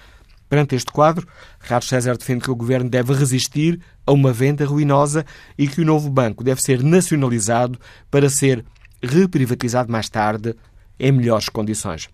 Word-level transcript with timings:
Perante 0.48 0.76
este 0.76 0.92
quadro, 0.92 1.26
Carlos 1.60 1.88
César 1.88 2.16
defende 2.16 2.44
que 2.44 2.50
o 2.50 2.56
governo 2.56 2.88
deve 2.88 3.12
resistir 3.12 3.80
a 4.06 4.12
uma 4.12 4.32
venda 4.32 4.64
ruinosa 4.64 5.26
e 5.58 5.66
que 5.66 5.80
o 5.80 5.84
novo 5.84 6.08
banco 6.08 6.44
deve 6.44 6.62
ser 6.62 6.82
nacionalizado 6.82 7.78
para 8.10 8.30
ser 8.30 8.64
reprivatizado 9.02 9.90
mais 9.90 10.08
tarde 10.08 10.54
em 10.98 11.10
melhores 11.10 11.48
condições. 11.48 12.08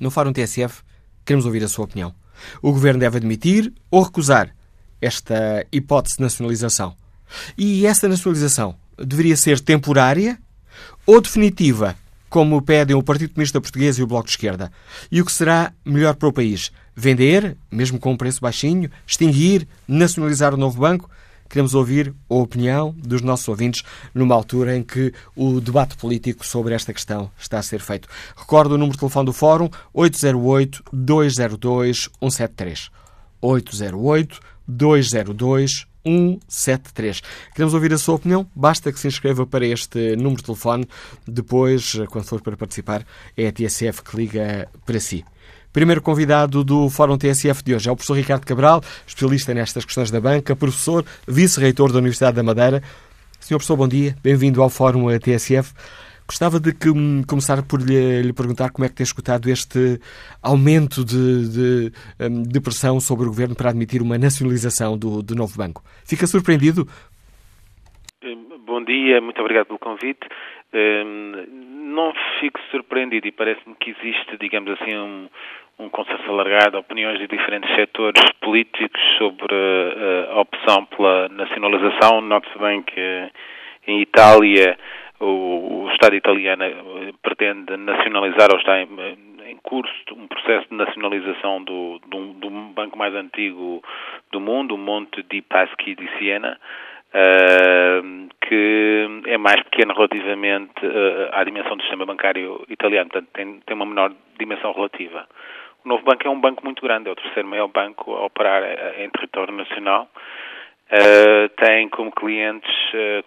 No 0.00 0.10
Fórum 0.10 0.32
TSF, 0.32 0.82
queremos 1.24 1.44
ouvir 1.44 1.64
a 1.64 1.68
sua 1.68 1.86
opinião. 1.86 2.14
O 2.62 2.72
governo 2.72 3.00
deve 3.00 3.16
admitir 3.16 3.72
ou 3.90 4.02
recusar 4.02 4.54
esta 5.00 5.66
hipótese 5.72 6.16
de 6.16 6.22
nacionalização. 6.22 6.94
E 7.56 7.86
essa 7.86 8.08
nacionalização 8.08 8.74
deveria 8.96 9.36
ser 9.36 9.60
temporária 9.60 10.38
ou 11.06 11.20
definitiva, 11.20 11.96
como 12.28 12.60
pedem 12.60 12.96
o 12.96 13.02
Partido 13.02 13.32
Comunista 13.32 13.60
Português 13.60 13.98
e 13.98 14.02
o 14.02 14.06
Bloco 14.06 14.26
de 14.26 14.32
Esquerda? 14.32 14.70
E 15.10 15.20
o 15.20 15.24
que 15.24 15.32
será 15.32 15.72
melhor 15.84 16.14
para 16.14 16.28
o 16.28 16.32
país? 16.32 16.70
Vender, 16.94 17.56
mesmo 17.70 17.98
com 17.98 18.12
um 18.12 18.16
preço 18.16 18.40
baixinho? 18.40 18.90
Extinguir? 19.06 19.66
Nacionalizar 19.86 20.54
o 20.54 20.58
novo 20.58 20.80
banco? 20.80 21.08
Queremos 21.48 21.74
ouvir 21.74 22.12
a 22.28 22.34
opinião 22.34 22.94
dos 22.98 23.22
nossos 23.22 23.48
ouvintes 23.48 23.82
numa 24.12 24.34
altura 24.34 24.76
em 24.76 24.82
que 24.82 25.14
o 25.34 25.60
debate 25.60 25.96
político 25.96 26.44
sobre 26.44 26.74
esta 26.74 26.92
questão 26.92 27.30
está 27.38 27.58
a 27.58 27.62
ser 27.62 27.80
feito. 27.80 28.06
Recordo 28.36 28.74
o 28.74 28.78
número 28.78 28.92
de 28.92 28.98
telefone 28.98 29.26
do 29.26 29.32
Fórum 29.32 29.70
808-202-173. 29.94 32.90
808 33.40 33.70
202 33.70 34.57
173. 34.68 37.22
Queremos 37.54 37.74
ouvir 37.74 37.92
a 37.92 37.98
sua 37.98 38.14
opinião? 38.16 38.46
Basta 38.54 38.92
que 38.92 39.00
se 39.00 39.08
inscreva 39.08 39.46
para 39.46 39.66
este 39.66 40.14
número 40.16 40.36
de 40.36 40.44
telefone. 40.44 40.88
Depois, 41.26 41.96
quando 42.08 42.24
for 42.24 42.40
para 42.40 42.56
participar, 42.56 43.04
é 43.36 43.48
a 43.48 43.52
TSF 43.52 44.02
que 44.02 44.16
liga 44.16 44.68
para 44.84 45.00
si. 45.00 45.24
Primeiro 45.72 46.02
convidado 46.02 46.62
do 46.64 46.88
Fórum 46.88 47.18
TSF 47.18 47.62
de 47.62 47.74
hoje 47.74 47.88
é 47.88 47.92
o 47.92 47.96
professor 47.96 48.14
Ricardo 48.14 48.46
Cabral, 48.46 48.82
especialista 49.06 49.52
nestas 49.52 49.84
questões 49.84 50.10
da 50.10 50.18
banca, 50.20 50.56
professor, 50.56 51.04
vice-reitor 51.26 51.92
da 51.92 51.98
Universidade 51.98 52.36
da 52.36 52.42
Madeira. 52.42 52.82
Senhor 53.38 53.58
professor, 53.58 53.76
bom 53.76 53.86
dia. 53.86 54.16
Bem-vindo 54.22 54.62
ao 54.62 54.70
Fórum 54.70 55.06
TSF. 55.18 55.74
Gostava 56.28 56.60
de 56.60 56.76
que, 56.76 56.90
hum, 56.90 57.22
começar 57.26 57.56
por 57.66 57.80
lhe, 57.80 58.20
lhe, 58.20 58.34
perguntar 58.34 58.70
como 58.70 58.84
é 58.84 58.88
que 58.90 58.96
tem 58.96 59.02
escutado 59.02 59.48
este 59.48 59.98
aumento 60.42 61.02
de, 61.02 61.48
de, 61.48 61.92
hum, 62.20 62.42
de, 62.42 62.60
pressão 62.60 63.00
sobre 63.00 63.24
o 63.24 63.28
Governo 63.28 63.56
para 63.56 63.70
admitir 63.70 64.02
uma 64.02 64.18
nacionalização 64.18 64.98
do, 64.98 65.22
do 65.22 65.34
novo 65.34 65.56
banco. 65.56 65.80
Fica 66.04 66.26
surpreendido? 66.26 66.86
Hum, 68.22 68.60
bom 68.66 68.84
dia, 68.84 69.22
muito 69.22 69.40
obrigado 69.40 69.68
pelo 69.68 69.78
convite. 69.78 70.20
Não 70.70 72.12
fico 72.38 72.60
surpreendido 72.70 73.26
e 73.26 73.32
parece-me 73.32 73.74
que 73.76 73.96
existe, 73.96 74.36
digamos 74.38 74.70
assim, 74.78 74.94
um, 74.98 75.30
um 75.78 75.88
consenso 75.88 76.28
alargado, 76.28 76.76
opiniões 76.76 77.18
de 77.18 77.26
diferentes 77.26 77.74
setores 77.74 78.22
políticos 78.42 79.00
sobre 79.16 79.56
a 80.30 80.40
opção 80.42 80.84
pela 80.84 81.30
nacionalização. 81.30 82.20
Note-se 82.20 82.58
bem 82.58 82.82
que 82.82 83.30
em 83.86 84.02
Itália 84.02 84.76
o, 85.20 85.84
o 85.84 85.90
Estado 85.92 86.14
italiano 86.14 86.64
eh, 86.64 87.12
pretende 87.22 87.76
nacionalizar 87.76 88.50
ou 88.52 88.58
está 88.58 88.80
em, 88.80 88.88
em 89.46 89.56
curso 89.62 89.92
um 90.12 90.28
processo 90.28 90.68
de 90.68 90.76
nacionalização 90.76 91.62
do, 91.64 91.98
do, 92.06 92.34
do, 92.34 92.50
banco 92.50 92.96
mais 92.96 93.14
antigo 93.14 93.82
do 94.30 94.40
mundo, 94.40 94.74
o 94.74 94.78
Monte 94.78 95.22
di 95.24 95.42
Paschi 95.42 95.94
di 95.94 96.08
Siena, 96.18 96.58
uh, 97.08 98.28
que 98.40 99.22
é 99.26 99.36
mais 99.38 99.62
pequeno 99.64 99.94
relativamente 99.94 100.86
uh, 100.86 101.30
à 101.32 101.42
dimensão 101.42 101.76
do 101.76 101.82
sistema 101.82 102.06
bancário 102.06 102.64
italiano, 102.68 103.10
portanto 103.10 103.30
tem, 103.32 103.60
tem 103.60 103.74
uma 103.74 103.86
menor 103.86 104.12
dimensão 104.38 104.72
relativa. 104.72 105.26
O 105.84 105.88
novo 105.88 106.04
banco 106.04 106.26
é 106.26 106.30
um 106.30 106.40
banco 106.40 106.64
muito 106.64 106.82
grande, 106.82 107.08
é 107.08 107.12
o 107.12 107.16
terceiro 107.16 107.48
maior 107.48 107.68
banco 107.68 108.14
a 108.14 108.26
operar 108.26 108.62
em 108.98 109.08
território 109.10 109.54
nacional. 109.54 110.08
Uh, 110.90 111.48
tem 111.56 111.88
como 111.88 112.10
clientes 112.10 112.70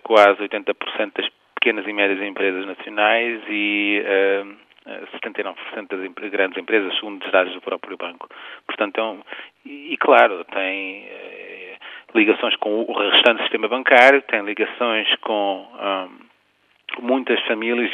quase 0.04 0.42
80% 0.42 1.12
das 1.16 1.30
pequenas 1.62 1.88
e 1.88 1.94
médias 1.94 2.20
empresas 2.28 2.66
nacionais 2.66 3.40
e 3.48 4.04
uh, 4.04 4.58
eh, 4.88 5.04
79% 5.24 6.16
das 6.20 6.32
grandes 6.32 6.58
empresas, 6.58 6.96
segundo 6.96 7.24
os 7.24 7.32
dados 7.32 7.54
do 7.54 7.62
próprio 7.62 7.96
banco. 7.98 8.28
Portanto, 8.66 8.98
é 8.98 9.04
um, 9.04 9.22
e, 9.64 9.94
e, 9.94 9.98
claro, 9.98 10.44
tem 10.46 11.04
uh, 11.04 12.18
ligações 12.18 12.56
com 12.56 12.82
o 12.82 12.94
restante 12.94 13.44
sistema 13.44 13.68
bancário, 13.68 14.24
tem 14.24 14.42
ligações 14.42 15.08
com 15.18 15.68
um, 17.00 17.04
muitas 17.04 17.40
famílias 17.42 17.92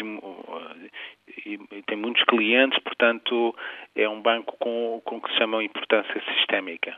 e, 1.45 1.59
e, 1.71 1.81
tem 1.83 1.97
muitos 1.97 2.23
clientes, 2.23 2.79
portanto, 2.79 3.53
é 3.97 4.07
um 4.07 4.21
banco 4.21 4.55
com, 4.57 5.01
com 5.03 5.19
que 5.19 5.29
se 5.31 5.37
chama 5.37 5.61
importância 5.61 6.23
sistémica. 6.33 6.95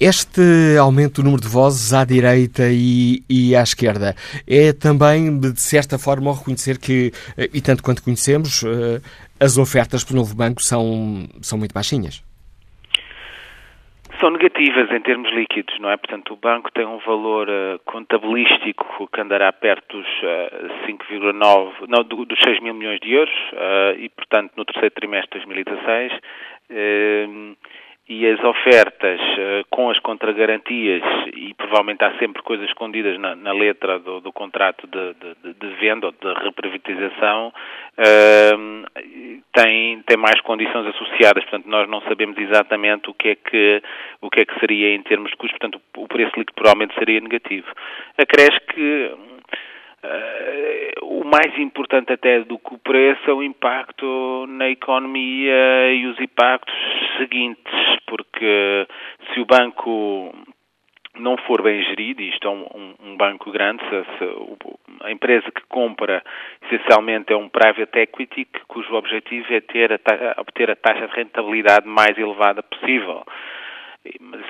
Este 0.00 0.76
aumento 0.80 1.22
do 1.22 1.24
número 1.24 1.42
de 1.42 1.48
vozes 1.48 1.92
à 1.92 2.04
direita 2.04 2.64
e, 2.68 3.22
e, 3.30 3.54
à 3.54 3.62
esquerda 3.62 4.14
é 4.46 4.72
também, 4.72 5.38
de 5.38 5.60
certa 5.60 5.98
forma, 5.98 6.34
reconhecer 6.34 6.78
que, 6.78 7.12
eh, 7.38 7.48
e 7.54 7.60
tanto 7.62 7.82
quanto 7.82 8.02
conhecemos, 8.02 8.64
eh, 8.64 9.00
as 9.38 9.56
ofertas 9.56 10.02
para 10.02 10.14
o 10.14 10.16
novo 10.16 10.34
banco 10.34 10.60
são, 10.60 11.28
são 11.40 11.56
muito 11.56 11.72
baixinhas? 11.72 12.24
São 14.18 14.30
negativas 14.30 14.90
em 14.90 15.00
termos 15.00 15.30
líquidos, 15.32 15.78
não 15.78 15.90
é? 15.90 15.96
Portanto, 15.96 16.32
o 16.32 16.36
banco 16.36 16.72
tem 16.72 16.86
um 16.86 16.98
valor 16.98 17.48
uh, 17.48 17.78
contabilístico 17.84 19.08
que 19.12 19.20
andará 19.20 19.52
perto 19.52 19.98
dos 19.98 20.06
uh, 20.06 20.86
5,9, 20.86 21.86
não, 21.88 22.02
dos 22.02 22.38
6 22.42 22.60
mil 22.60 22.74
milhões 22.74 23.00
de 23.00 23.12
euros 23.12 23.34
e, 23.98 24.08
portanto, 24.08 24.52
no 24.56 24.64
terceiro 24.64 24.94
trimestre 24.94 25.40
de 25.40 25.46
2016 25.46 26.12
e 28.06 28.26
as 28.26 28.38
ofertas 28.44 29.18
uh, 29.20 29.64
com 29.70 29.88
as 29.90 29.98
contragarantias, 30.00 31.02
e 31.34 31.54
provavelmente 31.54 32.04
há 32.04 32.18
sempre 32.18 32.42
coisas 32.42 32.66
escondidas 32.68 33.18
na, 33.18 33.34
na 33.34 33.52
letra 33.52 33.98
do, 33.98 34.20
do 34.20 34.30
contrato 34.30 34.86
de, 34.86 35.14
de, 35.14 35.54
de, 35.54 35.74
venda 35.76 36.06
ou 36.06 36.12
de 36.12 36.44
reprivatização, 36.44 37.48
uh, 37.48 39.40
tem, 39.54 40.02
tem 40.02 40.16
mais 40.18 40.38
condições 40.42 40.86
associadas. 40.88 41.44
Portanto, 41.44 41.66
nós 41.66 41.88
não 41.88 42.02
sabemos 42.02 42.36
exatamente 42.36 43.08
o 43.08 43.14
que 43.14 43.28
é 43.28 43.34
que, 43.36 43.82
o 44.20 44.28
que, 44.28 44.40
é 44.40 44.44
que 44.44 44.60
seria 44.60 44.94
em 44.94 45.02
termos 45.02 45.30
de 45.30 45.36
custos. 45.36 45.58
Portanto, 45.58 45.80
o 45.96 46.06
preço 46.06 46.32
líquido 46.36 46.54
provavelmente 46.54 46.94
seria 46.98 47.20
negativo. 47.20 47.68
Acresce 48.18 48.60
que 48.72 49.16
Uh, 50.04 51.20
o 51.20 51.24
mais 51.24 51.58
importante 51.58 52.12
até 52.12 52.40
do 52.40 52.58
que 52.58 52.74
o 52.74 52.78
preço 52.78 53.30
é 53.30 53.32
o 53.32 53.42
impacto 53.42 54.46
na 54.48 54.68
economia 54.68 55.92
e 55.92 56.06
os 56.06 56.20
impactos 56.20 56.74
seguintes, 57.16 57.72
porque 58.06 58.86
se 59.32 59.40
o 59.40 59.46
banco 59.46 60.34
não 61.18 61.36
for 61.38 61.62
bem 61.62 61.82
gerido, 61.84 62.22
isto 62.22 62.46
é 62.46 62.50
um, 62.50 62.94
um, 63.02 63.16
banco 63.16 63.50
grande, 63.50 63.82
se, 63.84 64.04
se, 64.18 65.04
a 65.04 65.10
empresa 65.10 65.50
que 65.50 65.62
compra 65.68 66.22
essencialmente 66.64 67.32
é 67.32 67.36
um 67.36 67.48
private 67.48 67.98
equity, 68.00 68.46
cujo 68.66 68.94
objetivo 68.94 69.46
é 69.54 69.60
ter 69.60 69.92
a, 69.92 70.40
obter 70.40 70.70
a 70.70 70.76
taxa 70.76 71.06
de 71.06 71.14
rentabilidade 71.14 71.86
mais 71.86 72.18
elevada 72.18 72.62
possível. 72.62 73.24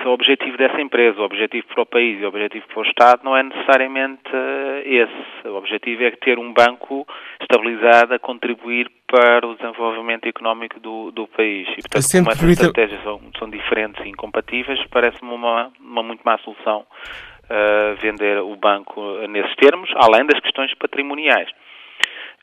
O 0.05 0.09
objetivo 0.09 0.55
dessa 0.55 0.79
empresa. 0.79 1.19
O 1.19 1.23
objetivo 1.23 1.65
para 1.67 1.81
o 1.81 1.85
país 1.85 2.21
e 2.21 2.25
o 2.25 2.27
objetivo 2.27 2.67
para 2.67 2.79
o 2.79 2.83
Estado 2.83 3.21
não 3.23 3.35
é 3.35 3.41
necessariamente 3.41 4.29
eh, 4.31 4.83
esse. 4.85 5.47
O 5.47 5.55
objetivo 5.55 6.03
é 6.03 6.11
ter 6.11 6.37
um 6.37 6.53
banco 6.53 7.07
estabilizado 7.41 8.13
a 8.13 8.19
contribuir 8.19 8.89
para 9.07 9.47
o 9.47 9.55
desenvolvimento 9.55 10.27
económico 10.27 10.79
do, 10.79 11.11
do 11.11 11.27
país. 11.27 11.67
E, 11.69 11.81
portanto, 11.81 12.11
como 12.11 12.29
essas 12.29 12.39
permita... 12.39 12.65
estratégias 12.65 13.03
são, 13.03 13.19
são, 13.39 13.49
diferentes 13.49 14.05
e 14.05 14.09
incompatíveis, 14.09 14.79
parece-me 14.91 15.31
uma, 15.31 15.71
uma 15.79 16.03
muito 16.03 16.21
má 16.23 16.37
solução 16.39 16.85
uh, 17.45 17.95
vender 17.99 18.37
o 18.39 18.55
banco 18.55 19.01
nesses 19.27 19.55
termos, 19.55 19.89
além 19.95 20.25
das 20.27 20.39
questões 20.39 20.71
patrimoniais. 20.75 21.49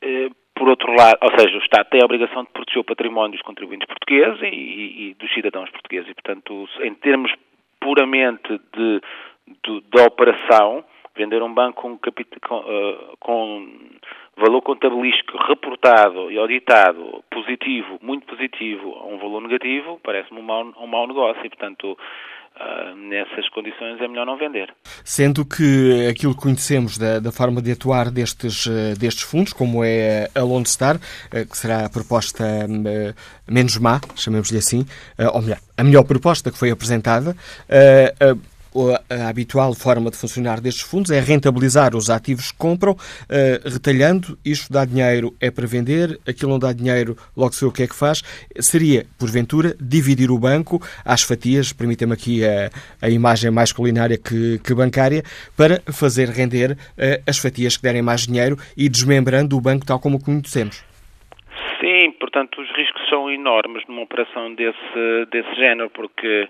Uh, 0.03 0.35
por 0.55 0.67
outro 0.67 0.91
lado, 0.93 1.17
ou 1.21 1.39
seja, 1.39 1.57
o 1.57 1.61
Estado 1.61 1.89
tem 1.89 2.01
a 2.01 2.05
obrigação 2.05 2.43
de 2.43 2.49
proteger 2.51 2.81
o 2.81 2.83
património 2.83 3.31
dos 3.31 3.41
contribuintes 3.41 3.87
portugueses 3.87 4.41
e, 4.41 4.47
e, 4.47 5.09
e 5.09 5.13
dos 5.15 5.33
cidadãos 5.33 5.69
portugueses. 5.71 6.09
E, 6.09 6.13
portanto, 6.13 6.69
em 6.81 6.93
termos 6.93 7.31
puramente 7.83 8.59
de, 8.75 9.01
de, 9.63 9.81
de 9.81 10.01
operação, 10.01 10.83
vender 11.15 11.43
um 11.43 11.53
banco 11.53 11.81
com, 11.81 11.99
com, 11.99 12.57
uh, 12.57 13.17
com 13.19 13.67
valor 14.37 14.61
contabilístico 14.61 15.37
reportado 15.37 16.31
e 16.31 16.37
auditado 16.37 17.23
positivo, 17.29 17.99
muito 18.01 18.25
positivo, 18.25 18.95
a 18.95 19.05
um 19.05 19.17
valor 19.17 19.41
negativo, 19.41 19.99
parece-me 20.03 20.39
um 20.39 20.43
mau, 20.43 20.73
um 20.79 20.87
mau 20.87 21.05
negócio. 21.05 21.45
E, 21.45 21.49
portanto, 21.49 21.97
Uh, 22.55 22.95
nessas 23.09 23.49
condições 23.49 23.99
é 23.99 24.07
melhor 24.07 24.27
não 24.27 24.37
vender. 24.37 24.71
Sendo 25.03 25.43
que 25.43 26.07
aquilo 26.07 26.35
que 26.35 26.41
conhecemos 26.41 26.99
da, 26.99 27.19
da 27.19 27.31
forma 27.31 27.59
de 27.63 27.71
atuar 27.71 28.11
destes, 28.11 28.67
uh, 28.67 28.95
destes 28.97 29.23
fundos, 29.23 29.53
como 29.53 29.83
é 29.83 30.29
a 30.35 30.41
Lone 30.41 30.65
Star, 30.67 30.97
uh, 30.97 31.49
que 31.49 31.57
será 31.57 31.85
a 31.85 31.89
proposta 31.89 32.43
menos 33.47 33.77
má, 33.77 33.99
chamemos-lhe 34.15 34.59
assim, 34.59 34.85
ou 35.33 35.41
melhor, 35.41 35.57
a 35.75 35.83
melhor 35.83 36.03
proposta 36.03 36.51
que 36.51 36.57
foi 36.57 36.69
apresentada, 36.69 37.35
a 39.09 39.29
habitual 39.29 39.73
forma 39.73 40.09
de 40.09 40.17
funcionar 40.17 40.59
destes 40.59 40.83
fundos 40.83 41.11
é 41.11 41.19
rentabilizar 41.19 41.95
os 41.95 42.09
ativos 42.09 42.51
que 42.51 42.57
compram, 42.57 42.93
uh, 42.93 43.69
retalhando. 43.69 44.37
Isto 44.45 44.71
dá 44.71 44.85
dinheiro 44.85 45.33
é 45.39 45.51
para 45.51 45.67
vender, 45.67 46.19
aquilo 46.27 46.51
não 46.51 46.59
dá 46.59 46.73
dinheiro, 46.73 47.15
logo 47.35 47.53
sei 47.53 47.67
o 47.67 47.71
que 47.71 47.83
é 47.83 47.87
que 47.87 47.95
faz. 47.95 48.21
Seria, 48.59 49.05
porventura, 49.19 49.75
dividir 49.79 50.31
o 50.31 50.37
banco 50.37 50.81
às 51.05 51.21
fatias, 51.21 51.73
permita-me 51.73 52.13
aqui 52.13 52.43
a, 52.45 52.69
a, 53.01 53.09
imagem 53.09 53.51
mais 53.51 53.71
culinária 53.71 54.17
que, 54.17 54.59
que 54.59 54.73
bancária, 54.73 55.23
para 55.57 55.81
fazer 55.91 56.29
render 56.29 56.71
uh, 56.71 57.23
as 57.27 57.37
fatias 57.37 57.77
que 57.77 57.83
derem 57.83 58.01
mais 58.01 58.25
dinheiro 58.25 58.57
e 58.75 58.89
desmembrando 58.89 59.57
o 59.57 59.61
banco 59.61 59.85
tal 59.85 59.99
como 59.99 60.17
o 60.17 60.23
conhecemos. 60.23 60.83
Sim, 61.79 62.11
portanto, 62.17 62.61
os 62.61 62.69
riscos 62.77 63.01
são 63.09 63.29
enormes 63.29 63.83
numa 63.89 64.03
operação 64.03 64.55
desse, 64.55 65.25
desse 65.29 65.53
género, 65.55 65.89
porque 65.89 66.47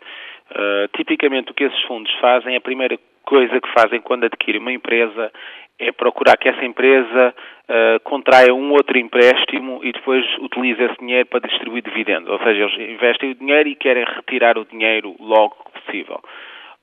Uh, 0.51 0.87
tipicamente 0.95 1.51
o 1.51 1.53
que 1.53 1.63
esses 1.63 1.81
fundos 1.83 2.11
fazem, 2.19 2.55
a 2.55 2.61
primeira 2.61 2.97
coisa 3.23 3.59
que 3.59 3.71
fazem 3.71 4.01
quando 4.01 4.25
adquirem 4.25 4.61
uma 4.61 4.71
empresa 4.71 5.31
é 5.79 5.91
procurar 5.91 6.37
que 6.37 6.47
essa 6.47 6.63
empresa 6.63 7.33
uh, 7.33 7.99
contraia 8.03 8.53
um 8.53 8.71
outro 8.71 8.97
empréstimo 8.97 9.79
e 9.83 9.91
depois 9.91 10.25
utilize 10.39 10.81
esse 10.83 10.97
dinheiro 10.99 11.27
para 11.27 11.47
distribuir 11.47 11.83
dividendos. 11.83 12.29
Ou 12.29 12.37
seja, 12.39 12.63
eles 12.63 12.89
investem 12.91 13.31
o 13.31 13.35
dinheiro 13.35 13.69
e 13.69 13.75
querem 13.75 14.05
retirar 14.05 14.57
o 14.57 14.65
dinheiro 14.65 15.15
logo 15.19 15.55
que 15.65 15.81
possível. 15.81 16.21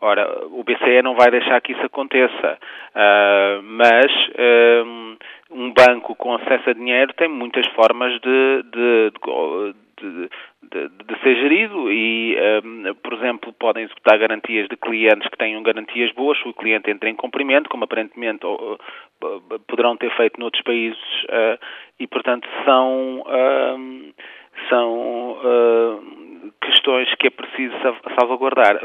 Ora, 0.00 0.46
o 0.46 0.64
BCE 0.64 1.02
não 1.02 1.14
vai 1.14 1.30
deixar 1.30 1.60
que 1.60 1.72
isso 1.72 1.84
aconteça, 1.84 2.58
uh, 2.94 3.62
mas 3.62 4.10
um 5.50 5.72
banco 5.72 6.14
com 6.14 6.34
acesso 6.34 6.70
a 6.70 6.72
dinheiro 6.72 7.12
tem 7.14 7.28
muitas 7.28 7.66
formas 7.74 8.12
de, 8.20 8.62
de, 8.72 9.12
de, 10.00 10.22
de, 10.22 10.30
de 10.62 11.22
ser 11.22 11.36
gerido 11.36 11.90
e, 11.90 12.36
um, 12.64 12.94
por 13.02 13.14
exemplo, 13.14 13.52
podem 13.54 13.84
executar 13.84 14.18
garantias 14.18 14.68
de 14.68 14.76
clientes 14.76 15.28
que 15.28 15.38
tenham 15.38 15.62
garantias 15.62 16.12
boas 16.12 16.38
se 16.38 16.48
o 16.48 16.54
cliente 16.54 16.90
entra 16.90 17.08
em 17.08 17.16
cumprimento, 17.16 17.68
como 17.68 17.84
aparentemente 17.84 18.46
uh, 18.46 18.78
poderão 19.66 19.96
ter 19.96 20.14
feito 20.16 20.38
noutros 20.38 20.62
países 20.62 21.00
uh, 21.24 21.58
e, 21.98 22.06
portanto, 22.06 22.46
são, 22.64 23.20
uh, 23.20 24.14
são 24.68 25.38
questões 26.60 27.12
que 27.14 27.28
é 27.28 27.30
preciso 27.30 27.74
salvaguardar. 28.18 28.80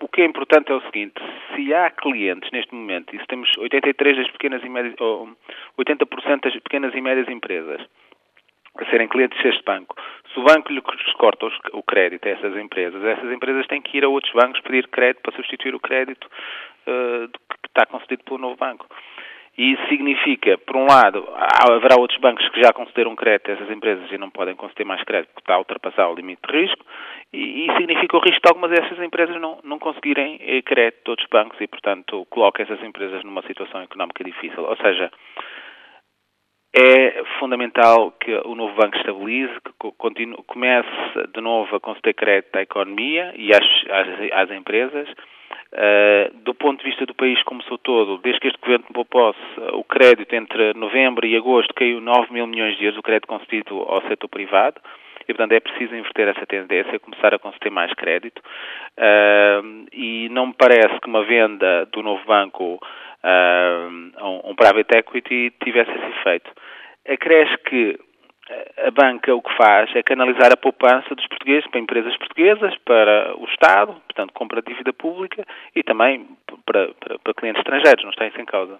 o 0.00 0.08
que 0.08 0.22
é 0.22 0.24
importante 0.24 0.70
é 0.70 0.74
o 0.74 0.80
seguinte, 0.82 1.20
se 1.54 1.74
há 1.74 1.90
clientes 1.90 2.50
neste 2.52 2.74
momento, 2.74 3.14
e 3.14 3.18
se 3.18 3.26
temos 3.26 3.50
83 3.58 4.16
das 4.16 4.30
pequenas 4.30 4.62
e 4.62 4.68
médias, 4.68 4.94
ou 5.00 5.28
80% 5.78 6.40
das 6.42 6.54
pequenas 6.60 6.94
e 6.94 7.00
médias 7.00 7.28
empresas, 7.28 7.84
a 8.84 8.90
serem 8.90 9.08
clientes 9.08 9.40
deste 9.42 9.62
banco. 9.64 9.96
Se 10.32 10.40
o 10.40 10.44
banco 10.44 10.72
lhe 10.72 10.82
corta 11.16 11.46
o 11.72 11.82
crédito 11.82 12.26
a 12.26 12.30
essas 12.30 12.56
empresas, 12.56 13.02
essas 13.02 13.32
empresas 13.32 13.66
têm 13.66 13.80
que 13.80 13.96
ir 13.96 14.04
a 14.04 14.08
outros 14.08 14.32
bancos 14.32 14.60
pedir 14.60 14.86
crédito 14.88 15.22
para 15.22 15.34
substituir 15.34 15.74
o 15.74 15.80
crédito 15.80 16.26
uh, 16.26 17.28
que 17.28 17.68
está 17.68 17.86
concedido 17.86 18.24
pelo 18.24 18.38
novo 18.38 18.56
banco. 18.56 18.86
E 19.58 19.72
isso 19.72 19.88
significa, 19.88 20.58
por 20.58 20.76
um 20.76 20.84
lado, 20.84 21.26
haverá 21.66 21.96
outros 21.98 22.20
bancos 22.20 22.46
que 22.50 22.60
já 22.60 22.74
concederam 22.74 23.16
crédito 23.16 23.50
a 23.50 23.54
essas 23.54 23.70
empresas 23.70 24.12
e 24.12 24.18
não 24.18 24.28
podem 24.28 24.54
conceder 24.54 24.84
mais 24.84 25.02
crédito 25.02 25.28
porque 25.28 25.40
está 25.40 25.54
a 25.54 25.58
ultrapassar 25.58 26.08
o 26.10 26.14
limite 26.14 26.42
de 26.46 26.60
risco, 26.60 26.84
e, 27.32 27.64
e 27.64 27.76
significa 27.78 28.18
o 28.18 28.20
risco 28.20 28.42
de 28.42 28.48
algumas 28.48 28.70
dessas 28.70 28.98
empresas 29.02 29.40
não, 29.40 29.58
não 29.64 29.78
conseguirem 29.78 30.38
eh, 30.42 30.60
crédito 30.60 31.04
de 31.04 31.10
outros 31.10 31.28
bancos 31.30 31.58
e, 31.58 31.66
portanto, 31.66 32.26
coloca 32.28 32.62
essas 32.62 32.82
empresas 32.82 33.24
numa 33.24 33.40
situação 33.42 33.80
económica 33.80 34.22
difícil. 34.22 34.62
Ou 34.62 34.76
seja, 34.76 35.10
é 36.74 37.22
fundamental 37.38 38.12
que 38.20 38.32
o 38.44 38.54
novo 38.54 38.74
banco 38.74 38.96
estabilize, 38.96 39.52
que 39.80 39.90
continue, 39.96 40.36
comece 40.46 40.88
de 41.34 41.40
novo 41.40 41.74
a 41.74 41.80
conceder 41.80 42.14
crédito 42.14 42.56
à 42.56 42.62
economia 42.62 43.32
e 43.36 43.50
às, 43.50 43.64
às, 43.90 44.32
às 44.32 44.50
empresas. 44.50 45.08
Uh, 45.72 46.32
do 46.42 46.54
ponto 46.54 46.78
de 46.78 46.88
vista 46.88 47.04
do 47.04 47.14
país 47.14 47.42
como 47.42 47.62
sou 47.64 47.76
todo, 47.76 48.18
desde 48.18 48.40
que 48.40 48.48
este 48.48 48.60
governo 48.60 48.86
tomou 48.86 49.04
posse, 49.04 49.38
o 49.72 49.84
crédito 49.84 50.32
entre 50.34 50.72
novembro 50.74 51.26
e 51.26 51.36
agosto 51.36 51.74
caiu 51.74 52.00
9 52.00 52.32
mil 52.32 52.46
milhões 52.46 52.76
de 52.78 52.84
euros, 52.84 52.98
o 52.98 53.02
crédito 53.02 53.26
concedido 53.26 53.82
ao 53.82 54.00
setor 54.02 54.28
privado, 54.28 54.80
e 55.28 55.34
portanto 55.34 55.52
é 55.52 55.60
preciso 55.60 55.94
inverter 55.94 56.28
essa 56.28 56.46
tendência, 56.46 56.98
começar 57.00 57.34
a 57.34 57.38
conceder 57.38 57.70
mais 57.70 57.92
crédito, 57.94 58.40
uh, 58.96 59.86
e 59.92 60.28
não 60.30 60.46
me 60.46 60.54
parece 60.54 61.00
que 61.00 61.08
uma 61.08 61.24
venda 61.24 61.86
do 61.86 62.02
novo 62.02 62.24
banco 62.24 62.80
um, 63.26 64.50
um 64.50 64.54
private 64.54 64.98
equity 64.98 65.52
tivesse 65.62 65.90
esse 65.90 66.20
efeito. 66.20 66.50
Acresce 67.08 67.56
que 67.58 67.98
a 68.86 68.90
banca 68.90 69.34
o 69.34 69.42
que 69.42 69.56
faz 69.56 69.94
é 69.96 70.02
canalizar 70.02 70.52
a 70.52 70.56
poupança 70.56 71.14
dos 71.14 71.26
portugueses 71.26 71.68
para 71.68 71.80
empresas 71.80 72.16
portuguesas, 72.16 72.76
para 72.84 73.34
o 73.36 73.44
Estado, 73.46 73.94
portanto 73.94 74.32
compra 74.32 74.62
dívida 74.62 74.92
pública 74.92 75.44
e 75.74 75.82
também 75.82 76.28
para, 76.64 76.92
para, 76.94 77.18
para 77.18 77.34
clientes 77.34 77.60
estrangeiros, 77.60 78.04
não 78.04 78.10
está 78.10 78.26
isso 78.26 78.40
em 78.40 78.44
causa. 78.44 78.78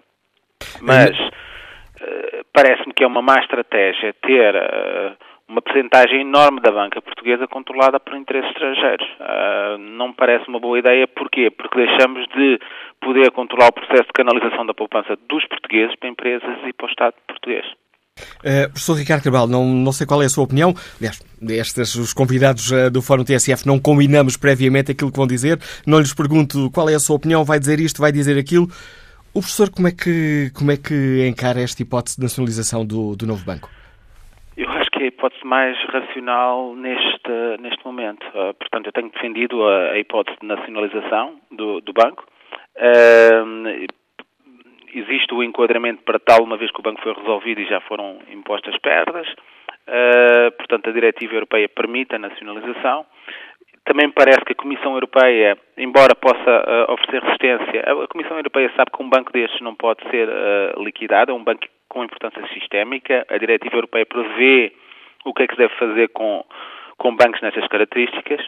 Mas 0.81 1.11
uh, 1.19 2.45
parece-me 2.53 2.93
que 2.93 3.03
é 3.03 3.07
uma 3.07 3.21
má 3.21 3.39
estratégia 3.39 4.13
ter 4.21 4.55
uh, 4.55 5.17
uma 5.47 5.61
percentagem 5.61 6.21
enorme 6.21 6.59
da 6.59 6.71
banca 6.71 7.01
portuguesa 7.01 7.47
controlada 7.47 7.99
por 7.99 8.15
interesses 8.15 8.49
estrangeiros. 8.51 9.07
Uh, 9.19 9.77
não 9.77 10.13
parece 10.13 10.47
uma 10.49 10.59
boa 10.59 10.77
ideia. 10.77 11.07
Porquê? 11.07 11.49
Porque 11.49 11.85
deixamos 11.85 12.27
de 12.35 12.59
poder 13.01 13.31
controlar 13.31 13.69
o 13.69 13.73
processo 13.73 14.03
de 14.03 14.13
canalização 14.13 14.65
da 14.65 14.73
poupança 14.73 15.17
dos 15.29 15.45
portugueses 15.47 15.95
para 15.95 16.09
empresas 16.09 16.57
e 16.67 16.73
para 16.73 16.85
o 16.85 16.89
Estado 16.89 17.13
português. 17.27 17.65
Uh, 18.39 18.67
professor 18.69 18.95
Ricardo 18.95 19.23
Cabral, 19.23 19.47
não, 19.47 19.63
não 19.63 19.91
sei 19.91 20.05
qual 20.05 20.21
é 20.21 20.25
a 20.25 20.29
sua 20.29 20.43
opinião. 20.43 20.73
Aliás, 20.99 21.23
estes, 21.49 21.95
os 21.95 22.13
convidados 22.13 22.71
uh, 22.71 22.91
do 22.91 23.01
Fórum 23.01 23.23
TSF 23.23 23.65
não 23.65 23.79
combinamos 23.79 24.35
previamente 24.35 24.91
aquilo 24.91 25.11
que 25.11 25.17
vão 25.17 25.27
dizer. 25.27 25.59
Não 25.85 25.99
lhes 25.99 26.13
pergunto 26.13 26.69
qual 26.71 26.89
é 26.89 26.95
a 26.95 26.99
sua 26.99 27.15
opinião, 27.15 27.45
vai 27.45 27.59
dizer 27.59 27.79
isto, 27.79 28.01
vai 28.01 28.11
dizer 28.11 28.37
aquilo. 28.37 28.67
O 29.33 29.39
professor, 29.39 29.69
como 29.69 29.87
é 29.87 29.91
que, 29.91 30.51
como 30.53 30.71
é 30.71 30.77
que 30.77 31.27
encara 31.27 31.61
esta 31.61 31.81
hipótese 31.81 32.17
de 32.17 32.23
nacionalização 32.23 32.83
do, 32.83 33.15
do 33.15 33.27
novo 33.27 33.45
banco? 33.45 33.69
Que 34.97 35.03
é 35.03 35.05
a 35.05 35.09
hipótese 35.09 35.45
mais 35.45 35.77
racional 35.85 36.75
neste, 36.75 37.57
neste 37.59 37.85
momento. 37.85 38.25
Uh, 38.29 38.53
portanto, 38.55 38.87
eu 38.87 38.91
tenho 38.91 39.09
defendido 39.09 39.63
a, 39.63 39.91
a 39.91 39.99
hipótese 39.99 40.37
de 40.41 40.47
nacionalização 40.47 41.39
do, 41.51 41.79
do 41.81 41.93
banco. 41.93 42.25
Uh, 42.75 43.87
existe 44.93 45.33
o 45.33 45.43
enquadramento 45.43 46.01
para 46.03 46.19
tal, 46.19 46.43
uma 46.43 46.57
vez 46.57 46.71
que 46.71 46.79
o 46.79 46.83
banco 46.83 47.01
foi 47.01 47.13
resolvido 47.13 47.61
e 47.61 47.65
já 47.65 47.79
foram 47.81 48.17
impostas 48.31 48.75
perdas. 48.79 49.27
Uh, 49.87 50.51
portanto, 50.57 50.89
a 50.89 50.93
diretiva 50.93 51.35
europeia 51.35 51.69
permite 51.69 52.15
a 52.15 52.19
nacionalização. 52.19 53.05
Também 53.85 54.09
parece 54.09 54.43
que 54.43 54.51
a 54.51 54.55
Comissão 54.55 54.93
Europeia, 54.95 55.57
embora 55.77 56.13
possa 56.15 56.35
uh, 56.89 56.91
oferecer 56.91 57.23
resistência, 57.23 57.81
a 57.81 58.07
Comissão 58.07 58.35
Europeia 58.35 58.69
sabe 58.75 58.91
que 58.91 59.01
um 59.01 59.09
banco 59.09 59.31
destes 59.31 59.61
não 59.61 59.75
pode 59.75 60.01
ser 60.09 60.27
uh, 60.27 60.83
liquidado, 60.83 61.31
é 61.31 61.35
um 61.35 61.43
banco 61.43 61.61
com 61.87 62.03
importância 62.03 62.45
sistémica. 62.53 63.25
A 63.29 63.37
diretiva 63.37 63.75
europeia 63.75 64.05
prevê 64.05 64.73
o 65.25 65.33
que 65.33 65.43
é 65.43 65.47
que 65.47 65.55
se 65.55 65.61
deve 65.61 65.75
fazer 65.75 66.09
com, 66.09 66.43
com 66.97 67.15
bancos 67.15 67.41
nestas 67.41 67.67
características. 67.67 68.45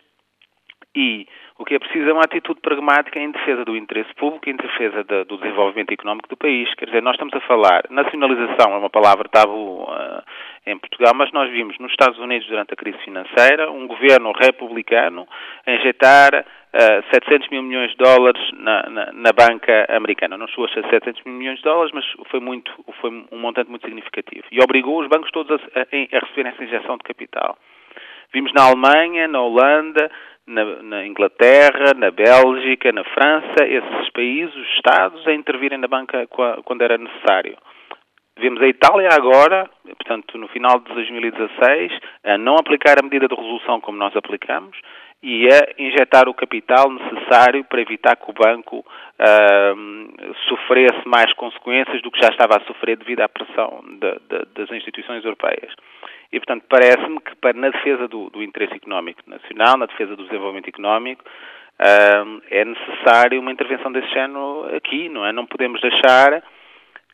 E 0.95 1.27
o 1.59 1.65
que 1.65 1.75
é 1.75 1.79
preciso 1.79 2.09
é 2.09 2.13
uma 2.13 2.23
atitude 2.23 2.61
pragmática 2.61 3.19
em 3.19 3.31
defesa 3.31 3.63
do 3.63 3.75
interesse 3.77 4.13
público, 4.15 4.49
em 4.49 4.55
defesa 4.55 5.03
de, 5.03 5.23
do 5.25 5.37
desenvolvimento 5.37 5.91
económico 5.91 6.29
do 6.29 6.37
país. 6.37 6.73
Quer 6.75 6.85
dizer, 6.85 7.03
nós 7.03 7.13
estamos 7.13 7.33
a 7.35 7.41
falar, 7.41 7.83
nacionalização 7.89 8.73
é 8.73 8.77
uma 8.77 8.89
palavra 8.89 9.29
tabu 9.29 9.83
uh, 9.83 10.23
em 10.65 10.77
Portugal, 10.79 11.13
mas 11.15 11.31
nós 11.31 11.49
vimos 11.51 11.77
nos 11.77 11.91
Estados 11.91 12.17
Unidos, 12.17 12.47
durante 12.47 12.73
a 12.73 12.77
crise 12.77 12.97
financeira, 12.99 13.69
um 13.69 13.87
governo 13.87 14.31
republicano 14.31 15.27
a 15.65 15.71
injetar 15.71 16.45
uh, 16.73 17.13
700 17.13 17.49
mil 17.49 17.63
milhões 17.63 17.91
de 17.91 17.97
dólares 17.97 18.41
na, 18.53 18.83
na, 18.89 19.11
na, 19.11 19.31
banca 19.33 19.85
americana. 19.89 20.37
Não 20.37 20.47
chegou 20.47 20.65
a 20.65 20.69
ser 20.69 20.83
700 20.89 21.23
mil 21.23 21.35
milhões 21.35 21.57
de 21.57 21.63
dólares, 21.63 21.91
mas 21.93 22.05
foi, 22.29 22.39
muito, 22.39 22.71
foi 23.01 23.09
um 23.31 23.39
montante 23.39 23.69
muito 23.69 23.85
significativo. 23.85 24.45
E 24.51 24.61
obrigou 24.61 25.01
os 25.01 25.07
bancos 25.07 25.31
todos 25.31 25.51
a, 25.51 25.79
a, 25.79 25.81
a 25.81 26.19
receberem 26.19 26.51
essa 26.51 26.63
injeção 26.63 26.97
de 26.97 27.03
capital. 27.03 27.57
Vimos 28.33 28.53
na 28.53 28.63
Alemanha, 28.63 29.27
na 29.27 29.41
Holanda, 29.41 30.11
na, 30.45 30.63
na, 30.83 31.05
Inglaterra, 31.05 31.93
na 31.95 32.11
Bélgica, 32.11 32.91
na 32.91 33.03
França, 33.03 33.65
esses 33.65 34.09
países, 34.11 34.55
os 34.55 34.67
Estados, 34.75 35.27
a 35.27 35.33
intervirem 35.33 35.77
na 35.77 35.87
banca 35.87 36.27
quando 36.27 36.81
era 36.81 36.97
necessário. 36.97 37.57
Vemos 38.39 38.61
a 38.61 38.67
Itália 38.67 39.09
agora, 39.11 39.69
portanto, 39.83 40.37
no 40.37 40.47
final 40.47 40.79
de 40.79 40.93
2016, 40.93 41.91
a 42.23 42.37
não 42.37 42.55
aplicar 42.55 42.97
a 42.97 43.03
medida 43.03 43.27
de 43.27 43.35
resolução 43.35 43.81
como 43.81 43.97
nós 43.97 44.15
aplicamos 44.15 44.77
e 45.21 45.47
a 45.47 45.73
injetar 45.77 46.29
o 46.29 46.33
capital 46.33 46.89
necessário 46.89 47.65
para 47.65 47.81
evitar 47.81 48.15
que 48.15 48.31
o 48.31 48.33
banco 48.33 48.77
uh, 48.79 50.35
sofresse 50.47 51.05
mais 51.05 51.33
consequências 51.33 52.01
do 52.01 52.09
que 52.09 52.21
já 52.21 52.29
estava 52.29 52.55
a 52.55 52.65
sofrer 52.65 52.95
devido 52.95 53.19
à 53.19 53.27
pressão 53.27 53.83
de, 53.83 54.11
de, 54.29 54.45
das 54.55 54.71
instituições 54.71 55.25
europeias. 55.25 55.73
E, 56.31 56.39
portanto, 56.39 56.63
parece-me 56.69 57.19
que 57.19 57.35
para, 57.35 57.51
na 57.57 57.69
defesa 57.71 58.07
do, 58.07 58.29
do, 58.29 58.41
interesse 58.41 58.75
económico 58.75 59.21
nacional, 59.27 59.77
na 59.77 59.87
defesa 59.87 60.15
do 60.15 60.23
desenvolvimento 60.23 60.69
económico, 60.69 61.25
uh, 61.25 62.41
é 62.49 62.63
necessário 62.63 63.41
uma 63.41 63.51
intervenção 63.51 63.91
desse 63.91 64.07
género 64.13 64.73
aqui, 64.77 65.09
não 65.09 65.25
é? 65.25 65.33
Não 65.33 65.45
podemos 65.45 65.81
deixar 65.81 66.41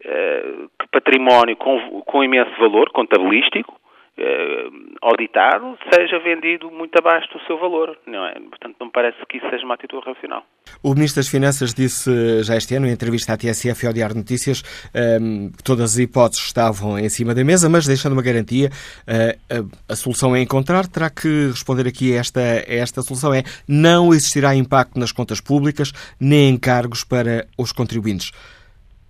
que 0.02 0.88
património 0.92 1.56
com, 1.58 2.02
com 2.02 2.24
imenso 2.24 2.52
valor 2.60 2.92
contabilístico, 2.92 3.80
eh, 4.18 4.70
auditado 5.02 5.78
seja 5.94 6.18
vendido 6.20 6.72
muito 6.72 6.98
abaixo 6.98 7.28
do 7.34 7.46
seu 7.46 7.58
valor. 7.58 7.98
Não 8.08 8.26
é? 8.26 8.34
Portanto, 8.34 8.78
não 8.80 8.90
parece 8.90 9.18
que 9.28 9.38
isso 9.38 9.50
seja 9.50 9.66
uma 9.66 9.74
atitude 9.74 10.06
racional. 10.06 10.44
O 10.82 10.94
Ministro 10.94 11.20
das 11.20 11.28
Finanças 11.28 11.74
disse 11.74 12.42
já 12.44 12.56
este 12.56 12.76
ano, 12.76 12.88
em 12.88 12.92
entrevista 12.92 13.34
à 13.34 13.38
TSF 13.38 13.84
e 13.84 13.88
ao 13.88 13.94
Diário 13.94 14.16
Notícias, 14.16 14.64
ehm, 14.94 15.50
que 15.50 15.64
todas 15.64 15.94
as 15.94 16.00
hipóteses 16.00 16.46
estavam 16.46 16.98
em 16.98 17.10
cima 17.10 17.36
da 17.36 17.44
mesa, 17.44 17.70
mas 17.70 17.86
deixando 17.86 18.14
uma 18.14 18.22
garantia, 18.22 18.70
eh, 19.06 19.38
a, 19.52 19.92
a, 19.92 19.96
solução 19.98 20.34
é 20.34 20.42
encontrar. 20.42 20.88
Terá 20.88 21.10
que 21.10 21.48
responder 21.48 21.86
aqui 21.86 22.16
a 22.16 22.20
esta, 22.20 22.40
a 22.40 22.74
esta 22.74 23.02
solução: 23.02 23.34
é 23.34 23.44
não 23.68 24.14
existirá 24.14 24.56
impacto 24.56 24.98
nas 24.98 25.12
contas 25.12 25.42
públicas 25.42 25.92
nem 26.20 26.52
encargos 26.52 27.04
para 27.04 27.48
os 27.58 27.74
contribuintes. 27.74 28.32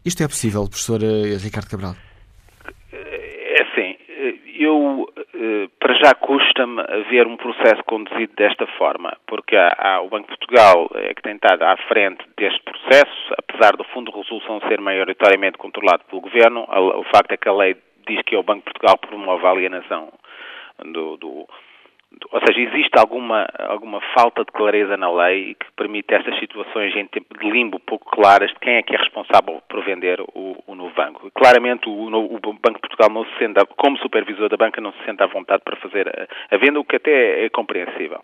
Isto 0.05 0.23
é 0.23 0.27
possível, 0.27 0.69
professor 0.69 1.01
eh, 1.01 1.37
Ricardo 1.43 1.69
Cabral? 1.69 1.95
eu, 4.57 5.07
eh, 5.33 5.67
para 5.79 5.93
já 5.95 6.13
custa-me 6.15 6.81
ver 7.09 7.27
um 7.27 7.37
processo 7.37 7.83
conduzido 7.85 8.33
desta 8.35 8.65
forma, 8.77 9.15
porque 9.27 9.55
há, 9.55 9.75
há, 9.77 10.01
o 10.01 10.09
Banco 10.09 10.31
de 10.31 10.37
Portugal 10.37 10.89
é 10.95 11.13
que 11.13 11.21
tem 11.21 11.35
estado 11.35 11.63
à 11.63 11.77
frente 11.87 12.23
deste 12.37 12.61
processo, 12.63 13.33
apesar 13.37 13.75
do 13.75 13.83
Fundo 13.85 14.11
de 14.11 14.17
Resolução 14.17 14.61
ser 14.67 14.79
maioritariamente 14.79 15.57
controlado 15.57 16.03
pelo 16.05 16.21
Governo, 16.21 16.65
o 16.69 17.03
facto 17.05 17.31
é 17.31 17.37
que 17.37 17.49
a 17.49 17.53
lei 17.53 17.75
diz 18.07 18.21
que 18.23 18.35
é 18.35 18.39
o 18.39 18.43
Banco 18.43 18.59
de 18.59 18.73
Portugal 18.73 18.97
promove 18.97 19.45
a 19.45 19.49
alienação 19.49 20.11
do, 20.83 21.17
do 21.17 21.47
ou 22.31 22.39
seja, 22.45 22.59
existe 22.59 22.97
alguma, 22.97 23.47
alguma 23.59 23.99
falta 24.17 24.43
de 24.43 24.51
clareza 24.51 24.95
na 24.95 25.11
lei 25.11 25.55
que 25.55 25.71
permite 25.75 26.13
estas 26.13 26.37
situações 26.39 26.95
em 26.95 27.07
tempo 27.07 27.37
de 27.37 27.49
limbo 27.49 27.79
pouco 27.79 28.09
claras 28.09 28.51
de 28.51 28.59
quem 28.59 28.75
é 28.75 28.83
que 28.83 28.95
é 28.95 28.97
responsável 28.97 29.61
por 29.67 29.83
vender 29.83 30.21
o, 30.21 30.63
o 30.65 30.75
novo 30.75 30.93
banco. 30.95 31.29
Claramente, 31.31 31.89
o, 31.89 31.91
o, 31.91 32.39
Banco 32.39 32.75
de 32.75 32.87
Portugal, 32.87 33.09
não 33.09 33.25
se 33.25 33.37
sente, 33.37 33.59
como 33.77 33.97
supervisor 33.97 34.49
da 34.49 34.57
banca, 34.57 34.79
não 34.79 34.93
se 34.93 35.03
sente 35.05 35.21
à 35.21 35.27
vontade 35.27 35.63
para 35.63 35.75
fazer 35.77 36.07
a, 36.07 36.55
a 36.55 36.57
venda, 36.57 36.79
o 36.79 36.85
que 36.85 36.95
até 36.95 37.45
é 37.45 37.49
compreensível 37.49 38.21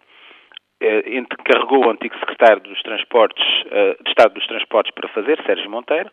é, 0.81 1.17
encarregou 1.17 1.85
o 1.85 1.91
antigo 1.91 2.17
secretário 2.19 2.61
dos 2.61 2.81
Transportes, 2.81 3.45
eh, 3.69 3.97
de 4.03 4.09
Estado 4.09 4.33
dos 4.33 4.47
Transportes 4.47 4.91
para 4.93 5.07
fazer, 5.09 5.39
Sérgio 5.45 5.69
Monteiro, 5.69 6.09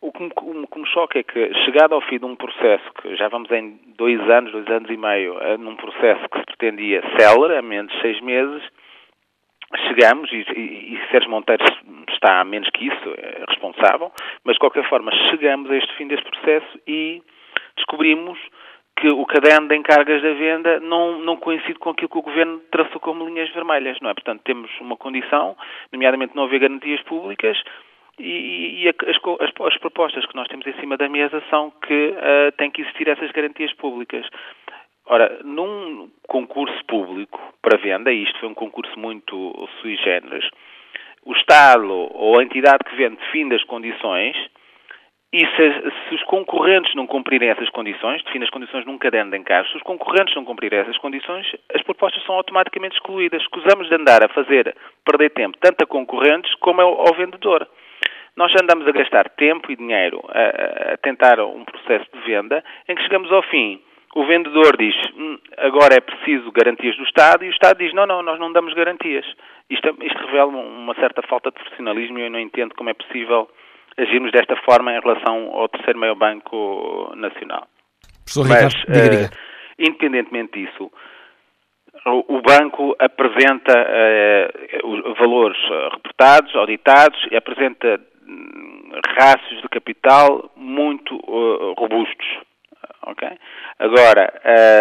o 0.00 0.12
que, 0.12 0.22
me, 0.22 0.30
o 0.34 0.66
que 0.66 0.78
me 0.78 0.86
choca 0.88 1.18
é 1.18 1.22
que, 1.22 1.54
chegado 1.64 1.94
ao 1.94 2.00
fim 2.02 2.18
de 2.18 2.24
um 2.24 2.34
processo, 2.34 2.90
que 3.00 3.14
já 3.16 3.28
vamos 3.28 3.50
em 3.50 3.78
dois 3.98 4.20
anos, 4.30 4.52
dois 4.52 4.66
anos 4.68 4.90
e 4.90 4.96
meio, 4.96 5.38
eh, 5.40 5.56
num 5.58 5.76
processo 5.76 6.26
que 6.28 6.38
se 6.38 6.46
pretendia 6.46 7.02
célere, 7.18 7.56
a 7.56 7.62
menos 7.62 7.92
de 7.92 8.00
seis 8.00 8.20
meses, 8.20 8.62
chegamos, 9.88 10.32
e, 10.32 10.44
e, 10.56 10.94
e 10.94 11.00
Sérgio 11.10 11.30
Monteiro 11.30 11.64
está 12.10 12.40
a 12.40 12.44
menos 12.44 12.68
que 12.70 12.86
isso, 12.86 13.14
é 13.16 13.44
responsável, 13.48 14.10
mas 14.44 14.54
de 14.54 14.60
qualquer 14.60 14.88
forma 14.88 15.12
chegamos 15.30 15.70
a 15.70 15.76
este 15.76 15.94
fim 15.96 16.08
deste 16.08 16.28
processo 16.28 16.80
e 16.86 17.22
descobrimos 17.76 18.38
que 18.96 19.08
o 19.08 19.24
caderno 19.24 19.68
de 19.68 19.76
encargas 19.76 20.20
da 20.22 20.32
venda 20.32 20.80
não, 20.80 21.20
não 21.20 21.36
coincide 21.36 21.78
com 21.78 21.90
aquilo 21.90 22.10
que 22.10 22.18
o 22.18 22.22
Governo 22.22 22.60
traçou 22.70 23.00
como 23.00 23.24
linhas 23.24 23.48
vermelhas, 23.50 23.98
não 24.00 24.10
é? 24.10 24.14
Portanto, 24.14 24.42
temos 24.44 24.70
uma 24.80 24.96
condição, 24.96 25.56
nomeadamente 25.90 26.36
não 26.36 26.44
haver 26.44 26.60
garantias 26.60 27.00
públicas, 27.02 27.56
e, 28.20 28.84
e 28.84 28.88
as, 28.88 28.94
as, 29.08 29.50
as, 29.66 29.76
propostas 29.78 30.24
que 30.26 30.36
nós 30.36 30.48
temos 30.48 30.66
em 30.66 30.74
cima 30.74 30.96
da 30.96 31.08
mesa 31.08 31.42
são 31.50 31.70
que 31.86 32.08
uh, 32.10 32.52
tem 32.56 32.70
que 32.70 32.82
existir 32.82 33.08
essas 33.08 33.30
garantias 33.32 33.72
públicas. 33.74 34.26
Ora, 35.06 35.40
num 35.42 36.10
concurso 36.28 36.84
público 36.86 37.40
para 37.62 37.78
venda, 37.78 38.12
e 38.12 38.22
isto 38.22 38.38
foi 38.38 38.48
um 38.48 38.54
concurso 38.54 38.98
muito 38.98 39.68
sui 39.80 39.96
generis, 39.96 40.48
o 41.24 41.32
Estado 41.32 41.90
ou 41.90 42.38
a 42.38 42.42
entidade 42.42 42.84
que 42.84 42.96
vende 42.96 43.16
define 43.16 43.54
as 43.54 43.64
condições 43.64 44.36
e 45.32 45.46
se, 45.46 45.90
se, 46.08 46.14
os 46.14 46.22
concorrentes 46.24 46.92
não 46.96 47.06
cumprirem 47.06 47.50
essas 47.50 47.70
condições, 47.70 48.20
define 48.24 48.44
as 48.44 48.50
condições 48.50 48.84
num 48.84 48.98
caderno 48.98 49.30
de 49.30 49.38
encargos, 49.38 49.70
se 49.70 49.76
os 49.76 49.82
concorrentes 49.82 50.34
não 50.34 50.44
cumprirem 50.44 50.80
essas 50.80 50.98
condições, 50.98 51.46
as 51.72 51.82
propostas 51.82 52.24
são 52.24 52.34
automaticamente 52.34 52.96
excluídas. 52.96 53.40
Escusamos 53.40 53.88
de 53.88 53.94
andar 53.94 54.24
a 54.24 54.28
fazer 54.28 54.74
perder 55.04 55.30
tempo 55.30 55.56
tanto 55.60 55.84
a 55.84 55.86
concorrentes 55.86 56.52
como 56.56 56.80
ao, 56.80 57.06
ao 57.06 57.14
vendedor. 57.14 57.68
Nós 58.36 58.52
andamos 58.60 58.86
a 58.86 58.92
gastar 58.92 59.28
tempo 59.30 59.70
e 59.70 59.76
dinheiro 59.76 60.22
a, 60.28 60.94
a 60.94 60.96
tentar 60.98 61.40
um 61.40 61.64
processo 61.64 62.06
de 62.12 62.20
venda 62.20 62.64
em 62.88 62.94
que 62.94 63.02
chegamos 63.02 63.30
ao 63.32 63.42
fim. 63.44 63.80
O 64.14 64.24
vendedor 64.24 64.76
diz, 64.76 64.94
hum, 65.16 65.38
agora 65.56 65.94
é 65.94 66.00
preciso 66.00 66.50
garantias 66.50 66.96
do 66.96 67.04
Estado, 67.04 67.44
e 67.44 67.48
o 67.48 67.52
Estado 67.52 67.78
diz, 67.78 67.94
não, 67.94 68.06
não, 68.06 68.22
nós 68.22 68.40
não 68.40 68.52
damos 68.52 68.74
garantias. 68.74 69.24
Isto, 69.68 69.96
isto 70.02 70.26
revela 70.26 70.48
uma 70.48 70.94
certa 70.96 71.22
falta 71.22 71.50
de 71.50 71.60
profissionalismo 71.60 72.18
e 72.18 72.22
eu 72.22 72.30
não 72.30 72.40
entendo 72.40 72.74
como 72.74 72.90
é 72.90 72.94
possível 72.94 73.48
agirmos 73.96 74.32
desta 74.32 74.56
forma 74.56 74.92
em 74.92 75.00
relação 75.00 75.52
ao 75.52 75.68
terceiro 75.68 75.98
maior 75.98 76.16
banco 76.16 77.12
nacional. 77.16 77.68
Professor 78.24 78.48
Mas, 78.48 78.74
Ricardo, 78.74 78.92
diga, 78.92 79.16
diga. 79.16 79.26
Uh, 79.26 79.38
independentemente 79.78 80.58
disso, 80.58 80.90
o 82.06 82.40
banco 82.40 82.96
apresenta 82.98 83.74
uh, 83.78 84.86
os 84.88 85.18
valores 85.18 85.58
reportados, 85.92 86.54
auditados, 86.56 87.26
e 87.30 87.36
apresenta 87.36 88.00
rácios 89.18 89.62
de 89.62 89.68
capital 89.68 90.50
muito 90.56 91.16
uh, 91.16 91.74
robustos. 91.78 92.26
Okay? 93.06 93.38
Agora, 93.78 94.32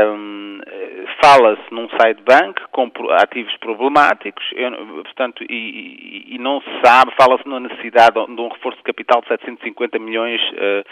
um, 0.06 0.60
fala-se 1.22 1.74
num 1.74 1.88
side 1.90 2.22
bank 2.24 2.62
com 2.72 2.92
ativos 3.12 3.56
problemáticos, 3.58 4.44
eu, 4.54 4.72
portanto, 5.04 5.44
e, 5.50 6.36
e, 6.36 6.38
não 6.38 6.62
se 6.62 6.70
sabe, 6.84 7.14
fala-se 7.18 7.48
na 7.48 7.60
necessidade 7.60 8.14
de 8.14 8.42
um 8.42 8.50
reforço 8.50 8.78
de 8.78 8.84
capital 8.84 9.22
de 9.22 9.30
750 9.30 10.00
milhões 10.00 10.42
uh, 10.52 10.84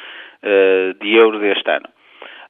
uh, 0.44 0.94
de 1.02 1.16
euros 1.16 1.42
este 1.44 1.70
ano. 1.70 1.90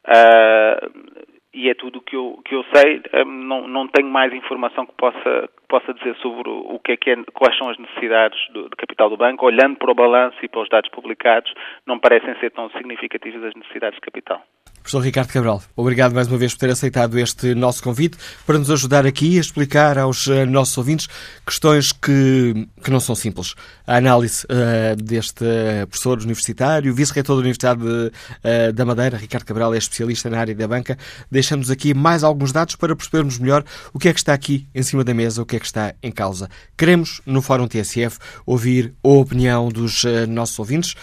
Uh, 0.08 1.37
e 1.58 1.70
é 1.70 1.74
tudo 1.74 1.98
o 1.98 2.02
que 2.02 2.16
eu, 2.16 2.40
que 2.46 2.54
eu 2.54 2.64
sei. 2.74 3.02
Não, 3.26 3.68
não 3.68 3.88
tenho 3.88 4.08
mais 4.08 4.32
informação 4.32 4.86
que 4.86 4.94
possa, 4.94 5.50
que 5.58 5.68
possa 5.68 5.92
dizer 5.96 6.16
sobre 6.18 6.48
o 6.48 6.80
que 6.80 6.92
é 6.92 6.98
que 6.98 7.10
é, 7.10 7.16
quais 7.34 7.58
são 7.58 7.70
as 7.70 7.78
necessidades 7.80 8.40
do, 8.52 8.70
de 8.70 8.76
capital 8.76 9.10
do 9.10 9.18
banco. 9.18 9.46
Olhando 9.46 9.76
para 9.78 9.92
o 9.92 9.96
balanço 9.96 10.38
e 10.44 10.48
para 10.48 10.62
os 10.62 10.70
dados 10.70 10.90
publicados, 10.92 11.52
não 11.86 11.98
parecem 11.98 12.36
ser 12.36 12.52
tão 12.52 12.70
significativas 12.70 13.44
as 13.44 13.56
necessidades 13.56 13.96
de 13.96 14.02
capital. 14.02 14.44
Professor 14.88 15.04
Ricardo 15.04 15.34
Cabral, 15.34 15.62
obrigado 15.76 16.14
mais 16.14 16.30
uma 16.30 16.38
vez 16.38 16.54
por 16.54 16.62
ter 16.62 16.70
aceitado 16.70 17.20
este 17.20 17.54
nosso 17.54 17.84
convite 17.84 18.16
para 18.46 18.58
nos 18.58 18.72
ajudar 18.72 19.06
aqui 19.06 19.38
a 19.38 19.42
explicar 19.42 19.98
aos 19.98 20.28
uh, 20.28 20.46
nossos 20.46 20.78
ouvintes 20.78 21.10
questões 21.46 21.92
que, 21.92 22.66
que 22.82 22.90
não 22.90 23.02
são 23.02 23.14
simples. 23.14 23.54
A 23.86 23.98
análise 23.98 24.46
uh, 24.46 24.96
deste 24.96 25.44
professor 25.90 26.20
universitário, 26.20 26.94
vice-reitor 26.94 27.36
da 27.36 27.42
Universidade 27.42 27.82
de, 27.82 27.88
uh, 27.90 28.72
da 28.72 28.86
Madeira, 28.86 29.18
Ricardo 29.18 29.44
Cabral, 29.44 29.74
é 29.74 29.78
especialista 29.78 30.30
na 30.30 30.40
área 30.40 30.56
da 30.56 30.66
banca. 30.66 30.98
Deixamos 31.30 31.70
aqui 31.70 31.94
mais 31.94 32.24
alguns 32.24 32.54
dados 32.54 32.78
para 32.78 32.96
percebermos 32.96 33.38
melhor 33.40 33.66
o 33.94 34.00
que 34.00 34.08
é 34.08 34.14
que 34.14 34.20
está 34.20 34.34
aqui 34.34 34.70
em 34.74 34.84
cima 34.84 35.04
da 35.04 35.14
mesa, 35.14 35.42
o 35.42 35.46
que 35.46 35.58
é 35.58 35.60
que 35.60 35.66
está 35.66 35.96
em 36.02 36.14
causa. 36.14 36.50
Queremos, 36.78 37.20
no 37.26 37.42
Fórum 37.42 37.68
TSF, 37.68 38.20
ouvir 38.46 38.94
a 39.04 39.10
opinião 39.10 39.68
dos 39.68 40.06
nossos 40.30 40.58
ouvintes. 40.58 40.96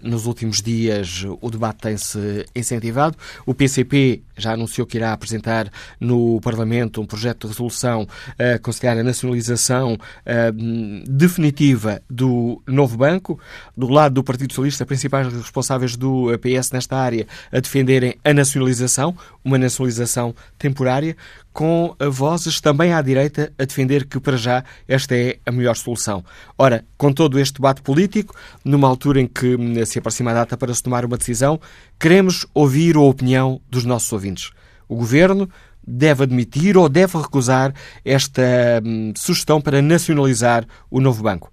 nos 0.00 0.26
últimos 0.26 0.62
dias, 0.62 1.24
o 1.40 1.50
debate 1.50 1.78
tem-se 1.80 2.46
incentivado. 2.54 3.15
O 3.44 3.54
PCP 3.54 4.22
já 4.36 4.52
anunciou 4.52 4.86
que 4.86 4.96
irá 4.96 5.12
apresentar 5.12 5.70
no 6.00 6.40
Parlamento 6.40 7.00
um 7.00 7.06
projeto 7.06 7.46
de 7.46 7.52
resolução 7.52 8.06
a 8.38 8.54
aconselhar 8.54 8.98
a 8.98 9.02
nacionalização 9.02 9.94
uh, 9.94 11.08
definitiva 11.08 12.02
do 12.08 12.62
novo 12.66 12.96
banco. 12.96 13.38
Do 13.76 13.88
lado 13.88 14.14
do 14.14 14.24
Partido 14.24 14.52
Socialista, 14.52 14.86
principais 14.86 15.32
responsáveis 15.32 15.96
do 15.96 16.26
PS 16.38 16.70
nesta 16.70 16.96
área 16.96 17.26
a 17.52 17.60
defenderem 17.60 18.16
a 18.24 18.32
nacionalização, 18.32 19.16
uma 19.44 19.58
nacionalização 19.58 20.34
temporária, 20.58 21.16
com 21.56 21.96
vozes 22.10 22.60
também 22.60 22.92
à 22.92 23.00
direita 23.00 23.50
a 23.58 23.64
defender 23.64 24.04
que, 24.04 24.20
para 24.20 24.36
já, 24.36 24.62
esta 24.86 25.16
é 25.16 25.38
a 25.46 25.50
melhor 25.50 25.74
solução. 25.74 26.22
Ora, 26.58 26.84
com 26.98 27.10
todo 27.10 27.40
este 27.40 27.54
debate 27.54 27.80
político, 27.80 28.36
numa 28.62 28.86
altura 28.86 29.22
em 29.22 29.26
que 29.26 29.56
hum, 29.56 29.82
se 29.86 29.98
aproxima 29.98 30.32
a 30.32 30.34
data 30.34 30.54
para 30.54 30.74
se 30.74 30.82
tomar 30.82 31.06
uma 31.06 31.16
decisão, 31.16 31.58
queremos 31.98 32.46
ouvir 32.52 32.96
a 32.96 33.00
opinião 33.00 33.58
dos 33.70 33.86
nossos 33.86 34.12
ouvintes. 34.12 34.50
O 34.86 34.96
Governo 34.96 35.48
deve 35.82 36.24
admitir 36.24 36.76
ou 36.76 36.90
deve 36.90 37.16
recusar 37.16 37.72
esta 38.04 38.42
hum, 38.84 39.14
sugestão 39.16 39.58
para 39.58 39.80
nacionalizar 39.80 40.66
o 40.90 41.00
novo 41.00 41.22
banco. 41.22 41.50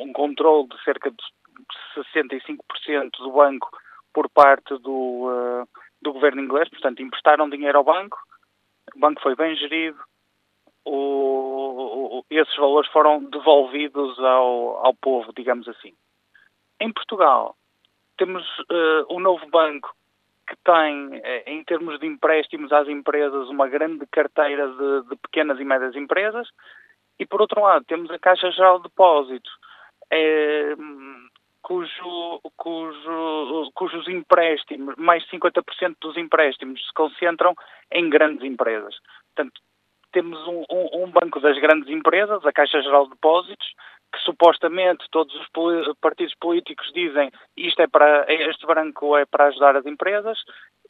um 0.00 0.12
controle 0.12 0.68
de 0.68 0.82
cerca 0.84 1.10
de 1.10 1.16
65% 2.16 3.10
do 3.18 3.32
banco 3.32 3.68
por 4.14 4.28
parte 4.30 4.78
do, 4.78 5.28
uh, 5.28 5.68
do 6.00 6.12
governo 6.12 6.42
inglês, 6.42 6.68
portanto, 6.68 7.02
emprestaram 7.02 7.48
dinheiro 7.48 7.78
ao 7.78 7.84
banco, 7.84 8.18
o 8.94 8.98
banco 8.98 9.20
foi 9.20 9.34
bem 9.34 9.54
gerido, 9.56 9.98
o, 10.84 12.18
o, 12.20 12.24
esses 12.30 12.56
valores 12.56 12.90
foram 12.90 13.22
devolvidos 13.24 14.18
ao, 14.18 14.86
ao 14.86 14.94
povo, 14.94 15.32
digamos 15.34 15.68
assim. 15.68 15.94
Em 16.80 16.92
Portugal, 16.92 17.56
temos 18.16 18.42
uh, 18.60 19.14
um 19.14 19.20
novo 19.20 19.46
banco 19.48 19.94
que 20.48 20.56
tem, 20.64 21.20
eh, 21.22 21.42
em 21.46 21.62
termos 21.62 22.00
de 22.00 22.06
empréstimos 22.06 22.72
às 22.72 22.88
empresas, 22.88 23.50
uma 23.50 23.68
grande 23.68 24.06
carteira 24.06 24.66
de, 24.66 25.08
de 25.10 25.16
pequenas 25.16 25.60
e 25.60 25.64
médias 25.64 25.94
empresas, 25.94 26.48
e 27.18 27.26
por 27.26 27.42
outro 27.42 27.60
lado, 27.60 27.84
temos 27.84 28.10
a 28.10 28.18
Caixa 28.18 28.50
Geral 28.52 28.78
de 28.78 28.84
Depósitos, 28.84 29.52
é, 30.10 30.74
cujo, 31.62 32.40
cujo, 32.56 33.70
cujos 33.74 34.08
empréstimos, 34.08 34.94
mais 34.96 35.22
de 35.24 35.30
50% 35.30 35.96
dos 36.00 36.16
empréstimos 36.16 36.84
se 36.86 36.92
concentram 36.94 37.54
em 37.92 38.08
grandes 38.08 38.44
empresas. 38.44 38.94
Portanto, 39.34 39.60
temos 40.12 40.38
um, 40.46 40.64
um, 40.70 41.04
um, 41.04 41.10
banco 41.10 41.40
das 41.40 41.58
grandes 41.58 41.88
empresas, 41.90 42.44
a 42.44 42.52
Caixa 42.52 42.80
Geral 42.82 43.04
de 43.04 43.10
Depósitos, 43.10 43.74
que 44.12 44.18
supostamente 44.20 45.04
todos 45.10 45.34
os 45.34 45.46
partidos 46.00 46.34
políticos 46.40 46.90
dizem 46.94 47.30
isto 47.56 47.82
é 47.82 47.86
para 47.86 48.24
este 48.28 48.66
banco 48.66 49.16
é 49.16 49.26
para 49.26 49.48
ajudar 49.48 49.76
as 49.76 49.84
empresas 49.84 50.38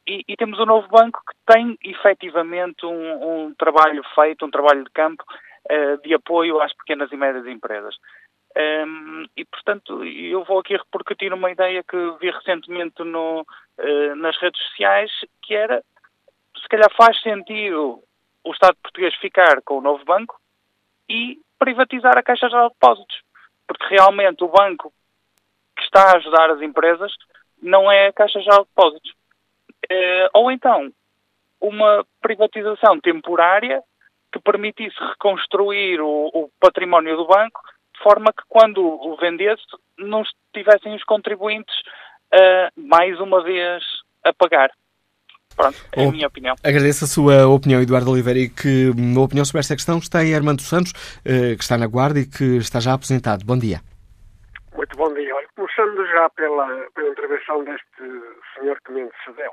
e, 0.06 0.22
e 0.28 0.36
temos 0.36 0.58
um 0.60 0.66
novo 0.66 0.86
banco 0.88 1.20
que 1.26 1.52
tem 1.52 1.76
efetivamente 1.82 2.86
um, 2.86 3.46
um 3.46 3.54
trabalho 3.54 4.02
feito, 4.14 4.46
um 4.46 4.50
trabalho 4.50 4.84
de 4.84 4.90
campo 4.90 5.24
uh, 5.70 6.00
de 6.02 6.14
apoio 6.14 6.60
às 6.60 6.72
pequenas 6.74 7.10
e 7.12 7.16
médias 7.16 7.46
empresas. 7.46 7.96
Um, 8.58 9.24
e, 9.36 9.44
portanto, 9.44 10.04
eu 10.04 10.42
vou 10.42 10.58
aqui 10.58 10.76
repercutir 10.76 11.32
uma 11.32 11.50
ideia 11.50 11.84
que 11.84 11.96
vi 12.20 12.28
recentemente 12.28 13.04
no, 13.04 13.42
uh, 13.42 14.14
nas 14.16 14.36
redes 14.38 14.60
sociais, 14.68 15.12
que 15.42 15.54
era, 15.54 15.80
se 16.60 16.68
calhar 16.68 16.92
faz 16.96 17.20
sentido 17.22 18.02
o 18.42 18.52
Estado 18.52 18.76
português 18.82 19.14
ficar 19.16 19.62
com 19.62 19.78
o 19.78 19.80
novo 19.80 20.04
banco 20.04 20.40
e 21.08 21.38
privatizar 21.56 22.18
a 22.18 22.22
Caixa 22.22 22.48
Geral 22.48 22.68
de 22.68 22.74
Depósitos. 22.74 23.22
Porque 23.64 23.94
realmente 23.94 24.42
o 24.42 24.48
banco 24.48 24.92
que 25.76 25.84
está 25.84 26.10
a 26.10 26.16
ajudar 26.16 26.50
as 26.50 26.60
empresas 26.60 27.12
não 27.62 27.90
é 27.90 28.08
a 28.08 28.12
Caixa 28.12 28.40
Geral 28.40 28.64
de 28.64 28.70
Depósitos. 28.70 29.10
Uh, 29.90 30.28
ou 30.34 30.50
então, 30.50 30.92
uma 31.60 32.04
privatização 32.20 32.98
temporária 32.98 33.80
que 34.32 34.40
permitisse 34.40 34.98
reconstruir 34.98 36.00
o, 36.00 36.30
o 36.34 36.50
património 36.58 37.16
do 37.16 37.26
banco 37.26 37.60
de 37.98 38.02
forma 38.02 38.32
que 38.32 38.42
quando 38.48 38.80
o 38.80 39.16
vendesse 39.16 39.62
não 39.98 40.22
estivessem 40.22 40.94
os 40.94 41.02
contribuintes 41.04 41.74
uh, 42.32 42.80
mais 42.80 43.18
uma 43.20 43.42
vez 43.42 43.82
a 44.24 44.32
pagar. 44.32 44.70
Pronto, 45.56 45.76
é 45.92 46.06
a 46.06 46.12
minha 46.12 46.28
opinião. 46.28 46.54
Agradeço 46.62 47.04
a 47.04 47.08
sua 47.08 47.48
opinião, 47.48 47.82
Eduardo 47.82 48.12
Oliveira, 48.12 48.38
e 48.38 48.48
que 48.48 48.92
a 49.16 49.20
opinião 49.20 49.44
sobre 49.44 49.58
esta 49.58 49.74
questão 49.74 49.98
está 49.98 50.22
em 50.24 50.32
Armando 50.32 50.62
Santos, 50.62 50.92
uh, 50.92 51.56
que 51.56 51.62
está 51.62 51.76
na 51.76 51.88
guarda 51.88 52.20
e 52.20 52.26
que 52.26 52.58
está 52.58 52.78
já 52.78 52.94
aposentado. 52.94 53.44
Bom 53.44 53.58
dia. 53.58 53.80
Muito 54.76 54.96
bom 54.96 55.12
dia. 55.12 55.34
Olha, 55.34 55.48
começando 55.56 56.06
já 56.06 56.30
pela, 56.30 56.66
pela 56.94 57.08
intervenção 57.08 57.64
deste 57.64 58.04
senhor 58.54 58.78
que 58.86 58.92
me 58.92 59.02
antecedeu. 59.02 59.52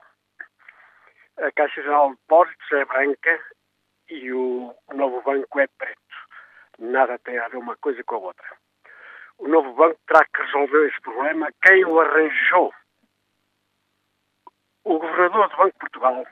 A 1.38 1.52
Caixa 1.52 1.82
Geral 1.82 2.12
de 2.12 2.16
Depósitos 2.18 2.72
é 2.72 2.86
branca 2.86 3.40
e 4.10 4.32
o 4.32 4.74
novo 4.94 5.22
banco 5.24 5.60
é 5.60 5.68
preto 5.80 6.05
nada 6.80 7.20
tem 7.20 7.38
a 7.38 7.48
ver 7.48 7.58
uma 7.58 7.76
coisa 7.78 8.04
com 8.04 8.16
a 8.16 8.20
outra. 8.20 8.58
O 9.38 9.48
novo 9.48 9.74
banco 9.74 10.00
terá 10.08 10.26
que 10.26 10.42
resolver 10.42 10.88
esse 10.88 11.02
problema. 11.02 11.52
Quem 11.62 11.86
o 11.86 12.00
arranjou? 12.00 12.74
O 14.84 15.00
governador 15.00 15.50
do 15.50 15.58
Banco 15.58 15.72
de 15.72 15.80
Portugal 15.80 16.26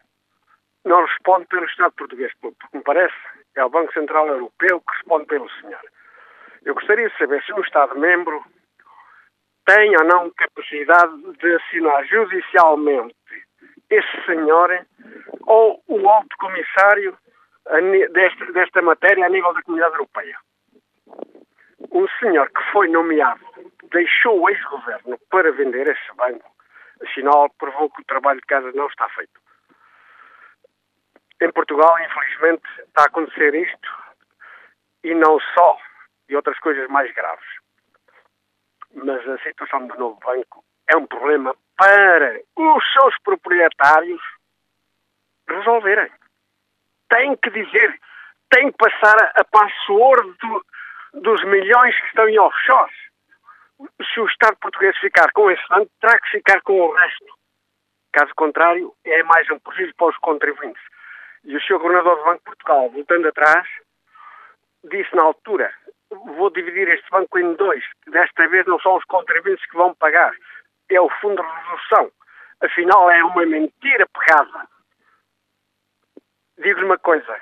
não 0.86 1.06
responde 1.06 1.46
pelo 1.48 1.66
Estado 1.66 1.94
português, 1.94 2.32
porque 2.40 2.66
me 2.74 2.84
parece 2.84 3.16
é 3.56 3.64
o 3.64 3.70
Banco 3.70 3.94
Central 3.94 4.28
Europeu 4.28 4.82
que 4.82 4.96
responde 4.96 5.26
pelo 5.26 5.50
senhor. 5.62 5.82
Eu 6.64 6.74
gostaria 6.74 7.10
de 7.10 7.18
saber 7.18 7.44
se 7.44 7.54
um 7.54 7.62
Estado-membro 7.62 8.44
tem 9.66 9.96
ou 9.96 10.06
não 10.06 10.32
capacidade 10.32 11.34
de 11.38 11.56
assinar 11.56 12.06
judicialmente 12.06 13.16
esse 13.90 14.26
senhor 14.26 14.86
ou 15.42 15.84
o 15.88 16.10
alto 16.10 16.36
comissário 16.38 17.18
desta, 18.12 18.52
desta 18.52 18.82
matéria 18.82 19.26
a 19.26 19.30
nível 19.30 19.54
da 19.54 19.62
comunidade 19.62 19.96
europeia. 19.96 20.38
Um 21.92 22.08
senhor 22.20 22.50
que 22.50 22.72
foi 22.72 22.88
nomeado 22.88 23.46
deixou 23.92 24.42
o 24.42 24.50
ex-governo 24.50 25.18
para 25.30 25.52
vender 25.52 25.88
esse 25.88 26.16
banco, 26.16 26.52
sinal 27.14 27.50
provou 27.58 27.90
que 27.90 28.02
o 28.02 28.06
trabalho 28.06 28.40
de 28.40 28.48
casa 28.48 28.72
não 28.74 28.88
está 28.88 29.08
feito. 29.10 29.40
Em 31.42 31.52
Portugal, 31.52 31.94
infelizmente, 32.00 32.64
está 32.88 33.04
a 33.04 33.06
acontecer 33.06 33.54
isto 33.54 33.90
e 35.04 35.14
não 35.14 35.40
só, 35.54 35.78
e 36.30 36.36
outras 36.36 36.58
coisas 36.60 36.88
mais 36.90 37.14
graves. 37.14 37.46
Mas 38.94 39.28
a 39.28 39.38
situação 39.40 39.88
do 39.88 39.98
novo 39.98 40.20
banco 40.20 40.64
é 40.88 40.96
um 40.96 41.06
problema 41.06 41.56
para 41.78 42.40
os 42.56 42.94
seus 42.94 43.18
proprietários 43.24 44.22
resolverem 45.48 46.10
tem 47.14 47.36
que 47.38 47.50
dizer, 47.52 48.00
tem 48.50 48.72
que 48.72 48.78
passar 48.78 49.16
a, 49.24 49.42
a 49.42 49.44
password 49.46 50.36
do, 50.42 50.66
dos 51.22 51.44
milhões 51.46 51.96
que 52.00 52.08
estão 52.08 52.28
em 52.28 52.40
offshores. 52.40 52.96
Se 54.14 54.20
o 54.20 54.26
Estado 54.26 54.58
português 54.60 54.98
ficar 54.98 55.32
com 55.34 55.52
esse 55.52 55.62
banco, 55.70 55.92
terá 56.02 56.20
que 56.20 56.32
ficar 56.32 56.62
com 56.62 56.74
o 56.74 56.92
resto. 56.92 57.26
Caso 58.14 58.32
contrário, 58.36 58.94
é 59.06 59.22
mais 59.24 59.50
um 59.52 59.60
prejuízo 59.60 59.94
para 59.96 60.08
os 60.08 60.18
contribuintes. 60.18 60.82
E 61.44 61.56
o 61.56 61.62
Sr. 61.62 61.78
Governador 61.78 62.18
do 62.18 62.24
Banco 62.24 62.38
de 62.38 62.44
Portugal, 62.46 62.90
voltando 62.90 63.28
atrás, 63.28 63.68
disse 64.86 65.16
na 65.16 65.24
altura: 65.24 65.72
vou 66.10 66.50
dividir 66.50 66.88
este 66.88 67.10
banco 67.12 67.38
em 67.38 67.54
dois. 67.56 67.84
Desta 68.08 68.48
vez 68.48 68.66
não 68.66 68.80
são 68.80 68.96
os 68.96 69.04
contribuintes 69.06 69.66
que 69.68 69.78
vão 69.78 69.94
pagar, 69.96 70.34
é 70.90 71.02
o 71.02 71.10
Fundo 71.22 71.42
de 71.42 71.48
Resolução. 71.48 72.12
Afinal, 72.62 73.12
é 73.12 73.24
uma 73.24 73.46
mentira 73.46 74.08
pegada. 74.14 74.73
Digo-lhe 76.64 76.86
uma 76.86 76.98
coisa: 76.98 77.38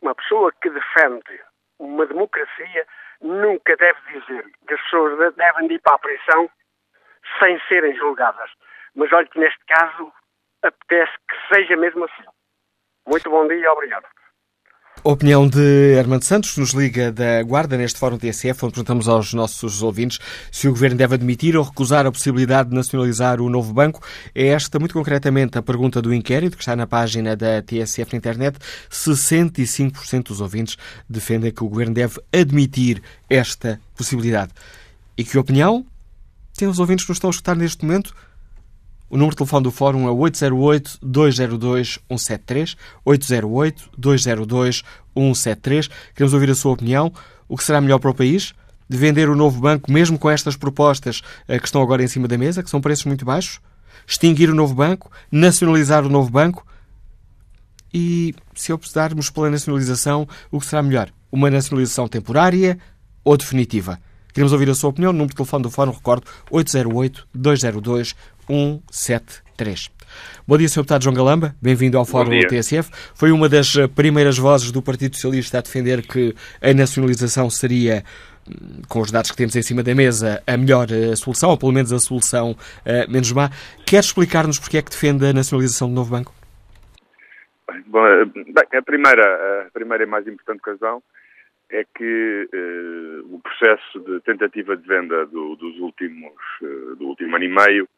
uma 0.00 0.14
pessoa 0.14 0.50
que 0.60 0.70
defende 0.70 1.40
uma 1.78 2.06
democracia 2.06 2.86
nunca 3.20 3.76
deve 3.76 4.00
dizer 4.20 4.44
que 4.66 4.74
as 4.74 4.80
pessoas 4.82 5.34
devem 5.36 5.70
ir 5.70 5.80
para 5.80 5.94
a 5.94 5.98
prisão 5.98 6.50
sem 7.38 7.60
serem 7.68 7.94
julgadas. 7.96 8.50
Mas 8.94 9.12
olha 9.12 9.26
que 9.26 9.38
neste 9.38 9.62
caso 9.66 10.12
apetece 10.62 11.12
que 11.28 11.54
seja 11.54 11.76
mesmo 11.76 12.04
assim. 12.04 12.24
Muito 13.06 13.28
bom 13.30 13.46
dia 13.46 13.56
e 13.56 13.66
obrigado. 13.66 14.06
Opinião 15.04 15.46
de 15.46 15.96
Armando 15.98 16.24
Santos, 16.24 16.56
nos 16.56 16.72
liga 16.72 17.12
da 17.12 17.42
Guarda 17.42 17.76
neste 17.76 17.98
Fórum 17.98 18.18
TSF, 18.18 18.64
onde 18.64 18.74
perguntamos 18.74 19.08
aos 19.08 19.32
nossos 19.32 19.80
ouvintes 19.80 20.18
se 20.50 20.66
o 20.66 20.72
Governo 20.72 20.96
deve 20.96 21.14
admitir 21.14 21.56
ou 21.56 21.62
recusar 21.62 22.04
a 22.04 22.10
possibilidade 22.10 22.70
de 22.70 22.74
nacionalizar 22.74 23.40
o 23.40 23.48
novo 23.48 23.72
banco. 23.72 24.02
É 24.34 24.48
esta, 24.48 24.78
muito 24.78 24.92
concretamente, 24.92 25.56
a 25.56 25.62
pergunta 25.62 26.02
do 26.02 26.12
inquérito, 26.12 26.56
que 26.56 26.62
está 26.62 26.74
na 26.74 26.86
página 26.86 27.36
da 27.36 27.62
TSF 27.62 28.12
na 28.12 28.18
internet. 28.18 28.58
65% 28.90 30.24
dos 30.24 30.40
ouvintes 30.40 30.76
defendem 31.08 31.52
que 31.52 31.62
o 31.62 31.68
Governo 31.68 31.94
deve 31.94 32.20
admitir 32.32 33.00
esta 33.30 33.80
possibilidade. 33.96 34.52
E 35.16 35.22
que 35.22 35.38
opinião 35.38 35.86
têm 36.56 36.66
os 36.66 36.80
ouvintes 36.80 37.04
que 37.04 37.10
nos 37.10 37.16
estão 37.16 37.30
a 37.30 37.32
escutar 37.32 37.56
neste 37.56 37.84
momento? 37.84 38.12
O 39.10 39.16
número 39.16 39.30
de 39.30 39.38
telefone 39.38 39.64
do 39.64 39.70
Fórum 39.70 40.06
é 40.08 40.12
808-202-173. 40.12 42.76
808-202-173. 43.06 45.90
Queremos 46.14 46.34
ouvir 46.34 46.50
a 46.50 46.54
sua 46.54 46.72
opinião. 46.72 47.10
O 47.48 47.56
que 47.56 47.64
será 47.64 47.80
melhor 47.80 47.98
para 47.98 48.10
o 48.10 48.14
país? 48.14 48.52
De 48.88 48.96
vender 48.96 49.28
o 49.28 49.34
novo 49.36 49.60
banco, 49.60 49.90
mesmo 49.90 50.16
com 50.18 50.30
estas 50.30 50.56
propostas 50.56 51.22
eh, 51.46 51.58
que 51.58 51.66
estão 51.66 51.82
agora 51.82 52.02
em 52.02 52.08
cima 52.08 52.28
da 52.28 52.38
mesa, 52.38 52.62
que 52.62 52.70
são 52.70 52.80
preços 52.80 53.06
muito 53.06 53.24
baixos? 53.24 53.60
Extinguir 54.06 54.50
o 54.50 54.54
novo 54.54 54.74
banco? 54.74 55.10
Nacionalizar 55.30 56.06
o 56.06 56.08
novo 56.08 56.30
banco? 56.30 56.66
E 57.92 58.34
se 58.54 58.72
optarmos 58.72 59.28
pela 59.30 59.50
nacionalização, 59.50 60.26
o 60.50 60.58
que 60.60 60.66
será 60.66 60.82
melhor? 60.82 61.10
Uma 61.32 61.50
nacionalização 61.50 62.08
temporária 62.08 62.78
ou 63.24 63.36
definitiva? 63.36 63.98
Queremos 64.32 64.52
ouvir 64.52 64.70
a 64.70 64.74
sua 64.74 64.90
opinião. 64.90 65.10
O 65.10 65.12
número 65.12 65.30
de 65.30 65.36
telefone 65.36 65.62
do 65.62 65.70
Fórum, 65.70 65.90
recordo, 65.90 66.26
808-202-173. 66.50 68.14
Bom 70.46 70.56
dia, 70.56 70.68
Sr. 70.68 70.80
Deputado 70.80 71.04
João 71.04 71.14
Galamba. 71.14 71.54
Bem-vindo 71.60 71.98
ao 71.98 72.06
Fórum 72.06 72.30
TSF. 72.48 72.90
Foi 73.14 73.30
uma 73.30 73.46
das 73.46 73.76
eh, 73.76 73.86
primeiras 73.86 74.38
vozes 74.38 74.72
do 74.72 74.80
Partido 74.80 75.14
Socialista 75.16 75.58
a 75.58 75.60
defender 75.60 76.00
que 76.00 76.34
a 76.62 76.72
nacionalização 76.72 77.50
seria 77.50 78.02
hum, 78.48 78.80
com 78.88 79.00
os 79.00 79.10
dados 79.10 79.30
que 79.30 79.36
temos 79.36 79.54
em 79.54 79.60
cima 79.60 79.82
da 79.82 79.94
mesa, 79.94 80.42
a 80.46 80.56
melhor 80.56 80.86
eh, 80.90 81.14
solução, 81.14 81.50
ou 81.50 81.58
pelo 81.58 81.72
menos 81.72 81.92
a 81.92 81.98
solução 81.98 82.52
uh, 82.52 83.12
menos 83.12 83.30
má. 83.32 83.50
Quer 83.84 84.00
explicar-nos 84.00 84.58
porque 84.58 84.78
é 84.78 84.82
que 84.82 84.90
defende 84.90 85.26
a 85.26 85.32
nacionalização 85.34 85.88
do 85.88 85.94
novo 85.94 86.10
banco? 86.10 86.32
Bom, 87.86 88.00
bem, 88.32 88.78
a 88.78 88.82
primeira, 88.82 89.66
a 89.66 89.70
primeira 89.72 90.04
e 90.04 90.06
mais 90.06 90.26
importante 90.26 90.62
razão 90.64 91.02
é 91.70 91.84
que 91.94 92.48
o 93.28 93.38
processo 93.40 94.00
de 94.00 94.20
tentativa 94.20 94.74
de 94.74 94.88
venda 94.88 95.26
do, 95.26 95.54
dos 95.56 95.78
últimos, 95.80 96.32
do 96.98 97.08
último 97.08 97.36
ano 97.36 97.44
e 97.44 97.48
meio, 97.48 97.88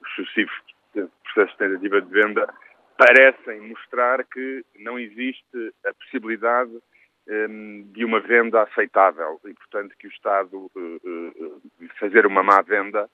os 0.00 0.14
sucessivos 0.14 0.54
processos 0.92 1.52
de 1.52 1.58
tentativa 1.58 2.00
de 2.00 2.10
venda, 2.10 2.54
parecem 2.96 3.60
mostrar 3.68 4.24
que 4.24 4.64
não 4.78 4.98
existe 4.98 5.74
a 5.86 5.94
possibilidade 5.94 6.72
um, 6.72 6.80
ehm, 7.28 7.82
de 7.92 8.04
uma 8.04 8.20
venda 8.20 8.62
aceitável 8.62 9.40
e, 9.44 9.54
portanto, 9.54 9.94
que 9.98 10.06
o 10.06 10.10
Estado 10.10 10.70
uh, 10.74 11.62
fazer 11.98 12.26
uma 12.26 12.42
má 12.42 12.60
venda 12.62 13.08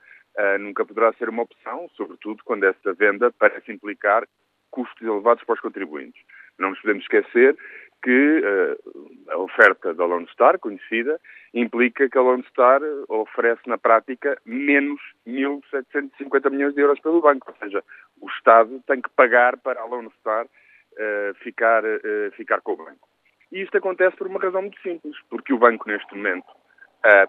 nunca 0.60 0.84
poderá 0.84 1.12
ser 1.14 1.30
uma 1.30 1.44
opção, 1.44 1.88
sobretudo 1.96 2.42
quando 2.44 2.64
essa 2.64 2.92
venda 2.92 3.32
parece 3.38 3.72
implicar 3.72 4.26
custos 4.70 5.00
elevados 5.00 5.42
para 5.44 5.54
os 5.54 5.60
contribuintes. 5.60 6.20
Não 6.58 6.70
nos 6.70 6.80
podemos 6.80 7.02
esquecer 7.04 7.56
que 8.02 8.40
uh, 8.40 9.32
a 9.32 9.38
oferta 9.38 9.92
da 9.94 10.04
Lone 10.04 10.28
Star, 10.32 10.58
conhecida, 10.58 11.20
implica 11.54 12.08
que 12.08 12.18
a 12.18 12.20
Lone 12.20 12.44
Star 12.50 12.80
oferece 13.08 13.62
na 13.66 13.78
prática 13.78 14.38
menos 14.44 15.00
1.750 15.26 16.50
milhões 16.50 16.74
de 16.74 16.80
euros 16.80 17.00
pelo 17.00 17.20
banco. 17.20 17.50
Ou 17.50 17.56
seja, 17.56 17.82
o 18.20 18.28
Estado 18.28 18.80
tem 18.86 19.00
que 19.00 19.10
pagar 19.10 19.56
para 19.58 19.80
a 19.80 19.86
Lone 19.86 20.10
Star 20.20 20.44
uh, 20.44 21.34
ficar, 21.42 21.84
uh, 21.84 22.30
ficar 22.36 22.60
com 22.60 22.72
o 22.72 22.76
banco. 22.76 23.08
E 23.50 23.62
isto 23.62 23.76
acontece 23.76 24.16
por 24.16 24.26
uma 24.26 24.40
razão 24.40 24.62
muito 24.62 24.80
simples, 24.80 25.16
porque 25.30 25.52
o 25.52 25.58
banco, 25.58 25.88
neste 25.88 26.14
momento, 26.14 26.46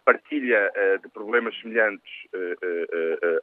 partilha 0.04 0.72
de 1.04 1.08
problemas 1.10 1.56
semelhantes 1.62 2.12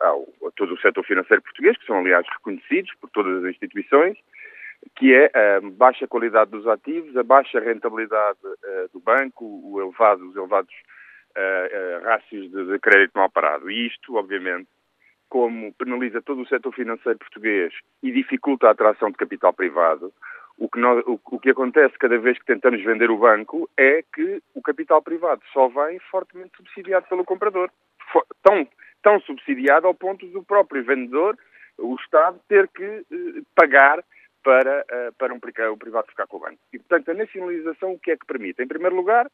ao, 0.00 0.22
a 0.44 0.50
todo 0.56 0.74
o 0.74 0.80
setor 0.80 1.04
financeiro 1.04 1.40
português, 1.40 1.78
que 1.78 1.86
são, 1.86 2.00
aliás, 2.00 2.26
reconhecidos 2.28 2.92
por 3.00 3.08
todas 3.10 3.44
as 3.44 3.50
instituições, 3.50 4.18
que 4.96 5.14
é 5.14 5.30
a 5.34 5.60
baixa 5.60 6.06
qualidade 6.06 6.50
dos 6.50 6.66
ativos, 6.66 7.16
a 7.16 7.22
baixa 7.22 7.60
rentabilidade 7.60 8.38
uh, 8.44 8.88
do 8.92 9.00
banco, 9.00 9.44
o 9.44 9.80
elevado, 9.80 10.28
os 10.28 10.36
elevados 10.36 10.72
uh, 11.36 12.00
uh, 12.00 12.04
rácios 12.04 12.50
de, 12.50 12.64
de, 12.66 12.78
crédito 12.78 13.12
mal 13.14 13.30
parado. 13.30 13.70
E 13.70 13.86
isto, 13.86 14.16
obviamente, 14.16 14.68
como 15.28 15.72
penaliza 15.74 16.22
todo 16.22 16.42
o 16.42 16.46
setor 16.46 16.72
financeiro 16.72 17.18
português 17.18 17.72
e 18.02 18.12
dificulta 18.12 18.68
a 18.68 18.70
atração 18.70 19.10
de 19.10 19.16
capital 19.16 19.52
privado, 19.52 20.12
o 20.56 20.68
que, 20.68 20.78
nós, 20.78 21.02
o, 21.06 21.18
o 21.32 21.40
que 21.40 21.50
acontece 21.50 21.98
cada 21.98 22.16
vez 22.18 22.38
que 22.38 22.46
tentamos 22.46 22.82
vender 22.84 23.10
o 23.10 23.18
banco 23.18 23.68
é 23.76 24.04
que 24.14 24.40
o 24.54 24.62
capital 24.62 25.02
privado 25.02 25.42
só 25.52 25.68
vem 25.68 25.98
fortemente 26.10 26.56
subsidiado 26.56 27.06
pelo 27.08 27.24
comprador. 27.24 27.70
For, 28.12 28.24
tão, 28.42 28.68
tão 29.02 29.20
subsidiado 29.20 29.88
ao 29.88 29.94
ponto 29.94 30.24
do 30.28 30.44
próprio 30.44 30.84
vendedor, 30.84 31.36
o 31.78 31.96
Estado, 31.96 32.38
ter 32.48 32.68
que 32.68 33.04
pagar 33.56 34.04
para, 34.44 34.82
uh, 34.82 35.12
para 35.14 35.32
um, 35.32 35.38
o 35.72 35.76
privado 35.78 36.06
ficar 36.08 36.26
com 36.26 36.36
o 36.36 36.40
banco. 36.40 36.58
E, 36.72 36.78
portanto, 36.78 37.10
a 37.10 37.14
nacionalização 37.14 37.92
o 37.92 37.98
que 37.98 38.10
é 38.10 38.16
que 38.16 38.26
permite? 38.26 38.62
Em 38.62 38.68
primeiro 38.68 38.94
lugar, 38.94 39.28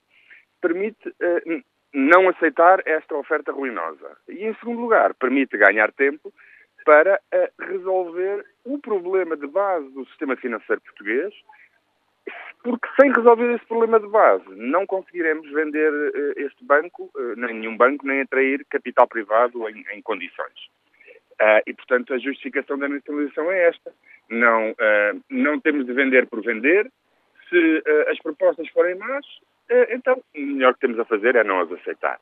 permite 0.63 1.09
uh, 1.09 1.63
não 1.93 2.29
aceitar 2.29 2.81
esta 2.87 3.17
oferta 3.17 3.51
ruinosa. 3.51 4.17
E, 4.29 4.47
em 4.47 4.55
segundo 4.55 4.81
lugar, 4.81 5.13
permite 5.15 5.59
ganhar 5.59 5.93
tempo 5.93 6.33
para 6.85 7.21
resolver 7.59 8.47
o 8.65 8.79
problema 8.79 9.37
de 9.37 9.47
base 9.47 9.87
do 9.91 10.07
sistema 10.07 10.37
financeiro 10.37 10.81
português, 10.81 11.35
porque 12.63 12.89
sem 12.99 13.13
resolver 13.13 13.55
esse 13.55 13.67
problema 13.67 14.01
de 14.01 14.07
base 14.07 14.49
não 14.55 14.87
conseguiremos 14.87 15.51
vender 15.51 15.93
este 16.37 16.65
banco, 16.65 17.11
nem 17.37 17.55
nenhum 17.55 17.77
banco, 17.77 18.07
nem 18.07 18.23
atrair 18.23 18.65
capital 18.71 19.07
privado 19.07 19.69
em, 19.69 19.85
em 19.93 20.01
condições. 20.01 20.71
e, 21.67 21.75
portanto, 21.75 22.15
a 22.15 22.19
justificação 22.19 22.79
da 22.79 22.89
nacionalização 22.89 23.51
é 23.53 23.69
esta 23.69 23.93
não, 24.31 24.71
uh, 24.71 25.21
não 25.29 25.61
temos 25.61 25.87
de 25.87 25.93
vender 25.93 26.27
por 26.29 26.43
vender. 26.43 26.91
Se 27.49 27.79
uh, 27.79 28.11
as 28.11 28.19
propostas 28.19 28.69
forem 28.69 28.95
más, 28.97 29.27
uh, 29.71 29.87
então 29.91 30.23
o 30.37 30.41
melhor 30.41 30.75
que 30.75 30.81
temos 30.81 30.99
a 30.99 31.05
fazer 31.05 31.35
é 31.37 31.45
não 31.45 31.61
as 31.61 31.73
aceitar. 31.73 32.19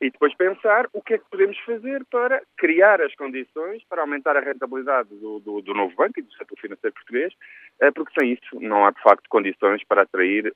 E 0.00 0.10
depois 0.10 0.34
pensar 0.34 0.86
o 0.92 1.00
que 1.00 1.14
é 1.14 1.18
que 1.18 1.24
podemos 1.30 1.56
fazer 1.60 2.04
para 2.10 2.42
criar 2.56 3.00
as 3.00 3.14
condições 3.14 3.82
para 3.88 4.02
aumentar 4.02 4.36
a 4.36 4.40
rentabilidade 4.40 5.08
do, 5.10 5.38
do, 5.38 5.62
do 5.62 5.74
novo 5.74 5.94
banco 5.94 6.18
e 6.18 6.22
do 6.22 6.32
setor 6.32 6.58
financeiro 6.60 6.94
português, 6.94 7.32
porque 7.94 8.12
sem 8.18 8.32
isso 8.32 8.60
não 8.60 8.84
há 8.84 8.90
de 8.90 9.00
facto 9.02 9.28
condições 9.28 9.84
para 9.84 10.02
atrair 10.02 10.52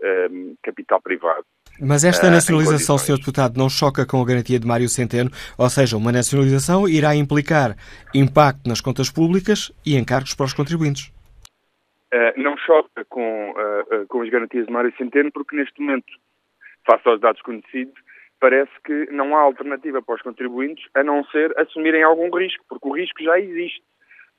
capital 0.62 1.00
privado. 1.00 1.44
Mas 1.80 2.04
esta 2.04 2.30
nacionalização, 2.30 2.98
Sr. 2.98 3.18
Deputado, 3.18 3.56
não 3.56 3.68
choca 3.68 4.06
com 4.06 4.20
a 4.20 4.26
garantia 4.26 4.58
de 4.58 4.66
Mário 4.66 4.88
Centeno? 4.88 5.30
Ou 5.58 5.70
seja, 5.70 5.96
uma 5.96 6.12
nacionalização 6.12 6.88
irá 6.88 7.14
implicar 7.14 7.76
impacto 8.14 8.68
nas 8.68 8.80
contas 8.80 9.10
públicas 9.10 9.72
e 9.84 9.96
encargos 9.96 10.34
para 10.34 10.46
os 10.46 10.52
contribuintes. 10.52 11.12
Uh, 12.12 12.36
não 12.36 12.56
choca 12.58 13.04
com, 13.08 13.52
uh, 13.52 14.02
uh, 14.02 14.06
com 14.06 14.20
as 14.20 14.28
garantias 14.28 14.66
de 14.66 14.72
Mário 14.72 14.92
Centeno, 14.98 15.32
porque 15.32 15.56
neste 15.56 15.80
momento, 15.80 16.12
face 16.86 17.08
aos 17.08 17.20
dados 17.20 17.40
conhecidos, 17.40 17.94
parece 18.42 18.72
que 18.84 19.06
não 19.12 19.36
há 19.36 19.40
alternativa 19.40 20.02
para 20.02 20.16
os 20.16 20.22
contribuintes 20.22 20.84
a 20.96 21.04
não 21.04 21.24
ser 21.26 21.56
assumirem 21.56 22.02
algum 22.02 22.28
risco, 22.36 22.64
porque 22.68 22.88
o 22.88 22.92
risco 22.92 23.22
já 23.22 23.38
existe. 23.38 23.84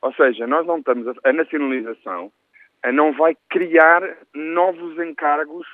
Ou 0.02 0.14
seja, 0.14 0.46
nós 0.46 0.68
não 0.68 0.80
estamos 0.80 1.08
a, 1.08 1.14
a 1.30 1.32
nacionalização 1.32 2.30
não 2.92 3.14
vai 3.14 3.38
criar 3.50 4.18
novos 4.34 5.00
encargos 5.00 5.66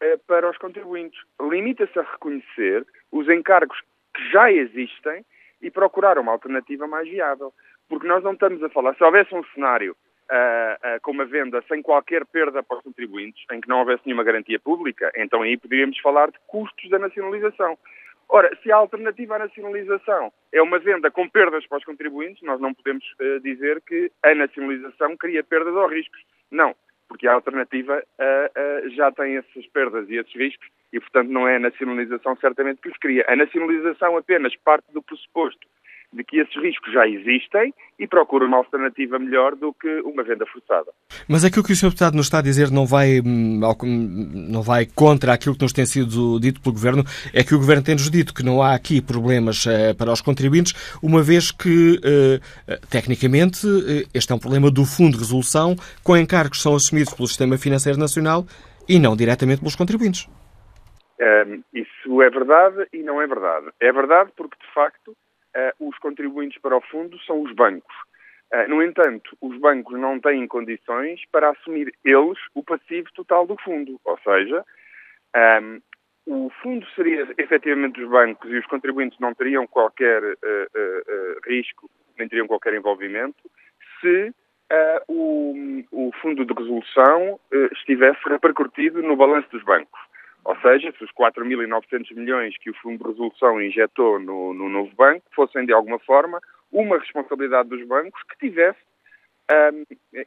eh, 0.00 0.16
para 0.26 0.48
os 0.48 0.56
contribuintes. 0.56 1.20
Limita-se 1.38 1.98
a 1.98 2.02
reconhecer 2.02 2.86
os 3.12 3.28
encargos 3.28 3.78
que 4.14 4.30
já 4.30 4.50
existem 4.50 5.22
e 5.60 5.70
procurar 5.70 6.18
uma 6.18 6.32
alternativa 6.32 6.86
mais 6.86 7.06
viável. 7.06 7.52
Porque 7.86 8.06
nós 8.06 8.24
não 8.24 8.32
estamos 8.32 8.62
a 8.62 8.70
falar, 8.70 8.94
se 8.94 9.04
houvesse 9.04 9.34
um 9.34 9.44
cenário 9.52 9.94
com 11.02 11.10
uma 11.12 11.24
venda 11.24 11.62
sem 11.68 11.82
qualquer 11.82 12.24
perda 12.26 12.62
para 12.62 12.78
os 12.78 12.82
contribuintes, 12.82 13.44
em 13.52 13.60
que 13.60 13.68
não 13.68 13.80
houvesse 13.80 14.02
nenhuma 14.04 14.24
garantia 14.24 14.58
pública, 14.58 15.12
então 15.16 15.42
aí 15.42 15.56
poderíamos 15.56 15.98
falar 16.00 16.30
de 16.30 16.38
custos 16.46 16.88
da 16.90 16.98
nacionalização. 16.98 17.78
Ora, 18.28 18.50
se 18.62 18.72
a 18.72 18.76
alternativa 18.76 19.36
à 19.36 19.38
nacionalização 19.38 20.32
é 20.52 20.60
uma 20.62 20.78
venda 20.78 21.10
com 21.10 21.28
perdas 21.28 21.66
para 21.66 21.78
os 21.78 21.84
contribuintes, 21.84 22.42
nós 22.42 22.60
não 22.60 22.72
podemos 22.74 23.04
uh, 23.20 23.40
dizer 23.40 23.80
que 23.82 24.10
a 24.22 24.34
nacionalização 24.34 25.16
cria 25.16 25.44
perdas 25.44 25.74
ou 25.74 25.86
riscos. 25.86 26.20
Não, 26.50 26.74
porque 27.08 27.28
a 27.28 27.34
alternativa 27.34 28.02
uh, 28.02 28.86
uh, 28.86 28.90
já 28.90 29.12
tem 29.12 29.36
essas 29.36 29.66
perdas 29.68 30.08
e 30.08 30.16
esses 30.16 30.34
riscos 30.34 30.68
e, 30.92 31.00
portanto, 31.00 31.28
não 31.28 31.46
é 31.46 31.56
a 31.56 31.60
nacionalização 31.60 32.36
certamente 32.36 32.80
que 32.80 32.88
os 32.88 32.96
cria. 32.96 33.24
A 33.28 33.36
nacionalização 33.36 34.16
apenas 34.16 34.54
parte 34.56 34.90
do 34.92 35.02
pressuposto 35.02 35.66
de 36.14 36.24
que 36.24 36.38
esses 36.38 36.54
riscos 36.56 36.92
já 36.92 37.06
existem 37.06 37.74
e 37.98 38.06
procura 38.06 38.46
uma 38.46 38.56
alternativa 38.56 39.18
melhor 39.18 39.54
do 39.54 39.72
que 39.72 39.88
uma 40.00 40.22
venda 40.22 40.46
forçada. 40.46 40.90
Mas 41.28 41.44
aquilo 41.44 41.64
que 41.64 41.72
o 41.72 41.76
Sr. 41.76 41.88
Deputado 41.88 42.16
nos 42.16 42.26
está 42.26 42.38
a 42.38 42.42
dizer 42.42 42.70
não 42.70 42.86
vai, 42.86 43.20
hum, 43.20 43.60
não 44.50 44.62
vai 44.62 44.86
contra 44.86 45.32
aquilo 45.32 45.54
que 45.54 45.62
nos 45.62 45.72
tem 45.72 45.86
sido 45.86 46.38
dito 46.40 46.60
pelo 46.60 46.74
Governo, 46.74 47.04
é 47.32 47.42
que 47.42 47.54
o 47.54 47.58
Governo 47.58 47.82
tem-nos 47.82 48.10
dito 48.10 48.34
que 48.34 48.44
não 48.44 48.62
há 48.62 48.74
aqui 48.74 49.00
problemas 49.02 49.64
uh, 49.66 49.94
para 49.96 50.12
os 50.12 50.20
contribuintes, 50.20 50.98
uma 51.02 51.22
vez 51.22 51.50
que, 51.50 51.96
uh, 51.96 52.88
tecnicamente, 52.90 53.66
uh, 53.66 54.08
este 54.14 54.32
é 54.32 54.34
um 54.34 54.38
problema 54.38 54.70
do 54.70 54.84
Fundo 54.84 55.12
de 55.12 55.18
Resolução, 55.18 55.76
com 56.02 56.16
encargos 56.16 56.58
que 56.58 56.62
são 56.62 56.74
assumidos 56.74 57.12
pelo 57.14 57.28
Sistema 57.28 57.58
Financeiro 57.58 57.98
Nacional 57.98 58.46
e 58.88 58.98
não 58.98 59.16
diretamente 59.16 59.60
pelos 59.60 59.76
contribuintes. 59.76 60.28
Um, 61.20 61.62
isso 61.72 62.22
é 62.22 62.30
verdade 62.30 62.86
e 62.92 63.02
não 63.02 63.20
é 63.20 63.26
verdade. 63.26 63.66
É 63.80 63.92
verdade 63.92 64.30
porque, 64.36 64.56
de 64.58 64.74
facto, 64.74 65.16
os 65.78 65.96
contribuintes 65.98 66.60
para 66.60 66.76
o 66.76 66.80
fundo 66.80 67.18
são 67.20 67.42
os 67.42 67.52
bancos. 67.54 67.94
Uh, 68.52 68.68
no 68.68 68.82
entanto, 68.82 69.36
os 69.40 69.58
bancos 69.58 69.98
não 69.98 70.20
têm 70.20 70.46
condições 70.46 71.20
para 71.32 71.50
assumir 71.50 71.92
eles 72.04 72.38
o 72.54 72.62
passivo 72.62 73.08
total 73.12 73.46
do 73.46 73.56
fundo. 73.58 74.00
Ou 74.04 74.18
seja, 74.18 74.64
um, 75.60 75.80
o 76.26 76.50
fundo 76.62 76.86
seria 76.94 77.26
efetivamente 77.36 78.00
dos 78.00 78.08
bancos 78.08 78.50
e 78.50 78.56
os 78.56 78.66
contribuintes 78.66 79.18
não 79.18 79.34
teriam 79.34 79.66
qualquer 79.66 80.22
uh, 80.22 81.40
risco, 81.46 81.90
nem 82.16 82.28
teriam 82.28 82.46
qualquer 82.46 82.74
envolvimento, 82.74 83.50
se 84.00 84.32
o, 85.08 85.54
o, 85.92 86.10
fundo 86.20 86.44
de 86.44 86.52
resolução 86.52 87.38
estivesse 87.72 88.18
repercutido 88.26 89.02
no 89.02 89.14
balanço 89.14 89.48
dos 89.50 89.62
bancos. 89.62 90.00
Ou 90.44 90.56
seja, 90.56 90.92
se 90.92 91.02
os 91.02 91.10
4.900 91.12 92.14
milhões 92.14 92.56
que 92.58 92.70
o 92.70 92.74
Fundo 92.74 93.02
de 93.02 93.10
Resolução 93.10 93.62
injetou 93.62 94.18
no, 94.20 94.52
no, 94.52 94.68
novo 94.68 94.94
banco 94.94 95.24
fossem, 95.34 95.64
de 95.64 95.72
alguma 95.72 95.98
forma, 96.00 96.38
uma 96.70 96.98
responsabilidade 96.98 97.70
dos 97.70 97.86
bancos 97.86 98.22
que 98.24 98.48
tivesse 98.48 98.78
um, 99.50 99.84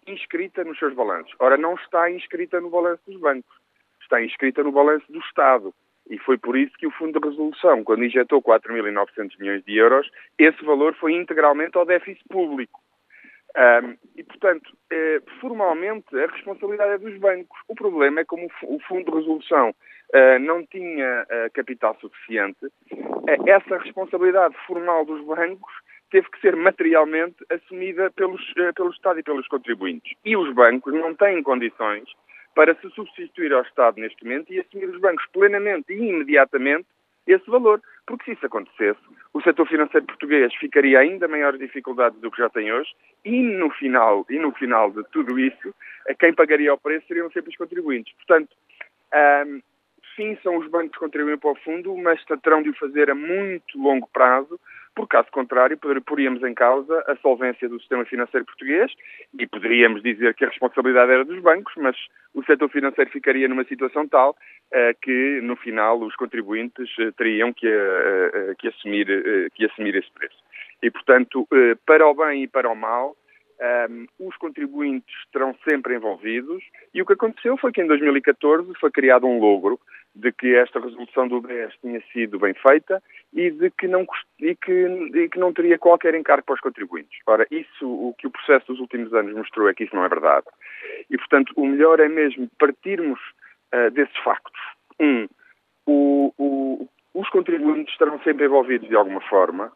inscrita 0.07 0.63
nos 0.63 0.79
seus 0.79 0.93
balanços. 0.95 1.33
Ora, 1.39 1.55
não 1.55 1.75
está 1.75 2.09
inscrita 2.09 2.59
no 2.59 2.69
balanço 2.69 3.01
dos 3.05 3.19
bancos, 3.19 3.55
está 4.01 4.23
inscrita 4.23 4.63
no 4.63 4.71
balanço 4.71 5.05
do 5.11 5.19
Estado. 5.19 5.73
E 6.09 6.17
foi 6.17 6.37
por 6.37 6.57
isso 6.57 6.75
que 6.77 6.87
o 6.87 6.91
Fundo 6.91 7.19
de 7.19 7.27
Resolução, 7.27 7.83
quando 7.83 8.05
injetou 8.05 8.41
4.900 8.41 9.37
milhões 9.39 9.63
de 9.65 9.77
euros, 9.77 10.09
esse 10.39 10.63
valor 10.63 10.95
foi 10.95 11.13
integralmente 11.13 11.77
ao 11.77 11.85
déficit 11.85 12.23
público. 12.29 12.79
Um, 13.57 13.97
e, 14.15 14.23
portanto, 14.23 14.71
eh, 14.91 15.21
formalmente, 15.41 16.15
a 16.15 16.27
responsabilidade 16.27 16.91
é 16.91 16.97
dos 16.97 17.17
bancos. 17.17 17.59
O 17.67 17.75
problema 17.75 18.21
é 18.21 18.25
como 18.25 18.47
o 18.63 18.79
Fundo 18.81 19.11
de 19.11 19.17
Resolução 19.17 19.73
não 20.39 20.65
tinha 20.65 21.23
uh, 21.23 21.51
capital 21.53 21.95
suficiente, 21.99 22.65
uh, 22.65 23.49
essa 23.49 23.77
responsabilidade 23.77 24.55
formal 24.65 25.05
dos 25.05 25.23
bancos 25.25 25.71
teve 26.09 26.29
que 26.29 26.39
ser 26.39 26.55
materialmente 26.55 27.35
assumida 27.49 28.09
pelos, 28.11 28.41
pelo 28.75 28.89
Estado 28.91 29.19
e 29.19 29.23
pelos 29.23 29.47
contribuintes. 29.47 30.13
E 30.23 30.37
os 30.37 30.53
bancos 30.53 30.93
não 30.93 31.13
têm 31.13 31.43
condições 31.43 32.05
para 32.55 32.73
se 32.75 32.89
substituir 32.91 33.53
ao 33.53 33.61
Estado 33.61 33.99
neste 33.99 34.23
momento 34.23 34.51
e 34.51 34.59
assumir 34.59 34.85
os 34.85 34.99
bancos 34.99 35.25
plenamente 35.33 35.93
e 35.93 36.09
imediatamente 36.09 36.87
esse 37.27 37.49
valor. 37.49 37.81
Porque 38.05 38.23
se 38.23 38.31
isso 38.31 38.45
acontecesse, 38.45 38.99
o 39.33 39.41
setor 39.41 39.67
financeiro 39.67 40.07
português 40.07 40.55
ficaria 40.55 40.99
ainda 40.99 41.27
maiores 41.27 41.59
dificuldades 41.59 42.19
do 42.21 42.31
que 42.31 42.37
já 42.37 42.49
tem 42.49 42.71
hoje 42.71 42.89
e 43.25 43.41
no 43.41 43.69
final, 43.71 44.25
e 44.29 44.39
no 44.39 44.53
final 44.53 44.89
de 44.91 45.03
tudo 45.11 45.37
isso, 45.37 45.75
quem 46.17 46.33
pagaria 46.33 46.73
o 46.73 46.77
preço 46.77 47.05
seriam 47.05 47.29
sempre 47.31 47.49
os 47.49 47.57
contribuintes. 47.57 48.13
Portanto, 48.15 48.55
um, 49.45 49.61
sim, 50.17 50.37
são 50.43 50.57
os 50.57 50.67
bancos 50.67 50.91
que 50.91 50.99
contribuem 50.99 51.37
para 51.37 51.51
o 51.51 51.55
fundo, 51.55 51.95
mas 51.95 52.21
terão 52.43 52.61
de 52.61 52.69
o 52.69 52.77
fazer 52.77 53.09
a 53.09 53.15
muito 53.15 53.77
longo 53.77 54.09
prazo, 54.11 54.59
por 54.97 55.07
caso 55.07 55.29
contrário, 55.31 55.77
poríamos 56.03 56.43
em 56.43 56.55
causa 56.55 57.03
a 57.07 57.15
solvência 57.17 57.69
do 57.69 57.79
sistema 57.79 58.03
financeiro 58.03 58.43
português 58.47 58.91
e 59.37 59.45
poderíamos 59.45 60.01
dizer 60.01 60.33
que 60.33 60.43
a 60.43 60.49
responsabilidade 60.49 61.11
era 61.11 61.23
dos 61.23 61.39
bancos, 61.39 61.71
mas 61.77 61.95
o 62.33 62.43
setor 62.43 62.67
financeiro 62.69 63.11
ficaria 63.11 63.47
numa 63.47 63.63
situação 63.65 64.07
tal 64.07 64.31
uh, 64.31 64.97
que, 64.99 65.39
no 65.43 65.55
final, 65.55 66.01
os 66.01 66.15
contribuintes 66.15 66.89
uh, 66.97 67.11
teriam 67.11 67.53
que, 67.53 67.67
uh, 67.67 68.55
que, 68.57 68.69
assumir, 68.69 69.51
que 69.53 69.65
assumir 69.65 69.95
esse 69.95 70.11
preço. 70.11 70.37
E, 70.81 70.89
portanto, 70.89 71.47
para 71.85 72.07
o 72.07 72.15
bem 72.15 72.43
e 72.43 72.47
para 72.47 72.67
o 72.67 72.75
mal, 72.75 73.15
um, 73.89 74.27
os 74.27 74.35
contribuintes 74.37 75.15
estarão 75.25 75.55
sempre 75.67 75.95
envolvidos 75.95 76.63
e 76.93 77.01
o 77.01 77.05
que 77.05 77.13
aconteceu 77.13 77.57
foi 77.57 77.71
que 77.71 77.81
em 77.81 77.87
2014 77.87 78.71
foi 78.79 78.91
criado 78.91 79.25
um 79.25 79.39
logro 79.39 79.79
de 80.17 80.31
que 80.31 80.55
esta 80.55 80.79
resolução 80.79 81.27
do 81.27 81.39
BES 81.39 81.73
tinha 81.79 82.01
sido 82.11 82.39
bem 82.39 82.53
feita 82.55 83.01
e 83.31 83.51
de 83.51 83.69
que 83.69 83.87
não, 83.87 84.05
e 84.39 84.55
que, 84.55 84.71
e 84.71 85.29
que 85.29 85.37
não 85.37 85.53
teria 85.53 85.77
qualquer 85.77 86.15
encargo 86.15 86.43
para 86.43 86.55
os 86.55 86.59
contribuintes. 86.59 87.19
Ora, 87.27 87.45
isso, 87.51 87.87
o 87.87 88.15
que 88.17 88.25
o 88.25 88.31
processo 88.31 88.65
dos 88.67 88.79
últimos 88.79 89.13
anos 89.13 89.35
mostrou 89.35 89.69
é 89.69 89.75
que 89.75 89.83
isso 89.83 89.95
não 89.95 90.03
é 90.03 90.09
verdade. 90.09 90.47
E, 91.09 91.17
portanto, 91.17 91.53
o 91.55 91.67
melhor 91.67 91.99
é 91.99 92.09
mesmo 92.09 92.49
partirmos 92.57 93.19
uh, 93.73 93.91
desses 93.91 94.17
factos. 94.23 94.59
Um, 94.99 95.27
o, 95.85 96.33
o, 96.37 96.89
os 97.13 97.29
contribuintes 97.29 97.93
estarão 97.93 98.19
sempre 98.23 98.45
envolvidos 98.45 98.89
de 98.89 98.95
alguma 98.95 99.21
forma, 99.21 99.71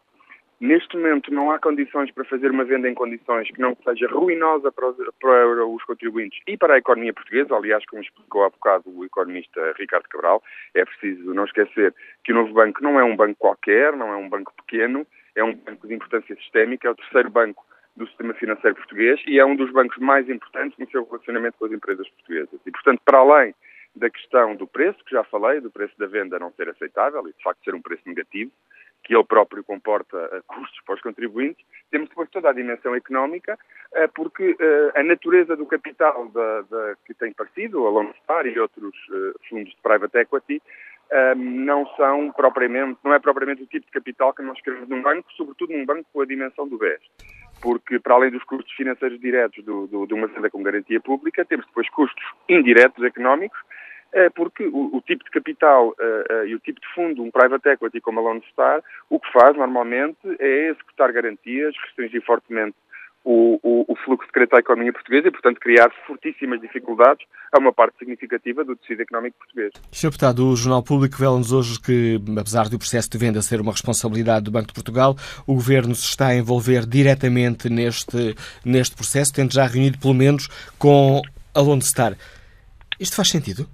Neste 0.62 0.96
momento 0.96 1.34
não 1.34 1.50
há 1.50 1.58
condições 1.58 2.12
para 2.12 2.24
fazer 2.24 2.52
uma 2.52 2.64
venda 2.64 2.88
em 2.88 2.94
condições 2.94 3.50
que 3.50 3.60
não 3.60 3.76
seja 3.84 4.08
ruinosa 4.08 4.72
para 4.72 4.90
os, 4.90 4.96
para 5.20 5.66
os, 5.66 5.84
contribuintes 5.86 6.40
e 6.48 6.56
para 6.56 6.76
a 6.76 6.78
economia 6.78 7.12
portuguesa. 7.12 7.56
Aliás, 7.56 7.84
como 7.88 8.04
explicou 8.04 8.44
há 8.44 8.50
bocado 8.52 8.84
o 8.96 9.04
economista 9.04 9.74
Ricardo 9.76 10.08
Cabral, 10.08 10.44
é 10.76 10.86
preciso 10.86 11.34
não 11.34 11.46
esquecer 11.46 11.96
que 12.24 12.32
o 12.32 12.36
novo 12.36 12.54
banco 12.54 12.84
não 12.84 13.00
é 13.00 13.04
um 13.04 13.16
banco 13.16 13.40
qualquer, 13.40 13.98
não 13.98 14.14
é 14.14 14.16
um 14.16 14.30
banco 14.30 14.54
pequeno, 14.54 15.04
é 15.36 15.44
um 15.44 15.56
banco 15.56 15.88
de 15.88 15.96
importância 15.96 16.36
sistémica, 16.36 16.88
é 16.88 16.92
o 16.92 16.96
terceiro 16.96 17.32
banco 17.32 17.66
do 17.96 18.06
sistema 18.06 18.36
financeiro 18.36 18.76
português 18.76 19.20
e 19.26 19.40
é 19.40 19.46
um 19.46 19.56
dos 19.56 19.72
bancos 19.72 19.98
mais 19.98 20.30
importantes 20.30 20.78
no 20.78 20.88
seu 20.92 21.04
relacionamento 21.06 21.58
com 21.58 21.66
as 21.66 21.72
empresas 21.72 22.08
portuguesas. 22.08 22.60
E, 22.64 22.70
portanto, 22.70 23.02
para 23.04 23.18
além 23.18 23.56
da 23.96 24.12
questão 24.12 24.56
do 24.56 24.68
preço, 24.68 25.04
que 25.06 25.16
já 25.16 25.24
falei, 25.24 25.60
do 25.60 25.72
preço 25.72 25.98
da 25.98 26.06
venda 26.06 26.38
não 26.38 26.52
ser 26.52 26.70
aceitável 26.70 27.28
e, 27.28 27.34
de 27.34 27.44
facto, 27.44 27.64
ser 27.64 27.74
um 27.74 27.82
preço 27.82 28.04
negativo, 28.06 28.52
que 29.04 29.16
ele 29.16 29.24
próprio 29.24 29.64
comporta 29.64 30.44
custos 30.48 30.80
para 30.86 30.96
os 30.96 31.02
contribuintes, 31.02 31.66
temos 31.90 32.10
depois 32.10 32.30
toda 32.30 32.50
a 32.50 32.54
dimensão 32.54 32.96
económica, 32.96 33.58
uh, 33.94 34.12
porque 34.14 34.52
uh, 34.52 35.00
a 35.00 35.04
natureza 35.04 35.56
do 35.56 35.66
capital 35.66 36.28
da, 36.30 36.62
da, 36.62 36.96
que 37.06 37.14
tem 37.14 37.34
parecido, 37.34 37.86
a 37.86 37.90
Lone 37.90 38.14
Star 38.24 38.46
e 38.46 38.60
outros 38.60 38.96
fundos 39.50 39.74
de 39.74 39.82
private 39.82 40.18
equity, 40.18 40.62
não 41.36 41.86
são 41.98 42.32
propriamente, 42.32 42.98
não 43.04 43.14
é 43.14 43.20
propriamente 43.20 43.64
o 43.64 43.68
tipo 43.68 43.86
de 43.86 43.92
capital 43.92 44.34
que 44.34 44.42
nós 44.42 44.62
queremos 44.62 44.88
num 44.88 45.02
banco, 45.02 45.30
sobretudo 45.34 45.74
num 45.74 45.86
banco 45.86 46.08
com 46.14 46.22
a 46.22 46.26
dimensão 46.26 46.66
do 46.68 46.78
BES. 46.78 47.02
Porque, 47.62 48.00
para 48.00 48.16
além 48.16 48.32
dos 48.32 48.44
custos 48.46 48.74
financeiros 48.74 49.20
diretos 49.20 49.64
do, 49.64 49.88
do, 49.88 50.08
de 50.08 50.14
uma 50.14 50.28
venda 50.28 50.50
com 50.50 50.64
garantia 50.64 51.02
pública, 51.02 51.44
temos 51.44 51.66
depois 51.66 51.90
custos 51.90 52.24
indiretos 52.48 53.04
económicos, 53.04 53.60
é 54.14 54.30
porque 54.30 54.66
o, 54.66 54.98
o, 54.98 55.02
tipo 55.02 55.24
de 55.24 55.32
capital 55.32 55.90
uh, 55.90 55.94
uh, 55.94 56.46
e 56.46 56.56
o 56.56 56.60
tipo 56.60 56.80
de 56.80 56.88
fundo, 56.94 57.24
um 57.24 57.32
private 57.32 57.70
equity 57.70 58.02
como 58.02 58.20
a 58.20 58.24
Lone 58.24 58.44
Star, 58.52 58.84
o 59.10 59.20
que 59.20 59.32
faz 59.32 59.56
normalmente 59.56 60.20
é 60.40 60.70
executar 60.70 61.12
garantias, 61.12 61.76
restringir 61.86 62.22
fortemente 62.26 62.76
o, 63.24 63.60
o, 63.62 63.86
o, 63.88 63.96
fluxo 63.98 64.26
de 64.26 64.34
crédito 64.34 64.56
à 64.56 64.60
economia 64.60 64.92
portuguesa 64.92 65.28
e, 65.28 65.32
portanto, 65.32 65.60
criar 65.60 65.92
fortíssimas 66.08 66.60
dificuldades 66.60 67.26
a 67.54 67.60
uma 67.60 67.72
parte 67.72 67.98
significativa 68.00 68.64
do 68.64 68.76
tecido 68.76 69.02
económico 69.02 69.38
português. 69.38 69.72
Sr. 69.92 70.08
Deputado, 70.08 70.48
o 70.48 70.56
Jornal 70.56 70.84
Público 70.84 71.16
revela-nos 71.18 71.52
hoje 71.52 71.80
que, 71.80 72.20
apesar 72.38 72.68
do 72.68 72.80
processo 72.80 73.10
de 73.12 73.18
venda 73.18 73.42
ser 73.42 73.62
uma 73.62 73.72
responsabilidade 73.72 74.46
do 74.46 74.52
Banco 74.52 74.68
de 74.68 74.74
Portugal, 74.74 75.16
o 75.46 75.54
Governo 75.54 75.94
se 75.94 76.06
está 76.06 76.28
a 76.28 76.36
envolver 76.36 76.86
diretamente 76.88 77.70
neste, 77.70 78.36
neste 78.66 78.96
processo, 78.96 79.34
tendo 79.34 79.54
já 79.54 79.68
reunido 79.68 80.00
pelo 80.00 80.16
menos 80.16 80.48
com 80.80 81.22
a 81.54 81.62
Lone 81.62 81.84
Star. 81.84 82.16
Isto 83.00 83.16
faz 83.16 83.30
sentido? 83.30 83.68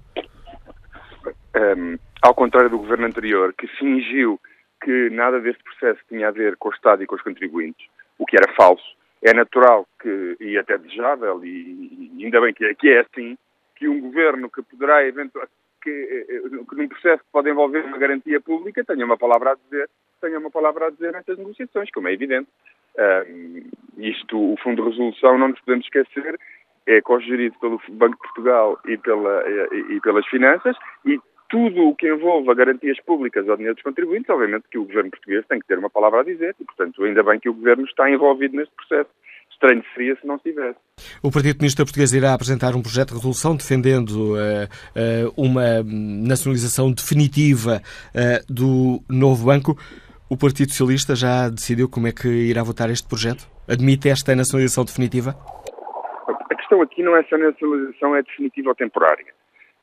Um, 1.56 1.98
ao 2.22 2.34
contrário 2.34 2.70
do 2.70 2.78
governo 2.78 3.06
anterior, 3.06 3.54
que 3.54 3.66
fingiu 3.66 4.40
que 4.82 5.10
nada 5.10 5.40
deste 5.40 5.62
processo 5.62 6.00
tinha 6.08 6.28
a 6.28 6.32
ver 6.32 6.56
com 6.56 6.68
o 6.68 6.72
Estado 6.72 7.02
e 7.02 7.06
com 7.06 7.16
os 7.16 7.22
contribuintes, 7.22 7.86
o 8.18 8.26
que 8.26 8.36
era 8.36 8.52
falso. 8.54 8.96
É 9.22 9.34
natural 9.34 9.86
que, 10.00 10.36
e 10.40 10.56
até 10.56 10.78
desejável, 10.78 11.44
e, 11.44 12.12
e 12.16 12.24
ainda 12.24 12.40
bem 12.40 12.54
que 12.54 12.64
é, 12.64 12.74
que 12.74 12.88
é 12.88 13.00
assim, 13.00 13.36
que 13.74 13.88
um 13.88 14.00
governo 14.00 14.48
que 14.50 14.62
poderá 14.62 15.04
eventualmente 15.04 15.52
que, 15.82 16.64
que 16.68 16.76
num 16.76 16.88
processo 16.88 17.22
que 17.22 17.32
pode 17.32 17.50
envolver 17.50 17.84
uma 17.84 17.98
garantia 17.98 18.40
pública 18.40 18.84
tenha 18.84 19.04
uma 19.04 19.16
palavra 19.16 19.52
a 19.52 19.54
dizer, 19.54 19.88
tenha 20.20 20.38
uma 20.38 20.50
palavra 20.50 20.86
a 20.86 20.90
dizer 20.90 21.12
nessas 21.12 21.38
negociações, 21.38 21.90
como 21.90 22.08
é 22.08 22.12
evidente. 22.12 22.48
Uh, 22.96 23.68
isto, 23.98 24.36
o 24.36 24.56
Fundo 24.62 24.82
de 24.82 24.88
Resolução, 24.88 25.38
não 25.38 25.48
nos 25.48 25.60
podemos 25.60 25.84
esquecer, 25.86 26.38
é 26.86 27.00
cogerido 27.00 27.56
pelo 27.60 27.80
Banco 27.90 28.16
de 28.16 28.22
Portugal 28.22 28.78
e, 28.86 28.96
pela, 28.96 29.44
e, 29.48 29.96
e 29.96 30.00
pelas 30.00 30.26
finanças 30.26 30.76
e 31.04 31.20
tudo 31.48 31.88
o 31.88 31.94
que 31.94 32.08
envolva 32.08 32.54
garantias 32.54 33.00
públicas 33.00 33.48
ao 33.48 33.56
dinheiro 33.56 33.74
dos 33.74 33.82
contribuintes, 33.82 34.28
obviamente 34.28 34.68
que 34.70 34.78
o 34.78 34.84
governo 34.84 35.10
português 35.10 35.46
tem 35.46 35.58
que 35.58 35.66
ter 35.66 35.78
uma 35.78 35.90
palavra 35.90 36.20
a 36.20 36.24
dizer 36.24 36.54
e, 36.60 36.64
portanto, 36.64 37.02
ainda 37.02 37.22
bem 37.22 37.40
que 37.40 37.48
o 37.48 37.54
governo 37.54 37.84
está 37.84 38.10
envolvido 38.10 38.56
neste 38.56 38.74
processo. 38.74 39.10
Estranho 39.50 39.82
seria 39.94 40.14
se 40.16 40.26
não 40.26 40.36
estivesse. 40.36 40.78
O 41.22 41.32
Partido 41.32 41.56
Comunista 41.56 41.84
Português 41.84 42.12
irá 42.12 42.32
apresentar 42.32 42.76
um 42.76 42.82
projeto 42.82 43.08
de 43.08 43.14
resolução 43.14 43.56
defendendo 43.56 44.34
uh, 44.34 44.36
uh, 44.36 45.32
uma 45.36 45.82
nacionalização 45.82 46.92
definitiva 46.92 47.80
uh, 48.14 48.52
do 48.52 49.02
novo 49.10 49.46
banco. 49.46 49.76
O 50.30 50.36
Partido 50.36 50.70
Socialista 50.70 51.16
já 51.16 51.48
decidiu 51.48 51.88
como 51.88 52.06
é 52.06 52.12
que 52.12 52.28
irá 52.28 52.62
votar 52.62 52.88
este 52.90 53.08
projeto? 53.08 53.48
Admite 53.66 54.08
esta 54.08 54.36
nacionalização 54.36 54.84
definitiva? 54.84 55.34
A 56.28 56.54
questão 56.54 56.82
aqui 56.82 57.02
não 57.02 57.16
é 57.16 57.22
se 57.24 57.34
a 57.34 57.38
nacionalização 57.38 58.14
é 58.14 58.22
definitiva 58.22 58.68
ou 58.68 58.74
temporária. 58.74 59.26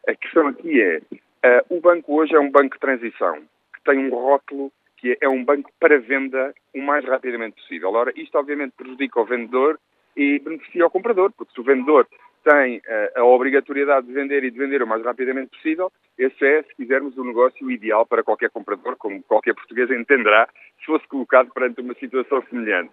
A 0.08 0.16
questão 0.16 0.48
aqui 0.48 0.80
é 0.80 1.02
Uh, 1.46 1.78
o 1.78 1.80
banco 1.80 2.16
hoje 2.16 2.34
é 2.34 2.40
um 2.40 2.50
banco 2.50 2.74
de 2.74 2.80
transição, 2.80 3.36
que 3.76 3.84
tem 3.84 4.00
um 4.00 4.10
rótulo 4.10 4.72
que 4.98 5.16
é 5.22 5.30
um 5.30 5.46
banco 5.46 5.70
para 5.80 6.00
venda 6.00 6.52
o 6.74 6.82
mais 6.82 7.06
rapidamente 7.06 7.62
possível. 7.62 7.94
Ora, 7.94 8.12
isto 8.16 8.36
obviamente 8.36 8.74
prejudica 8.76 9.20
o 9.20 9.26
vendedor 9.26 9.80
e 10.18 10.40
beneficia 10.40 10.88
o 10.88 10.90
comprador, 10.90 11.32
porque 11.38 11.54
se 11.54 11.62
o 11.62 11.64
vendedor 11.64 12.08
tem 12.44 12.78
uh, 12.78 13.20
a 13.20 13.24
obrigatoriedade 13.24 14.08
de 14.08 14.14
vender 14.14 14.44
e 14.44 14.50
de 14.50 14.58
vender 14.58 14.82
o 14.82 14.88
mais 14.88 15.04
rapidamente 15.04 15.50
possível, 15.50 15.92
esse 16.18 16.44
é, 16.44 16.64
se 16.64 16.76
quisermos, 16.76 17.16
o 17.16 17.24
negócio 17.24 17.70
ideal 17.70 18.08
para 18.08 18.24
qualquer 18.24 18.50
comprador, 18.50 18.96
como 18.98 19.22
qualquer 19.22 19.54
português 19.54 19.92
entenderá, 19.92 20.50
se 20.80 20.86
fosse 20.86 21.08
colocado 21.08 21.52
perante 21.54 21.80
uma 21.80 21.94
situação 21.94 22.42
semelhante. 22.50 22.92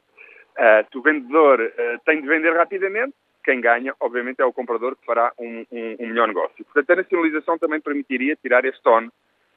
Uh, 0.58 0.84
se 0.90 0.98
o 0.98 1.02
vendedor 1.02 1.58
uh, 1.58 2.00
tem 2.04 2.20
de 2.20 2.28
vender 2.28 2.54
rapidamente, 2.54 3.14
quem 3.42 3.60
ganha, 3.60 3.94
obviamente, 4.00 4.40
é 4.40 4.44
o 4.44 4.52
comprador 4.52 4.96
que 4.96 5.04
fará 5.04 5.32
um, 5.38 5.66
um, 5.70 5.96
um 6.00 6.06
melhor 6.08 6.28
negócio. 6.28 6.64
Portanto, 6.64 6.90
a 6.90 6.96
nacionalização 6.96 7.58
também 7.58 7.80
permitiria 7.80 8.36
tirar 8.36 8.64
este 8.64 8.86
ON 8.88 9.08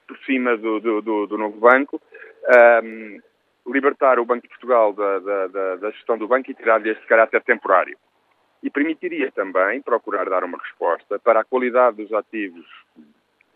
por 0.06 0.18
cima 0.18 0.56
do, 0.56 0.80
do, 0.80 1.02
do, 1.02 1.26
do 1.26 1.38
novo 1.38 1.58
banco, 1.58 2.00
um, 2.84 3.20
libertar 3.66 4.18
o 4.18 4.24
Banco 4.24 4.42
de 4.42 4.48
Portugal 4.48 4.92
da, 4.92 5.18
da, 5.18 5.46
da, 5.48 5.76
da 5.76 5.90
gestão 5.90 6.16
do 6.16 6.28
banco 6.28 6.50
e 6.50 6.54
tirar-lhe 6.54 6.90
este 6.90 7.06
caráter 7.06 7.42
temporário. 7.42 7.98
E 8.62 8.70
permitiria 8.70 9.30
também 9.32 9.82
procurar 9.82 10.28
dar 10.28 10.44
uma 10.44 10.58
resposta 10.58 11.18
para 11.18 11.40
a 11.40 11.44
qualidade 11.44 11.96
dos 11.96 12.12
ativos 12.12 12.66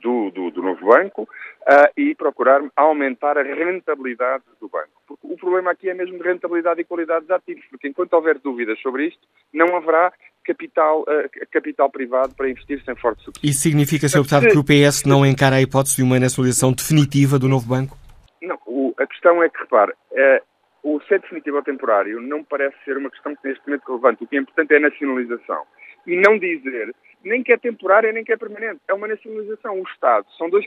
do, 0.01 0.31
do, 0.31 0.51
do 0.51 0.63
novo 0.63 0.87
banco 0.87 1.23
uh, 1.23 1.91
e 1.97 2.15
procurar 2.15 2.63
aumentar 2.77 3.39
a 3.39 3.43
rentabilidade 3.43 4.45
do 4.61 4.69
banco. 4.69 4.91
Porque 5.07 5.27
o 5.27 5.37
problema 5.37 5.71
aqui 5.71 5.89
é 5.89 5.95
mesmo 5.95 6.19
de 6.19 6.25
rentabilidade 6.25 6.81
e 6.81 6.85
qualidade 6.85 7.27
dos 7.27 7.31
ativos, 7.31 7.65
porque 7.71 7.89
enquanto 7.89 8.13
houver 8.15 8.39
dúvidas 8.39 8.79
sobre 8.81 9.09
isto, 9.09 9.21
não 9.53 9.77
haverá 9.77 10.13
capital, 10.45 11.03
uh, 11.03 11.49
capital 11.51 11.91
privado 11.91 12.35
para 12.35 12.49
investir 12.49 12.83
sem 12.85 12.95
forte 12.97 13.23
subsídio. 13.23 13.49
Isso 13.49 13.61
significa, 13.61 14.09
Sr. 14.09 14.19
Deputado, 14.19 14.49
que 14.49 14.59
o 14.59 14.65
PS 14.65 15.05
não 15.05 15.25
encara 15.25 15.57
a 15.57 15.63
hipótese 15.63 15.97
de 15.97 16.03
uma 16.03 16.19
nacionalização 16.19 16.73
definitiva 16.73 17.39
do 17.39 17.49
novo 17.49 17.69
banco? 17.69 17.97
Não, 18.43 18.59
o, 18.67 18.95
a 18.99 19.07
questão 19.07 19.43
é 19.43 19.49
que, 19.49 19.59
repare, 19.59 19.93
uh, 19.93 20.51
o 20.83 21.01
ser 21.03 21.21
definitivo 21.21 21.57
ou 21.57 21.63
temporário 21.63 22.21
não 22.21 22.43
parece 22.43 22.77
ser 22.85 22.97
uma 22.97 23.11
questão 23.11 23.35
que 23.37 23.47
neste 23.47 23.67
momento 23.67 23.87
relevante. 23.87 24.25
O 24.25 24.27
que 24.27 24.37
é 24.37 24.41
importante 24.41 24.73
é 24.73 24.77
a 24.79 24.81
nacionalização. 24.81 25.63
E 26.11 26.17
não 26.17 26.39
dizer 26.39 26.95
nem 27.23 27.43
que 27.43 27.53
é 27.53 27.57
temporária 27.57 28.13
nem 28.13 28.25
que 28.25 28.33
é 28.33 28.37
permanente. 28.37 28.81
É 28.89 28.95
uma 28.95 29.07
nacionalização. 29.07 29.79
O 29.79 29.85
Estado 29.85 30.27
são 30.37 30.49
dois, 30.49 30.67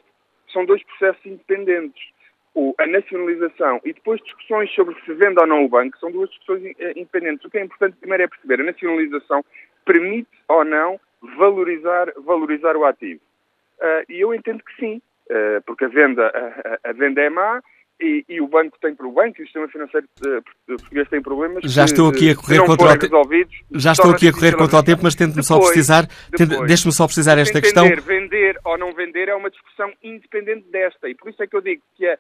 são 0.52 0.66
dois 0.66 0.84
processos 0.84 1.26
independentes. 1.26 2.02
O, 2.56 2.76
a 2.78 2.86
nacionalização 2.86 3.82
e 3.84 3.94
depois 3.94 4.22
discussões 4.22 4.72
sobre 4.76 4.96
se 5.04 5.14
vende 5.16 5.40
ou 5.40 5.48
não 5.48 5.66
o 5.66 5.70
banco 5.70 5.98
são 5.98 6.12
duas 6.12 6.30
discussões 6.30 6.64
eh, 6.78 6.92
independentes. 6.92 7.44
O 7.44 7.50
que 7.50 7.58
é 7.58 7.64
importante 7.64 7.98
primeiro 7.98 8.24
é 8.24 8.28
perceber 8.28 8.62
a 8.62 8.66
nacionalização 8.66 9.44
permite 9.86 10.30
ou 10.48 10.64
não 10.64 11.00
valorizar, 11.38 12.14
valorizar 12.18 12.78
o 12.78 12.86
ativo. 12.86 13.22
Uh, 13.80 14.06
e 14.08 14.22
eu 14.22 14.34
entendo 14.34 14.64
que 14.64 14.76
sim, 14.76 15.02
uh, 15.30 15.62
porque 15.66 15.86
a 15.86 15.88
venda, 15.88 16.28
a, 16.28 16.90
a, 16.90 16.94
venda 16.94 17.22
é 17.22 17.30
má, 17.30 17.62
e, 18.02 18.26
e, 18.28 18.42
o 18.42 18.48
banco 18.48 18.78
tem 18.82 18.96
o 19.00 19.12
banco 19.12 19.40
e 19.40 19.44
o 19.44 19.46
sistema 19.46 19.68
financeiro 19.68 20.08
uh, 20.26 20.44
português 20.68 21.08
tem 21.10 21.22
problemas 21.22 21.64
já 21.72 21.86
estou 21.86 22.10
aqui 22.10 22.32
a 22.32 22.36
correr 22.36 22.66
contra 22.66 22.88
o 22.88 23.00
tempo 23.00 23.48
já 23.72 23.92
estou 23.92 24.12
aqui 24.12 24.28
a 24.28 24.34
correr 24.34 24.58
contra 24.58 24.80
o 24.80 24.84
tempo 24.84 25.02
mas 25.04 25.16
tente-me 25.16 25.44
só 25.44 25.60
precisar 25.60 26.08
deixe-me 26.68 26.92
só 26.92 27.06
precisar 27.06 27.38
esta 27.38 27.60
entender, 27.60 27.96
questão. 27.96 28.06
vender 28.06 28.60
ou 28.64 28.78
não 28.78 28.94
vender 28.94 29.30
é 29.30 29.36
uma 29.36 29.50
discussão 29.50 29.92
independente 30.02 30.70
desta. 30.70 31.10
E 31.10 31.16
por 31.16 31.30
isso 31.30 31.42
é 31.44 31.48
que 31.48 31.56
eu 31.56 31.62
digo 31.62 31.82
que 31.96 32.08
a, 32.08 32.18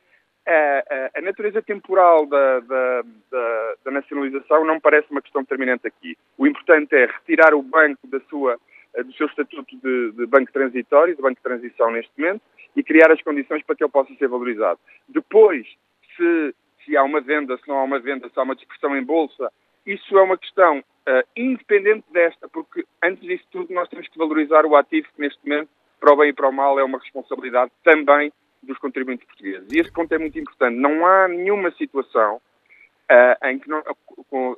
a, 0.48 1.20
a 1.20 1.22
natureza 1.22 1.62
temporal 1.62 2.26
da, 2.26 2.60
da, 2.60 3.02
da, 3.32 3.74
da 3.86 3.92
nacionalização 3.92 4.66
não 4.66 4.80
parece 4.80 5.10
uma 5.12 5.22
questão 5.22 5.42
determinante 5.42 5.88
aqui. 5.88 6.18
O 6.38 6.46
importante 6.48 6.96
é 6.96 7.06
retirar 7.06 7.54
o 7.54 7.64
banco 7.64 8.08
da 8.08 8.20
sua 8.30 8.58
do 8.96 9.12
seu 9.14 9.26
estatuto 9.26 9.76
de, 9.82 10.12
de 10.12 10.26
banco 10.28 10.54
transitório, 10.54 11.16
de 11.16 11.22
banco 11.22 11.38
de 11.38 11.42
transição 11.42 11.90
neste 11.90 12.12
momento, 12.16 12.44
e 12.76 12.84
criar 12.84 13.12
as 13.12 13.22
condições 13.22 13.64
para 13.64 13.76
que 13.76 13.84
ele 13.84 13.92
possa 13.92 14.14
ser 14.16 14.28
valorizado. 14.28 14.80
Depois, 15.08 15.68
se, 16.16 16.56
se 16.84 16.98
há 16.98 17.04
uma 17.04 17.22
venda, 17.22 17.58
se 17.58 17.68
não 17.68 17.78
há 17.78 17.84
uma 17.84 18.00
venda, 18.00 18.30
se 18.30 18.40
há 18.40 18.44
uma 18.44 18.56
dispersão 18.56 18.96
em 18.98 19.04
bolsa, 19.04 19.52
isso 19.86 20.18
é 20.18 20.22
uma 20.22 20.38
questão 20.38 20.80
uh, 20.80 21.28
independente 21.36 22.06
desta, 22.12 22.48
porque 22.48 22.86
antes 23.04 23.22
disso 23.24 23.44
tudo 23.52 23.74
nós 23.74 23.90
temos 23.90 24.08
que 24.08 24.18
valorizar 24.18 24.66
o 24.66 24.76
ativo 24.76 25.08
que 25.14 25.22
neste 25.22 25.40
momento, 25.48 25.70
para 26.00 26.14
o 26.14 26.18
bem 26.18 26.30
e 26.30 26.34
para 26.34 26.50
o 26.50 26.54
mal, 26.54 26.80
é 26.80 26.84
uma 26.84 27.00
responsabilidade 27.00 27.72
também 27.84 28.32
dos 28.62 28.78
contribuintes 28.78 29.26
portugueses. 29.26 29.68
E 29.72 29.80
esse 29.80 29.92
ponto 29.92 30.14
é 30.14 30.18
muito 30.18 30.40
importante. 30.40 30.78
Não 30.78 31.06
há 31.06 31.28
nenhuma 31.28 31.72
situação 31.72 32.36
uh, 32.36 33.48
em 33.48 33.60
que 33.60 33.70
não, 33.70 33.80
uh, 33.80 34.56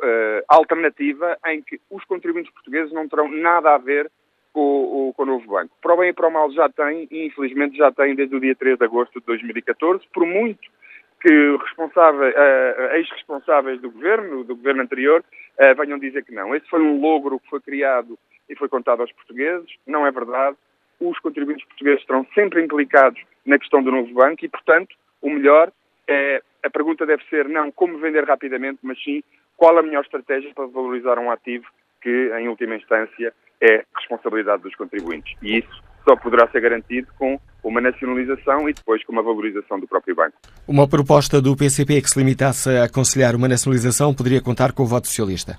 alternativa 0.47 1.37
em 1.47 1.61
que 1.61 1.79
os 1.89 2.03
contribuintes 2.05 2.53
portugueses 2.53 2.93
não 2.93 3.07
terão 3.07 3.27
nada 3.29 3.73
a 3.73 3.77
ver 3.77 4.11
com, 4.55 5.11
com 5.13 5.23
o 5.23 5.25
novo 5.25 5.45
banco. 5.45 5.75
Para 5.81 5.93
o 5.93 5.97
bem 5.97 6.09
e 6.09 6.13
para 6.13 6.29
o 6.29 6.31
mal 6.31 6.49
já 6.51 6.69
tem, 6.69 7.09
e 7.11 7.25
infelizmente 7.25 7.75
já 7.75 7.91
tem 7.91 8.15
desde 8.15 8.33
o 8.33 8.39
dia 8.39 8.55
3 8.55 8.77
de 8.77 8.85
agosto 8.85 9.19
de 9.19 9.25
2014, 9.25 10.05
por 10.13 10.25
muito 10.25 10.73
que 11.21 11.57
responsável, 11.57 12.29
uh, 12.29 12.95
ex-responsáveis 12.95 13.81
do 13.81 13.91
governo, 13.91 14.43
do 14.43 14.55
governo 14.55 14.83
anterior, 14.83 15.23
uh, 15.59 15.75
venham 15.75 15.99
dizer 15.99 16.23
que 16.23 16.33
não. 16.33 16.55
Esse 16.55 16.69
foi 16.69 16.81
um 16.81 17.01
logro 17.01 17.39
que 17.39 17.49
foi 17.49 17.59
criado 17.59 18.17
e 18.47 18.55
foi 18.55 18.69
contado 18.69 19.01
aos 19.01 19.11
portugueses, 19.11 19.69
não 19.85 20.07
é 20.07 20.11
verdade. 20.11 20.55
Os 21.01 21.19
contribuintes 21.19 21.67
portugueses 21.67 21.99
estarão 21.99 22.25
sempre 22.33 22.63
implicados 22.63 23.21
na 23.45 23.59
questão 23.59 23.83
do 23.83 23.91
novo 23.91 24.13
banco 24.13 24.45
e, 24.45 24.49
portanto, 24.49 24.95
o 25.21 25.29
melhor 25.29 25.71
é, 26.07 26.41
a 26.63 26.69
pergunta 26.69 27.05
deve 27.05 27.23
ser 27.25 27.49
não 27.49 27.71
como 27.71 27.97
vender 27.97 28.23
rapidamente, 28.23 28.79
mas 28.83 29.01
sim 29.03 29.21
qual 29.57 29.77
a 29.77 29.83
melhor 29.83 30.03
estratégia 30.03 30.53
para 30.53 30.67
valorizar 30.67 31.17
um 31.19 31.31
ativo 31.31 31.65
que, 32.01 32.31
em 32.37 32.47
última 32.47 32.75
instância, 32.75 33.33
é 33.61 33.83
responsabilidade 33.95 34.63
dos 34.63 34.75
contribuintes. 34.75 35.33
E 35.41 35.59
isso 35.59 35.83
só 36.07 36.15
poderá 36.15 36.47
ser 36.49 36.61
garantido 36.61 37.07
com 37.17 37.39
uma 37.63 37.81
nacionalização 37.81 38.69
e 38.69 38.73
depois 38.73 39.03
com 39.03 39.11
uma 39.11 39.23
valorização 39.23 39.79
do 39.79 39.87
próprio 39.87 40.15
banco. 40.15 40.37
Uma 40.67 40.87
proposta 40.87 41.41
do 41.41 41.55
PCP 41.55 42.01
que 42.01 42.09
se 42.09 42.19
limitasse 42.19 42.69
a 42.69 42.83
aconselhar 42.83 43.35
uma 43.35 43.47
nacionalização 43.47 44.13
poderia 44.13 44.41
contar 44.41 44.71
com 44.71 44.83
o 44.83 44.85
voto 44.85 45.07
socialista? 45.07 45.57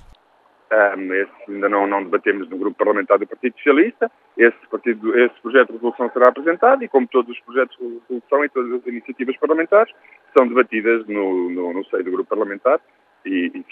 Um, 0.72 1.12
esse 1.14 1.32
ainda 1.48 1.68
não, 1.68 1.86
não, 1.86 2.02
debatemos 2.02 2.48
no 2.48 2.58
grupo 2.58 2.76
parlamentar 2.76 3.18
do 3.18 3.26
Partido 3.26 3.56
Socialista. 3.56 4.10
Esse, 4.36 4.56
partido, 4.68 5.16
esse 5.18 5.34
projeto 5.40 5.68
de 5.68 5.74
resolução 5.74 6.10
será 6.12 6.28
apresentado 6.28 6.82
e, 6.82 6.88
como 6.88 7.06
todos 7.06 7.30
os 7.30 7.40
projetos 7.44 7.76
de 7.78 7.84
resolução 7.84 8.44
e 8.44 8.48
todas 8.48 8.72
as 8.72 8.86
iniciativas 8.86 9.36
parlamentares, 9.36 9.92
são 10.36 10.46
debatidas 10.46 11.06
no, 11.06 11.50
no, 11.50 11.72
no 11.72 11.84
seio 11.86 12.04
do 12.04 12.10
grupo 12.10 12.28
parlamentar 12.28 12.80
e, 13.26 13.52
e 13.54 13.64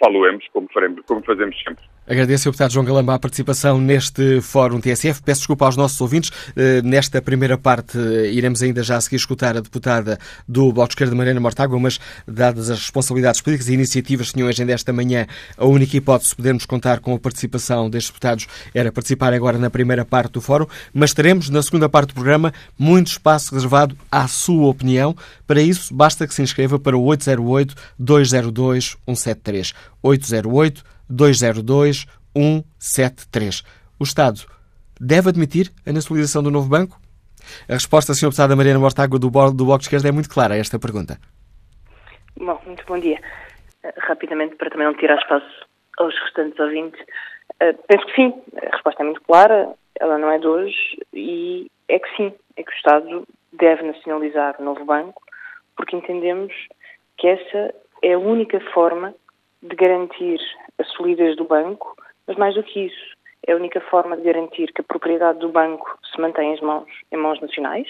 como, 0.52 0.68
como 1.06 1.24
fazemos 1.24 1.56
sempre. 1.62 1.84
Agradeço 2.06 2.48
ao 2.48 2.52
deputado 2.52 2.70
João 2.70 2.84
Galamba 2.84 3.14
a 3.14 3.18
participação 3.18 3.80
neste 3.80 4.42
Fórum 4.42 4.78
TSF. 4.78 5.22
Peço 5.22 5.40
desculpa 5.40 5.64
aos 5.64 5.74
nossos 5.74 5.98
ouvintes. 6.02 6.30
Eh, 6.54 6.82
nesta 6.82 7.22
primeira 7.22 7.56
parte 7.56 7.96
eh, 7.96 8.30
iremos 8.30 8.62
ainda 8.62 8.82
já 8.82 8.98
a 8.98 9.00
seguir 9.00 9.16
escutar 9.16 9.56
a 9.56 9.60
deputada 9.60 10.18
do 10.46 10.70
Bloco 10.70 10.88
de 10.88 10.92
Esquerda, 10.92 11.14
Mariana 11.14 11.40
Mortágua, 11.40 11.78
mas 11.80 11.98
dadas 12.28 12.68
as 12.68 12.78
responsabilidades 12.80 13.40
políticas 13.40 13.70
e 13.70 13.72
iniciativas 13.72 14.28
que 14.28 14.34
tinham 14.34 14.48
agenda 14.48 14.72
esta 14.72 14.92
manhã, 14.92 15.26
a 15.56 15.64
única 15.64 15.96
hipótese 15.96 16.30
de 16.30 16.36
podermos 16.36 16.66
contar 16.66 17.00
com 17.00 17.14
a 17.14 17.18
participação 17.18 17.88
destes 17.88 18.10
deputados 18.10 18.46
era 18.74 18.92
participar 18.92 19.32
agora 19.32 19.56
na 19.56 19.70
primeira 19.70 20.04
parte 20.04 20.32
do 20.32 20.42
Fórum, 20.42 20.66
mas 20.92 21.14
teremos 21.14 21.48
na 21.48 21.62
segunda 21.62 21.88
parte 21.88 22.08
do 22.08 22.14
programa 22.14 22.52
muito 22.78 23.06
espaço 23.06 23.54
reservado 23.54 23.96
à 24.12 24.28
sua 24.28 24.66
opinião. 24.66 25.16
Para 25.46 25.62
isso, 25.62 25.94
basta 25.94 26.26
que 26.26 26.34
se 26.34 26.42
inscreva 26.42 26.78
para 26.78 26.98
o 26.98 27.02
808 27.02 27.74
202 27.98 28.98
173. 29.06 29.43
808 30.02 30.82
202 31.08 32.06
173. 32.36 33.62
O 33.98 34.04
Estado 34.04 34.40
deve 35.00 35.28
admitir 35.28 35.70
a 35.86 35.92
nacionalização 35.92 36.42
do 36.42 36.50
novo 36.50 36.68
banco? 36.68 36.98
A 37.68 37.74
resposta, 37.74 38.14
Sr. 38.14 38.26
Deputada 38.26 38.56
Mariana 38.56 38.78
Mortágua, 38.78 39.18
do 39.18 39.30
Bloco 39.30 39.78
de 39.78 39.84
Esquerda, 39.84 40.08
é 40.08 40.12
muito 40.12 40.30
clara 40.30 40.54
a 40.54 40.58
esta 40.58 40.78
pergunta. 40.78 41.18
Bom, 42.36 42.60
muito 42.66 42.84
bom 42.86 42.98
dia. 42.98 43.20
Uh, 43.84 43.92
rapidamente, 43.98 44.56
para 44.56 44.70
também 44.70 44.86
não 44.86 44.94
tirar 44.94 45.18
espaço 45.18 45.46
aos 45.98 46.14
restantes 46.20 46.58
ouvintes, 46.58 47.00
uh, 47.00 47.76
penso 47.86 48.06
que 48.06 48.14
sim, 48.16 48.34
a 48.56 48.74
resposta 48.74 49.02
é 49.02 49.04
muito 49.04 49.20
clara, 49.22 49.74
ela 50.00 50.18
não 50.18 50.30
é 50.30 50.38
de 50.38 50.46
hoje 50.46 50.98
e 51.12 51.70
é 51.88 51.98
que 51.98 52.16
sim, 52.16 52.32
é 52.56 52.62
que 52.62 52.70
o 52.70 52.76
Estado 52.76 53.28
deve 53.52 53.82
nacionalizar 53.82 54.56
o 54.58 54.64
novo 54.64 54.84
banco, 54.84 55.22
porque 55.76 55.96
entendemos 55.96 56.52
que 57.18 57.28
essa 57.28 57.74
é 58.02 58.14
a 58.14 58.18
única 58.18 58.58
forma 58.72 59.14
de 59.64 59.74
garantir 59.76 60.38
a 60.78 60.84
solidez 60.84 61.36
do 61.36 61.44
banco, 61.44 61.96
mas 62.26 62.36
mais 62.36 62.54
do 62.54 62.62
que 62.62 62.86
isso, 62.86 63.14
é 63.46 63.52
a 63.52 63.56
única 63.56 63.80
forma 63.80 64.16
de 64.16 64.22
garantir 64.22 64.72
que 64.72 64.80
a 64.80 64.84
propriedade 64.84 65.38
do 65.38 65.48
banco 65.48 65.98
se 66.12 66.20
mantém 66.20 66.54
em 66.54 66.60
mãos, 66.62 66.88
em 67.10 67.16
mãos 67.16 67.40
nacionais. 67.40 67.88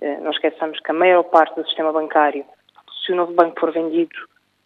Eh, 0.00 0.18
não 0.20 0.30
esqueçamos 0.30 0.78
que 0.80 0.90
a 0.90 0.94
maior 0.94 1.22
parte 1.24 1.54
do 1.56 1.66
sistema 1.66 1.92
bancário, 1.92 2.44
se 3.04 3.12
o 3.12 3.16
novo 3.16 3.32
banco 3.32 3.60
for 3.60 3.70
vendido 3.70 4.16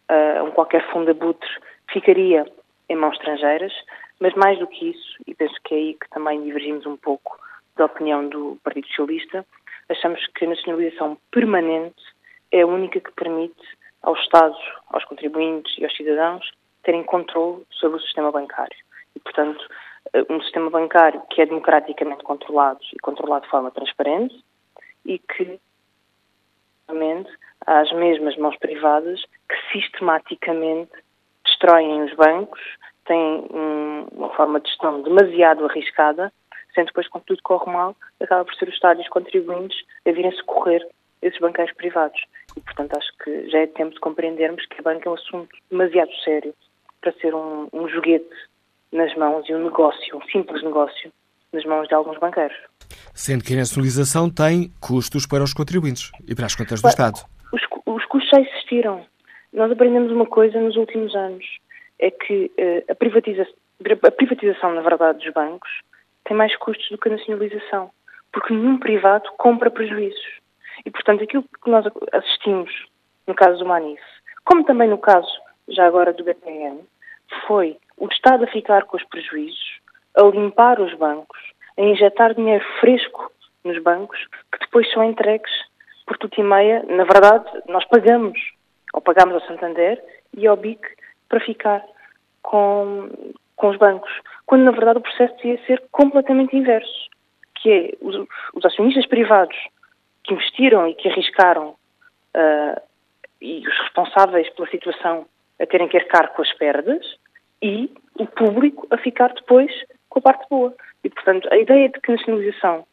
a 0.07 0.43
um 0.43 0.51
qualquer 0.51 0.85
fundo 0.91 1.11
abutre, 1.11 1.49
ficaria 1.91 2.45
em 2.89 2.95
mãos 2.95 3.15
estrangeiras, 3.15 3.73
mas 4.19 4.33
mais 4.35 4.57
do 4.59 4.67
que 4.67 4.91
isso, 4.91 5.17
e 5.27 5.33
penso 5.33 5.55
que 5.63 5.73
é 5.73 5.77
aí 5.77 5.93
que 5.93 6.09
também 6.09 6.41
divergimos 6.43 6.85
um 6.85 6.97
pouco 6.97 7.37
da 7.75 7.85
opinião 7.85 8.27
do 8.27 8.57
Partido 8.63 8.87
Socialista, 8.87 9.45
achamos 9.89 10.25
que 10.27 10.45
a 10.45 10.49
nacionalização 10.49 11.17
permanente 11.31 12.01
é 12.51 12.61
a 12.61 12.67
única 12.67 12.99
que 12.99 13.11
permite 13.11 13.74
aos 14.05 14.19
Estados, 14.21 14.57
aos 14.89 15.03
contribuintes 15.05 15.75
e 15.77 15.83
aos 15.83 15.95
cidadãos 15.95 16.49
terem 16.83 17.03
controle 17.03 17.65
sobre 17.71 17.97
o 17.97 18.01
sistema 18.01 18.31
bancário. 18.31 18.77
E, 19.15 19.19
portanto, 19.19 19.67
eh, 20.13 20.25
um 20.29 20.39
sistema 20.41 20.69
bancário 20.69 21.21
que 21.31 21.41
é 21.41 21.45
democraticamente 21.45 22.23
controlado 22.23 22.79
e 22.93 22.99
controlado 22.99 23.45
de 23.45 23.51
forma 23.51 23.71
transparente 23.71 24.35
e 25.03 25.17
que, 25.17 25.59
há 27.65 27.79
as 27.79 27.91
mesmas 27.93 28.37
mãos 28.37 28.55
privadas 28.57 29.21
que 29.49 29.71
sistematicamente 29.71 30.91
destroem 31.43 32.03
os 32.03 32.13
bancos, 32.13 32.61
têm 33.05 33.47
uma 34.11 34.29
forma 34.35 34.59
de 34.59 34.69
gestão 34.69 35.01
demasiado 35.01 35.65
arriscada, 35.65 36.31
sendo 36.73 36.87
depois, 36.87 37.07
quando 37.07 37.23
tudo 37.25 37.41
corre 37.43 37.71
mal, 37.71 37.95
acaba 38.21 38.45
por 38.45 38.53
ser 38.55 38.67
e 38.67 39.01
os 39.01 39.09
contribuintes 39.09 39.77
a 40.05 40.11
virem 40.11 40.31
socorrer 40.33 40.85
esses 41.21 41.39
banqueiros 41.39 41.73
privados. 41.75 42.19
E, 42.55 42.61
portanto, 42.61 42.97
acho 42.97 43.09
que 43.23 43.49
já 43.49 43.59
é 43.59 43.67
tempo 43.67 43.93
de 43.93 43.99
compreendermos 43.99 44.65
que 44.67 44.79
a 44.79 44.83
banca 44.83 45.07
é 45.07 45.11
um 45.11 45.15
assunto 45.15 45.49
demasiado 45.69 46.11
sério 46.23 46.53
para 47.01 47.11
ser 47.13 47.33
um, 47.33 47.67
um 47.73 47.87
joguete 47.87 48.29
nas 48.91 49.13
mãos 49.15 49.47
e 49.49 49.53
um 49.53 49.63
negócio, 49.63 50.17
um 50.17 50.21
simples 50.29 50.63
negócio, 50.63 51.11
nas 51.51 51.65
mãos 51.65 51.87
de 51.87 51.93
alguns 51.93 52.17
banqueiros. 52.19 52.57
Sendo 53.13 53.43
que 53.43 53.53
a 53.53 53.57
nacionalização 53.57 54.29
tem 54.29 54.71
custos 54.79 55.25
para 55.25 55.43
os 55.43 55.53
contribuintes 55.53 56.11
e 56.27 56.35
para 56.35 56.45
as 56.45 56.55
contas 56.55 56.81
do 56.81 56.87
Estado. 56.87 57.19
Os, 57.51 57.61
os 57.85 58.05
custos 58.05 58.29
já 58.29 58.41
existiram. 58.41 59.05
Nós 59.53 59.71
aprendemos 59.71 60.11
uma 60.11 60.25
coisa 60.25 60.59
nos 60.59 60.75
últimos 60.75 61.15
anos, 61.15 61.45
é 61.99 62.11
que 62.11 62.51
uh, 62.59 62.91
a, 62.91 62.95
privatiza 62.95 63.47
a 64.03 64.11
privatização, 64.11 64.73
na 64.73 64.81
verdade, 64.81 65.19
dos 65.19 65.33
bancos 65.33 65.69
tem 66.25 66.35
mais 66.35 66.55
custos 66.57 66.89
do 66.89 66.97
que 66.97 67.09
a 67.09 67.11
nacionalização, 67.11 67.91
porque 68.31 68.53
nenhum 68.53 68.79
privado 68.79 69.29
compra 69.37 69.69
prejuízos. 69.69 70.39
E, 70.85 70.91
portanto, 70.91 71.23
aquilo 71.23 71.43
que 71.43 71.69
nós 71.69 71.85
assistimos 72.11 72.71
no 73.27 73.33
caso 73.33 73.59
do 73.59 73.65
Manif, 73.65 74.01
como 74.43 74.63
também 74.63 74.87
no 74.87 74.97
caso, 74.97 75.31
já 75.67 75.85
agora, 75.85 76.13
do 76.13 76.23
BPN, 76.23 76.81
foi 77.47 77.77
o 77.97 78.07
Estado 78.07 78.43
a 78.43 78.47
ficar 78.47 78.83
com 78.85 78.97
os 78.97 79.03
prejuízos, 79.05 79.79
a 80.15 80.23
limpar 80.23 80.79
os 80.79 80.93
bancos, 80.95 81.39
a 81.77 81.81
injetar 81.81 82.33
dinheiro 82.33 82.63
fresco 82.79 83.31
nos 83.63 83.81
bancos, 83.81 84.19
que 84.51 84.59
depois 84.59 84.89
são 84.91 85.03
entregues 85.03 85.51
por 86.05 86.17
tudo 86.17 86.33
e 86.37 86.43
meia. 86.43 86.83
Na 86.87 87.03
verdade, 87.03 87.45
nós 87.67 87.83
pagamos, 87.85 88.39
ou 88.93 89.01
pagamos 89.01 89.33
ao 89.33 89.47
Santander 89.47 90.01
e 90.37 90.45
ao 90.45 90.55
BIC 90.55 90.81
para 91.27 91.39
ficar 91.39 91.83
com, 92.43 93.09
com 93.55 93.69
os 93.69 93.77
bancos, 93.77 94.11
quando 94.45 94.63
na 94.63 94.71
verdade 94.71 94.99
o 94.99 95.01
processo 95.01 95.35
devia 95.37 95.59
ser 95.65 95.83
completamente 95.91 96.55
inverso, 96.55 97.09
que 97.55 97.71
é 97.71 97.91
os, 98.01 98.15
os 98.53 98.63
acionistas 98.63 99.07
privados 99.07 99.57
que 100.25 100.33
investiram 100.33 100.87
e 100.87 100.95
que 100.95 101.07
arriscaram 101.07 101.69
uh, 101.69 102.81
e 103.41 103.67
os 103.67 103.77
responsáveis 103.79 104.49
pela 104.49 104.69
situação 104.69 105.25
a 105.59 105.65
terem 105.65 105.87
que 105.87 105.97
arcar 105.97 106.33
com 106.33 106.41
as 106.41 106.53
perdas 106.53 107.05
e 107.61 107.89
o 108.19 108.25
público 108.25 108.87
a 108.91 108.97
ficar 108.97 109.33
depois 109.33 109.71
com 110.09 110.19
a 110.19 110.21
parte 110.21 110.45
boa. 110.49 110.73
E, 111.03 111.09
portanto, 111.09 111.47
a 111.51 111.57
ideia 111.57 111.89
de 111.89 111.99
que 111.99 112.11
a 112.11 112.15
nacionalização 112.15 112.85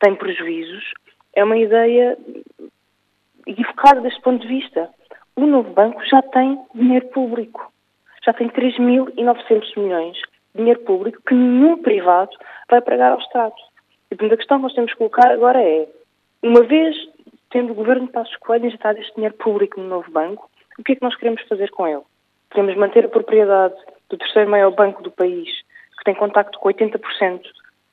tem 0.00 0.14
prejuízos 0.14 0.92
é 1.34 1.42
uma 1.42 1.56
ideia 1.56 2.16
equivocada 3.46 4.00
deste 4.00 4.20
ponto 4.20 4.42
de 4.42 4.48
vista. 4.48 4.90
O 5.36 5.46
novo 5.46 5.70
banco 5.70 6.04
já 6.04 6.22
tem 6.22 6.60
dinheiro 6.74 7.08
público. 7.08 7.72
Já 8.24 8.32
tem 8.32 8.48
3.900 8.48 9.76
milhões 9.76 10.16
de 10.16 10.58
dinheiro 10.58 10.80
público 10.80 11.20
que 11.26 11.34
nenhum 11.34 11.82
privado 11.82 12.30
vai 12.70 12.80
pagar 12.80 13.12
ao 13.12 13.18
Estado. 13.18 13.54
E, 14.10 14.16
portanto, 14.16 14.34
a 14.34 14.36
questão 14.36 14.58
que 14.58 14.62
nós 14.62 14.74
temos 14.74 14.92
que 14.92 14.98
colocar 14.98 15.30
agora 15.30 15.62
é 15.62 15.88
uma 16.44 16.62
vez 16.62 16.94
tendo 17.50 17.72
o 17.72 17.74
governo 17.74 18.06
de 18.06 18.12
Passos 18.12 18.36
Coelho 18.36 18.66
injetado 18.66 18.98
este 18.98 19.14
dinheiro 19.14 19.34
público 19.36 19.80
no 19.80 19.88
novo 19.88 20.10
banco, 20.10 20.50
o 20.78 20.82
que 20.82 20.92
é 20.92 20.96
que 20.96 21.02
nós 21.02 21.16
queremos 21.16 21.40
fazer 21.48 21.70
com 21.70 21.86
ele? 21.86 22.02
Queremos 22.50 22.76
manter 22.76 23.06
a 23.06 23.08
propriedade 23.08 23.74
do 24.10 24.18
terceiro 24.18 24.50
maior 24.50 24.70
banco 24.72 25.02
do 25.02 25.10
país, 25.10 25.48
que 25.96 26.04
tem 26.04 26.14
contacto 26.14 26.58
com 26.58 26.68
80% 26.68 27.40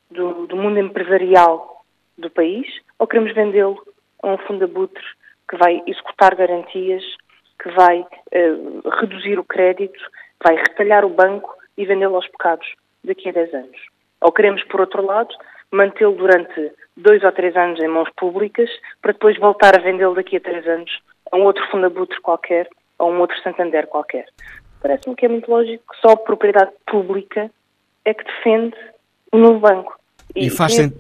do, 0.10 0.48
do 0.48 0.56
mundo 0.58 0.80
empresarial 0.80 1.86
do 2.18 2.30
país, 2.30 2.68
ou 3.00 3.08
queremos 3.08 3.34
vendê-lo 3.34 3.82
a 4.22 4.28
um 4.28 4.38
fundo 4.40 4.66
abutre 4.66 5.04
que 5.50 5.56
vai 5.58 5.82
executar 5.88 6.36
garantias, 6.36 7.04
que 7.62 7.70
vai 7.72 8.02
uh, 8.02 8.90
reduzir 9.00 9.40
o 9.40 9.44
crédito, 9.46 10.00
vai 10.44 10.56
retalhar 10.56 11.06
o 11.06 11.10
banco 11.10 11.56
e 11.78 11.86
vendê-lo 11.86 12.16
aos 12.16 12.28
pecados 12.28 12.68
daqui 13.04 13.30
a 13.30 13.32
10 13.32 13.54
anos? 13.54 13.78
Ou 14.20 14.32
queremos, 14.32 14.64
por 14.66 14.82
outro 14.82 15.06
lado, 15.06 15.34
mantê-lo 15.72 16.16
durante 16.16 16.72
dois 16.98 17.24
ou 17.24 17.32
três 17.32 17.56
anos 17.56 17.80
em 17.80 17.88
mãos 17.88 18.10
públicas, 18.18 18.70
para 19.02 19.14
depois 19.14 19.38
voltar 19.40 19.76
a 19.76 19.82
vendê-lo 19.82 20.16
daqui 20.16 20.38
a 20.38 20.42
três 20.42 20.68
anos 20.68 20.92
a 21.32 21.38
um 21.38 21.44
outro 21.44 21.66
fundo 21.72 21.86
abutre 21.86 22.20
qualquer, 22.22 22.70
a 23.00 23.06
um 23.06 23.20
outro 23.20 23.38
Santander 23.42 23.88
qualquer. 23.88 24.26
Parece-me 24.82 25.16
que 25.16 25.26
é 25.26 25.30
muito 25.30 25.50
lógico 25.50 25.84
que 25.94 26.02
só 26.02 26.14
a 26.14 26.18
propriedade 26.18 26.72
pública 26.86 27.50
é 28.04 28.14
que 28.14 28.24
defende 28.24 28.76
o 29.32 29.38
novo 29.38 29.60
banco. 29.60 29.98
E, 30.36 30.48
e 30.48 30.50
faz 30.50 30.78
e, 30.78 30.92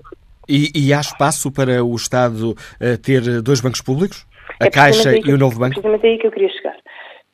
e, 0.48 0.88
e, 0.88 0.94
há 0.94 1.00
espaço 1.00 1.52
para 1.52 1.84
o 1.84 1.96
Estado 1.96 2.52
uh, 2.52 2.98
ter 3.04 3.42
dois 3.42 3.62
bancos 3.62 3.82
públicos? 3.82 4.26
A 4.60 4.66
é 4.66 4.70
Caixa 4.70 5.16
e 5.16 5.34
o 5.34 5.38
Novo 5.38 5.60
Banco? 5.60 5.80
É 5.80 5.82
precisamente 5.82 6.06
aí 6.06 6.18
que 6.18 6.28
eu 6.28 6.32
queria 6.32 6.50
chegar. 6.50 6.78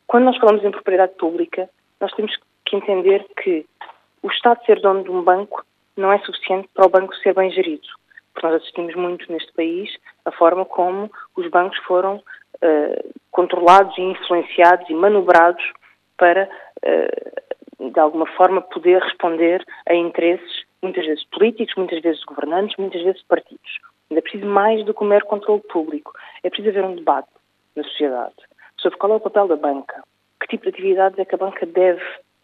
Quando 0.05 0.25
nós 0.25 0.37
falamos 0.37 0.63
em 0.63 0.71
propriedade 0.71 1.13
pública, 1.17 1.69
nós 1.99 2.11
temos 2.13 2.31
que 2.65 2.75
entender 2.75 3.25
que 3.41 3.65
o 4.21 4.29
Estado 4.29 4.63
ser 4.65 4.79
dono 4.81 5.03
de 5.03 5.09
um 5.09 5.23
banco 5.23 5.65
não 5.99 6.11
é 6.11 6.19
suficiente 6.19 6.69
para 6.73 6.85
o 6.85 6.89
banco 6.89 7.15
ser 7.17 7.33
bem 7.33 7.51
gerido. 7.51 7.87
Porque 8.33 8.47
nós 8.47 8.61
assistimos 8.61 8.95
muito 8.95 9.31
neste 9.31 9.51
país 9.53 9.89
a 10.25 10.31
forma 10.31 10.65
como 10.65 11.11
os 11.35 11.49
bancos 11.49 11.77
foram 11.79 12.17
uh, 12.17 13.13
controlados 13.31 13.97
e 13.97 14.01
influenciados 14.01 14.89
e 14.89 14.93
manobrados 14.93 15.63
para, 16.17 16.49
uh, 16.85 17.91
de 17.91 17.99
alguma 17.99 18.27
forma, 18.37 18.61
poder 18.61 19.01
responder 19.01 19.63
a 19.87 19.95
interesses, 19.95 20.65
muitas 20.81 21.05
vezes 21.05 21.23
políticos, 21.25 21.73
muitas 21.75 22.01
vezes 22.01 22.23
governantes, 22.23 22.77
muitas 22.77 23.01
vezes 23.01 23.23
partidos. 23.23 23.79
É 24.09 24.21
preciso 24.21 24.45
mais 24.45 24.85
do 24.85 24.93
que 24.93 25.03
o 25.03 25.07
mero 25.07 25.25
controle 25.25 25.61
público. 25.61 26.13
É 26.43 26.49
preciso 26.49 26.69
haver 26.69 26.85
um 26.85 26.95
debate 26.95 27.27
na 27.75 27.83
sociedade 27.83 28.35
sobre 28.79 28.97
qual 28.97 29.13
é 29.13 29.15
o 29.15 29.19
papel 29.19 29.47
da 29.47 29.55
banca, 29.55 30.03
que 30.39 30.47
tipo 30.47 30.63
de 30.63 30.69
atividades 30.69 31.17
é 31.19 31.25
que 31.25 31.35
a 31.35 31.37
banca 31.37 31.65
deve 31.65 32.01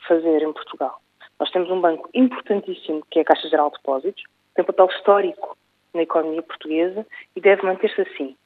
fazer 0.08 0.42
em 0.42 0.52
Portugal. 0.52 1.00
Nós 1.44 1.52
temos 1.52 1.70
um 1.70 1.82
banco 1.82 2.10
importantíssimo, 2.14 3.06
que 3.12 3.20
é 3.20 3.22
a 3.22 3.26
Caixa 3.26 3.50
Geral 3.50 3.70
de 3.70 3.76
Depósitos, 3.76 4.24
tem 4.56 4.64
um 4.64 4.66
papel 4.66 4.86
histórico 4.86 5.58
na 5.94 6.04
economia 6.04 6.42
portuguesa 6.42 7.06
e 7.36 7.42
deve 7.42 7.64
manter-se 7.64 8.00
assim. 8.00 8.38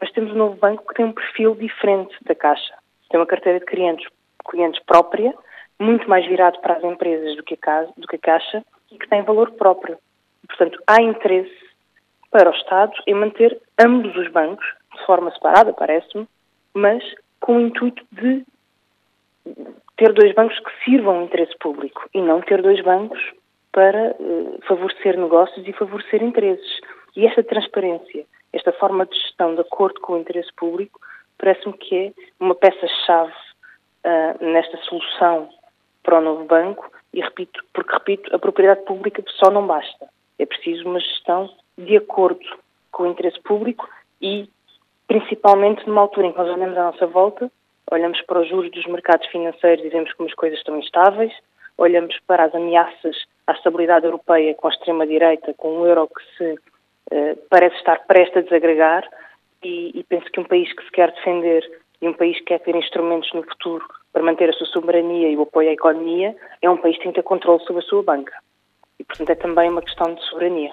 Mas 0.00 0.10
temos 0.10 0.32
um 0.32 0.36
novo 0.36 0.56
banco 0.56 0.84
que 0.88 0.94
tem 0.94 1.04
um 1.04 1.12
perfil 1.12 1.54
diferente 1.54 2.12
da 2.24 2.34
Caixa. 2.34 2.74
Tem 3.08 3.20
uma 3.20 3.26
carteira 3.26 3.60
de 3.60 3.66
clientes, 3.66 4.04
clientes 4.50 4.82
própria, 4.82 5.32
muito 5.78 6.10
mais 6.10 6.26
virado 6.26 6.58
para 6.58 6.74
as 6.74 6.82
empresas 6.82 7.36
do 7.36 7.44
que, 7.44 7.56
a 7.64 7.82
do 7.96 8.08
que 8.08 8.16
a 8.16 8.18
Caixa 8.18 8.64
e 8.90 8.98
que 8.98 9.08
tem 9.08 9.22
valor 9.22 9.52
próprio. 9.52 9.96
Portanto, 10.48 10.82
há 10.88 11.00
interesse 11.00 11.56
para 12.32 12.50
o 12.50 12.56
Estado 12.56 12.94
em 13.06 13.14
manter 13.14 13.62
ambos 13.78 14.16
os 14.16 14.28
bancos, 14.32 14.66
de 14.96 15.06
forma 15.06 15.30
separada, 15.30 15.72
parece-me, 15.72 16.26
mas 16.74 17.00
com 17.38 17.58
o 17.58 17.60
intuito 17.60 18.04
de 18.10 18.44
ter 20.00 20.14
dois 20.14 20.34
bancos 20.34 20.58
que 20.58 20.84
sirvam 20.84 21.20
o 21.20 21.24
interesse 21.24 21.54
público 21.58 22.08
e 22.14 22.22
não 22.22 22.40
ter 22.40 22.62
dois 22.62 22.82
bancos 22.82 23.20
para 23.70 24.16
uh, 24.18 24.58
favorecer 24.66 25.20
negócios 25.20 25.68
e 25.68 25.74
favorecer 25.74 26.22
interesses. 26.22 26.80
E 27.14 27.26
esta 27.26 27.42
transparência, 27.42 28.24
esta 28.50 28.72
forma 28.72 29.04
de 29.04 29.14
gestão 29.14 29.54
de 29.54 29.60
acordo 29.60 30.00
com 30.00 30.14
o 30.14 30.18
interesse 30.18 30.50
público, 30.56 30.98
parece-me 31.36 31.74
que 31.74 31.94
é 31.94 32.12
uma 32.40 32.54
peça-chave 32.54 33.30
uh, 33.30 34.42
nesta 34.42 34.78
solução 34.78 35.50
para 36.02 36.18
o 36.18 36.22
novo 36.22 36.44
banco 36.44 36.90
e 37.12 37.20
repito, 37.20 37.62
porque 37.74 37.92
repito, 37.92 38.34
a 38.34 38.38
propriedade 38.38 38.82
pública 38.86 39.22
só 39.36 39.50
não 39.50 39.66
basta. 39.66 40.08
É 40.38 40.46
preciso 40.46 40.88
uma 40.88 40.98
gestão 40.98 41.50
de 41.76 41.98
acordo 41.98 42.40
com 42.90 43.02
o 43.02 43.06
interesse 43.06 43.40
público 43.42 43.86
e 44.22 44.48
principalmente 45.06 45.86
numa 45.86 46.00
altura 46.00 46.28
em 46.28 46.32
que 46.32 46.38
nós 46.38 46.48
olhamos 46.48 46.78
à 46.78 46.84
nossa 46.84 47.06
volta 47.06 47.52
olhamos 47.90 48.20
para 48.22 48.40
os 48.40 48.48
juros 48.48 48.70
dos 48.70 48.86
mercados 48.86 49.26
financeiros 49.28 49.84
e 49.84 49.88
vemos 49.88 50.12
como 50.14 50.28
as 50.28 50.34
coisas 50.34 50.58
estão 50.58 50.78
instáveis, 50.78 51.32
olhamos 51.76 52.18
para 52.26 52.44
as 52.44 52.54
ameaças 52.54 53.16
à 53.46 53.52
estabilidade 53.52 54.06
europeia 54.06 54.54
com 54.54 54.68
a 54.68 54.70
extrema-direita, 54.70 55.54
com 55.54 55.80
um 55.80 55.86
euro 55.86 56.08
que 56.08 56.36
se 56.36 56.58
parece 57.48 57.76
estar 57.76 58.06
prestes 58.06 58.36
a 58.36 58.40
desagregar 58.42 59.08
e, 59.62 59.98
e 59.98 60.04
penso 60.04 60.30
que 60.30 60.40
um 60.40 60.44
país 60.44 60.72
que 60.72 60.84
se 60.84 60.90
quer 60.92 61.10
defender 61.12 61.68
e 62.00 62.08
um 62.08 62.14
país 62.14 62.38
que 62.38 62.44
quer 62.44 62.60
ter 62.60 62.74
instrumentos 62.74 63.30
no 63.32 63.42
futuro 63.42 63.84
para 64.12 64.22
manter 64.22 64.48
a 64.48 64.52
sua 64.52 64.66
soberania 64.68 65.28
e 65.28 65.36
o 65.36 65.42
apoio 65.42 65.70
à 65.70 65.72
economia 65.72 66.36
é 66.62 66.70
um 66.70 66.76
país 66.76 66.96
que 66.96 67.02
tem 67.02 67.12
que 67.12 67.20
ter 67.20 67.26
controle 67.26 67.62
sobre 67.64 67.82
a 67.82 67.86
sua 67.86 68.02
banca. 68.02 68.32
E, 68.98 69.04
portanto, 69.04 69.30
é 69.30 69.34
também 69.34 69.68
uma 69.68 69.82
questão 69.82 70.14
de 70.14 70.22
soberania. 70.26 70.72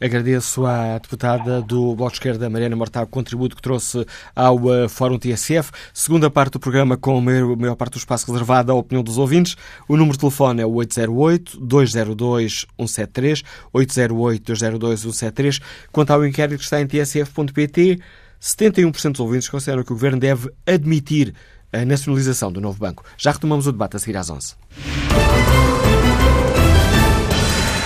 Agradeço 0.00 0.64
à 0.66 0.98
deputada 0.98 1.62
do 1.62 1.94
Bloco 1.94 2.10
de 2.12 2.18
Esquerda, 2.18 2.50
Mariana 2.50 2.76
Mortágua, 2.76 3.06
o 3.06 3.10
contributo 3.10 3.56
que 3.56 3.62
trouxe 3.62 4.04
ao 4.34 4.56
uh, 4.56 4.88
Fórum 4.88 5.18
TSF. 5.18 5.70
Segunda 5.92 6.30
parte 6.30 6.54
do 6.54 6.60
programa, 6.60 6.96
com 6.96 7.16
a 7.16 7.20
maior, 7.20 7.56
maior, 7.56 7.76
parte 7.76 7.92
do 7.94 7.98
espaço 7.98 8.30
reservado 8.30 8.72
à 8.72 8.74
opinião 8.74 9.02
dos 9.02 9.16
ouvintes. 9.16 9.56
O 9.88 9.96
número 9.96 10.12
de 10.12 10.20
telefone 10.20 10.60
é 10.62 10.66
o 10.66 10.72
808-202-173, 10.72 13.42
808-202-173. 13.74 15.62
Quanto 15.90 16.10
ao 16.10 16.26
inquérito 16.26 16.58
que 16.58 16.64
está 16.64 16.78
em 16.80 16.86
tsf.pt, 16.86 17.98
71% 18.40 19.12
dos 19.12 19.20
ouvintes 19.20 19.48
consideram 19.48 19.82
que 19.82 19.92
o 19.92 19.94
Governo 19.94 20.20
deve 20.20 20.50
admitir 20.66 21.34
a 21.72 21.86
nacionalização 21.86 22.52
do 22.52 22.60
novo 22.60 22.78
banco. 22.78 23.02
Já 23.16 23.32
retomamos 23.32 23.66
o 23.66 23.72
debate 23.72 23.96
a 23.96 23.98
seguir 23.98 24.18
às 24.18 24.28
11. 24.28 24.56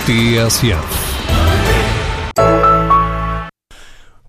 TSF 0.05 1.20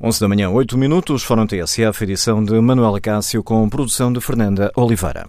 11 0.01 0.21
da 0.21 0.29
manhã, 0.29 0.51
8 0.51 0.77
minutos, 0.77 1.23
Fórum 1.23 1.47
TSF, 1.47 2.03
edição 2.03 2.43
de 2.43 2.61
Manuela 2.61 3.01
Cássio, 3.01 3.43
com 3.43 3.69
produção 3.69 4.13
de 4.13 4.21
Fernanda 4.21 4.73
Oliveira. 4.75 5.29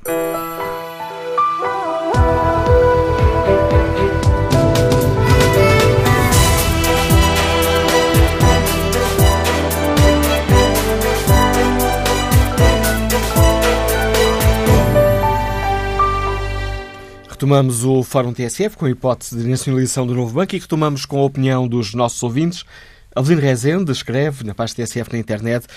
Retomamos 17.43 17.83
o 17.83 18.03
Fórum 18.03 18.31
TSF 18.31 18.77
com 18.77 18.85
a 18.85 18.89
hipótese 18.89 19.35
de 19.35 19.45
nacionalização 19.45 20.07
do 20.07 20.15
novo 20.15 20.33
banco 20.33 20.55
e 20.55 20.59
retomamos 20.59 21.05
com 21.05 21.19
a 21.19 21.25
opinião 21.25 21.67
dos 21.67 21.93
nossos 21.93 22.23
ouvintes. 22.23 22.63
Avelino 23.13 23.41
Rezende 23.41 23.91
escreve 23.91 24.45
na 24.45 24.55
página 24.55 24.85
TSF 24.85 25.11
na 25.11 25.19
internet, 25.19 25.67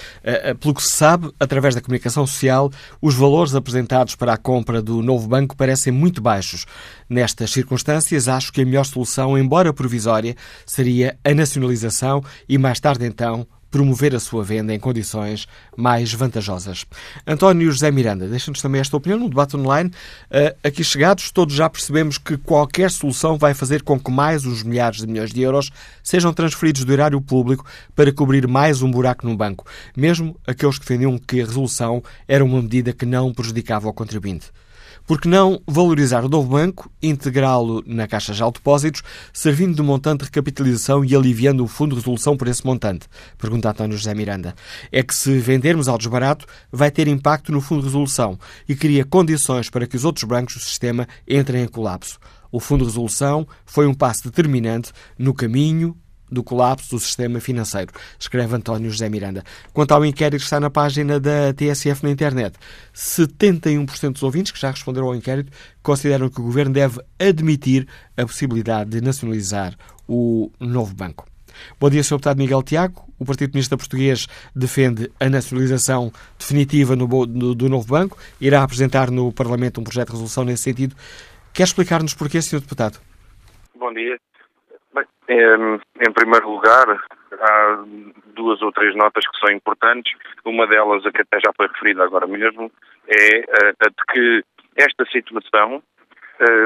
pelo 0.61 0.73
que 0.73 0.83
se 0.83 0.91
sabe, 0.91 1.29
através 1.41 1.75
da 1.75 1.81
comunicação 1.81 2.25
social, 2.25 2.71
os 3.03 3.17
valores 3.17 3.53
apresentados 3.53 4.15
para 4.15 4.35
a 4.35 4.37
compra 4.37 4.81
do 4.81 5.03
novo 5.03 5.27
banco 5.27 5.57
parecem 5.57 5.93
muito 5.93 6.23
baixos. 6.23 6.67
Nestas 7.11 7.51
circunstâncias, 7.51 8.29
acho 8.29 8.53
que 8.53 8.63
a 8.63 8.65
melhor 8.65 8.87
solução, 8.87 9.37
embora 9.37 9.73
provisória, 9.73 10.37
seria 10.65 11.19
a 11.25 11.35
nacionalização 11.35 12.23
e, 12.49 12.57
mais 12.57 12.79
tarde 12.79 13.05
então, 13.05 13.45
promover 13.71 14.15
a 14.15 14.21
sua 14.21 14.43
venda 14.43 14.75
em 14.75 14.79
condições 14.79 15.47
mais 15.77 16.13
vantajosas. 16.13 16.85
António 17.27 17.71
José 17.71 17.91
Miranda, 17.91 18.27
deixa-nos 18.29 18.61
também 18.61 18.81
esta 18.81 18.97
opinião 18.97 19.21
no 19.21 19.29
debate 19.29 19.57
online. 19.57 19.91
Uh, 20.31 20.57
aqui 20.63 20.83
chegados, 20.83 21.31
todos 21.31 21.55
já 21.55 21.69
percebemos 21.69 22.19
que 22.19 22.37
qualquer 22.37 22.91
solução 22.91 23.37
vai 23.37 23.55
fazer 23.55 23.83
com 23.83 23.99
que 23.99 24.11
mais 24.11 24.45
uns 24.45 24.63
milhares 24.63 25.01
de 25.01 25.07
milhões 25.07 25.33
de 25.33 25.41
euros 25.43 25.71
sejam 26.03 26.33
transferidos 26.33 26.85
do 26.85 26.93
erário 26.93 27.21
público 27.21 27.67
para 27.95 28.13
cobrir 28.13 28.47
mais 28.47 28.83
um 28.83 28.91
buraco 28.91 29.27
no 29.27 29.37
banco, 29.37 29.67
mesmo 29.97 30.37
aqueles 30.47 30.79
que 30.79 30.85
defendiam 30.85 31.19
que 31.19 31.41
a 31.41 31.45
resolução 31.45 32.03
era 32.27 32.45
uma 32.45 32.63
medida 32.63 32.93
que 32.93 33.07
não 33.07 33.33
prejudicava 33.33 33.89
o 33.89 33.93
contribuinte. 33.93 34.51
Por 35.07 35.21
que 35.21 35.29
não 35.29 35.63
valorizar 35.69 36.25
o 36.25 36.29
novo 36.29 36.49
banco, 36.49 36.91
integrá-lo 37.01 37.81
na 37.87 38.09
Caixa 38.09 38.33
de 38.33 38.43
Depósitos, 38.53 39.05
servindo 39.33 39.77
de 39.77 39.81
montante 39.81 40.19
de 40.19 40.25
recapitalização 40.25 41.05
e 41.05 41.15
aliviando 41.15 41.63
o 41.63 41.69
fundo 41.69 41.91
de 41.91 42.01
resolução 42.01 42.37
por 42.37 42.49
esse 42.49 42.67
montante? 42.67 43.07
Pergunta 43.39 43.71
António 43.71 43.97
José 43.97 44.13
Miranda. 44.15 44.53
É 44.91 45.05
que 45.05 45.15
se 45.15 45.39
vendermos 45.39 45.87
ao 45.87 45.97
desbarato, 45.97 46.45
vai 46.73 46.91
ter 46.91 47.07
impacto 47.07 47.53
no 47.53 47.61
fundo 47.61 47.83
de 47.83 47.87
resolução 47.87 48.37
e 48.69 48.75
cria 48.75 49.05
condições 49.05 49.71
para 49.71 49.87
que 49.87 49.97
os 49.97 50.05
outros 50.05 50.25
bancos 50.25 50.55
do 50.55 50.61
sistema 50.61 51.07
entrem 51.29 51.63
em 51.63 51.69
colapso. 51.69 52.19
O 52.51 52.59
Fundo 52.59 52.81
de 52.81 52.91
Resolução 52.91 53.47
foi 53.65 53.87
um 53.87 53.95
passo 53.95 54.25
determinante 54.25 54.91
no 55.17 55.33
caminho 55.33 55.97
do 56.31 56.43
colapso 56.43 56.97
do 56.97 57.01
sistema 57.01 57.41
financeiro, 57.41 57.93
escreve 58.19 58.55
António 58.55 58.91
José 58.91 59.09
Miranda. 59.09 59.45
Quanto 59.73 59.93
ao 59.93 60.05
inquérito 60.05 60.41
que 60.41 60.45
está 60.45 60.61
na 60.61 60.71
página 60.71 61.19
da 61.21 61.53
TSF 61.53 62.03
na 62.03 62.11
internet, 62.11 62.57
71% 62.95 64.13
dos 64.13 64.23
ouvintes 64.23 64.53
que 64.53 64.61
já 64.61 64.71
responderam 64.71 65.09
ao 65.09 65.15
inquérito 65.15 65.53
consideram 65.83 66.29
que 66.29 66.41
o 66.41 66.45
governo 66.45 66.73
deve 66.73 67.01
admitir 67.19 67.87
a 68.17 68.23
possibilidade 68.23 68.91
de 68.91 69.01
nacionalizar 69.01 69.77
o 70.09 70.51
novo 70.61 70.95
banco. 70.95 71.27
Bom 71.81 71.91
dia, 71.91 72.03
Sr. 72.03 72.17
Deputado 72.17 72.39
Miguel 72.39 72.63
Tiago. 72.63 73.07
O 73.19 73.25
Partido 73.25 73.51
Comunista 73.51 73.77
Português 73.77 74.27
defende 74.55 75.11
a 75.19 75.29
nacionalização 75.29 76.13
definitiva 76.39 76.95
no, 76.95 77.07
no, 77.27 77.55
do 77.55 77.69
novo 77.69 77.87
banco. 77.87 78.19
Irá 78.41 78.63
apresentar 78.63 79.11
no 79.11 79.33
Parlamento 79.33 79.81
um 79.81 79.85
projeto 79.85 80.09
de 80.09 80.13
resolução 80.13 80.45
nesse 80.45 80.65
sentido. 80.65 80.95
Quer 81.53 81.65
explicar-nos 81.65 82.15
porquê, 82.15 82.43
Sr. 82.43 82.61
Deputado? 82.61 82.99
Bom 83.79 83.93
dia. 83.93 84.19
Em 85.29 86.13
primeiro 86.13 86.51
lugar, 86.51 86.87
há 87.33 87.85
duas 88.35 88.63
ou 88.63 88.71
três 88.73 88.95
notas 88.95 89.27
que 89.27 89.39
são 89.39 89.55
importantes. 89.55 90.13
Uma 90.45 90.67
delas, 90.67 91.05
a 91.05 91.11
que 91.11 91.23
até 91.23 91.39
já 91.45 91.53
foi 91.57 91.67
referida 91.67 92.05
agora 92.05 92.27
mesmo, 92.27 92.71
é 93.09 93.39
a 93.61 93.89
de 93.89 94.13
que 94.13 94.45
esta 94.77 95.05
situação 95.07 95.83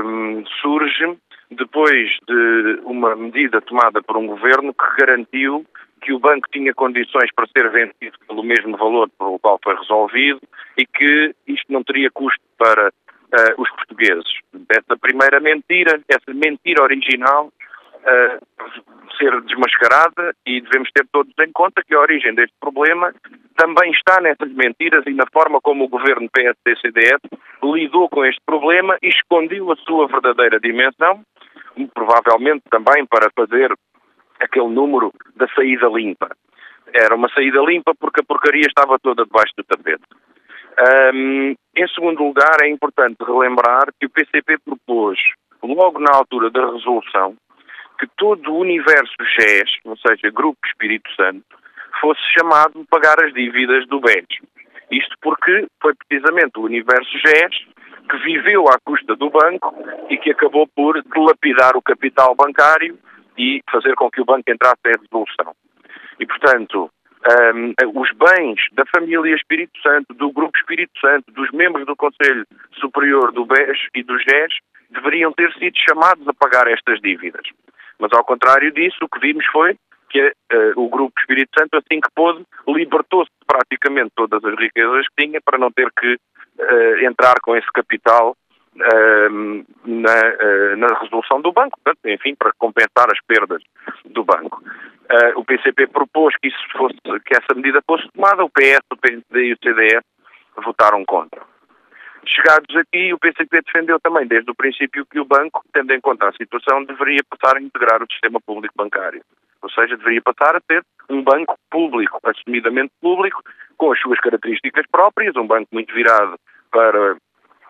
um, 0.04 0.44
surge 0.60 1.16
depois 1.50 2.10
de 2.28 2.80
uma 2.84 3.16
medida 3.16 3.60
tomada 3.60 4.02
por 4.02 4.16
um 4.16 4.26
governo 4.26 4.74
que 4.74 5.04
garantiu 5.04 5.66
que 6.00 6.12
o 6.12 6.18
banco 6.18 6.48
tinha 6.50 6.72
condições 6.72 7.30
para 7.34 7.46
ser 7.48 7.70
vendido 7.70 8.18
pelo 8.26 8.42
mesmo 8.42 8.76
valor 8.76 9.10
pelo 9.18 9.38
qual 9.38 9.58
foi 9.62 9.76
resolvido 9.76 10.40
e 10.76 10.86
que 10.86 11.34
isto 11.46 11.72
não 11.72 11.84
teria 11.84 12.10
custo 12.10 12.40
para 12.56 12.88
uh, 12.88 13.62
os 13.62 13.68
portugueses. 13.70 14.24
Essa 14.68 14.96
primeira 14.98 15.40
mentira, 15.40 16.00
essa 16.08 16.32
mentira 16.32 16.82
original, 16.82 17.52
uh, 18.02 18.40
ser 19.18 19.40
desmascarada 19.42 20.34
e 20.46 20.60
devemos 20.60 20.90
ter 20.92 21.06
todos 21.12 21.32
em 21.40 21.52
conta 21.52 21.82
que 21.86 21.94
a 21.94 22.00
origem 22.00 22.34
deste 22.34 22.54
problema 22.58 23.12
também 23.56 23.90
está 23.90 24.20
nessas 24.20 24.50
mentiras 24.52 25.04
e 25.06 25.12
na 25.12 25.24
forma 25.32 25.60
como 25.60 25.84
o 25.84 25.88
governo 25.88 26.28
PSD-CDS 26.30 27.20
lidou 27.62 28.08
com 28.08 28.24
este 28.24 28.40
problema 28.46 28.96
e 29.02 29.08
escondeu 29.08 29.70
a 29.70 29.76
sua 29.76 30.06
verdadeira 30.06 30.58
dimensão, 30.58 31.22
provavelmente 31.92 32.62
também 32.70 33.04
para 33.06 33.30
fazer 33.36 33.72
aquele 34.40 34.68
número 34.68 35.12
da 35.36 35.46
saída 35.48 35.88
limpa. 35.88 36.30
Era 36.94 37.14
uma 37.14 37.28
saída 37.28 37.60
limpa 37.60 37.92
porque 37.98 38.20
a 38.20 38.24
porcaria 38.24 38.66
estava 38.66 38.98
toda 38.98 39.24
debaixo 39.24 39.52
do 39.56 39.64
tapete. 39.64 40.02
Um, 41.12 41.54
em 41.76 41.88
segundo 41.94 42.24
lugar, 42.24 42.56
é 42.62 42.68
importante 42.68 43.16
relembrar 43.20 43.88
que 43.98 44.06
o 44.06 44.10
PCP 44.10 44.56
propôs, 44.64 45.18
logo 45.62 45.98
na 45.98 46.16
altura 46.16 46.50
da 46.50 46.72
resolução, 46.72 47.36
que 48.00 48.08
todo 48.16 48.50
o 48.50 48.60
universo 48.60 49.14
GES, 49.38 49.70
ou 49.84 49.96
seja, 49.98 50.30
Grupo 50.32 50.58
Espírito 50.66 51.08
Santo, 51.14 51.44
fosse 52.00 52.20
chamado 52.32 52.80
a 52.80 52.84
pagar 52.88 53.22
as 53.22 53.32
dívidas 53.34 53.86
do 53.88 54.00
BES. 54.00 54.24
Isto 54.90 55.14
porque 55.20 55.66
foi 55.82 55.92
precisamente 55.94 56.58
o 56.58 56.62
universo 56.62 57.10
GES 57.18 57.66
que 58.10 58.16
viveu 58.24 58.68
à 58.68 58.78
custa 58.82 59.14
do 59.14 59.28
banco 59.28 59.74
e 60.08 60.16
que 60.16 60.30
acabou 60.30 60.66
por 60.66 61.00
dilapidar 61.14 61.76
o 61.76 61.82
capital 61.82 62.34
bancário 62.34 62.98
e 63.36 63.60
fazer 63.70 63.94
com 63.94 64.10
que 64.10 64.22
o 64.22 64.24
banco 64.24 64.50
entrasse 64.50 64.80
em 64.86 64.98
resolução. 64.98 65.54
E, 66.18 66.26
portanto, 66.26 66.90
um, 67.54 68.00
os 68.00 68.10
bens 68.12 68.60
da 68.72 68.84
família 68.86 69.34
Espírito 69.34 69.78
Santo, 69.82 70.14
do 70.14 70.32
Grupo 70.32 70.56
Espírito 70.56 70.98
Santo, 70.98 71.30
dos 71.32 71.50
membros 71.52 71.84
do 71.86 71.94
Conselho 71.94 72.46
Superior 72.80 73.30
do 73.32 73.44
BES 73.44 73.78
e 73.94 74.02
do 74.02 74.18
GES 74.18 74.56
deveriam 74.90 75.32
ter 75.32 75.52
sido 75.52 75.76
chamados 75.88 76.26
a 76.26 76.34
pagar 76.34 76.66
estas 76.66 76.98
dívidas. 77.00 77.46
Mas, 78.00 78.12
ao 78.12 78.24
contrário 78.24 78.72
disso, 78.72 78.96
o 79.02 79.08
que 79.08 79.20
vimos 79.20 79.44
foi 79.46 79.76
que 80.10 80.20
uh, 80.20 80.72
o 80.76 80.88
Grupo 80.88 81.18
Espírito 81.20 81.50
Santo, 81.56 81.76
assim 81.76 82.00
que 82.00 82.10
pôde, 82.14 82.44
libertou-se 82.66 83.30
praticamente 83.46 84.10
todas 84.16 84.44
as 84.44 84.58
riquezas 84.58 85.06
que 85.08 85.24
tinha 85.24 85.40
para 85.40 85.58
não 85.58 85.70
ter 85.70 85.88
que 85.98 86.14
uh, 86.14 87.06
entrar 87.06 87.34
com 87.42 87.56
esse 87.56 87.70
capital 87.72 88.36
uh, 88.74 89.64
na, 89.84 90.76
na, 90.76 90.98
resolução 91.00 91.40
do 91.40 91.52
banco, 91.52 91.78
portanto, 91.82 92.04
enfim, 92.06 92.34
para 92.34 92.52
compensar 92.58 93.06
as 93.10 93.20
perdas 93.26 93.62
do 94.04 94.24
banco. 94.24 94.60
o 95.36 95.44
PCP 95.44 95.86
propôs 95.86 96.34
que, 96.36 96.48
isso 96.48 96.58
fosse, 96.76 96.96
que 97.24 97.34
essa 97.34 97.54
medida 97.54 97.80
fosse 97.86 98.08
tomada, 98.12 98.44
o 98.44 98.50
PS, 98.50 98.80
o 98.92 98.96
PSD 98.96 99.44
e 99.44 99.52
o 99.52 99.58
CDS 99.62 100.02
votaram 100.64 101.04
contra. 101.04 101.49
Chegados 102.26 102.76
aqui, 102.76 103.12
o 103.12 103.18
PCP 103.18 103.62
defendeu 103.64 103.98
também 104.00 104.26
desde 104.26 104.50
o 104.50 104.54
princípio 104.54 105.06
que 105.06 105.18
o 105.18 105.24
banco, 105.24 105.62
tendo 105.72 105.92
em 105.92 106.00
conta 106.00 106.28
a 106.28 106.32
situação, 106.32 106.84
deveria 106.84 107.20
passar 107.28 107.56
a 107.56 107.62
integrar 107.62 108.02
o 108.02 108.12
sistema 108.12 108.40
público 108.40 108.74
bancário. 108.76 109.22
Ou 109.62 109.70
seja, 109.70 109.96
deveria 109.96 110.22
passar 110.22 110.56
a 110.56 110.60
ter 110.60 110.82
um 111.08 111.22
banco 111.22 111.56
público, 111.70 112.18
assumidamente 112.24 112.92
público, 113.00 113.42
com 113.76 113.92
as 113.92 114.00
suas 114.00 114.20
características 114.20 114.84
próprias, 114.90 115.36
um 115.36 115.46
banco 115.46 115.68
muito 115.72 115.94
virado 115.94 116.36
para 116.70 117.16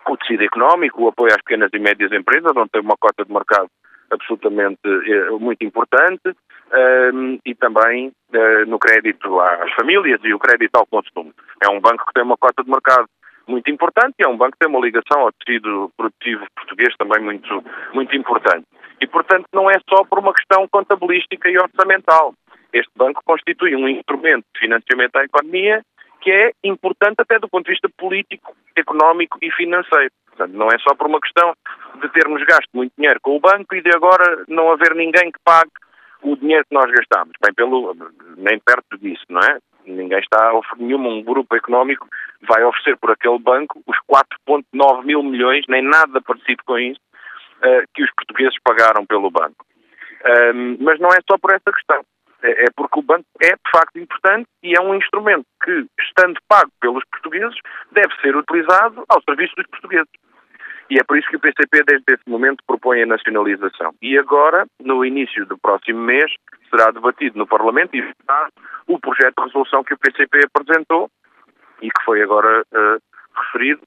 o 0.07 0.17
tecido 0.17 0.43
económico, 0.43 1.03
o 1.03 1.07
apoio 1.07 1.31
às 1.31 1.41
pequenas 1.41 1.69
e 1.73 1.79
médias 1.79 2.11
empresas, 2.11 2.51
onde 2.55 2.69
tem 2.69 2.81
uma 2.81 2.97
cota 2.99 3.23
de 3.23 3.31
mercado 3.31 3.69
absolutamente 4.11 4.79
eh, 4.83 5.29
muito 5.39 5.63
importante, 5.63 6.27
uh, 6.27 7.39
e 7.45 7.55
também 7.55 8.11
uh, 8.33 8.65
no 8.67 8.77
crédito 8.77 9.39
às 9.39 9.71
famílias 9.73 10.19
e 10.23 10.33
o 10.33 10.39
crédito 10.39 10.75
ao 10.75 10.85
consumo. 10.85 11.33
É 11.63 11.69
um 11.69 11.79
banco 11.79 12.05
que 12.05 12.13
tem 12.13 12.23
uma 12.23 12.37
cota 12.37 12.63
de 12.63 12.69
mercado 12.69 13.07
muito 13.51 13.69
importante 13.69 14.15
e 14.19 14.23
é 14.23 14.27
um 14.27 14.37
banco 14.37 14.53
que 14.53 14.59
tem 14.59 14.69
uma 14.69 14.83
ligação 14.83 15.21
ao 15.21 15.31
tecido 15.33 15.91
produtivo 15.97 16.45
português 16.55 16.95
também 16.97 17.21
muito, 17.21 17.63
muito 17.93 18.15
importante. 18.15 18.65
E, 19.01 19.07
portanto, 19.07 19.45
não 19.53 19.69
é 19.69 19.75
só 19.89 20.03
por 20.05 20.19
uma 20.19 20.33
questão 20.33 20.67
contabilística 20.67 21.49
e 21.49 21.57
orçamental. 21.57 22.33
Este 22.71 22.91
banco 22.95 23.21
constitui 23.25 23.75
um 23.75 23.87
instrumento 23.87 24.45
de 24.53 24.59
financiamento 24.61 25.15
à 25.17 25.23
economia 25.25 25.83
que 26.21 26.31
é 26.31 26.51
importante 26.63 27.15
até 27.19 27.39
do 27.39 27.49
ponto 27.49 27.65
de 27.65 27.71
vista 27.71 27.89
político, 27.97 28.55
económico 28.75 29.37
e 29.41 29.51
financeiro. 29.51 30.11
Portanto, 30.27 30.53
não 30.53 30.67
é 30.67 30.77
só 30.79 30.95
por 30.95 31.07
uma 31.07 31.19
questão 31.19 31.53
de 31.99 32.07
termos 32.09 32.43
gasto 32.43 32.69
muito 32.73 32.93
dinheiro 32.95 33.19
com 33.21 33.35
o 33.35 33.39
banco 33.39 33.75
e 33.75 33.81
de 33.81 33.89
agora 33.93 34.45
não 34.47 34.71
haver 34.71 34.95
ninguém 34.95 35.31
que 35.31 35.39
pague 35.43 35.71
o 36.21 36.35
dinheiro 36.35 36.63
que 36.69 36.75
nós 36.75 36.89
gastamos. 36.91 37.33
Bem, 37.43 37.53
pelo, 37.53 37.95
nem 38.37 38.59
perto 38.59 38.97
disso, 38.99 39.25
não 39.29 39.41
é? 39.41 39.57
Ninguém 39.85 40.19
está 40.19 40.51
nenhum 40.77 41.23
grupo 41.23 41.55
económico 41.55 42.07
vai 42.41 42.63
oferecer 42.63 42.97
por 42.97 43.11
aquele 43.11 43.39
banco 43.39 43.81
os 43.85 43.97
4,9 44.49 45.05
mil 45.05 45.23
milhões, 45.23 45.65
nem 45.67 45.81
nada 45.81 46.21
parecido 46.21 46.63
com 46.65 46.77
isso, 46.77 46.99
uh, 47.59 47.83
que 47.93 48.03
os 48.03 48.11
portugueses 48.15 48.57
pagaram 48.63 49.05
pelo 49.05 49.29
banco. 49.29 49.65
Mas 50.79 50.99
não 50.99 51.09
é 51.09 51.17
só 51.27 51.35
por 51.37 51.51
essa 51.51 51.71
questão. 51.71 52.05
É, 52.43 52.65
é 52.65 52.65
porque 52.75 52.99
o 52.99 53.03
banco 53.03 53.25
é 53.41 53.49
de 53.49 53.71
facto 53.71 53.97
importante 53.97 54.47
e 54.63 54.75
é 54.77 54.81
um 54.81 54.95
instrumento 54.95 55.45
que, 55.63 55.85
estando 55.99 56.39
pago 56.47 56.71
pelos 56.79 57.03
portugueses, 57.11 57.57
deve 57.91 58.13
ser 58.21 58.35
utilizado 58.35 59.03
ao 59.09 59.21
serviço 59.23 59.55
dos 59.55 59.67
portugueses. 59.67 60.09
E 60.91 60.99
é 60.99 61.03
por 61.05 61.17
isso 61.17 61.29
que 61.29 61.37
o 61.37 61.39
PCP, 61.39 61.85
desde 61.87 62.03
esse 62.13 62.29
momento, 62.29 62.61
propõe 62.67 63.01
a 63.01 63.05
nacionalização. 63.05 63.93
E 64.01 64.17
agora, 64.17 64.65
no 64.83 65.05
início 65.05 65.45
do 65.45 65.57
próximo 65.57 66.01
mês, 66.01 66.29
será 66.69 66.91
debatido 66.91 67.39
no 67.39 67.47
Parlamento 67.47 67.95
e 67.95 68.01
votado 68.01 68.51
o 68.87 68.99
projeto 68.99 69.35
de 69.37 69.43
resolução 69.45 69.85
que 69.85 69.93
o 69.93 69.97
PCP 69.97 70.41
apresentou 70.53 71.09
e 71.81 71.89
que 71.89 72.03
foi 72.03 72.21
agora 72.21 72.63
uh, 72.73 73.01
referido, 73.33 73.81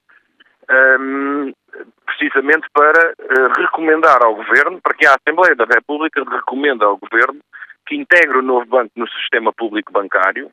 um, 0.99 1.49
ehm, 1.49 1.53
precisamente 2.07 2.67
para 2.73 3.13
uh, 3.13 3.61
recomendar 3.61 4.25
ao 4.25 4.37
Governo, 4.37 4.81
para 4.81 4.95
que 4.95 5.07
a 5.07 5.15
Assembleia 5.15 5.55
da 5.55 5.67
República 5.67 6.25
recomenda 6.25 6.87
ao 6.87 6.97
Governo 6.97 7.39
que 7.87 7.97
integre 7.97 8.39
o 8.39 8.43
novo 8.43 8.65
banco 8.65 8.93
no 8.97 9.07
sistema 9.09 9.53
público 9.53 9.93
bancário, 9.93 10.51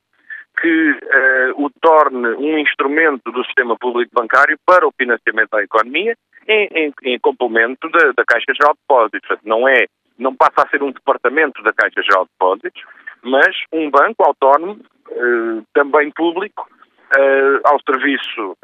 que 0.60 0.92
uh, 0.92 1.66
o 1.66 1.70
torne 1.82 2.28
um 2.36 2.58
instrumento 2.58 3.32
do 3.32 3.42
sistema 3.46 3.78
público 3.78 4.12
bancário 4.14 4.60
para 4.66 4.86
o 4.86 4.92
financiamento 4.92 5.52
da 5.52 5.64
economia 5.64 6.14
em, 6.48 6.68
em, 6.74 6.94
em 7.04 7.20
complemento 7.20 7.90
da, 7.90 8.12
da, 8.12 8.24
Caixa 8.26 8.54
Geral 8.54 8.74
de 8.74 8.80
Depósitos. 8.82 9.38
Não 9.44 9.68
é, 9.68 9.86
não 10.18 10.36
passa 10.36 10.66
a 10.66 10.70
ser 10.70 10.82
um 10.84 10.92
departamento 10.92 11.62
da 11.64 11.74
Caixa 11.74 12.02
Geral 12.02 12.26
de 12.26 12.32
Depósitos, 12.32 12.84
mas 13.24 13.56
um 13.72 13.90
banco 13.90 14.24
autónomo, 14.24 14.80
uh, 15.10 15.64
também 15.74 16.12
público, 16.12 16.68
uh, 17.16 17.62
ao 17.66 17.80
serviço 17.82 18.58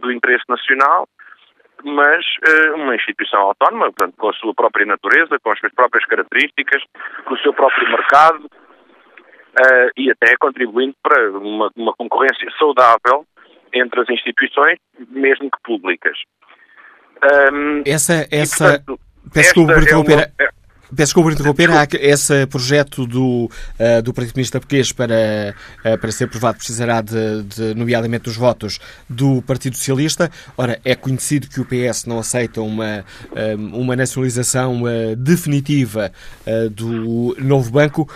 do 0.00 0.12
interesse 0.12 0.44
nacional, 0.48 1.08
mas 1.84 2.24
uma 2.74 2.94
instituição 2.94 3.40
autónoma, 3.40 3.86
portanto, 3.86 4.14
com 4.16 4.28
a 4.28 4.32
sua 4.34 4.54
própria 4.54 4.86
natureza, 4.86 5.38
com 5.42 5.50
as 5.50 5.58
suas 5.58 5.72
próprias 5.72 6.04
características, 6.04 6.82
com 7.24 7.34
o 7.34 7.38
seu 7.38 7.52
próprio 7.52 7.88
mercado, 7.88 8.48
uh, 9.52 9.90
e 9.96 10.10
até 10.10 10.36
contribuindo 10.38 10.94
para 11.02 11.30
uma, 11.30 11.70
uma, 11.76 11.92
concorrência 11.94 12.50
saudável 12.58 13.26
entre 13.72 14.00
as 14.00 14.08
instituições, 14.10 14.78
mesmo 15.08 15.50
que 15.50 15.58
públicas. 15.64 16.18
Um, 17.22 17.82
essa, 17.84 18.26
essa, 18.30 18.78
portanto, 18.78 19.00
peço 19.32 19.48
desculpa 19.48 19.74
por 19.74 19.82
interromper. 19.82 20.32
É 20.38 20.44
uma, 20.44 20.52
Peço 20.94 21.06
desculpa 21.06 21.30
por 21.30 21.32
interromper. 21.32 21.70
Há 21.70 21.88
esse 22.00 22.46
projeto 22.46 23.06
do, 23.06 23.50
uh, 23.80 24.02
do 24.02 24.12
Partido 24.12 24.34
Comunista 24.34 24.60
Português 24.60 24.92
para, 24.92 25.54
uh, 25.84 25.98
para 25.98 26.12
ser 26.12 26.24
aprovado 26.24 26.58
precisará 26.58 27.00
de, 27.00 27.42
de, 27.44 27.74
nomeadamente, 27.74 28.24
dos 28.24 28.36
votos 28.36 28.78
do 29.08 29.40
Partido 29.42 29.76
Socialista. 29.76 30.30
Ora, 30.56 30.78
é 30.84 30.94
conhecido 30.94 31.48
que 31.48 31.60
o 31.60 31.64
PS 31.64 32.04
não 32.04 32.18
aceita 32.18 32.60
uma, 32.60 33.04
uma 33.72 33.96
nacionalização 33.96 34.82
uh, 34.82 35.16
definitiva 35.16 36.12
do 36.70 37.34
novo 37.38 37.70
banco. 37.70 38.08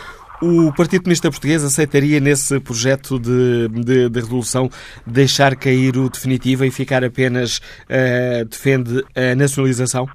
O 0.43 0.71
Partido 0.77 1.03
Comunista 1.03 1.31
Português 1.31 1.65
aceitaria 1.65 2.21
nesse 2.21 2.61
projeto 2.61 3.19
de, 3.19 3.69
de, 3.69 4.11
de 4.11 4.21
resolução 4.21 4.69
deixar 5.07 5.57
cair 5.57 5.97
o 5.97 6.11
definitivo 6.11 6.65
e 6.65 6.71
ficar 6.71 7.03
apenas 7.03 7.59
uh, 7.89 8.45
defende 8.45 9.03
a 9.17 9.35
nacionalização? 9.35 10.07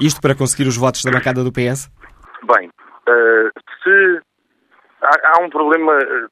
Isto 0.00 0.20
para 0.20 0.34
conseguir 0.34 0.66
os 0.66 0.78
votos 0.78 1.02
da 1.02 1.10
bancada 1.10 1.44
do 1.44 1.52
PS? 1.52 1.90
Bem, 2.54 2.68
uh, 2.68 3.50
se 3.84 4.20
há, 5.02 5.36
há, 5.36 5.44
um 5.44 5.50
problema 5.50 5.92
eh, 5.92 6.26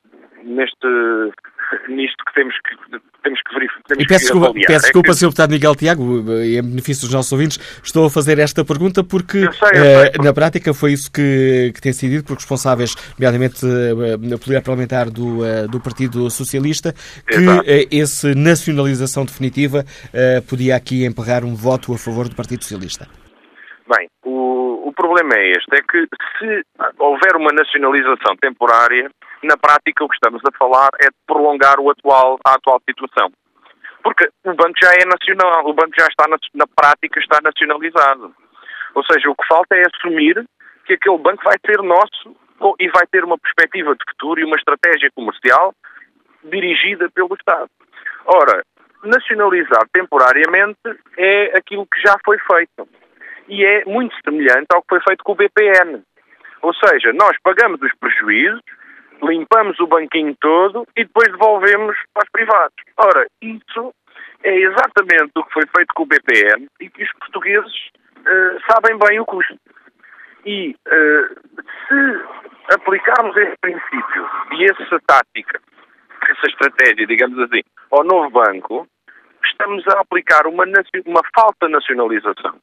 neste 0.45 0.87
nisto 1.89 2.17
que 2.27 2.35
temos 2.35 2.55
que, 2.55 2.99
temos 3.23 3.41
que 3.43 3.55
verificar. 3.55 3.95
e 3.99 4.07
peço 4.07 4.21
desculpa, 4.25 4.47
avaliar. 4.49 4.67
peço 4.67 4.83
desculpa, 4.83 5.09
é 5.09 5.13
que... 5.13 5.19
Sr. 5.19 5.27
Deputado 5.27 5.51
Miguel 5.51 5.75
Tiago, 5.75 6.33
em 6.43 6.63
benefício 6.63 7.03
dos 7.07 7.15
nossos 7.15 7.33
ouvintes, 7.33 7.59
estou 7.83 8.07
a 8.07 8.11
fazer 8.11 8.39
esta 8.39 8.65
pergunta 8.65 9.03
porque, 9.03 9.39
eu 9.39 9.53
sei, 9.53 9.69
eu 9.69 10.01
sei, 10.01 10.21
uh, 10.21 10.25
na 10.25 10.33
prática, 10.33 10.75
foi 10.75 10.93
isso 10.93 11.11
que, 11.11 11.73
que 11.75 11.81
tem 11.81 11.93
sido 11.93 12.13
dito 12.13 12.25
por 12.27 12.37
responsáveis, 12.37 12.95
nomeadamente 13.19 13.65
uh, 13.65 14.39
poder 14.39 14.63
parlamentar 14.63 15.11
do, 15.11 15.41
do 15.69 15.81
Partido 15.81 16.29
Socialista, 16.31 16.93
que 17.27 17.39
uh, 17.39 17.63
esse 17.91 18.35
nacionalização 18.35 19.25
definitiva 19.25 19.85
podia 20.49 20.77
aqui 20.77 21.05
emperrar 21.05 21.45
um 21.45 21.55
voto 21.55 21.93
a 21.93 21.99
favor 21.99 22.29
do 22.29 22.35
Partido 22.35 22.63
Socialista. 22.63 23.09
Bem, 23.87 24.09
o 24.25 24.34
problema 24.95 25.35
é 25.35 25.51
este, 25.51 25.77
é 25.77 25.83
que 25.83 26.09
se 26.39 26.63
houver 26.99 27.37
uma 27.37 27.53
nacionalização 27.53 28.37
temporária, 28.41 29.11
na 29.43 29.57
prática 29.57 30.05
o 30.05 30.09
que 30.09 30.15
estamos 30.15 30.43
a 30.47 30.59
falar 30.59 30.89
é 31.01 31.07
de 31.07 31.17
prolongar 31.27 31.79
o 31.79 31.91
atual, 31.91 32.39
a 32.45 32.55
atual 32.55 32.81
situação. 32.89 33.31
Porque 34.03 34.29
o 34.45 34.55
banco 34.55 34.75
já 34.83 34.93
é 34.93 35.05
nacional, 35.05 35.67
o 35.67 35.75
banco 35.75 35.93
já 35.99 36.07
está 36.07 36.29
na, 36.29 36.37
na 36.55 36.67
prática 36.67 37.19
está 37.21 37.39
nacionalizado. 37.43 38.35
Ou 38.95 39.05
seja, 39.05 39.31
o 39.31 39.35
que 39.35 39.47
falta 39.47 39.75
é 39.75 39.83
assumir 39.87 40.45
que 40.87 40.95
aquele 40.95 41.19
banco 41.19 41.43
vai 41.45 41.57
ser 41.65 41.83
nosso 41.83 42.37
e 42.79 42.89
vai 42.89 43.07
ter 43.11 43.25
uma 43.25 43.39
perspectiva 43.39 43.95
de 43.95 44.05
futuro 44.11 44.41
e 44.41 44.45
uma 44.45 44.57
estratégia 44.57 45.11
comercial 45.15 45.75
dirigida 46.45 47.11
pelo 47.11 47.35
Estado. 47.35 47.69
Ora, 48.27 48.63
nacionalizar 49.03 49.87
temporariamente 49.93 50.79
é 51.17 51.57
aquilo 51.57 51.87
que 51.87 52.01
já 52.01 52.17
foi 52.25 52.39
feito. 52.39 52.89
E 53.49 53.65
é 53.65 53.85
muito 53.85 54.15
semelhante 54.25 54.67
ao 54.73 54.83
que 54.83 54.89
foi 54.89 55.01
feito 55.01 55.25
com 55.25 55.33
o 55.33 55.37
BPN. 55.37 56.03
Ou 56.63 56.75
seja, 56.75 57.13
nós 57.13 57.37
pagamos 57.43 57.81
os 57.83 57.93
prejuízos, 58.01 58.61
limpamos 59.23 59.79
o 59.81 59.87
banquinho 59.87 60.35
todo 60.41 60.87
e 60.97 61.05
depois 61.05 61.31
devolvemos 61.31 61.97
para 62.13 62.25
os 62.25 62.31
privados. 62.31 62.75
Ora, 62.97 63.27
isso 63.43 63.95
é 64.43 64.57
exatamente 64.57 65.33
o 65.37 65.45
que 65.45 65.53
foi 65.53 65.63
feito 65.77 65.93
com 65.95 66.05
o 66.05 66.07
BPN 66.07 66.67
e 66.81 66.89
que 66.89 67.03
os 67.03 67.13
portugueses 67.19 67.91
uh, 68.19 68.61
sabem 68.71 68.99
bem 68.99 69.21
o 69.21 69.27
custo. 69.27 69.57
E 70.47 70.75
uh, 70.89 71.63
se 71.89 72.75
aplicarmos 72.75 73.37
esse 73.37 73.57
princípio 73.61 74.29
e 74.53 74.65
essa 74.65 75.01
tática, 75.07 75.61
essa 76.29 76.47
estratégia, 76.47 77.07
digamos 77.07 77.39
assim, 77.41 77.63
ao 77.91 78.05
novo 78.05 78.31
banco, 78.31 78.87
estamos 79.45 79.87
a 79.89 80.01
aplicar 80.01 80.47
uma, 80.47 80.65
uma 81.07 81.23
falta 81.35 81.69
nacionalização. 81.69 82.59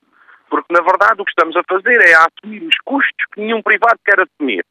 Porque, 0.52 0.74
na 0.74 0.82
verdade, 0.82 1.22
o 1.22 1.26
que 1.26 1.32
estamos 1.32 1.56
a 1.56 1.64
fazer 1.64 1.98
é 2.04 2.14
assumir 2.14 2.62
os 2.62 2.78
custos 2.84 3.26
que 3.34 3.40
nenhum 3.40 3.62
privado 3.64 3.98
quer 4.06 4.20
assumir 4.20 4.66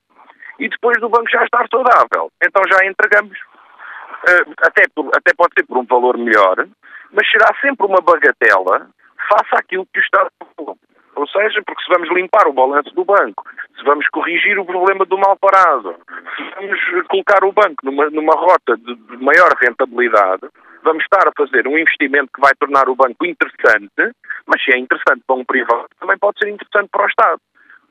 e 0.61 0.68
depois 0.68 1.01
do 1.01 1.09
banco 1.09 1.31
já 1.31 1.43
estar 1.43 1.66
saudável. 1.68 2.31
Então 2.45 2.62
já 2.68 2.85
entregamos, 2.85 3.37
uh, 3.39 4.55
até, 4.62 4.85
por, 4.95 5.09
até 5.16 5.33
pode 5.35 5.55
ser 5.59 5.66
por 5.66 5.78
um 5.78 5.87
valor 5.87 6.18
melhor, 6.18 6.68
mas 7.11 7.28
será 7.31 7.49
sempre 7.62 7.87
uma 7.87 8.01
bagatela 8.03 8.89
face 9.26 9.55
àquilo 9.55 9.87
que 9.93 9.99
o 9.99 10.03
Estado 10.03 10.31
falou. 10.55 10.76
Ou 11.16 11.26
seja, 11.28 11.61
porque 11.66 11.83
se 11.83 11.93
vamos 11.93 12.11
limpar 12.11 12.47
o 12.47 12.53
balanço 12.53 12.95
do 12.95 13.05
banco, 13.05 13.43
se 13.76 13.85
vamos 13.85 14.07
corrigir 14.09 14.59
o 14.59 14.66
problema 14.66 15.05
do 15.07 15.18
mal 15.18 15.37
parado, 15.41 15.97
se 16.37 16.43
vamos 16.57 16.78
colocar 17.09 17.43
o 17.43 17.53
banco 17.53 17.85
numa, 17.85 18.11
numa 18.11 18.35
rota 18.35 18.76
de, 18.76 18.95
de 18.95 19.16
maior 19.16 19.51
rentabilidade, 19.61 20.47
vamos 20.83 21.03
estar 21.05 21.26
a 21.28 21.33
fazer 21.37 21.66
um 21.66 21.78
investimento 21.78 22.31
que 22.35 22.41
vai 22.41 22.53
tornar 22.59 22.89
o 22.89 22.97
banco 22.97 23.24
interessante, 23.24 24.14
mas 24.47 24.62
se 24.62 24.72
é 24.72 24.78
interessante 24.78 25.22
para 25.26 25.37
um 25.37 25.45
privado, 25.45 25.89
também 25.99 26.18
pode 26.18 26.39
ser 26.39 26.49
interessante 26.49 26.89
para 26.91 27.05
o 27.05 27.09
Estado 27.09 27.41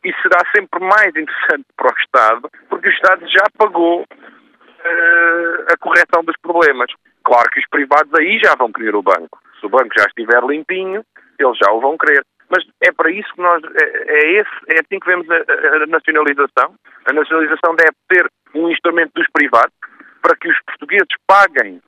e 0.03 0.13
será 0.21 0.39
sempre 0.55 0.79
mais 0.79 1.09
interessante 1.09 1.65
para 1.75 1.93
o 1.93 1.99
Estado, 1.99 2.49
porque 2.69 2.87
o 2.87 2.91
Estado 2.91 3.27
já 3.27 3.43
pagou 3.57 4.01
uh, 4.01 5.73
a 5.73 5.77
correção 5.79 6.23
dos 6.23 6.35
problemas. 6.41 6.91
Claro 7.23 7.49
que 7.51 7.59
os 7.59 7.67
privados 7.67 8.13
aí 8.15 8.39
já 8.39 8.55
vão 8.55 8.71
querer 8.71 8.95
o 8.95 9.03
banco. 9.03 9.39
Se 9.59 9.65
o 9.65 9.69
banco 9.69 9.89
já 9.97 10.05
estiver 10.05 10.41
limpinho, 10.43 11.03
eles 11.37 11.57
já 11.57 11.71
o 11.71 11.81
vão 11.81 11.97
querer. 11.97 12.23
Mas 12.49 12.65
é 12.81 12.91
para 12.91 13.11
isso 13.11 13.31
que 13.33 13.41
nós. 13.41 13.61
É, 13.63 13.83
é, 14.07 14.31
esse, 14.39 14.49
é 14.69 14.79
assim 14.79 14.99
que 14.99 15.05
vemos 15.05 15.29
a, 15.29 15.35
a, 15.35 15.85
nacionalização. 15.85 16.73
A 17.05 17.13
nacionalização 17.13 17.75
deve 17.75 17.93
ter 18.07 18.25
um 18.55 18.69
instrumento 18.69 19.11
dos 19.13 19.27
privados 19.31 19.73
para 20.21 20.35
que 20.37 20.49
os 20.49 20.57
portugueses 20.65 21.07
paguem 21.27 21.81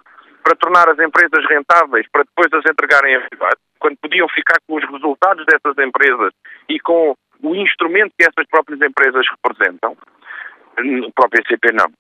para 0.44 0.56
tornar 0.56 0.90
as 0.90 1.00
empresas 1.00 1.46
rentáveis, 1.50 2.06
para 2.12 2.24
depois 2.24 2.52
as 2.54 2.70
entregarem 2.70 3.16
a 3.16 3.22
privados, 3.22 3.62
quando 3.80 3.98
podiam 4.02 4.28
ficar 4.30 4.58
com 4.68 4.76
os 4.76 4.84
resultados 4.90 5.46
dessas 5.46 5.78
empresas 5.78 6.34
e 6.70 6.80
com 6.80 7.16
o 7.44 7.56
instrumento 7.56 8.14
que 8.18 8.26
essas 8.26 8.48
próprias 8.50 8.82
empresas 8.82 9.26
representam. 9.30 9.98
O 10.80 11.30
PCP, 11.30 11.74
não. 11.74 11.92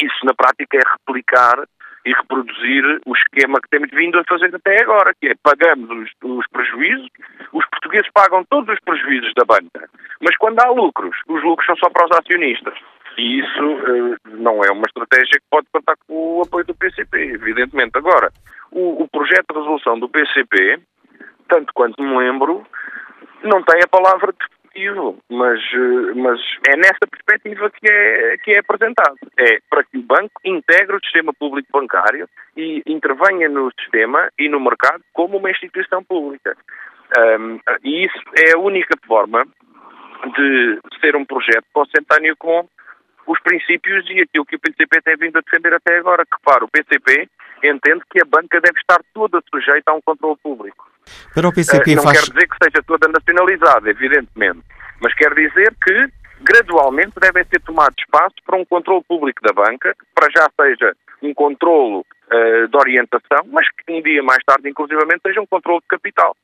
Isso, 0.00 0.24
na 0.24 0.34
prática, 0.34 0.78
é 0.78 0.80
replicar 0.80 1.66
e 2.04 2.12
reproduzir 2.12 3.00
o 3.04 3.14
esquema 3.14 3.60
que 3.60 3.68
temos 3.68 3.90
vindo 3.90 4.18
a 4.18 4.24
fazer 4.24 4.54
até 4.54 4.82
agora, 4.82 5.12
que 5.20 5.28
é 5.28 5.34
pagamos 5.42 5.90
os, 5.90 6.10
os, 6.24 6.46
prejuízos, 6.48 7.08
os 7.52 7.66
portugueses 7.66 8.08
pagam 8.14 8.44
todos 8.48 8.72
os 8.72 8.80
prejuízos 8.80 9.32
da 9.36 9.44
banca, 9.44 9.88
mas 10.20 10.36
quando 10.36 10.60
há 10.60 10.70
lucros, 10.70 11.16
os 11.28 11.42
lucros 11.42 11.66
são 11.66 11.76
só 11.76 11.90
para 11.90 12.06
os 12.06 12.18
acionistas. 12.18 12.74
E 13.18 13.40
isso 13.40 13.64
uh, 13.64 14.16
não 14.24 14.62
é 14.64 14.70
uma 14.70 14.86
estratégia 14.86 15.38
que 15.38 15.46
pode 15.50 15.66
contar 15.72 15.96
com 16.06 16.38
o 16.38 16.42
apoio 16.42 16.64
do 16.64 16.74
PCP, 16.74 17.34
evidentemente. 17.34 17.96
Agora, 17.96 18.30
o, 18.70 19.02
o 19.02 19.08
projeto 19.08 19.46
de 19.52 19.58
resolução 19.58 19.98
do 19.98 20.08
PCP, 20.08 20.80
tanto 21.48 21.72
quanto 21.74 22.02
me 22.02 22.16
lembro, 22.16 22.64
não 23.42 23.62
tem 23.62 23.82
a 23.82 23.88
palavra 23.88 24.32
definitivo, 24.32 25.18
mas, 25.28 25.60
eh, 25.72 26.14
mas 26.14 26.40
é 26.68 26.76
nessa 26.76 27.06
perspectiva 27.10 27.70
que 27.70 27.90
é, 27.90 28.36
que 28.38 28.52
é 28.52 28.58
apresentado. 28.58 29.16
É 29.38 29.58
para 29.68 29.84
que 29.84 29.98
o 29.98 30.02
banco 30.02 30.40
integre 30.44 30.96
o 30.96 31.00
sistema 31.00 31.32
público 31.32 31.68
bancário 31.72 32.28
e 32.56 32.82
intervenha 32.86 33.48
no 33.48 33.70
sistema 33.80 34.30
e 34.38 34.48
no 34.48 34.60
mercado 34.60 35.02
como 35.12 35.38
uma 35.38 35.50
instituição 35.50 36.04
pública. 36.04 36.56
Um, 37.18 37.58
e 37.82 38.04
isso 38.04 38.20
é 38.36 38.54
a 38.54 38.58
única 38.58 38.96
forma 39.06 39.44
de 40.36 40.78
ser 41.00 41.16
um 41.16 41.24
projeto 41.24 41.64
consentâneo 41.72 42.36
com 42.38 42.68
os 43.30 43.40
princípios 43.40 44.04
e 44.10 44.22
aquilo 44.22 44.44
que 44.44 44.56
o 44.56 44.58
PCP 44.58 45.02
tem 45.02 45.16
vindo 45.16 45.38
a 45.38 45.40
defender 45.40 45.72
até 45.74 45.98
agora. 45.98 46.24
Que, 46.24 46.42
para 46.42 46.64
o 46.64 46.68
PCP 46.68 47.28
entende 47.62 48.02
que 48.10 48.20
a 48.20 48.24
banca 48.24 48.60
deve 48.60 48.78
estar 48.78 49.00
toda 49.14 49.40
sujeita 49.48 49.92
a 49.92 49.94
um 49.94 50.00
controle 50.00 50.36
público. 50.42 50.90
Para 51.32 51.48
o 51.48 51.52
PCP 51.52 51.92
uh, 51.92 51.96
não 51.96 52.02
faz... 52.02 52.20
quer 52.20 52.32
dizer 52.32 52.48
que 52.48 52.56
seja 52.64 52.82
toda 52.86 53.08
nacionalizada, 53.08 53.90
evidentemente, 53.90 54.60
mas 55.00 55.14
quer 55.14 55.32
dizer 55.34 55.74
que 55.82 56.08
gradualmente 56.40 57.20
devem 57.20 57.44
ser 57.44 57.60
tomados 57.60 57.96
espaços 57.98 58.36
para 58.44 58.56
um 58.56 58.64
controle 58.64 59.04
público 59.06 59.40
da 59.42 59.52
banca, 59.52 59.94
para 60.14 60.28
já 60.30 60.48
seja 60.60 60.96
um 61.22 61.34
controlo 61.34 62.00
uh, 62.00 62.68
de 62.68 62.76
orientação, 62.76 63.46
mas 63.52 63.66
que 63.68 63.92
um 63.92 64.02
dia 64.02 64.22
mais 64.22 64.42
tarde, 64.44 64.68
inclusivamente, 64.68 65.20
seja 65.22 65.40
um 65.40 65.46
controle 65.46 65.80
de 65.80 65.86
capital. 65.86 66.34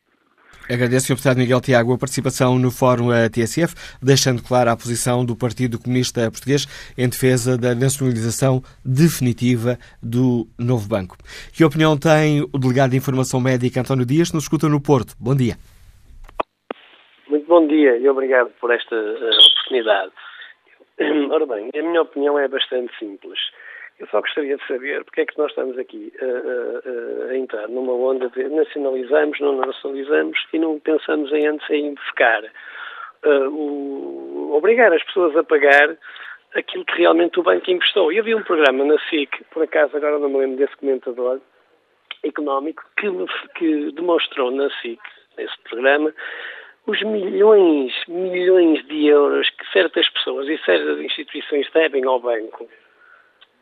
Agradeço, 0.69 1.07
Sr. 1.07 1.15
Deputado 1.15 1.39
Miguel 1.39 1.61
Tiago, 1.61 1.93
a 1.93 1.99
participação 1.99 2.59
no 2.59 2.73
Fórum 2.73 3.09
TSF, 3.33 3.75
deixando 4.03 4.43
clara 4.43 4.73
a 4.73 4.77
posição 4.77 5.25
do 5.25 5.37
Partido 5.37 5.79
Comunista 5.79 6.29
Português 6.31 6.67
em 6.99 7.09
defesa 7.09 7.57
da 7.57 7.73
nacionalização 7.73 8.61
definitiva 8.85 9.79
do 10.03 10.47
novo 10.59 10.89
banco. 10.89 11.17
Que 11.55 11.65
opinião 11.65 11.97
tem 11.97 12.43
o 12.43 12.59
delegado 12.59 12.91
de 12.91 12.97
Informação 12.97 13.41
Médica 13.41 13.81
António 13.81 14.05
Dias, 14.05 14.31
que 14.31 14.35
nos 14.35 14.45
escuta 14.45 14.69
no 14.69 14.81
Porto? 14.81 15.15
Bom 15.21 15.37
dia. 15.37 15.55
Muito 17.29 17.47
bom 17.47 17.65
dia 17.67 17.97
e 17.99 18.09
obrigado 18.09 18.51
por 18.61 18.73
esta 18.73 18.95
uh, 18.95 19.39
oportunidade. 19.53 20.13
Ora 21.31 21.47
bem, 21.47 21.71
a 21.79 21.83
minha 21.83 22.03
opinião 22.03 22.39
é 22.39 22.49
bastante 22.49 22.93
simples. 22.99 23.39
Eu 23.99 24.07
só 24.09 24.21
gostaria 24.21 24.57
de 24.57 24.67
saber 24.67 25.05
porque 25.05 25.23
é 25.23 25.27
que 25.27 25.39
nós 25.39 25.51
estamos 25.51 25.79
aqui 25.79 26.13
a, 26.21 27.29
a, 27.29 27.31
a 27.31 27.37
entrar 27.37 27.67
numa 27.69 27.95
onda 27.95 28.29
de 28.29 28.47
nacionalizamos, 28.49 29.41
não 29.41 29.57
nacionalizamos 29.57 30.39
e 30.53 30.59
não 30.59 30.79
pensamos 30.79 31.33
em 31.33 31.47
antes 31.47 31.69
em 31.71 31.95
buscar, 31.95 32.45
uh, 33.25 33.49
o, 33.49 34.55
obrigar 34.55 34.93
as 34.93 35.03
pessoas 35.05 35.35
a 35.35 35.43
pagar 35.43 35.97
aquilo 36.55 36.85
que 36.85 36.99
realmente 36.99 37.41
o 37.41 37.43
banco 37.43 37.71
investou. 37.71 38.13
E 38.13 38.19
havia 38.19 38.37
um 38.37 38.43
programa 38.43 38.85
na 38.85 38.99
SIC, 39.09 39.45
por 39.51 39.63
acaso 39.63 39.97
agora 39.97 40.19
não 40.19 40.29
me 40.29 40.39
lembro 40.39 40.59
desse 40.59 40.77
comentador 40.77 41.41
económico, 42.23 42.85
que, 42.99 43.09
que 43.55 43.93
demonstrou 43.93 44.51
na 44.51 44.69
SIC, 44.83 45.01
nesse 45.39 45.59
programa, 45.63 46.13
os 46.87 47.03
milhões, 47.03 47.95
milhões 48.07 48.87
de 48.87 49.07
euros 49.07 49.49
que 49.49 49.73
certas 49.73 50.07
pessoas 50.11 50.47
e 50.49 50.59
certas 50.59 51.01
instituições 51.01 51.67
devem 51.73 52.05
ao 52.05 52.21
banco 52.21 52.69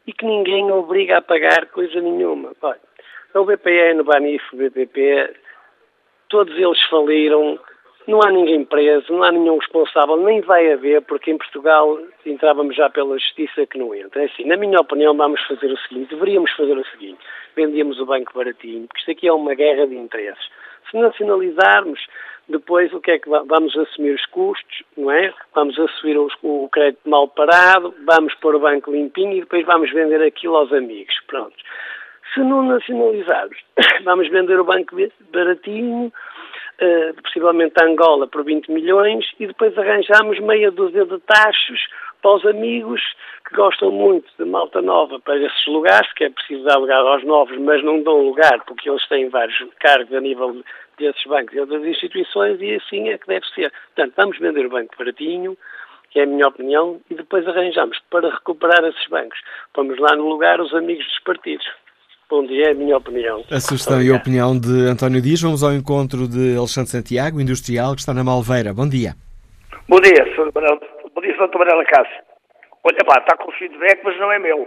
e 0.07 0.13
que 0.13 0.25
ninguém 0.25 0.71
obriga 0.71 1.19
a 1.19 1.23
pagar 1.23 1.67
coisa 1.67 2.01
nenhuma. 2.01 2.53
Olha, 2.63 2.81
o 3.35 3.45
BPN, 3.45 4.01
o 4.01 4.05
Banif, 4.05 4.43
o 4.53 4.57
BPP, 4.57 5.35
todos 6.29 6.55
eles 6.57 6.83
faliram, 6.89 7.59
não 8.07 8.21
há 8.23 8.31
ninguém 8.31 8.65
preso, 8.65 9.13
não 9.13 9.23
há 9.23 9.33
nenhum 9.33 9.57
responsável, 9.57 10.17
nem 10.19 10.41
vai 10.43 10.73
haver, 10.73 11.03
porque 11.03 11.31
em 11.31 11.39
Portugal 11.39 11.99
entrávamos 12.27 12.77
já 12.77 12.91
pela 12.91 13.19
justiça 13.19 13.67
que 13.67 13.79
não 13.79 13.95
entra. 13.95 14.23
É 14.23 14.27
assim, 14.27 14.45
na 14.45 14.57
minha 14.57 14.79
opinião, 14.79 15.17
vamos 15.17 15.41
fazer 15.47 15.73
o 15.73 15.79
seguinte, 15.79 16.11
deveríamos 16.11 16.51
fazer 16.53 16.77
o 16.77 16.85
seguinte, 16.87 17.19
vendíamos 17.57 17.99
o 17.99 18.07
banco 18.07 18.33
baratinho, 18.35 18.87
porque 18.87 19.01
isto 19.01 19.11
aqui 19.11 19.29
é 19.29 19.33
uma 19.33 19.55
guerra 19.55 19.87
de 19.87 19.97
interesses. 19.97 20.49
Se 20.91 20.99
nacionalizarmos, 20.99 22.01
depois, 22.49 22.93
o 22.93 23.01
que 23.01 23.13
é 23.13 23.19
que 23.19 23.29
vamos 23.29 23.77
assumir 23.77 24.15
os 24.15 24.27
custos, 24.27 24.83
não 24.97 25.11
é? 25.11 25.33
Vamos 25.55 25.79
assumir 25.79 26.19
os, 26.19 26.33
o 26.43 26.69
crédito 26.71 27.09
mal 27.09 27.27
parado, 27.27 27.95
vamos 28.05 28.35
pôr 28.35 28.55
o 28.55 28.61
banco 28.61 28.91
limpinho 28.91 29.33
e 29.33 29.41
depois 29.41 29.65
vamos 29.65 29.91
vender 29.91 30.23
aquilo 30.23 30.57
aos 30.57 30.73
amigos. 30.73 31.15
Pronto. 31.27 31.55
Se 32.35 32.41
não 32.41 32.63
nacionalizarmos, 32.63 33.57
vamos 34.05 34.29
vender 34.29 34.61
o 34.61 34.65
banco 34.65 34.95
baratinho, 35.33 36.13
uh, 36.81 37.23
possivelmente 37.23 37.75
a 37.81 37.87
Angola 37.87 38.27
por 38.27 38.45
20 38.45 38.71
milhões 38.71 39.25
e 39.39 39.47
depois 39.47 39.77
arranjamos 39.77 40.39
meia 40.41 40.71
dúzia 40.71 41.05
de 41.05 41.19
taxas 41.21 41.81
para 42.23 42.37
os 42.37 42.47
amigos 42.47 43.03
que 43.47 43.55
gostam 43.55 43.91
muito 43.91 44.27
de 44.39 44.45
malta 44.47 44.81
nova 44.81 45.21
para 45.21 45.37
esses 45.37 45.67
lugares, 45.67 46.11
que 46.15 46.25
é 46.25 46.31
preciso 46.31 46.65
dar 46.65 46.79
lugar 46.79 47.01
aos 47.01 47.23
novos, 47.25 47.57
mas 47.59 47.85
não 47.85 48.03
dão 48.03 48.23
lugar 48.23 48.65
porque 48.67 48.89
eles 48.89 49.07
têm 49.09 49.29
vários 49.29 49.57
cargos 49.79 50.13
a 50.15 50.21
nível 50.21 50.63
desses 50.99 51.23
bancos 51.25 51.55
e 51.55 51.61
outras 51.61 51.85
instituições 51.85 52.61
e 52.61 52.75
assim 52.77 53.09
é 53.11 53.19
que 53.19 53.27
deve 53.27 53.47
ser. 53.49 53.71
Portanto, 53.95 54.15
vamos 54.17 54.39
vender 54.39 54.65
o 54.65 54.71
banco 54.71 54.95
baratinho, 54.97 55.57
que 56.11 56.21
é 56.21 56.23
a 56.23 56.27
minha 56.27 56.49
opinião, 56.49 57.01
e 57.11 57.15
depois 57.15 57.47
arranjamos 57.47 57.99
para 58.09 58.31
recuperar 58.31 58.85
esses 58.85 59.07
bancos. 59.09 59.39
Vamos 59.75 59.99
lá 59.99 60.17
no 60.17 60.29
lugar 60.29 60.61
os 60.61 60.73
amigos 60.75 61.05
dos 61.05 61.19
partidos. 61.21 61.67
Bom 62.31 62.47
dia, 62.47 62.69
é 62.69 62.71
a 62.71 62.75
minha 62.75 62.97
opinião. 62.97 63.45
A 63.51 63.61
sugestão 63.61 64.03
e 64.03 64.11
a 64.11 64.17
opinião 64.17 64.59
de 64.59 64.89
António 64.89 65.21
Dias. 65.21 65.43
Vamos 65.43 65.63
ao 65.63 65.73
encontro 65.73 66.27
de 66.27 66.57
Alexandre 66.57 66.91
Santiago, 66.91 67.41
industrial, 67.41 67.95
que 67.95 68.01
está 68.01 68.15
na 68.15 68.25
Malveira. 68.25 68.73
Bom 68.73 68.89
dia. 68.89 69.15
Bom 69.89 70.01
dia, 70.01 70.25
Sr. 70.35 70.51
Bom 70.53 71.21
dia, 71.21 71.37
Sr. 71.37 71.49
Tabarela 71.51 71.85
Cássio. 71.85 72.23
Olha, 72.83 72.99
pá, 73.07 73.19
está 73.21 73.37
com 73.37 73.51
o 73.51 73.55
feedback, 73.55 74.01
mas 74.03 74.19
não 74.19 74.33
é 74.33 74.39
meu. 74.39 74.67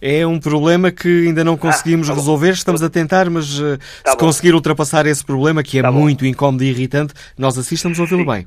É 0.00 0.26
um 0.26 0.40
problema 0.40 0.90
que 0.90 1.26
ainda 1.28 1.44
não 1.44 1.56
conseguimos 1.56 2.08
ah, 2.08 2.12
tá 2.12 2.18
resolver, 2.18 2.50
estamos 2.50 2.82
a 2.82 2.90
tentar, 2.90 3.28
mas 3.28 3.58
uh, 3.60 3.76
tá 4.02 4.12
se 4.12 4.16
bom. 4.16 4.26
conseguir 4.26 4.54
ultrapassar 4.54 5.04
esse 5.06 5.24
problema, 5.24 5.62
que 5.62 5.78
é 5.78 5.82
tá 5.82 5.92
muito 5.92 6.24
bom. 6.24 6.30
incómodo 6.30 6.64
e 6.64 6.70
irritante, 6.70 7.12
nós 7.38 7.58
assim 7.58 7.74
estamos 7.74 7.98
a 7.98 8.02
ouvi-lo 8.02 8.24
bem. 8.24 8.46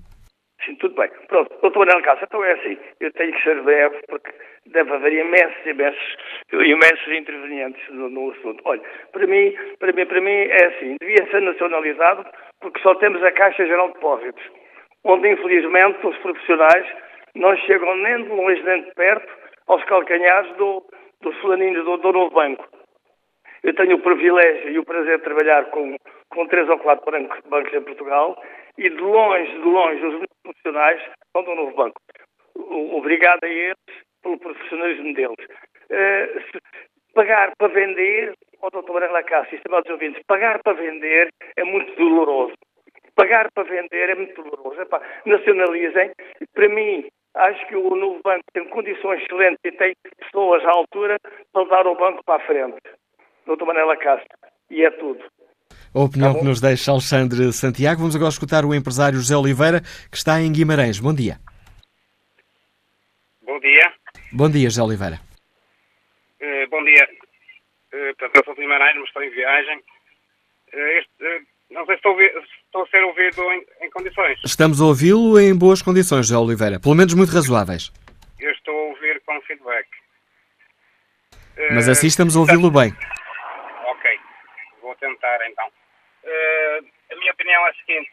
Sim, 0.65 0.75
tudo 0.75 0.95
bem. 0.95 1.09
Pronto, 1.27 1.49
doutor 1.61 1.79
Manuel 1.79 2.03
Cássio, 2.03 2.25
então 2.25 2.43
é 2.43 2.53
assim, 2.53 2.77
eu 2.99 3.11
tenho 3.13 3.33
que 3.33 3.43
ser 3.43 3.61
breve, 3.61 3.97
porque 4.07 4.31
deve 4.71 4.91
haver 4.91 5.13
imensos, 5.13 5.65
imensos, 5.65 6.17
imensos 6.51 7.07
intervenientes 7.07 7.81
no, 7.89 8.09
no, 8.09 8.31
assunto. 8.31 8.61
Olha, 8.65 8.81
para 9.11 9.27
mim, 9.27 9.53
para 9.79 9.91
mim, 9.91 10.05
para 10.05 10.21
mim 10.21 10.31
é 10.31 10.65
assim, 10.65 10.95
devia 10.99 11.29
ser 11.29 11.41
nacionalizado, 11.41 12.25
porque 12.61 12.81
só 12.81 12.95
temos 12.95 13.21
a 13.23 13.31
Caixa 13.31 13.65
Geral 13.65 13.87
de 13.87 13.93
Depósitos, 13.95 14.43
onde 15.03 15.29
infelizmente 15.29 16.05
os 16.05 16.17
profissionais 16.19 16.87
não 17.35 17.55
chegam 17.57 17.95
nem 17.97 18.23
de 18.23 18.29
longe 18.29 18.63
nem 18.63 18.83
de 18.83 18.93
perto 18.93 19.27
aos 19.67 19.83
calcanhares 19.85 20.55
do, 20.55 20.83
dos 21.21 21.35
fulaninhos 21.39 21.83
do, 21.83 21.97
do 21.97 22.11
novo 22.11 22.33
banco. 22.33 22.67
Eu 23.63 23.73
tenho 23.75 23.97
o 23.97 24.01
privilégio 24.01 24.69
e 24.69 24.79
o 24.79 24.85
prazer 24.85 25.17
de 25.17 25.23
trabalhar 25.23 25.65
com, 25.71 25.95
com 26.29 26.47
três 26.47 26.69
ou 26.69 26.77
quatro 26.79 27.11
bancos, 27.11 27.39
bancos 27.49 27.73
em 27.73 27.81
Portugal 27.81 28.41
e 28.77 28.89
de 28.89 29.01
longe, 29.01 29.51
de 29.51 29.67
longe, 29.67 30.05
os 30.05 30.25
profissionais 30.43 31.01
são 31.33 31.43
do 31.43 31.55
novo 31.55 31.75
banco. 31.75 31.99
Obrigado 32.55 33.43
a 33.43 33.47
eles 33.47 33.75
pelo 34.21 34.39
profissionalismo 34.39 35.13
deles. 35.13 35.47
Uh, 35.89 36.41
se, 36.51 36.59
pagar 37.13 37.51
para 37.57 37.67
vender, 37.69 38.33
ó 38.61 38.67
oh, 38.67 38.81
Dr. 38.81 38.91
Varela 38.91 39.23
Cássio, 39.23 39.55
estimados 39.55 39.89
ouvintes, 39.89 40.21
pagar 40.27 40.61
para 40.61 40.73
vender 40.73 41.29
é 41.55 41.63
muito 41.63 41.95
doloroso. 41.95 42.53
Pagar 43.15 43.49
para 43.53 43.63
vender 43.63 44.09
é 44.09 44.15
muito 44.15 44.41
doloroso. 44.41 44.81
Epá, 44.81 45.01
nacionalizem. 45.25 46.11
Para 46.53 46.69
mim, 46.69 47.07
Acho 47.37 47.67
que 47.67 47.75
o 47.75 47.95
novo 47.95 48.19
banco 48.23 48.43
tem 48.51 48.67
condições 48.69 49.21
excelentes 49.21 49.59
e 49.63 49.71
tem 49.71 49.93
pessoas 50.19 50.63
à 50.65 50.71
altura 50.71 51.17
para 51.53 51.65
dar 51.65 51.85
o 51.85 51.95
banco 51.95 52.23
para 52.25 52.43
a 52.43 52.47
frente. 52.47 52.77
Doutor 53.45 53.65
Manela 53.65 53.95
Castro. 53.95 54.27
E 54.71 54.83
é 54.83 54.89
tudo. 54.91 55.23
A 55.93 55.99
opinião 55.99 56.33
tá 56.33 56.39
que 56.39 56.45
nos 56.45 56.59
deixa 56.59 56.91
Alexandre 56.91 57.53
Santiago. 57.53 57.99
Vamos 57.99 58.15
agora 58.15 58.29
escutar 58.29 58.65
o 58.65 58.73
empresário 58.73 59.19
José 59.19 59.37
Oliveira, 59.37 59.81
que 60.09 60.17
está 60.17 60.41
em 60.41 60.51
Guimarães. 60.51 60.99
Bom 60.99 61.13
dia. 61.13 61.37
Bom 63.43 63.59
dia. 63.59 63.93
Bom 64.33 64.49
dia, 64.49 64.69
José 64.69 64.81
Oliveira. 64.81 65.26
Uh, 66.41 66.69
bom 66.69 66.83
dia. 66.83 67.09
Uh, 67.93 68.15
portanto, 68.15 68.35
eu 68.35 68.43
sou 68.45 68.55
Guimarães, 68.55 68.95
mas 68.95 69.07
estou 69.07 69.23
em 69.23 69.29
viagem. 69.31 69.77
Uh, 70.73 70.87
este, 70.99 71.47
não 71.71 71.85
sei 71.85 71.95
se 71.95 71.99
estou, 71.99 72.21
estou 72.21 72.83
a 72.83 72.87
ser 72.87 73.03
ouvido 73.03 73.41
em, 73.51 73.65
em, 73.81 73.89
condições. 73.89 74.39
Estamos 74.45 74.79
a 74.79 74.85
ouvi-lo 74.85 75.39
em 75.39 75.57
boas 75.57 75.81
condições, 75.81 76.27
José 76.27 76.37
Oliveira. 76.37 76.79
Pelo 76.79 76.95
menos 76.95 77.13
muito 77.13 77.31
razoáveis. 77.31 77.91
Eu 78.39 78.51
estou 78.51 78.75
a 78.75 78.83
ouvir 78.89 79.19
com 79.25 79.41
feedback. 79.41 79.87
Mas 81.71 81.89
assim 81.89 82.05
estamos 82.05 82.35
a 82.35 82.39
ouvi-lo 82.39 82.69
bem. 82.69 82.93
Ok. 83.85 84.19
Vou 84.81 84.95
tentar 84.95 85.39
então. 85.49 85.65
A 87.11 87.15
minha 87.15 87.31
opinião 87.31 87.65
é 87.65 87.69
a 87.71 87.73
seguinte. 87.73 88.11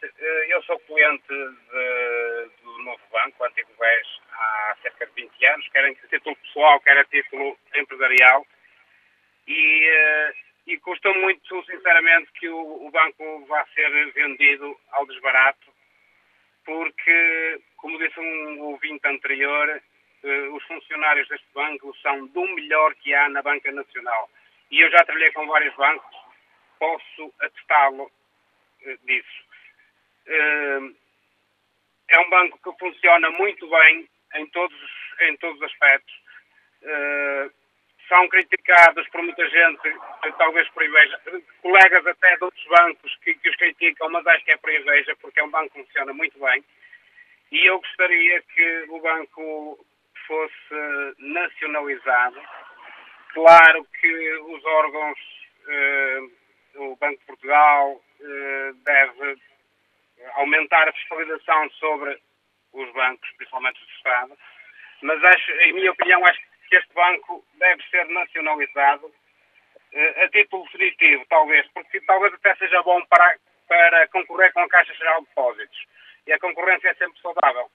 Eu 0.49 0.63
sou 0.63 0.79
cliente 0.79 1.27
de, 1.27 2.49
novo 2.85 3.01
banco, 3.11 3.43
o 3.43 3.45
antigo 3.45 3.69
BES, 3.79 4.07
há 4.31 4.77
cerca 4.81 5.05
de 5.07 5.11
20 5.13 5.45
anos, 5.47 5.67
quer 5.69 5.85
a 5.85 5.93
título 5.93 6.35
pessoal, 6.37 6.79
quer 6.81 6.97
a 6.97 7.05
título 7.05 7.57
empresarial. 7.75 8.45
E, 9.47 9.89
uh, 9.89 10.33
e 10.67 10.77
custa 10.79 11.11
muito, 11.13 11.65
sinceramente, 11.65 12.31
que 12.33 12.47
o, 12.47 12.87
o 12.87 12.91
banco 12.91 13.45
vá 13.47 13.65
ser 13.73 13.89
vendido 14.13 14.79
ao 14.91 15.05
desbarato, 15.05 15.67
porque, 16.63 17.61
como 17.77 17.99
disse 17.99 18.19
um 18.19 18.61
ouvinte 18.61 19.07
anterior, 19.07 19.81
uh, 20.23 20.55
os 20.55 20.63
funcionários 20.63 21.27
deste 21.27 21.47
banco 21.53 21.95
são 22.01 22.25
do 22.27 22.47
melhor 22.55 22.95
que 22.95 23.13
há 23.13 23.29
na 23.29 23.41
banca 23.41 23.71
nacional. 23.71 24.29
E 24.71 24.79
eu 24.81 24.89
já 24.91 25.03
trabalhei 25.05 25.31
com 25.31 25.45
vários 25.47 25.75
bancos, 25.75 26.17
posso 26.79 27.33
atestá-lo 27.41 28.03
uh, 28.03 28.97
disso. 29.05 29.45
É 32.09 32.19
um 32.19 32.29
banco 32.29 32.59
que 32.63 32.79
funciona 32.79 33.29
muito 33.31 33.67
bem 33.69 34.07
em 34.35 34.47
todos, 34.47 34.77
em 35.21 35.37
todos 35.37 35.57
os 35.57 35.63
aspectos. 35.63 36.13
Uh, 36.83 37.51
são 38.07 38.27
criticados 38.29 39.07
por 39.09 39.23
muita 39.23 39.47
gente, 39.49 39.95
talvez 40.37 40.69
por 40.69 40.83
inveja, 40.83 41.19
colegas 41.63 42.05
até 42.05 42.37
de 42.37 42.43
outros 42.43 42.65
bancos 42.67 43.17
que, 43.23 43.33
que 43.33 43.49
os 43.49 43.55
criticam, 43.55 44.09
mas 44.11 44.27
acho 44.27 44.45
que 44.45 44.51
é 44.51 44.57
por 44.57 44.71
inveja, 44.71 45.15
porque 45.19 45.39
é 45.39 45.43
um 45.43 45.49
banco 45.49 45.73
que 45.73 45.83
funciona 45.83 46.13
muito 46.13 46.37
bem. 46.39 46.63
E 47.51 47.65
eu 47.65 47.79
gostaria 47.79 48.41
que 48.41 48.85
o 48.89 48.99
banco 48.99 49.85
fosse 50.27 51.15
nacionalizado. 51.17 52.39
Claro 53.33 53.85
que 53.99 54.33
os 54.37 54.65
órgãos, 54.65 55.19
uh, 55.67 56.31
o 56.75 56.95
Banco 56.97 57.19
de 57.19 57.25
Portugal, 57.25 58.01
deve 58.83 59.37
aumentar 60.33 60.87
a 60.87 60.93
fiscalização 60.93 61.69
sobre 61.71 62.19
os 62.73 62.93
bancos, 62.93 63.29
principalmente 63.37 63.79
do 63.79 63.91
Estado, 63.97 64.37
mas 65.01 65.23
acho, 65.23 65.51
em 65.51 65.73
minha 65.73 65.91
opinião, 65.91 66.25
acho 66.25 66.39
que 66.69 66.75
este 66.75 66.93
banco 66.93 67.45
deve 67.59 67.81
ser 67.89 68.05
nacionalizado 68.09 69.05
uh, 69.05 70.23
a 70.23 70.29
título 70.29 70.63
definitivo, 70.65 71.25
talvez, 71.29 71.65
porque 71.73 72.01
talvez 72.01 72.33
até 72.33 72.55
seja 72.55 72.81
bom 72.83 73.01
para, 73.05 73.37
para 73.67 74.07
concorrer 74.09 74.51
com 74.53 74.61
a 74.61 74.69
Caixa 74.69 74.93
Geral 74.95 75.21
de 75.21 75.27
Depósitos. 75.27 75.77
E 76.27 76.33
a 76.33 76.39
concorrência 76.39 76.89
é 76.89 76.95
sempre 76.95 77.21
saudável. 77.21 77.69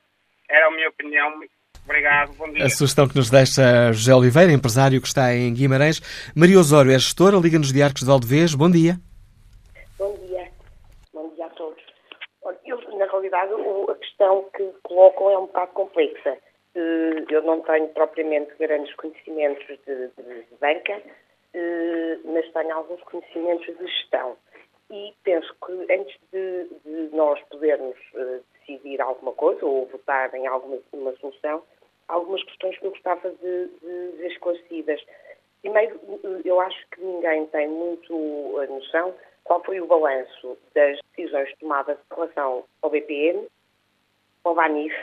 Era 0.49 0.67
a 0.67 0.71
minha 0.73 0.89
opinião. 0.89 1.41
Obrigado, 1.85 2.33
bom 2.35 2.53
dia. 2.53 2.65
A 2.65 2.69
sugestão 2.69 3.09
que 3.09 3.17
nos 3.17 3.31
deixa 3.31 3.93
José 3.93 4.15
Oliveira, 4.15 4.53
empresário 4.53 5.01
que 5.01 5.07
está 5.07 5.35
em 5.35 5.55
Guimarães. 5.55 6.01
Maria 6.35 6.59
Osório 6.59 6.91
é 6.91 6.99
gestora, 6.99 7.37
Liga-nos 7.37 7.73
de 7.73 7.83
Arcos 7.83 8.03
de 8.03 8.09
Valdevez. 8.09 8.55
Bom 8.55 8.71
dia. 8.71 8.97
Bom 9.99 10.17
dia. 10.27 10.51
Bom 11.13 11.33
dia 11.35 11.47
a 11.47 11.51
todos. 11.51 11.83
Na 12.97 13.07
realidade, 13.07 13.53
a 13.89 13.95
questão 13.97 14.45
que 14.57 14.73
colocam 14.83 15.31
é 15.31 15.39
um 15.39 15.47
bocado 15.47 15.73
complexa. 15.73 16.39
Eh, 16.75 17.25
eu 17.29 17.43
não 17.43 17.61
tenho 17.63 17.89
propriamente 17.89 18.55
grandes 18.59 18.95
conhecimentos 18.95 19.67
de, 19.67 20.09
de, 20.09 20.43
de 20.45 20.57
banca, 20.61 21.03
eh, 21.55 22.19
mas 22.25 22.51
tenho 22.53 22.75
alguns 22.75 23.03
conhecimentos 23.03 23.67
de 23.67 23.87
gestão. 23.87 24.37
E 24.91 25.15
penso 25.25 25.55
que 25.67 25.93
antes 25.93 26.17
de, 26.33 26.69
de 26.85 27.17
nós 27.17 27.41
podermos 27.51 27.97
eh, 28.15 28.41
decidir 28.61 29.01
alguma 29.01 29.33
coisa 29.33 29.65
ou 29.67 29.87
votar 29.87 30.33
em 30.35 30.47
alguma 30.47 30.79
uma 30.93 31.13
solução, 31.17 31.63
algumas 32.09 32.43
questões 32.45 32.79
que 32.79 32.87
eu 32.87 32.91
gostava 32.91 33.31
de 33.31 33.71
ver 33.83 34.27
esclarecidas. 34.27 35.01
Primeiro, 35.63 36.01
eu 36.45 36.61
acho 36.61 36.89
que 36.91 37.01
ninguém 37.03 37.47
tem 37.47 37.69
muito 37.69 38.59
a 38.59 38.67
noção 38.67 39.15
qual 39.51 39.65
foi 39.65 39.81
o 39.81 39.87
balanço 39.89 40.57
das 40.77 41.01
decisões 41.11 41.53
tomadas 41.59 41.99
em 41.99 42.15
relação 42.15 42.65
ao 42.83 42.89
BPN, 42.89 43.49
ao 44.45 44.55
BANIF 44.55 44.95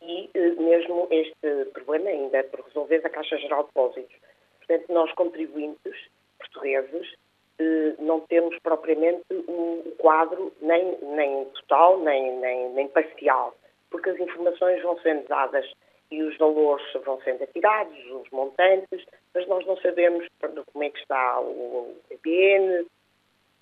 e 0.00 0.30
eh, 0.32 0.50
mesmo 0.50 1.08
este 1.10 1.64
problema 1.72 2.10
ainda 2.10 2.44
por 2.44 2.60
resolver 2.60 3.00
da 3.00 3.10
Caixa 3.10 3.36
Geral 3.38 3.62
de 3.62 3.70
Depósitos. 3.70 4.16
Portanto, 4.58 4.84
nós 4.92 5.12
contribuintes 5.14 6.08
portugueses 6.38 7.12
eh, 7.58 7.94
não 7.98 8.20
temos 8.20 8.56
propriamente 8.60 9.24
um 9.48 9.82
quadro 9.98 10.52
nem, 10.60 10.96
nem 11.02 11.44
total, 11.46 11.98
nem, 11.98 12.36
nem, 12.36 12.68
nem 12.68 12.86
parcial, 12.86 13.52
porque 13.90 14.10
as 14.10 14.20
informações 14.20 14.80
vão 14.80 14.96
sendo 15.00 15.26
dadas 15.26 15.68
e 16.08 16.22
os 16.22 16.38
valores 16.38 16.86
vão 17.04 17.20
sendo 17.22 17.42
atirados, 17.42 17.98
os 18.12 18.30
montantes, 18.30 19.04
mas 19.34 19.44
nós 19.48 19.66
não 19.66 19.76
sabemos 19.78 20.24
como 20.72 20.84
é 20.84 20.90
que 20.90 21.00
está 21.00 21.40
o 21.40 21.96
EPN, 22.12 22.86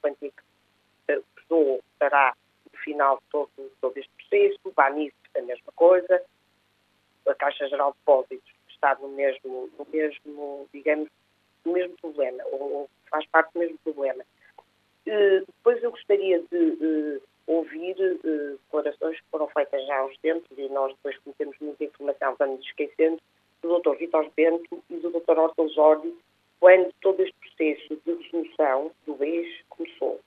quanto 0.02 0.24
é 0.24 0.28
que 0.28 0.42
pessoa 1.52 1.78
estará 1.92 2.34
no 2.72 2.78
final 2.78 3.16
de 3.16 3.22
todo, 3.30 3.50
todo 3.80 3.96
este 3.96 4.10
processo, 4.16 4.58
o 4.64 4.72
BANIF 4.72 5.14
a 5.36 5.42
mesma 5.42 5.72
coisa, 5.74 6.22
a 7.26 7.34
Caixa 7.34 7.68
Geral 7.68 7.92
de 7.92 7.98
Depósitos 7.98 8.52
está 8.68 8.94
no 8.96 9.08
mesmo, 9.08 9.70
no 9.78 9.86
mesmo 9.90 10.68
digamos, 10.72 11.08
no 11.64 11.72
mesmo 11.72 11.96
problema, 11.98 12.42
ou 12.50 12.90
faz 13.10 13.26
parte 13.26 13.52
do 13.52 13.60
mesmo 13.60 13.78
problema. 13.78 14.24
Uh, 15.06 15.44
depois 15.46 15.82
eu 15.82 15.90
gostaria 15.90 16.40
de 16.50 16.56
uh, 16.56 17.22
ouvir 17.46 17.96
uh, 18.00 18.58
declarações 18.64 19.18
que 19.20 19.26
foram 19.30 19.48
feitas 19.48 19.84
já 19.86 20.04
uns 20.04 20.16
tempos 20.18 20.56
e 20.56 20.68
nós 20.68 20.92
depois 20.92 21.18
como 21.18 21.34
temos 21.34 21.56
muita 21.60 21.84
informação 21.84 22.36
vamos 22.38 22.64
esquecendo 22.64 23.20
do 23.60 23.80
Dr. 23.80 23.96
Vitor 23.96 24.30
Bento 24.36 24.82
e 24.88 24.96
do 24.98 25.10
Dr. 25.10 25.38
Hortel 25.38 25.68
Jordi 25.70 26.14
quando 26.62 26.92
todo 27.00 27.20
este 27.20 27.34
processo 27.40 28.00
de 28.06 28.12
resolução 28.12 28.92
do 29.04 29.16
BES 29.16 29.48
começou. 29.68 30.20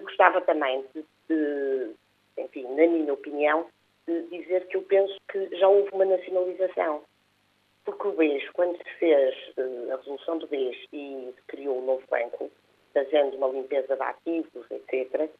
gostava 0.00 0.40
também 0.40 0.82
de, 0.94 1.04
de, 1.28 1.90
enfim, 2.38 2.62
na 2.62 2.86
minha 2.86 3.12
opinião, 3.12 3.66
dizer 4.06 4.66
que 4.68 4.78
eu 4.78 4.82
penso 4.84 5.14
que 5.30 5.54
já 5.54 5.68
houve 5.68 5.90
uma 5.92 6.06
nacionalização. 6.06 7.02
Porque 7.84 8.08
o 8.08 8.12
BES, 8.12 8.48
quando 8.54 8.78
se 8.78 8.90
fez 8.98 9.34
uh, 9.58 9.92
a 9.92 9.96
resolução 9.96 10.38
do 10.38 10.46
BES 10.46 10.78
e 10.94 11.34
se 11.36 11.42
criou 11.46 11.76
um 11.76 11.84
novo 11.84 12.04
banco, 12.08 12.50
fazendo 12.94 13.36
uma 13.36 13.48
limpeza 13.48 13.96
de 13.96 14.02
ativos, 14.02 14.70
etc., 14.70 15.30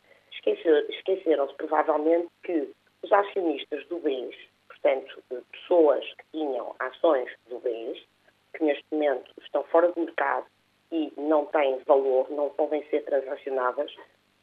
esqueceram-se 0.90 1.54
provavelmente 1.54 2.28
que 2.42 2.70
os 3.02 3.10
acionistas 3.10 3.86
do 3.86 4.00
BES, 4.00 4.36
portanto, 4.68 5.22
pessoas 5.50 6.04
que 6.04 6.24
tinham 6.32 6.76
ações 6.78 7.34
do 7.48 7.58
BES, 7.60 8.06
que 8.54 8.64
neste 8.64 8.84
momento 8.90 9.30
estão 9.42 9.62
fora 9.64 9.92
do 9.92 10.00
mercado 10.00 10.46
e 10.90 11.12
não 11.16 11.46
têm 11.46 11.78
valor, 11.86 12.30
não 12.30 12.50
podem 12.50 12.82
ser 12.88 13.04
transacionadas, 13.04 13.94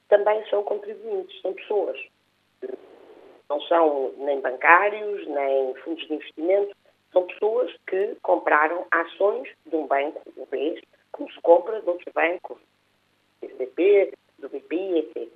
também 0.10 0.46
são 0.50 0.64
contribuintes, 0.64 1.42
são 1.42 1.54
pessoas 1.54 2.00
não 3.50 3.62
são 3.62 4.14
nem 4.18 4.40
bancários, 4.42 5.28
nem 5.28 5.74
fundos 5.76 6.06
de 6.08 6.14
investimento, 6.14 6.76
são 7.12 7.26
pessoas 7.28 7.74
que 7.88 8.16
compraram 8.22 8.86
ações 8.92 9.50
de 9.66 9.76
um 9.76 9.88
banco, 9.88 10.22
do 10.32 10.46
BES, 10.48 10.82
como 11.12 11.32
se 11.32 11.40
compra 11.42 11.82
de 11.82 11.90
outros 11.90 12.14
bancos, 12.14 12.58
do 13.42 13.48
BCP, 13.48 14.14
do 14.40 14.50
BPI, 14.50 15.00
etc. 15.00 15.30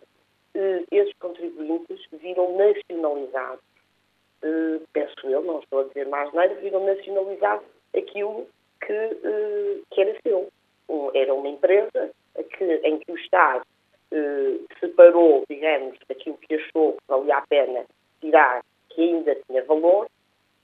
Esses 0.92 1.14
contribuintes 1.20 2.06
viram 2.12 2.58
nacionalizados, 2.58 3.64
penso 4.92 5.16
eu, 5.24 5.42
não 5.44 5.60
estou 5.60 5.82
a 5.82 5.84
dizer 5.86 6.08
mais 6.08 6.34
nada, 6.34 6.54
viram 6.56 6.86
nacionalizados 6.86 7.66
aquilo 7.96 8.48
que, 8.82 9.84
que 9.92 10.02
era 10.02 10.16
seu. 10.22 10.50
Era 11.14 11.34
uma 11.34 11.50
empresa 11.50 12.12
que, 12.58 12.64
em 12.84 12.98
que 13.00 13.12
o 13.12 13.18
Estado 13.18 13.64
separou, 14.80 15.44
digamos, 15.50 15.98
aquilo 16.10 16.38
que 16.38 16.56
achou 16.56 16.94
que 16.94 17.04
valia 17.08 17.38
a 17.38 17.42
pena 17.48 17.86
tirar 18.22 18.64
que 18.90 19.02
ainda 19.02 19.36
tinha 19.48 19.64
valor 19.66 20.08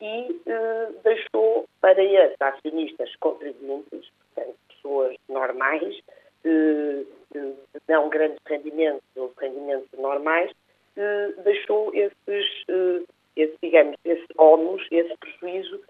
e 0.02 0.42
eh, 0.46 0.90
deixou 1.04 1.66
para 1.80 2.04
esses 2.04 2.42
acionistas 2.42 3.16
contribuintes, 3.18 4.12
portanto, 4.34 4.58
pessoas 4.68 5.16
normais, 5.30 6.00
eh, 6.44 7.06
de 7.34 7.54
não 7.88 8.10
grandes 8.10 8.40
rendimentos 8.46 9.04
ou 9.16 9.34
rendimentos 9.38 9.88
normais, 9.98 10.52
eh, 10.98 11.34
deixou 11.44 11.94
esses, 11.94 12.64
eh, 12.68 13.04
esse, 13.36 13.56
digamos, 13.62 13.96
esse 14.04 14.28
ónus, 14.38 14.86
esse 14.92 15.16
prejuízo, 15.18 15.82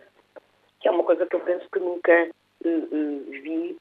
que 0.85 0.89
é 0.89 0.91
uma 0.91 1.03
coisa 1.03 1.25
que 1.25 1.35
eu 1.35 1.39
penso 1.39 1.67
que 1.71 1.79
nunca 1.79 2.11
eh, 2.11 2.29
eh, 2.63 3.39
vi 3.41 3.75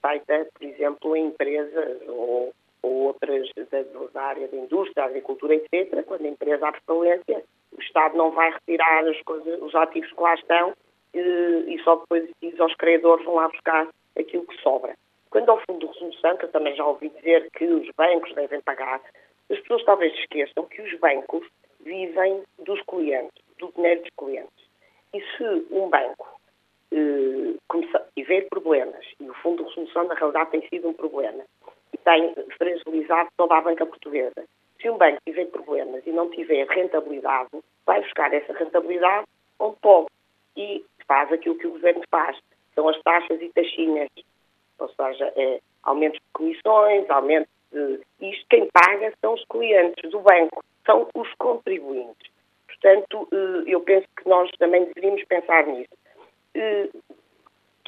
feita, 0.00 0.46
por 0.54 0.62
exemplo, 0.62 1.16
em 1.16 1.26
empresas 1.26 1.98
ou 2.06 2.54
ou 2.80 2.92
outras 3.08 3.50
da, 3.72 3.82
da, 4.14 4.22
área 4.22 4.46
da 4.46 4.56
indústria, 4.56 5.04
agricultura, 5.04 5.56
etc., 5.56 6.04
quando 6.06 6.26
a 6.26 6.28
empresa 6.28 6.68
abre 6.68 6.80
falência, 6.86 7.42
o 7.76 7.80
Estado 7.80 8.16
não 8.16 8.30
vai 8.30 8.52
retirar 8.52 9.04
as 9.04 9.20
coisas, 9.22 9.60
os 9.60 9.74
ativos 9.74 10.12
que 10.12 10.20
lá 10.20 10.32
estão 10.34 10.74
e 11.12 11.76
só 11.82 11.96
depois 11.96 12.30
diz 12.40 12.60
aos 12.60 12.72
credores 12.76 13.24
vão 13.24 13.34
lá 13.34 13.48
buscar 13.48 13.88
aquilo 14.16 14.46
que 14.46 14.62
sobra. 14.62 14.94
Quando 15.30 15.48
ao 15.48 15.60
fundo 15.66 15.88
de 15.88 15.92
resolução, 15.92 16.36
que 16.36 16.44
eu 16.44 16.52
também 16.52 16.76
já 16.76 16.86
ouvi 16.86 17.08
dizer 17.08 17.50
que 17.50 17.64
os 17.64 17.90
bancos 17.96 18.32
devem 18.36 18.60
pagar, 18.60 19.00
as 19.50 19.58
pessoas 19.58 19.84
talvez 19.84 20.14
esqueçam 20.14 20.66
que 20.66 20.82
os 20.82 21.00
bancos 21.00 21.44
vivem 21.80 22.44
dos 22.60 22.80
clientes, 22.82 23.42
do 23.58 23.72
dinheiro 23.74 24.02
dos 24.02 24.10
clientes. 24.16 24.67
E 25.14 25.20
se 25.20 25.44
um 25.70 25.88
banco 25.88 26.40
eh, 26.92 27.54
tiver 28.14 28.48
problemas, 28.48 29.04
e 29.20 29.28
o 29.28 29.34
fundo 29.34 29.62
de 29.62 29.68
resolução 29.70 30.04
na 30.04 30.14
realidade 30.14 30.50
tem 30.50 30.68
sido 30.68 30.88
um 30.88 30.92
problema, 30.92 31.44
tem 32.04 32.34
fragilizado 32.56 33.28
toda 33.36 33.56
a 33.56 33.60
banca 33.60 33.86
portuguesa. 33.86 34.44
Se 34.80 34.88
um 34.88 34.96
banco 34.96 35.18
tiver 35.26 35.46
problemas 35.46 36.06
e 36.06 36.10
não 36.10 36.30
tiver 36.30 36.66
rentabilidade, 36.68 37.50
vai 37.84 38.00
buscar 38.00 38.32
essa 38.32 38.52
rentabilidade 38.52 39.26
onde 39.58 39.76
pode 39.80 40.08
e 40.56 40.84
faz 41.06 41.32
aquilo 41.32 41.58
que 41.58 41.66
o 41.66 41.72
governo 41.72 42.02
faz. 42.10 42.38
São 42.74 42.88
as 42.88 43.00
taxas 43.02 43.40
e 43.40 43.48
taxinhas, 43.48 44.08
ou 44.78 44.88
seja, 44.88 45.32
é, 45.36 45.60
aumentos 45.82 46.18
de 46.20 46.26
comissões, 46.32 47.10
aumentos 47.10 47.50
de... 47.72 48.00
Isto 48.20 48.46
quem 48.50 48.68
paga 48.72 49.12
são 49.20 49.34
os 49.34 49.44
clientes 49.46 50.10
do 50.10 50.20
banco, 50.20 50.62
são 50.86 51.08
os 51.14 51.34
contribuintes. 51.34 52.30
Portanto, 52.80 53.28
eh, 53.32 53.64
eu 53.66 53.80
penso 53.80 54.06
que 54.16 54.28
nós 54.28 54.50
também 54.58 54.84
deveríamos 54.84 55.24
pensar 55.24 55.66
nisso. 55.66 55.90
Eh, 56.54 56.88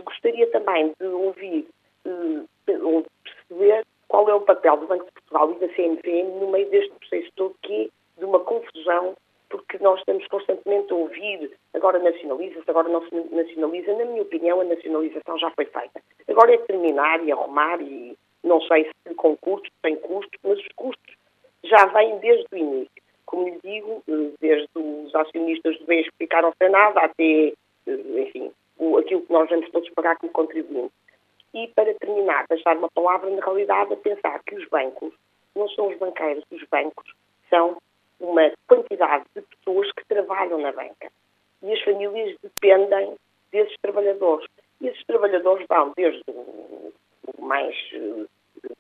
gostaria 0.03 0.47
também 0.51 0.93
de 0.99 1.07
ouvir 1.07 1.67
eh, 2.05 2.77
ou 2.83 3.07
perceber 3.23 3.85
qual 4.09 4.29
é 4.29 4.35
o 4.35 4.41
papel 4.41 4.77
do 4.79 4.87
Banco 4.87 5.05
de 5.05 5.13
Portugal 5.13 5.53
e 5.53 5.59
da 5.61 5.75
CMVM 5.75 6.41
no 6.41 6.51
meio 6.51 6.69
deste 6.71 6.93
processo 6.99 7.31
todo 7.37 7.55
que 7.63 7.85
é 7.85 7.89
de 8.19 8.25
uma 8.25 8.41
confusão, 8.41 9.17
porque 9.49 9.79
nós 9.79 9.99
estamos 10.01 10.27
constantemente 10.29 10.93
a 10.93 10.97
ouvir, 10.97 11.57
agora 11.75 11.99
nacionaliza-se, 11.99 12.69
agora 12.69 12.89
não 12.89 13.07
se 13.09 13.15
nacionaliza. 13.35 13.97
Na 13.97 14.05
minha 14.05 14.23
opinião, 14.23 14.61
a 14.61 14.65
nacionalização 14.65 15.39
já 15.39 15.51
foi 15.53 15.65
feita. 15.67 16.03
Agora 16.29 16.53
é 16.53 16.59
terminar 16.59 17.25
e 17.25 17.33
arrumar 17.33 17.81
e 17.81 18.17
não 18.43 18.61
sei 18.63 18.85
se 18.85 19.15
com 19.15 19.37
custos, 19.37 19.71
sem 19.81 19.97
custos, 19.97 20.39
mas 20.43 20.59
os 20.59 20.69
custos 20.75 21.15
já 21.65 21.87
vêm 21.87 22.19
desde 22.19 22.47
o 22.53 22.57
início. 22.57 23.00
Como 23.31 23.45
lhe 23.45 23.61
digo, 23.63 24.03
eh, 24.09 24.33
desde 24.41 24.69
os 24.75 25.15
acionistas 25.15 25.79
do 25.79 25.87
BES 25.87 26.07
que 26.07 26.25
ficaram 26.25 26.53
sem 26.59 26.69
nada 26.69 26.99
até, 27.01 27.53
eh, 27.87 28.23
enfim, 28.27 28.51
aquilo 28.99 29.23
que 29.23 29.33
nós 29.33 29.49
vamos 29.49 29.71
todos 29.71 29.89
pagar 29.91 30.17
como 30.17 30.33
contribuinte. 30.33 30.93
E, 31.55 31.69
para 31.69 31.95
terminar, 31.95 32.47
deixar 32.49 32.77
uma 32.77 32.91
palavra, 32.91 33.31
na 33.31 33.41
realidade, 33.41 33.93
a 33.93 33.97
pensar 33.97 34.43
que 34.43 34.57
os 34.57 34.69
bancos 34.69 35.15
não 35.55 35.69
são 35.69 35.87
os 35.87 35.99
banqueiros, 35.99 36.45
os 36.51 36.65
bancos 36.69 37.15
são 37.49 37.77
uma 38.19 38.51
quantidade 38.67 39.25
de 39.37 39.43
pessoas 39.43 39.89
que 39.93 40.05
trabalham 40.09 40.59
na 40.59 40.73
banca. 40.73 41.13
E 41.63 41.73
as 41.73 41.81
famílias 41.83 42.37
dependem 42.43 43.15
desses 43.53 43.77
trabalhadores. 43.81 44.49
E 44.81 44.89
esses 44.89 45.05
trabalhadores 45.05 45.65
vão 45.69 45.93
desde 45.97 46.25
o 46.29 46.93
mais 47.39 47.77
eh, 47.93 48.27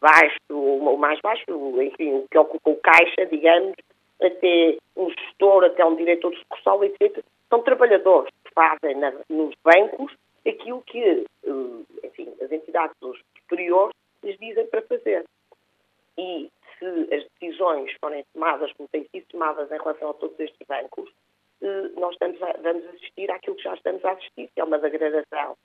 baixo, 0.00 0.36
o 0.50 0.96
mais 0.96 1.20
baixo, 1.20 1.44
enfim, 1.80 2.14
o 2.14 2.26
que 2.28 2.36
ocupa 2.36 2.70
o 2.70 2.76
caixa, 2.76 3.26
digamos, 3.26 3.76
até 4.20 4.76
um 4.96 5.10
gestor, 5.10 5.64
até 5.64 5.84
um 5.84 5.96
diretor 5.96 6.30
de 6.30 6.38
sucursal, 6.38 6.84
etc. 6.84 7.24
São 7.48 7.62
trabalhadores 7.62 8.30
que 8.44 8.52
fazem 8.52 8.96
na, 8.96 9.12
nos 9.28 9.54
bancos 9.64 10.14
aquilo 10.46 10.82
que, 10.82 10.98
eh, 11.02 12.06
enfim, 12.06 12.32
as 12.40 12.50
entidades 12.50 12.96
superiores 13.38 13.94
lhes 14.22 14.38
dizem 14.38 14.66
para 14.66 14.82
fazer. 14.82 15.24
E 16.18 16.50
se 16.78 17.14
as 17.14 17.24
decisões 17.34 17.92
forem 18.00 18.24
tomadas 18.32 18.72
como 18.74 18.88
têm 18.88 19.06
sido 19.10 19.26
tomadas 19.28 19.70
em 19.70 19.78
relação 19.78 20.10
a 20.10 20.14
todos 20.14 20.38
estes 20.38 20.66
bancos, 20.66 21.10
eh, 21.62 21.90
nós 21.96 22.12
estamos 22.12 22.42
a, 22.42 22.52
vamos 22.62 22.84
assistir 22.86 23.30
àquilo 23.30 23.56
que 23.56 23.62
já 23.62 23.74
estamos 23.74 24.04
a 24.04 24.12
assistir, 24.12 24.48
que 24.54 24.60
é 24.60 24.64
uma 24.64 24.78
degradação 24.78 25.56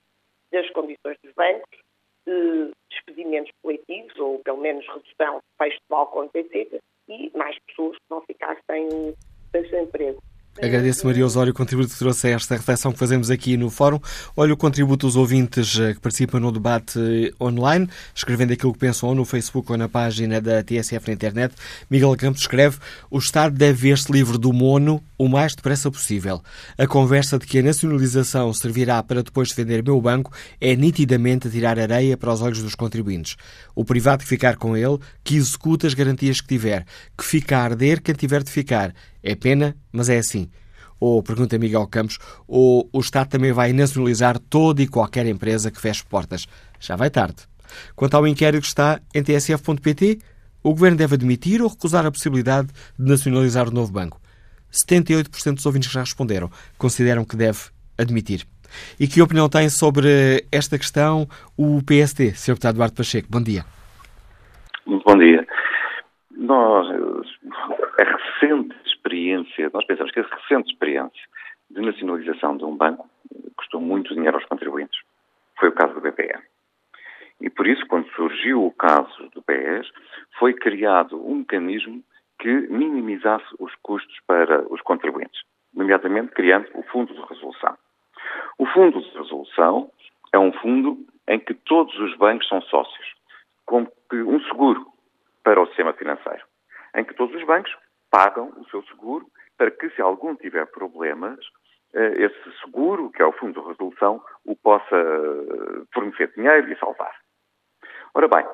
das 0.50 0.68
condições 0.70 1.18
dos 1.22 1.32
bancos, 1.34 1.78
eh, 2.26 2.70
despedimentos 2.90 3.52
coletivos, 3.62 4.18
ou 4.18 4.38
pelo 4.40 4.58
menos 4.58 4.86
redução 4.86 5.38
de 5.38 5.56
fecho 5.58 5.78
de 5.78 5.88
balcões, 5.88 6.30
etc., 6.34 6.80
e 7.08 7.30
mais 7.36 7.58
pessoas 7.60 7.96
que 7.96 8.04
vão 8.08 8.20
ficar 8.22 8.56
sem, 8.70 9.14
sem 9.54 9.68
seu 9.68 9.82
emprego. 9.82 10.22
Agradeço, 10.62 11.06
Maria 11.06 11.26
Osório, 11.26 11.52
o 11.52 11.54
contributo 11.54 11.90
que 11.90 11.98
trouxe 11.98 12.28
a 12.28 12.30
esta 12.30 12.56
reflexão 12.56 12.90
que 12.90 12.98
fazemos 12.98 13.30
aqui 13.30 13.58
no 13.58 13.68
Fórum. 13.68 14.00
Olha 14.34 14.54
o 14.54 14.56
contributo 14.56 15.06
dos 15.06 15.14
ouvintes 15.14 15.78
eh, 15.78 15.92
que 15.92 16.00
participam 16.00 16.40
no 16.40 16.50
debate 16.50 16.98
eh, 16.98 17.30
online, 17.38 17.86
escrevendo 18.14 18.54
aquilo 18.54 18.72
que 18.72 18.78
pensam 18.78 19.10
ou 19.10 19.14
no 19.14 19.26
Facebook 19.26 19.70
ou 19.70 19.76
na 19.76 19.86
página 19.86 20.40
da 20.40 20.62
TSF 20.62 21.08
na 21.08 21.12
internet. 21.12 21.54
Miguel 21.90 22.16
Campos 22.16 22.40
escreve: 22.40 22.78
O 23.10 23.18
Estado 23.18 23.54
deve 23.54 23.90
ver-se 23.90 24.10
livre 24.10 24.38
do 24.38 24.50
mono 24.50 25.04
o 25.18 25.28
mais 25.28 25.54
depressa 25.54 25.90
possível. 25.90 26.42
A 26.78 26.86
conversa 26.86 27.38
de 27.38 27.46
que 27.46 27.58
a 27.58 27.62
nacionalização 27.62 28.50
servirá 28.54 29.02
para 29.02 29.22
depois 29.22 29.50
defender 29.50 29.82
meu 29.82 30.00
banco 30.00 30.32
é 30.58 30.74
nitidamente 30.74 31.50
tirar 31.50 31.78
areia 31.78 32.16
para 32.16 32.32
os 32.32 32.40
olhos 32.40 32.62
dos 32.62 32.74
contribuintes. 32.74 33.36
O 33.74 33.84
privado 33.84 34.22
que 34.22 34.28
ficar 34.28 34.56
com 34.56 34.74
ele, 34.74 34.98
que 35.22 35.36
execute 35.36 35.86
as 35.86 35.92
garantias 35.92 36.40
que 36.40 36.48
tiver, 36.48 36.86
que 37.16 37.24
fica 37.24 37.58
a 37.58 37.62
arder 37.62 38.00
quem 38.00 38.14
tiver 38.14 38.42
de 38.42 38.50
ficar 38.50 38.94
é 39.26 39.34
pena, 39.34 39.76
mas 39.92 40.08
é 40.08 40.18
assim. 40.18 40.48
Ou, 40.98 41.22
pergunta 41.22 41.58
Miguel 41.58 41.86
Campos, 41.88 42.18
ou 42.48 42.88
o 42.92 43.00
Estado 43.00 43.28
também 43.28 43.52
vai 43.52 43.72
nacionalizar 43.72 44.38
toda 44.38 44.82
e 44.82 44.88
qualquer 44.88 45.26
empresa 45.26 45.70
que 45.70 45.80
feche 45.80 46.04
portas? 46.04 46.46
Já 46.80 46.96
vai 46.96 47.10
tarde. 47.10 47.36
Quanto 47.94 48.16
ao 48.16 48.26
inquérito 48.26 48.62
que 48.62 48.68
está 48.68 49.00
em 49.14 49.22
tsf.pt, 49.22 50.18
o 50.62 50.70
Governo 50.70 50.96
deve 50.96 51.14
admitir 51.14 51.60
ou 51.60 51.68
recusar 51.68 52.06
a 52.06 52.10
possibilidade 52.10 52.68
de 52.98 53.08
nacionalizar 53.10 53.68
o 53.68 53.72
novo 53.72 53.92
banco. 53.92 54.20
78% 54.72 55.54
dos 55.54 55.66
ouvintes 55.66 55.88
que 55.88 55.94
já 55.94 56.00
responderam 56.00 56.50
consideram 56.78 57.24
que 57.24 57.36
deve 57.36 57.58
admitir. 57.98 58.46
E 58.98 59.06
que 59.06 59.22
opinião 59.22 59.48
tem 59.48 59.68
sobre 59.68 60.44
esta 60.50 60.78
questão 60.78 61.26
o 61.56 61.82
PSD, 61.82 62.32
Sr. 62.32 62.54
Deputado 62.54 62.74
Eduardo 62.74 62.96
Pacheco? 62.96 63.28
Bom 63.30 63.42
dia. 63.42 63.64
Bom 64.86 65.18
dia. 65.18 65.46
Nós, 66.36 66.86
a 66.88 68.04
recente 68.04 68.75
experiência, 69.42 69.70
nós 69.72 69.84
pensamos 69.84 70.12
que 70.12 70.20
a 70.20 70.22
recente 70.22 70.72
experiência 70.72 71.22
de 71.70 71.80
nacionalização 71.80 72.56
de 72.56 72.64
um 72.64 72.76
banco 72.76 73.08
custou 73.56 73.80
muito 73.80 74.14
dinheiro 74.14 74.36
aos 74.36 74.46
contribuintes. 74.46 75.00
Foi 75.58 75.68
o 75.68 75.72
caso 75.72 75.94
do 75.94 76.00
BPE. 76.00 76.38
E 77.40 77.50
por 77.50 77.66
isso, 77.66 77.86
quando 77.86 78.08
surgiu 78.12 78.64
o 78.64 78.72
caso 78.72 79.28
do 79.30 79.42
BES, 79.46 79.90
foi 80.38 80.54
criado 80.54 81.22
um 81.26 81.36
mecanismo 81.36 82.02
que 82.38 82.48
minimizasse 82.48 83.46
os 83.58 83.74
custos 83.82 84.18
para 84.26 84.62
os 84.72 84.80
contribuintes, 84.82 85.42
nomeadamente 85.74 86.32
criando 86.32 86.68
o 86.74 86.82
Fundo 86.84 87.12
de 87.12 87.20
Resolução. 87.20 87.76
O 88.58 88.66
Fundo 88.66 89.00
de 89.00 89.18
Resolução 89.18 89.90
é 90.32 90.38
um 90.38 90.52
fundo 90.52 90.98
em 91.28 91.38
que 91.38 91.54
todos 91.54 91.98
os 91.98 92.16
bancos 92.16 92.48
são 92.48 92.60
sócios, 92.62 93.14
como 93.64 93.90
um 94.12 94.40
seguro 94.44 94.86
para 95.42 95.60
o 95.60 95.66
sistema 95.66 95.92
financeiro, 95.92 96.44
em 96.94 97.04
que 97.04 97.14
todos 97.14 97.34
os 97.34 97.44
bancos 97.44 97.74
pagam 98.10 98.52
o 98.56 98.64
seu 98.70 98.82
seguro 98.84 99.26
para 99.58 99.70
que, 99.70 99.90
se 99.90 99.95
algum 100.06 100.34
tiver 100.36 100.66
problemas, 100.66 101.38
eh, 101.94 102.24
esse 102.24 102.58
seguro, 102.60 103.10
que 103.10 103.22
é 103.22 103.26
o 103.26 103.32
Fundo 103.32 103.60
de 103.60 103.68
Resolução, 103.68 104.22
o 104.44 104.56
possa 104.56 104.96
eh, 104.96 105.82
fornecer 105.92 106.32
dinheiro 106.34 106.72
e 106.72 106.78
salvar. 106.78 107.14
Ora 108.14 108.28
bem, 108.28 108.46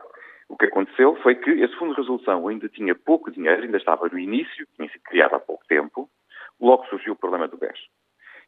o 0.48 0.56
que 0.56 0.66
aconteceu 0.66 1.16
foi 1.22 1.34
que 1.36 1.50
esse 1.50 1.76
Fundo 1.76 1.94
de 1.94 2.00
Resolução 2.00 2.48
ainda 2.48 2.68
tinha 2.68 2.94
pouco 2.94 3.30
dinheiro, 3.30 3.62
ainda 3.62 3.76
estava 3.76 4.08
no 4.08 4.18
início, 4.18 4.66
tinha 4.76 4.88
sido 4.90 5.02
criado 5.02 5.34
há 5.34 5.40
pouco 5.40 5.64
tempo, 5.66 6.08
logo 6.60 6.86
surgiu 6.86 7.12
o 7.12 7.16
problema 7.16 7.48
do 7.48 7.56
BES. 7.56 7.78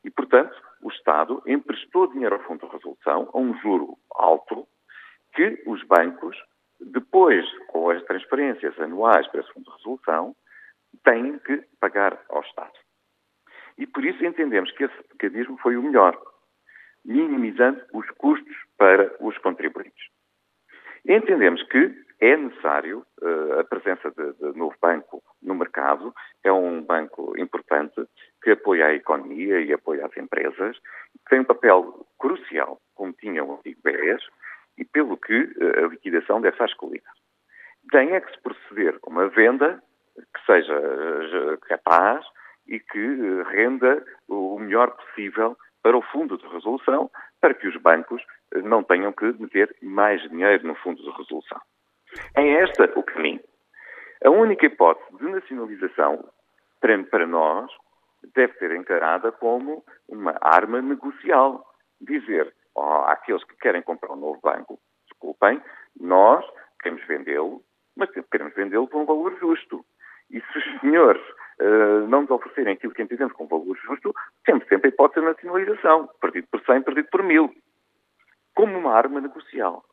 E, 0.05 0.11
portanto, 0.11 0.55
o 0.83 0.91
Estado 0.91 1.43
emprestou 1.47 2.07
dinheiro 2.09 2.35
ao 2.35 2.43
Fundo 2.43 2.67
de 2.67 2.73
Resolução 2.73 3.31
a 3.33 3.39
um 3.39 3.55
juro 3.61 3.97
alto 4.15 4.67
que 5.35 5.63
os 5.67 5.83
bancos, 5.85 6.37
depois, 6.81 7.47
com 7.69 7.91
as 7.91 8.03
transferências 8.05 8.79
anuais 8.79 9.27
para 9.29 9.41
esse 9.41 9.53
Fundo 9.53 9.65
de 9.65 9.77
Resolução, 9.79 10.37
têm 11.03 11.39
que 11.39 11.65
pagar 11.81 12.19
ao 12.29 12.43
Estado. 12.43 12.73
E 13.77 13.87
por 13.87 14.05
isso 14.05 14.24
entendemos 14.35 14.71
que 14.73 14.85
esse 14.85 14.95
mecanismo 15.13 15.57
foi 15.59 15.77
o 15.77 15.83
melhor, 15.83 16.21
minimizando 17.05 17.81
os 17.93 18.09
custos 18.19 18.57
para 18.77 19.15
os 19.21 19.37
contribuintes. 19.39 20.09
Entendemos 21.07 21.63
que 21.65 21.95
é 22.21 22.37
necessário 22.37 23.05
uh, 23.21 23.61
a 23.61 23.65
presença 23.65 24.11
de, 24.11 24.33
de, 24.35 24.59
novo 24.59 24.75
banco 24.81 25.23
no 25.43 25.55
mercado, 25.55 26.15
é 26.43 26.51
um 26.51 26.83
banco 26.83 27.39
importante 27.39 28.07
que 28.43 28.53
apoia 28.53 28.87
a 28.87 28.95
economia 28.95 29.61
e 29.61 29.73
apoia 29.73 30.07
as 30.07 30.17
empresas, 30.17 30.79
tem 31.29 31.41
um 31.41 31.45
papel 31.45 32.07
crucial, 32.19 32.81
como 32.95 33.13
tinha 33.13 33.45
o 33.45 33.55
antigo 33.55 33.81
e 34.77 34.85
pelo 34.85 35.17
que 35.17 35.43
uh, 35.43 35.85
a 35.85 35.89
liquidação 35.89 36.41
deve 36.41 36.55
estar 36.55 36.67
excluída. 36.67 37.09
Tem 37.91 38.13
é 38.13 38.21
que 38.21 38.33
se 38.33 38.41
proceder 38.41 38.99
a 39.03 39.11
uma 39.11 39.29
venda 39.29 39.83
que 40.17 40.47
seja 40.47 40.73
eh, 40.73 41.57
capaz 41.69 42.25
e 42.67 42.81
que 42.81 43.43
renda 43.51 44.05
melhor 44.75 44.91
possível 44.97 45.57
para 45.83 45.97
o 45.97 46.03
fundo 46.03 46.37
de 46.37 46.47
resolução, 46.49 47.11
para 47.41 47.55
que 47.55 47.69
os 47.69 47.77
bancos 47.81 48.21
eh, 48.55 48.63
não 48.63 48.83
tenham 48.83 49.13
que 49.13 49.27
meter 49.41 49.75
mais 49.81 50.21
dinheiro 50.29 50.67
no 50.67 50.75
fundo 50.75 51.01
de 51.01 51.11
resolução. 51.11 51.61
É 52.35 52.63
esta 52.63 52.91
o 52.97 53.03
caminho. 53.03 53.41
A 54.25 54.31
única 54.31 54.67
hipótese 54.67 55.17
de 55.19 55.29
nacionalização, 55.29 56.29
para 57.11 57.27
nós, 57.27 57.71
deve 58.35 58.55
ser 58.55 58.75
encarada 58.75 59.31
como 59.33 59.85
uma 60.09 60.35
arma 60.41 60.81
negocial. 60.81 61.65
Dizer 62.01 62.53
oh, 62.75 63.05
àqueles 63.07 63.45
que 63.45 63.57
querem 63.57 63.83
comprar 63.83 64.13
um 64.13 64.17
novo 64.17 64.41
banco, 64.43 64.79
desculpem, 65.09 65.61
nós 66.01 66.45
queremos 66.81 67.05
vendê-lo, 67.07 67.63
mas 67.97 68.11
queremos 68.31 68.55
vendê-lo 68.55 68.89
por 68.89 69.01
um 69.03 69.07
valor 69.07 69.39
justo. 69.39 69.85
E 70.31 70.41
se 70.41 70.59
os 70.59 70.81
senhores 70.81 71.23
oferecerem 72.55 72.75
aquilo 72.75 72.95
que 72.95 73.03
entendemos 73.03 73.35
como 73.35 73.49
valor 73.49 73.77
justo, 73.77 74.15
temos 74.45 74.67
sempre 74.69 74.89
a 74.89 74.93
hipótese 74.93 75.21
de 75.21 75.27
nacionalização, 75.27 76.09
perdido 76.21 76.47
por 76.51 76.65
100, 76.65 76.83
perdido 76.83 77.09
por 77.11 77.23
1000, 77.23 77.53
como 78.55 78.79
uma 78.79 78.95
arma 78.95 79.21
negocial. 79.21 79.85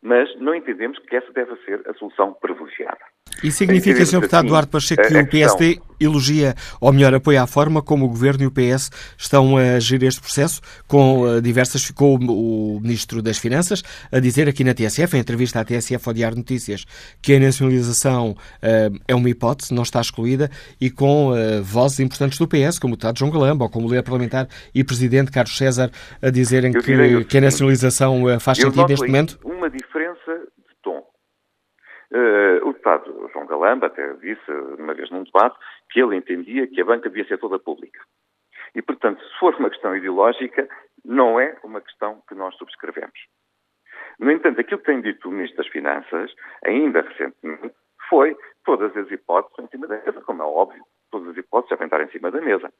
Mas 0.00 0.34
não 0.40 0.54
entendemos 0.54 0.98
que 1.00 1.16
essa 1.16 1.32
deve 1.32 1.56
ser 1.64 1.82
a 1.88 1.94
solução 1.94 2.32
privilegiada. 2.34 3.04
E 3.42 3.50
significa, 3.50 4.04
Sr. 4.04 4.20
Deputado 4.20 4.40
assim, 4.40 4.48
Duarte 4.48 4.70
Pacheco, 4.70 5.02
que 5.06 5.16
o 5.16 5.26
PSD 5.26 5.80
elogia, 5.98 6.54
ou 6.80 6.92
melhor, 6.92 7.14
apoia 7.14 7.42
a 7.42 7.46
forma 7.46 7.82
como 7.82 8.04
o 8.04 8.08
Governo 8.08 8.44
e 8.44 8.46
o 8.46 8.50
PS 8.50 8.90
estão 9.16 9.56
a 9.56 9.78
gerir 9.78 10.08
este 10.08 10.20
processo, 10.20 10.60
com 10.86 11.26
eh, 11.26 11.40
diversas, 11.40 11.84
ficou 11.84 12.16
o 12.18 12.80
Ministro 12.80 13.22
das 13.22 13.38
Finanças 13.38 13.82
a 14.12 14.20
dizer 14.20 14.48
aqui 14.48 14.62
na 14.62 14.74
TSF, 14.74 15.16
em 15.16 15.20
entrevista 15.20 15.60
à 15.60 15.64
TSF 15.64 16.06
ao 16.06 16.14
Diário 16.14 16.36
Notícias, 16.36 16.84
que 17.22 17.34
a 17.34 17.40
nacionalização 17.40 18.30
uh, 18.30 18.98
é 19.08 19.14
uma 19.14 19.28
hipótese, 19.30 19.72
não 19.72 19.82
está 19.82 20.00
excluída, 20.00 20.50
e 20.80 20.90
com 20.90 21.32
uh, 21.32 21.62
vozes 21.62 22.00
importantes 22.00 22.38
do 22.38 22.46
PS, 22.46 22.78
como 22.78 22.94
o 22.94 22.96
deputado 22.96 23.18
João 23.18 23.30
Galamba, 23.30 23.64
ou 23.64 23.70
como 23.70 23.86
o 23.86 23.90
líder 23.90 24.02
parlamentar 24.02 24.48
e 24.74 24.84
Presidente 24.84 25.30
Carlos 25.30 25.56
César, 25.56 25.90
a 26.20 26.30
dizerem 26.30 26.72
que, 26.72 27.24
que, 27.24 27.38
a 27.38 27.40
nacionalização 27.40 28.24
uh, 28.24 28.38
faz 28.38 28.58
sentido 28.58 28.86
neste 28.86 29.06
momento? 29.06 29.38
Uma 29.44 29.70
diferença. 29.70 30.05
O 32.62 32.72
deputado 32.72 33.30
João 33.32 33.46
Galamba 33.46 33.86
até 33.86 34.12
disse, 34.14 34.50
uma 34.78 34.94
vez 34.94 35.10
num 35.10 35.24
debate, 35.24 35.58
que 35.90 36.00
ele 36.00 36.16
entendia 36.16 36.66
que 36.66 36.80
a 36.80 36.84
banca 36.84 37.08
devia 37.08 37.26
ser 37.26 37.38
toda 37.38 37.58
pública. 37.58 38.00
E, 38.74 38.82
portanto, 38.82 39.22
se 39.22 39.38
for 39.38 39.54
uma 39.56 39.70
questão 39.70 39.96
ideológica, 39.96 40.68
não 41.04 41.40
é 41.40 41.56
uma 41.64 41.80
questão 41.80 42.22
que 42.28 42.34
nós 42.34 42.54
subscrevemos. 42.56 43.18
No 44.18 44.30
entanto, 44.30 44.60
aquilo 44.60 44.80
que 44.80 44.86
tem 44.86 45.00
dito 45.00 45.28
o 45.28 45.32
Ministro 45.32 45.58
das 45.58 45.68
Finanças, 45.68 46.34
ainda 46.64 47.02
recentemente, 47.02 47.74
foi 48.08 48.36
todas 48.64 48.96
as 48.96 49.10
hipóteses 49.10 49.58
em 49.58 49.68
cima 49.68 49.86
da 49.86 49.98
mesa, 49.98 50.20
como 50.22 50.42
é 50.42 50.46
óbvio, 50.46 50.82
todas 51.10 51.28
as 51.28 51.36
hipóteses 51.36 51.70
devem 51.70 51.86
estar 51.86 52.00
em 52.02 52.10
cima 52.10 52.30
da 52.30 52.40
mesa. 52.40 52.72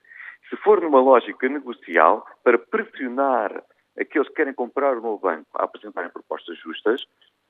Se 0.49 0.57
for 0.59 0.81
numa 0.81 1.01
lógica 1.01 1.49
negocial, 1.49 2.27
para 2.43 2.59
pressionar 2.59 3.62
aqueles 3.99 4.29
que 4.29 4.35
querem 4.35 4.55
comprar 4.55 4.97
o 4.97 5.01
novo 5.01 5.18
banco 5.18 5.49
a 5.55 5.64
apresentarem 5.64 6.11
propostas 6.11 6.59
justas, 6.59 7.05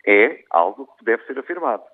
é 0.07 0.45
algo 0.51 0.87
que 0.99 1.05
deve 1.05 1.25
ser 1.25 1.39
afirmado. 1.39 1.85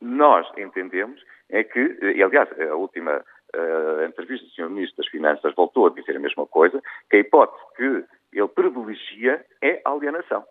Nós 0.00 0.46
entendemos 0.56 1.20
é 1.50 1.64
que, 1.64 1.98
e 2.02 2.22
aliás, 2.22 2.48
a 2.60 2.74
última 2.74 3.24
uh, 3.56 4.04
entrevista 4.04 4.46
do 4.46 4.52
Sr. 4.52 4.70
Ministro 4.70 4.98
das 4.98 5.10
Finanças 5.10 5.54
voltou 5.54 5.86
a 5.86 5.90
dizer 5.90 6.16
a 6.16 6.20
mesma 6.20 6.46
coisa, 6.46 6.80
que 7.10 7.16
a 7.16 7.20
hipótese 7.20 7.64
que 7.76 8.04
ele 8.32 8.48
privilegia 8.48 9.44
é 9.62 9.80
a 9.84 9.90
alienação. 9.90 10.44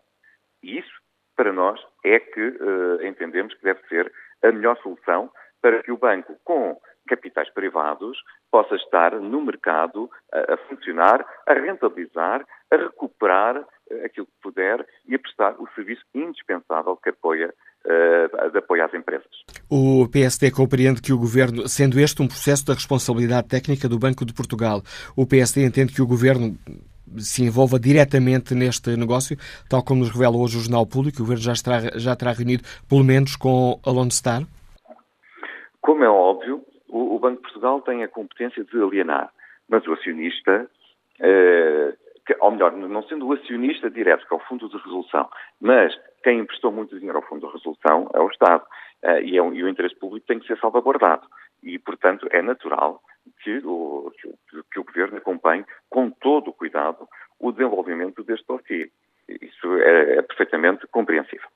E 0.62 0.78
isso, 0.78 1.00
para 1.36 1.52
nós, 1.52 1.80
é 2.04 2.18
que 2.18 2.40
uh, 2.40 3.06
entendemos 3.06 3.54
que 3.54 3.62
deve 3.62 3.80
ser 3.88 4.12
a 4.42 4.50
melhor 4.50 4.76
solução 4.82 5.30
para 5.62 5.82
que 5.82 5.92
o 5.92 5.96
banco, 5.96 6.36
com 6.44 6.80
capitais 7.08 7.50
privados, 7.52 8.18
possa 8.50 8.74
estar 8.76 9.18
no 9.20 9.40
mercado 9.40 10.10
a, 10.32 10.54
a 10.54 10.56
funcionar, 10.68 11.24
a 11.46 11.54
rentabilizar, 11.54 12.44
a 12.70 12.76
recuperar 12.76 13.56
uh, 13.58 14.04
aquilo 14.04 14.26
que 14.26 14.42
puder 14.42 14.86
e 15.06 15.14
a 15.14 15.18
prestar 15.18 15.54
o 15.58 15.66
serviço 15.74 16.02
indispensável 16.14 16.96
que 16.96 17.10
apoia 17.10 17.52
uh, 17.84 18.50
de 18.50 18.58
apoio 18.58 18.84
às 18.84 18.94
empresas. 18.94 19.30
O 19.70 20.08
PSD 20.08 20.50
compreende 20.50 21.02
que 21.02 21.12
o 21.12 21.18
Governo, 21.18 21.68
sendo 21.68 21.98
este 21.98 22.22
um 22.22 22.28
processo 22.28 22.66
da 22.66 22.74
responsabilidade 22.74 23.48
técnica 23.48 23.88
do 23.88 23.98
Banco 23.98 24.24
de 24.24 24.34
Portugal, 24.34 24.82
o 25.16 25.26
PSD 25.26 25.64
entende 25.64 25.94
que 25.94 26.02
o 26.02 26.06
Governo 26.06 26.56
se 27.16 27.42
envolva 27.42 27.78
diretamente 27.78 28.54
neste 28.54 28.96
negócio, 28.96 29.36
tal 29.68 29.82
como 29.82 30.00
nos 30.00 30.10
revela 30.10 30.36
hoje 30.36 30.58
o 30.58 30.60
Jornal 30.60 30.86
Público, 30.86 31.18
o 31.18 31.22
Governo 31.22 31.42
já 31.42 31.52
estará, 31.52 31.98
já 31.98 32.14
terá 32.14 32.32
reunido, 32.32 32.64
pelo 32.88 33.04
menos, 33.04 33.36
com 33.36 33.80
a 33.84 33.90
Lone 33.90 34.10
Star? 34.10 34.42
Como 35.80 36.04
é 36.04 36.08
óbvio, 36.08 36.62
o, 36.98 37.14
o, 37.14 37.18
Banco 37.18 37.36
de 37.36 37.42
Portugal 37.42 37.80
tem 37.82 38.02
a 38.02 38.08
competência 38.08 38.64
de 38.64 38.82
alienar, 38.82 39.30
mas 39.68 39.86
o 39.86 39.92
acionista, 39.92 40.68
eh, 41.20 41.94
que, 42.26 42.36
ou 42.40 42.50
melhor, 42.50 42.72
não 42.72 43.02
sendo 43.04 43.26
o 43.26 43.32
acionista 43.32 43.90
direto, 43.90 44.26
que 44.26 44.34
é 44.34 44.36
o 44.36 44.40
Fundo 44.40 44.68
de 44.68 44.76
Resolução, 44.76 45.28
mas 45.60 45.94
quem 46.22 46.40
emprestou 46.40 46.72
muito 46.72 46.96
dinheiro 46.96 47.18
ao 47.18 47.24
Fundo 47.24 47.46
de 47.46 47.52
Resolução 47.52 48.10
é 48.14 48.20
o 48.20 48.28
Estado. 48.28 48.64
Uh, 49.02 49.22
e, 49.22 49.38
é 49.38 49.42
um, 49.42 49.54
e, 49.54 49.62
o 49.62 49.68
interesse 49.68 49.94
público 49.94 50.26
tem 50.26 50.40
que 50.40 50.46
ser 50.46 50.58
salvaguardado. 50.58 51.24
E, 51.62 51.78
portanto, 51.78 52.26
é 52.32 52.42
natural 52.42 53.00
que 53.44 53.58
o, 53.64 54.12
que, 54.72 54.80
o 54.80 54.84
Governo 54.84 55.18
acompanhe 55.18 55.64
com 55.88 56.10
todo 56.10 56.48
o 56.48 56.52
cuidado 56.52 57.08
o 57.38 57.52
desenvolvimento 57.52 58.24
deste 58.24 58.44
dossiê. 58.46 58.90
Isso 59.28 59.72
é, 59.76 60.16
é 60.16 60.22
perfeitamente 60.22 60.86
compreensível. 60.88 61.48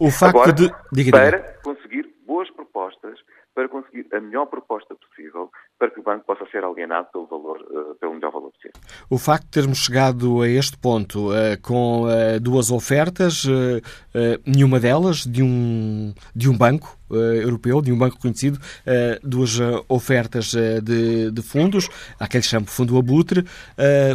O 0.00 0.10
facto 0.10 0.36
Agora, 0.36 0.52
de. 0.52 0.68
Diga, 0.92 1.10
para 1.12 1.38
conseguir 1.62 2.12
boas 2.26 2.50
propostas, 2.50 3.18
para 3.56 3.70
conseguir 3.70 4.06
a 4.12 4.20
melhor 4.20 4.44
proposta 4.46 4.94
possível, 4.94 5.50
para 5.78 5.90
que 5.90 5.98
o 5.98 6.02
banco 6.02 6.26
possa 6.26 6.44
ser 6.50 6.62
alienado 6.62 7.08
pelo, 7.10 7.26
valor, 7.26 7.58
uh, 7.62 7.94
pelo 7.94 8.12
melhor 8.12 8.30
valor 8.30 8.52
possível. 8.52 8.78
O 9.08 9.18
facto 9.18 9.44
de 9.44 9.50
termos 9.50 9.78
chegado 9.78 10.42
a 10.42 10.48
este 10.48 10.76
ponto 10.76 11.30
uh, 11.30 11.60
com 11.62 12.02
uh, 12.02 12.38
duas 12.38 12.70
ofertas, 12.70 13.44
nenhuma 14.46 14.78
delas 14.78 15.24
de 15.24 15.42
um, 15.42 16.12
de 16.34 16.50
um 16.50 16.56
banco, 16.56 16.95
europeu, 17.10 17.80
de 17.80 17.92
um 17.92 17.98
banco 17.98 18.18
conhecido, 18.18 18.58
uh, 18.58 19.28
duas 19.28 19.58
uh, 19.58 19.84
ofertas 19.88 20.52
de, 20.82 21.30
de, 21.30 21.42
fundos, 21.42 21.88
aquele 22.18 22.42
que 22.42 22.48
chama 22.48 22.66
Fundo 22.66 22.98
Abutre, 22.98 23.44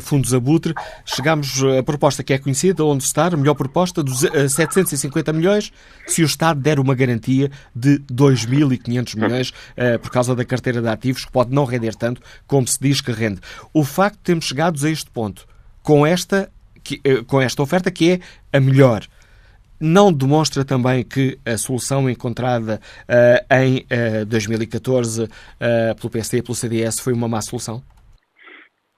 Fundos 0.01 0.33
Abutre. 0.33 0.73
Chegámos 1.05 1.63
à 1.77 1.83
proposta 1.83 2.23
que 2.23 2.33
é 2.33 2.37
conhecida, 2.37 2.83
onde 2.83 3.03
está 3.03 3.27
a 3.27 3.37
melhor 3.37 3.55
proposta, 3.55 4.03
dos, 4.03 4.19
750 4.19 5.33
milhões, 5.33 5.71
se 6.07 6.21
o 6.21 6.25
Estado 6.25 6.59
der 6.59 6.79
uma 6.79 6.95
garantia 6.95 7.49
de 7.75 7.99
2.500 8.11 9.15
milhões 9.15 9.53
por 10.01 10.11
causa 10.11 10.35
da 10.35 10.43
carteira 10.43 10.81
de 10.81 10.87
ativos, 10.87 11.25
que 11.25 11.31
pode 11.31 11.53
não 11.53 11.65
render 11.65 11.95
tanto 11.95 12.21
como 12.47 12.67
se 12.67 12.77
diz 12.79 13.01
que 13.01 13.11
rende. 13.11 13.39
O 13.73 13.83
facto 13.83 14.17
de 14.17 14.23
termos 14.23 14.45
chegado 14.45 14.85
a 14.85 14.89
este 14.89 15.09
ponto, 15.09 15.47
com 15.81 16.05
esta, 16.05 16.51
com 17.27 17.41
esta 17.41 17.61
oferta 17.61 17.91
que 17.91 18.11
é 18.11 18.19
a 18.57 18.59
melhor, 18.59 19.05
não 19.82 20.13
demonstra 20.13 20.63
também 20.63 21.03
que 21.03 21.38
a 21.45 21.57
solução 21.57 22.09
encontrada 22.09 22.79
uh, 23.09 23.53
em 23.53 23.82
uh, 23.89 24.25
2014 24.25 25.23
uh, 25.23 25.27
pelo 25.97 26.11
PSD 26.11 26.38
e 26.38 26.43
pelo 26.43 26.55
CDS 26.55 26.99
foi 27.03 27.13
uma 27.13 27.27
má 27.27 27.41
solução? 27.41 27.82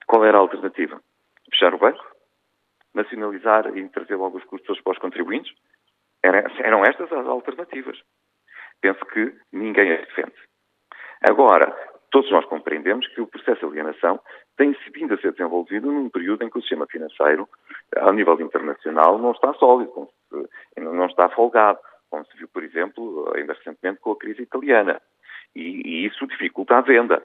Qual 0.06 0.24
era 0.24 0.36
a 0.36 0.40
alternativa? 0.40 1.00
Fechar 1.50 1.74
o 1.74 1.78
banco? 1.78 2.04
Nacionalizar 2.94 3.76
e 3.76 3.88
trazer 3.88 4.16
logo 4.16 4.38
os 4.38 4.44
custos 4.44 4.80
para 4.82 4.92
os 4.92 4.98
contribuintes? 4.98 5.52
Eram 6.22 6.84
estas 6.84 7.10
as 7.12 7.26
alternativas. 7.26 7.98
Penso 8.80 9.04
que 9.06 9.34
ninguém 9.52 9.92
as 9.92 10.00
defende. 10.06 10.32
Agora, 11.22 11.74
todos 12.10 12.30
nós 12.30 12.44
compreendemos 12.44 13.06
que 13.08 13.20
o 13.20 13.26
processo 13.26 13.60
de 13.60 13.66
alienação 13.66 14.20
tem 14.56 14.76
vindo 14.94 15.14
a 15.14 15.18
ser 15.18 15.32
desenvolvido 15.32 15.90
num 15.90 16.08
período 16.08 16.44
em 16.44 16.50
que 16.50 16.58
o 16.58 16.60
sistema 16.60 16.86
financeiro, 16.86 17.48
ao 17.96 18.12
nível 18.12 18.40
internacional, 18.40 19.18
não 19.18 19.32
está 19.32 19.52
sólido, 19.54 20.08
não 20.76 21.06
está 21.06 21.28
folgado, 21.28 21.78
como 22.10 22.24
se 22.26 22.36
viu, 22.36 22.48
por 22.48 22.62
exemplo, 22.62 23.32
ainda 23.34 23.54
recentemente 23.54 24.00
com 24.00 24.12
a 24.12 24.16
crise 24.16 24.42
italiana. 24.42 25.00
E, 25.54 25.82
e 25.84 26.06
isso 26.06 26.26
dificulta 26.26 26.76
a 26.76 26.80
venda. 26.80 27.24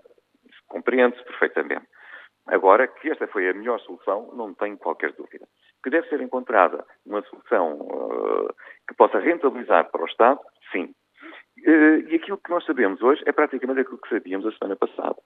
Compreende-se 0.68 1.24
perfeitamente. 1.24 1.88
Agora, 2.48 2.88
que 2.88 3.10
esta 3.10 3.28
foi 3.28 3.48
a 3.48 3.54
melhor 3.54 3.80
solução, 3.82 4.32
não 4.34 4.54
tenho 4.54 4.78
qualquer 4.78 5.14
dúvida. 5.14 5.48
Que 5.84 5.90
deve 5.90 6.08
ser 6.10 6.20
encontrada 6.22 6.84
uma 7.06 7.22
solução 7.24 7.74
uh, 7.80 8.54
que 8.88 8.96
possa 8.96 9.20
rentabilizar 9.20 9.90
para 9.92 10.02
o 10.02 10.08
Estado, 10.08 10.40
sim. 10.72 10.94
Uh, 11.60 12.10
e 12.10 12.16
aquilo 12.16 12.38
que 12.38 12.50
nós 12.50 12.66
sabemos 12.66 13.02
hoje 13.02 13.22
é 13.26 13.32
praticamente 13.32 13.82
aquilo 13.82 14.00
que 14.00 14.10
sabíamos 14.10 14.48
a 14.48 14.58
semana 14.58 14.76
passada. 14.76 15.18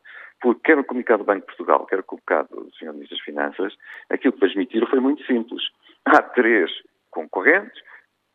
Porque 0.42 0.62
quer 0.66 0.78
o 0.78 0.84
comunicado 0.84 1.24
do 1.24 1.28
Banco 1.28 1.42
de 1.42 1.46
Portugal, 1.46 1.86
quer 1.86 2.00
o 2.00 2.04
comunicado 2.04 2.50
do 2.50 2.76
Sr. 2.76 2.92
Ministro 2.92 3.16
das 3.16 3.26
Finanças, 3.26 3.78
aquilo 4.10 4.34
que 4.34 4.40
transmitiram 4.40 4.88
foi 4.88 5.00
muito 5.00 5.24
simples. 5.26 5.64
Há 6.06 6.22
três 6.22 6.70
concorrentes, 7.14 7.82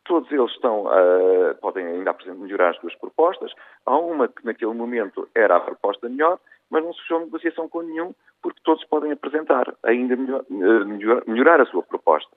todos 0.05 0.31
eles 0.31 0.51
estão, 0.51 0.85
uh, 0.85 1.55
podem 1.61 1.85
ainda 1.85 2.15
melhorar 2.35 2.71
as 2.71 2.79
duas 2.79 2.95
propostas. 2.95 3.51
Há 3.85 3.97
uma 3.97 4.27
que 4.27 4.43
naquele 4.43 4.73
momento 4.73 5.29
era 5.35 5.57
a 5.57 5.59
proposta 5.59 6.09
melhor, 6.09 6.39
mas 6.69 6.83
não 6.83 6.93
se 6.93 7.01
fechou 7.01 7.19
negociação 7.19 7.69
com 7.69 7.81
nenhum, 7.81 8.13
porque 8.41 8.59
todos 8.63 8.83
podem 8.85 9.11
apresentar, 9.11 9.71
ainda 9.83 10.15
melhor, 10.15 10.43
melhor, 10.49 11.23
melhorar 11.27 11.61
a 11.61 11.65
sua 11.65 11.83
proposta. 11.83 12.35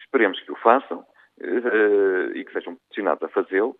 Esperemos 0.00 0.40
que 0.40 0.50
o 0.50 0.56
façam 0.56 0.98
uh, 0.98 2.36
e 2.36 2.44
que 2.44 2.52
sejam 2.52 2.76
pressionados 2.88 3.22
a 3.22 3.28
fazê-lo, 3.28 3.76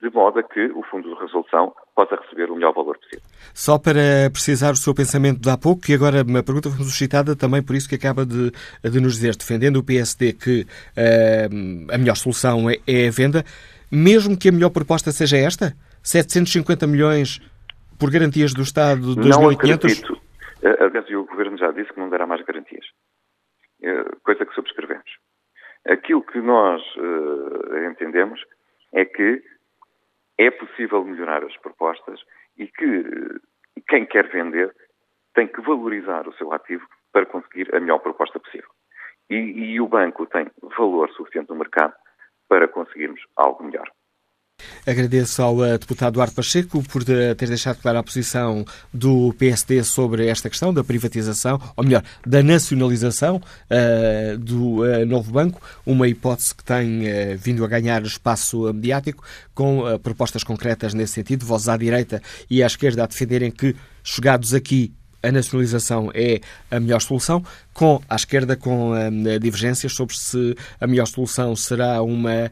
de 0.00 0.10
modo 0.10 0.38
a 0.38 0.42
que 0.42 0.66
o 0.72 0.82
Fundo 0.84 1.14
de 1.14 1.20
Resolução 1.20 1.74
possa 1.94 2.16
receber 2.16 2.50
o 2.50 2.54
melhor 2.54 2.74
valor 2.74 2.98
possível. 2.98 3.20
Só 3.54 3.78
para 3.78 4.30
precisar 4.32 4.72
o 4.72 4.76
seu 4.76 4.94
pensamento 4.94 5.40
de 5.40 5.50
há 5.50 5.56
pouco, 5.56 5.82
e 5.88 5.94
agora 5.94 6.22
uma 6.22 6.42
pergunta 6.42 6.68
foi 6.70 6.84
suscitada 6.84 7.36
também 7.36 7.62
por 7.62 7.74
isso 7.74 7.88
que 7.88 7.94
acaba 7.94 8.26
de, 8.26 8.50
de 8.82 9.00
nos 9.00 9.14
dizer, 9.14 9.36
defendendo 9.36 9.76
o 9.76 9.84
PSD 9.84 10.32
que 10.32 10.62
uh, 10.62 11.92
a 11.94 11.98
melhor 11.98 12.16
solução 12.16 12.68
é, 12.68 12.76
é 12.86 13.08
a 13.08 13.10
venda, 13.10 13.44
mesmo 13.90 14.36
que 14.36 14.48
a 14.48 14.52
melhor 14.52 14.70
proposta 14.70 15.12
seja 15.12 15.36
esta? 15.36 15.74
750 16.02 16.86
milhões 16.86 17.40
por 17.98 18.10
garantias 18.10 18.52
do 18.52 18.62
Estado 18.62 19.14
de 19.14 19.20
2.500? 19.20 19.28
Não 19.28 19.50
acredito. 19.50 20.20
Eh, 20.62 20.84
aliás, 20.84 21.08
o 21.10 21.24
Governo 21.24 21.58
já 21.58 21.70
disse 21.72 21.92
que 21.92 21.98
não 21.98 22.08
dará 22.08 22.26
mais 22.26 22.44
garantias. 22.44 22.84
Eh, 23.82 24.04
coisa 24.22 24.44
que 24.44 24.54
subscrevemos. 24.54 25.10
Aquilo 25.88 26.22
que 26.22 26.40
nós 26.40 26.82
uh, 26.96 27.86
entendemos 27.88 28.40
é 28.92 29.04
que 29.04 29.42
é 30.38 30.50
possível 30.50 31.04
melhorar 31.04 31.44
as 31.44 31.56
propostas 31.58 32.20
e 32.56 32.66
que 32.66 33.04
quem 33.88 34.06
quer 34.06 34.28
vender 34.28 34.74
tem 35.34 35.46
que 35.46 35.60
valorizar 35.60 36.26
o 36.26 36.32
seu 36.34 36.52
ativo 36.52 36.86
para 37.12 37.26
conseguir 37.26 37.74
a 37.74 37.80
melhor 37.80 37.98
proposta 37.98 38.40
possível. 38.40 38.68
E, 39.28 39.34
e 39.36 39.80
o 39.80 39.88
banco 39.88 40.26
tem 40.26 40.50
valor 40.76 41.10
suficiente 41.10 41.50
no 41.50 41.56
mercado 41.56 41.94
para 42.48 42.68
conseguirmos 42.68 43.20
algo 43.36 43.64
melhor. 43.64 43.90
Agradeço 44.86 45.42
ao 45.42 45.56
uh, 45.56 45.78
deputado 45.78 46.14
Duarte 46.14 46.32
Pacheco 46.32 46.80
por 46.84 47.02
uh, 47.02 47.34
ter 47.34 47.48
deixado 47.48 47.78
clara 47.78 47.98
a 47.98 48.02
posição 48.04 48.64
do 48.94 49.34
PSD 49.36 49.82
sobre 49.82 50.28
esta 50.28 50.48
questão 50.48 50.72
da 50.72 50.84
privatização, 50.84 51.60
ou 51.76 51.82
melhor, 51.82 52.04
da 52.24 52.40
nacionalização 52.40 53.36
uh, 53.36 54.38
do 54.38 54.84
novo 55.06 55.32
banco, 55.32 55.60
uma 55.84 56.06
hipótese 56.06 56.54
que 56.54 56.62
tem 56.62 57.02
vindo 57.36 57.64
a 57.64 57.68
ganhar 57.68 58.00
espaço 58.02 58.72
mediático, 58.72 59.24
com 59.54 59.82
propostas 60.02 60.44
concretas 60.44 60.94
nesse 60.94 61.14
sentido, 61.14 61.44
vozes 61.44 61.68
à 61.68 61.76
direita 61.76 62.22
e 62.48 62.62
à 62.62 62.66
esquerda 62.66 63.02
a 63.02 63.06
defenderem 63.06 63.50
que, 63.50 63.74
chegados 64.04 64.54
aqui 64.54 64.92
a 65.22 65.32
nacionalização 65.32 66.10
é 66.14 66.40
a 66.70 66.78
melhor 66.78 67.00
solução, 67.00 67.44
com 67.72 68.00
à 68.08 68.16
esquerda 68.16 68.56
com 68.56 68.92
uh, 68.92 69.40
divergências 69.40 69.92
sobre 69.92 70.16
se 70.16 70.56
a 70.80 70.86
melhor 70.86 71.06
solução 71.06 71.54
será 71.56 72.02
uma 72.02 72.46
uh, 72.46 72.50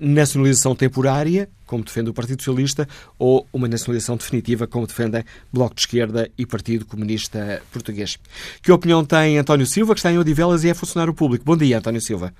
nacionalização 0.00 0.74
temporária, 0.74 1.48
como 1.66 1.84
defende 1.84 2.10
o 2.10 2.14
Partido 2.14 2.42
Socialista, 2.42 2.88
ou 3.18 3.46
uma 3.52 3.68
nacionalização 3.68 4.16
definitiva, 4.16 4.66
como 4.66 4.86
defendem 4.86 5.24
Bloco 5.52 5.74
de 5.74 5.82
Esquerda 5.82 6.30
e 6.36 6.44
Partido 6.44 6.84
Comunista 6.84 7.62
Português. 7.72 8.18
Que 8.62 8.72
opinião 8.72 9.04
tem 9.04 9.38
António 9.38 9.66
Silva, 9.66 9.94
que 9.94 10.00
está 10.00 10.10
em 10.10 10.18
Odivelas 10.18 10.64
e 10.64 10.70
é 10.70 10.74
funcionário 10.74 11.14
público? 11.14 11.44
Bom 11.44 11.56
dia, 11.56 11.78
António 11.78 12.00
Silva. 12.00 12.32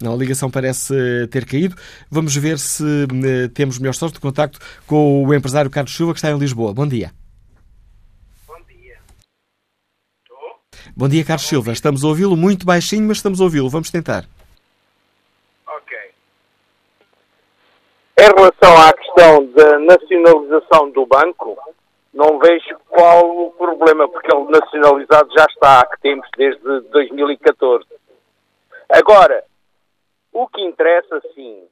Não, 0.00 0.14
a 0.14 0.16
ligação 0.16 0.48
parece 0.48 0.94
ter 1.28 1.44
caído. 1.44 1.74
Vamos 2.08 2.36
ver 2.36 2.58
se 2.58 2.84
uh, 2.84 3.48
temos 3.52 3.78
melhor 3.80 3.94
sorte 3.94 4.14
de 4.14 4.20
contacto 4.20 4.60
com 4.86 5.26
o 5.26 5.34
empresário 5.34 5.70
Carlos 5.70 5.94
Silva, 5.94 6.12
que 6.12 6.18
está 6.18 6.30
em 6.30 6.38
Lisboa. 6.38 6.72
Bom 6.72 6.86
dia. 6.86 7.10
Bom 8.46 8.60
dia. 8.68 8.96
Estou? 10.22 10.60
Bom 10.96 11.08
dia, 11.08 11.24
Carlos 11.24 11.48
Silva. 11.48 11.72
Estamos 11.72 12.04
a 12.04 12.06
ouvi-lo 12.06 12.36
muito 12.36 12.64
baixinho, 12.64 13.08
mas 13.08 13.16
estamos 13.16 13.40
a 13.40 13.44
ouvi-lo. 13.44 13.68
Vamos 13.68 13.90
tentar. 13.90 14.24
Ok. 15.66 15.98
Em 18.20 18.34
relação 18.36 18.76
à 18.80 18.92
questão 18.92 19.46
da 19.46 19.80
nacionalização 19.80 20.92
do 20.92 21.04
banco, 21.06 21.58
não 22.14 22.38
vejo 22.38 22.78
qual 22.88 23.46
o 23.46 23.50
problema, 23.50 24.08
porque 24.08 24.32
ele 24.32 24.48
nacionalizado 24.48 25.28
já 25.36 25.44
está, 25.46 25.84
que 25.86 26.00
temos 26.02 26.28
desde 26.36 26.82
2014. 26.90 27.84
Agora, 28.90 29.42
o 30.32 30.46
que 30.48 30.62
interessa, 30.62 31.20
sim, 31.34 31.68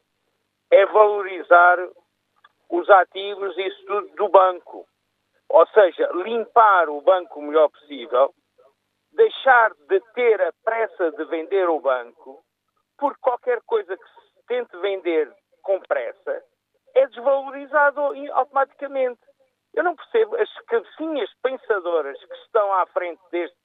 é 0.70 0.87
valorizar 0.87 1.78
os 2.70 2.89
ativos 2.91 3.57
e 3.57 3.66
isso 3.66 3.87
tudo 3.87 4.09
do 4.16 4.28
banco. 4.28 4.87
Ou 5.49 5.66
seja, 5.69 6.09
limpar 6.12 6.89
o 6.89 7.01
banco 7.01 7.39
o 7.39 7.43
melhor 7.43 7.69
possível, 7.70 8.35
deixar 9.12 9.73
de 9.89 10.01
ter 10.15 10.41
a 10.43 10.53
pressa 10.65 11.12
de 11.12 11.24
vender 11.27 11.69
o 11.69 11.81
banco, 11.81 12.43
porque 12.99 13.20
qualquer 13.20 13.61
coisa 13.62 13.97
que 13.97 14.05
se 14.05 14.47
tente 14.47 14.77
vender 14.78 15.33
com 15.62 15.81
pressa 15.81 16.43
é 16.95 17.07
desvalorizado 17.07 18.01
automaticamente. 18.33 19.20
Eu 19.74 19.85
não 19.85 19.95
percebo 19.95 20.37
as 20.37 20.53
cabecinhas 20.66 21.31
pensadoras 21.43 22.19
que 22.19 22.35
estão 22.35 22.73
à 22.73 22.87
frente 22.87 23.20
deste, 23.31 23.57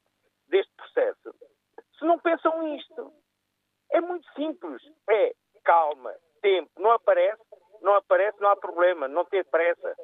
deste 0.50 0.74
processo 0.76 1.34
se 2.02 2.06
não 2.06 2.18
pensam 2.18 2.76
isto. 2.76 3.14
É 3.92 4.02
muito 4.02 4.28
simples. 4.34 4.82
É 5.10 5.34
calma, 5.64 6.14
tempo. 6.42 6.72
Não 6.78 6.92
aparece, 6.92 7.42
não 7.82 7.96
aparece, 7.96 8.40
não 8.40 8.50
há 8.50 8.56
problema. 8.56 9.08
Não 9.08 9.26
ter 9.26 9.46
pressa. 9.46 9.96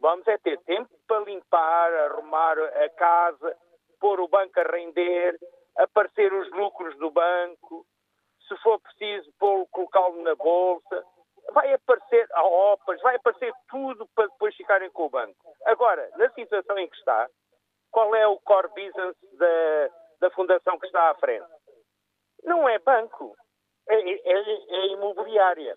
Vamos 0.00 0.26
é 0.28 0.36
ter 0.38 0.58
tempo 0.60 0.90
para 1.06 1.20
limpar, 1.20 1.92
arrumar 1.94 2.58
a 2.58 2.88
casa, 2.90 3.56
pôr 3.98 4.20
o 4.20 4.28
banco 4.28 4.60
a 4.60 4.62
render, 4.62 5.38
aparecer 5.78 6.32
os 6.32 6.50
lucros 6.52 6.96
do 6.98 7.10
banco. 7.10 7.86
Se 8.46 8.56
for 8.58 8.78
preciso, 8.80 9.32
colocá-lo 9.70 10.22
na 10.22 10.34
bolsa. 10.34 11.04
Vai 11.52 11.72
aparecer 11.72 12.26
a 12.32 12.44
OPAs, 12.44 13.00
vai 13.02 13.16
aparecer 13.16 13.52
tudo 13.70 14.06
para 14.14 14.26
depois 14.26 14.54
ficarem 14.56 14.90
com 14.90 15.06
o 15.06 15.10
banco. 15.10 15.36
Agora, 15.64 16.10
na 16.16 16.28
situação 16.30 16.76
em 16.76 16.88
que 16.88 16.96
está, 16.96 17.28
qual 17.90 18.14
é 18.14 18.26
o 18.26 18.38
core 18.40 18.68
business 18.68 19.16
da, 19.38 19.90
da 20.20 20.30
fundação 20.32 20.78
que 20.78 20.86
está 20.86 21.10
à 21.10 21.14
frente? 21.14 21.46
Não 22.46 22.68
é 22.68 22.78
banco, 22.78 23.36
é, 23.88 23.96
é, 23.96 24.32
é 24.32 24.86
imobiliária. 24.92 25.74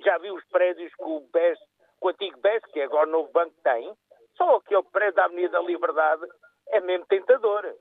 Já 0.00 0.16
viu 0.18 0.34
os 0.34 0.44
prédios 0.46 0.92
que 0.94 1.04
o 1.04 1.20
BES, 1.32 1.58
o 2.00 2.08
antigo 2.08 2.40
BES, 2.40 2.64
que 2.72 2.80
agora 2.80 3.06
o 3.06 3.12
novo 3.12 3.30
banco 3.30 3.54
tem? 3.62 3.94
Só 4.36 4.56
aquele 4.56 4.82
prédio 4.84 5.16
da 5.16 5.26
Avenida 5.26 5.50
da 5.50 5.60
Liberdade 5.60 6.26
é 6.68 6.80
mesmo 6.80 7.06
tentador. 7.06 7.76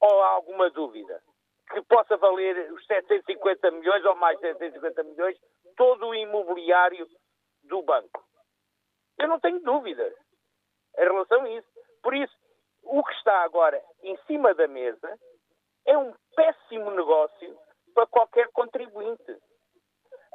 Ou 0.00 0.22
há 0.22 0.28
alguma 0.30 0.70
dúvida? 0.70 1.22
Que 1.70 1.82
possa 1.82 2.16
valer 2.16 2.72
os 2.72 2.86
750 2.86 3.70
milhões 3.70 4.04
ou 4.06 4.16
mais 4.16 4.40
750 4.40 5.02
milhões 5.02 5.38
todo 5.76 6.08
o 6.08 6.14
imobiliário 6.14 7.06
do 7.64 7.82
banco? 7.82 8.24
Eu 9.18 9.28
não 9.28 9.38
tenho 9.40 9.60
dúvidas 9.60 10.14
em 10.98 11.02
relação 11.02 11.42
a 11.42 11.50
isso. 11.50 11.68
Por 12.02 12.14
isso, 12.14 12.34
o 12.82 13.04
que 13.04 13.12
está 13.14 13.42
agora 13.42 13.82
em 14.02 14.16
cima 14.26 14.54
da 14.54 14.66
mesa 14.66 15.18
é 15.86 15.96
um 15.96 16.14
péssimo 16.34 16.90
negócio 16.90 17.58
para 17.94 18.06
qualquer 18.06 18.48
contribuinte. 18.52 19.36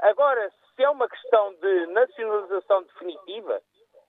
Agora, 0.01 0.49
se 0.49 0.83
é 0.83 0.89
uma 0.89 1.09
questão 1.09 1.53
de 1.55 1.87
nacionalização 1.87 2.83
definitiva, 2.83 3.61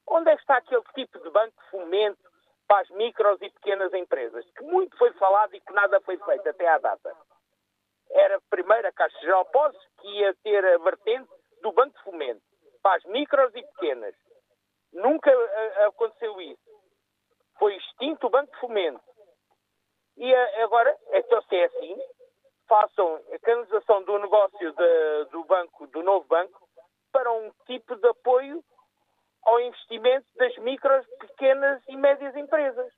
onde 0.06 0.30
é 0.30 0.36
que 0.36 0.42
está 0.42 0.56
aquele 0.58 0.84
tipo 0.94 1.18
de 1.18 1.30
banco 1.30 1.60
de 1.60 1.70
fomento 1.70 2.30
para 2.68 2.82
as 2.82 2.90
micros 2.90 3.42
e 3.42 3.50
pequenas 3.50 3.92
empresas? 3.92 4.44
Que 4.56 4.62
muito 4.62 4.96
foi 4.96 5.12
falado 5.14 5.54
e 5.54 5.60
que 5.60 5.72
nada 5.72 6.00
foi 6.02 6.16
feito 6.18 6.48
até 6.48 6.68
à 6.68 6.78
data. 6.78 7.16
Era 8.10 8.36
a 8.36 8.42
primeira 8.50 8.92
Caixa 8.92 9.18
Geral 9.20 9.44
Pós 9.46 9.76
que 10.00 10.08
ia 10.08 10.34
ter 10.42 10.64
a 10.64 10.78
vertente 10.78 11.30
do 11.62 11.72
banco 11.72 11.96
de 11.96 12.04
fomento 12.04 12.42
para 12.82 12.96
as 12.96 13.04
micros 13.04 13.54
e 13.54 13.62
pequenas. 13.62 14.14
Nunca 14.92 15.30
eh, 15.30 15.84
aconteceu 15.86 16.40
isso. 16.40 16.60
Foi 17.58 17.76
extinto 17.76 18.26
o 18.26 18.30
banco 18.30 18.52
de 18.52 18.60
fomento. 18.60 19.09
E 20.20 20.34
eh, 20.34 20.62
agora, 20.62 20.94
então 21.14 21.40
se 21.42 21.56
é 21.56 21.64
assim, 21.64 21.96
façam 22.68 23.20
a 23.32 23.38
canalização 23.38 24.02
do 24.04 24.18
negócio 24.18 24.72
de, 24.72 25.24
do 25.30 25.42
banco, 25.44 25.86
do 25.86 26.02
novo 26.02 26.26
banco, 26.28 26.68
para 27.10 27.32
um 27.32 27.50
tipo 27.66 27.96
de 27.96 28.06
apoio 28.06 28.62
ao 29.44 29.58
investimento 29.60 30.26
das 30.36 30.54
micros, 30.58 31.06
pequenas 31.20 31.82
e 31.88 31.96
médias 31.96 32.36
empresas. 32.36 32.92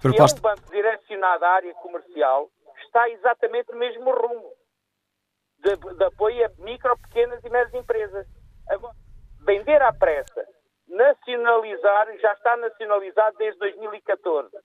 Proposta. 0.00 0.28
Se 0.28 0.36
é 0.36 0.38
um 0.38 0.54
banco 0.54 0.70
direcionado 0.70 1.44
à 1.44 1.48
área 1.48 1.74
comercial, 1.74 2.48
está 2.84 3.10
exatamente 3.10 3.72
no 3.72 3.78
mesmo 3.78 4.12
rumo 4.12 4.52
de, 5.58 5.74
de 5.74 6.04
apoio 6.04 6.46
a 6.46 6.62
micro, 6.62 6.96
pequenas 7.00 7.44
e 7.44 7.50
médias 7.50 7.74
empresas. 7.74 8.28
Agora, 8.68 8.94
vender 9.44 9.82
à 9.82 9.92
pressa, 9.92 10.46
nacionalizar, 10.86 12.16
já 12.18 12.32
está 12.32 12.56
nacionalizado 12.56 13.36
desde 13.38 13.58
2014 13.58 14.56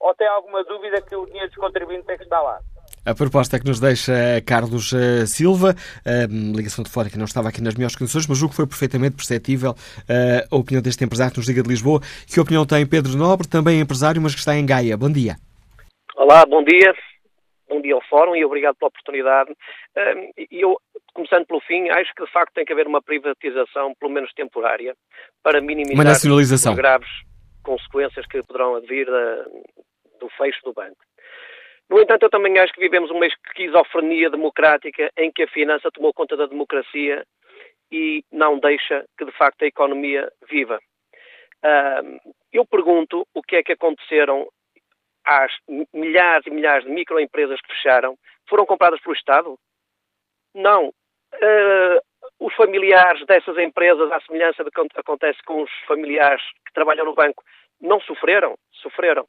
ou 0.00 0.14
tem 0.14 0.26
alguma 0.28 0.62
dúvida 0.64 1.00
que 1.02 1.14
o 1.16 1.26
dinheiro 1.26 1.48
dos 1.48 1.56
contribuintes 1.56 2.08
é 2.08 2.16
que 2.16 2.24
está 2.24 2.40
lá? 2.40 2.58
A 3.04 3.14
proposta 3.14 3.56
é 3.56 3.60
que 3.60 3.66
nos 3.66 3.78
deixa 3.78 4.12
Carlos 4.44 4.92
eh, 4.92 5.26
Silva, 5.26 5.76
a 6.04 6.26
ligação 6.26 6.82
de 6.82 6.90
fora 6.90 7.08
que 7.08 7.16
não 7.16 7.24
estava 7.24 7.48
aqui 7.48 7.62
nas 7.62 7.76
melhores 7.76 7.94
condições, 7.94 8.26
mas 8.26 8.36
julgo 8.36 8.50
que 8.50 8.56
foi 8.56 8.66
perfeitamente 8.66 9.14
perceptível 9.14 9.74
eh, 10.08 10.44
a 10.50 10.56
opinião 10.56 10.82
deste 10.82 11.04
empresário 11.04 11.32
que 11.32 11.38
nos 11.38 11.48
liga 11.48 11.62
de 11.62 11.68
Lisboa. 11.68 12.00
Que 12.26 12.40
opinião 12.40 12.66
tem 12.66 12.84
Pedro 12.84 13.16
Nobre, 13.16 13.46
também 13.46 13.78
empresário, 13.78 14.20
mas 14.20 14.34
que 14.34 14.40
está 14.40 14.56
em 14.56 14.66
Gaia? 14.66 14.96
Bom 14.96 15.10
dia. 15.10 15.36
Olá, 16.16 16.44
bom 16.46 16.64
dia. 16.64 16.92
Bom 17.68 17.80
dia 17.80 17.94
ao 17.94 18.02
Fórum 18.10 18.34
e 18.34 18.44
obrigado 18.44 18.74
pela 18.74 18.88
oportunidade. 18.88 19.54
Eu, 20.50 20.76
começando 21.14 21.46
pelo 21.46 21.60
fim, 21.60 21.88
acho 21.90 22.12
que 22.14 22.24
de 22.24 22.32
facto 22.32 22.54
tem 22.54 22.64
que 22.64 22.72
haver 22.72 22.88
uma 22.88 23.02
privatização, 23.02 23.92
pelo 24.00 24.12
menos 24.12 24.32
temporária, 24.34 24.94
para 25.42 25.60
minimizar 25.60 26.08
as 26.08 26.76
graves 26.76 27.08
consequências 27.62 28.24
que 28.26 28.42
poderão 28.44 28.76
advir 28.76 29.06
do 30.18 30.28
fecho 30.30 30.60
do 30.64 30.72
banco. 30.72 30.96
No 31.88 32.00
entanto, 32.00 32.24
eu 32.24 32.30
também 32.30 32.58
acho 32.58 32.72
que 32.72 32.80
vivemos 32.80 33.10
uma 33.10 33.26
esquizofrenia 33.26 34.28
democrática 34.28 35.10
em 35.16 35.30
que 35.30 35.44
a 35.44 35.48
finança 35.48 35.90
tomou 35.92 36.12
conta 36.12 36.36
da 36.36 36.46
democracia 36.46 37.24
e 37.90 38.24
não 38.32 38.58
deixa 38.58 39.04
que, 39.16 39.24
de 39.24 39.32
facto, 39.32 39.62
a 39.62 39.66
economia 39.66 40.30
viva. 40.50 40.80
eu 42.52 42.66
pergunto 42.66 43.26
o 43.34 43.42
que 43.42 43.56
é 43.56 43.62
que 43.62 43.72
aconteceram 43.72 44.48
às 45.24 45.52
milhares 45.92 46.46
e 46.46 46.50
milhares 46.50 46.84
de 46.84 46.90
microempresas 46.90 47.60
que 47.60 47.74
fecharam. 47.74 48.16
Foram 48.48 48.66
compradas 48.66 49.00
pelo 49.00 49.14
Estado? 49.14 49.58
Não. 50.54 50.88
Uh, 50.88 52.00
os 52.40 52.54
familiares 52.54 53.24
dessas 53.26 53.58
empresas, 53.58 54.10
à 54.10 54.20
semelhança 54.20 54.62
do 54.64 54.70
que 54.70 54.80
acontece 54.96 55.42
com 55.44 55.62
os 55.62 55.70
familiares 55.86 56.42
que 56.66 56.72
trabalham 56.72 57.04
no 57.04 57.14
banco, 57.14 57.42
não 57.80 58.00
sofreram? 58.00 58.56
Sofreram. 58.72 59.26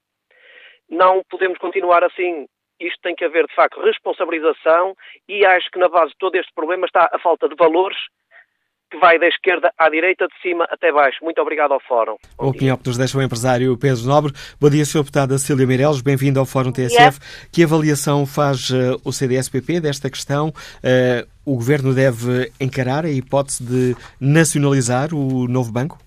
Não 0.90 1.22
podemos 1.30 1.58
continuar 1.58 2.04
assim. 2.04 2.46
Isto 2.80 3.00
tem 3.02 3.16
que 3.16 3.26
haver, 3.26 3.46
de 3.48 3.56
facto, 3.56 3.82
responsabilização 3.82 4.96
e 5.28 5.44
acho 5.46 5.70
que 5.72 5.80
na 5.80 5.90
base 5.90 6.12
de 6.12 6.18
todo 6.20 6.36
este 6.36 6.54
problema 6.54 6.86
está 6.86 7.10
a 7.12 7.18
falta 7.18 7.50
de 7.50 7.56
valores 7.56 7.98
que 8.90 8.98
vai 8.98 9.20
da 9.20 9.28
esquerda 9.28 9.72
à 9.78 9.90
direita, 9.90 10.28
de 10.28 10.42
cima 10.42 10.66
até 10.70 10.92
baixo. 10.92 11.18
Muito 11.22 11.42
obrigado 11.42 11.74
ao 11.74 11.80
Fórum. 11.82 12.16
A 12.38 12.46
opinião 12.46 12.78
que 12.78 12.88
nos 12.88 12.98
deixa 12.98 13.18
o 13.18 13.22
empresário 13.22 13.78
Pedro 13.78 14.06
Nobre. 14.06 14.32
Bom 14.60 14.70
dia, 14.70 14.86
Sr. 14.86 15.00
Deputada 15.00 15.38
Cília 15.38 15.68
Meireles, 15.68 16.02
bem-vindo 16.02 16.40
ao 16.40 16.46
Fórum 16.46 16.72
TSF. 16.72 17.20
Que 17.52 17.64
avaliação 17.64 18.26
faz 18.26 18.70
uh, 18.70 19.00
o 19.04 19.12
CDSPP 19.12 19.80
desta 19.82 20.10
questão? 20.10 20.50
Uh, 20.50 21.28
o 21.46 21.56
Governo 21.56 21.94
deve 21.94 22.52
encarar 22.60 23.06
a 23.06 23.10
hipótese 23.10 23.64
de 23.64 23.96
nacionalizar 24.20 25.14
o 25.14 25.48
novo 25.48 25.72
banco? 25.72 25.98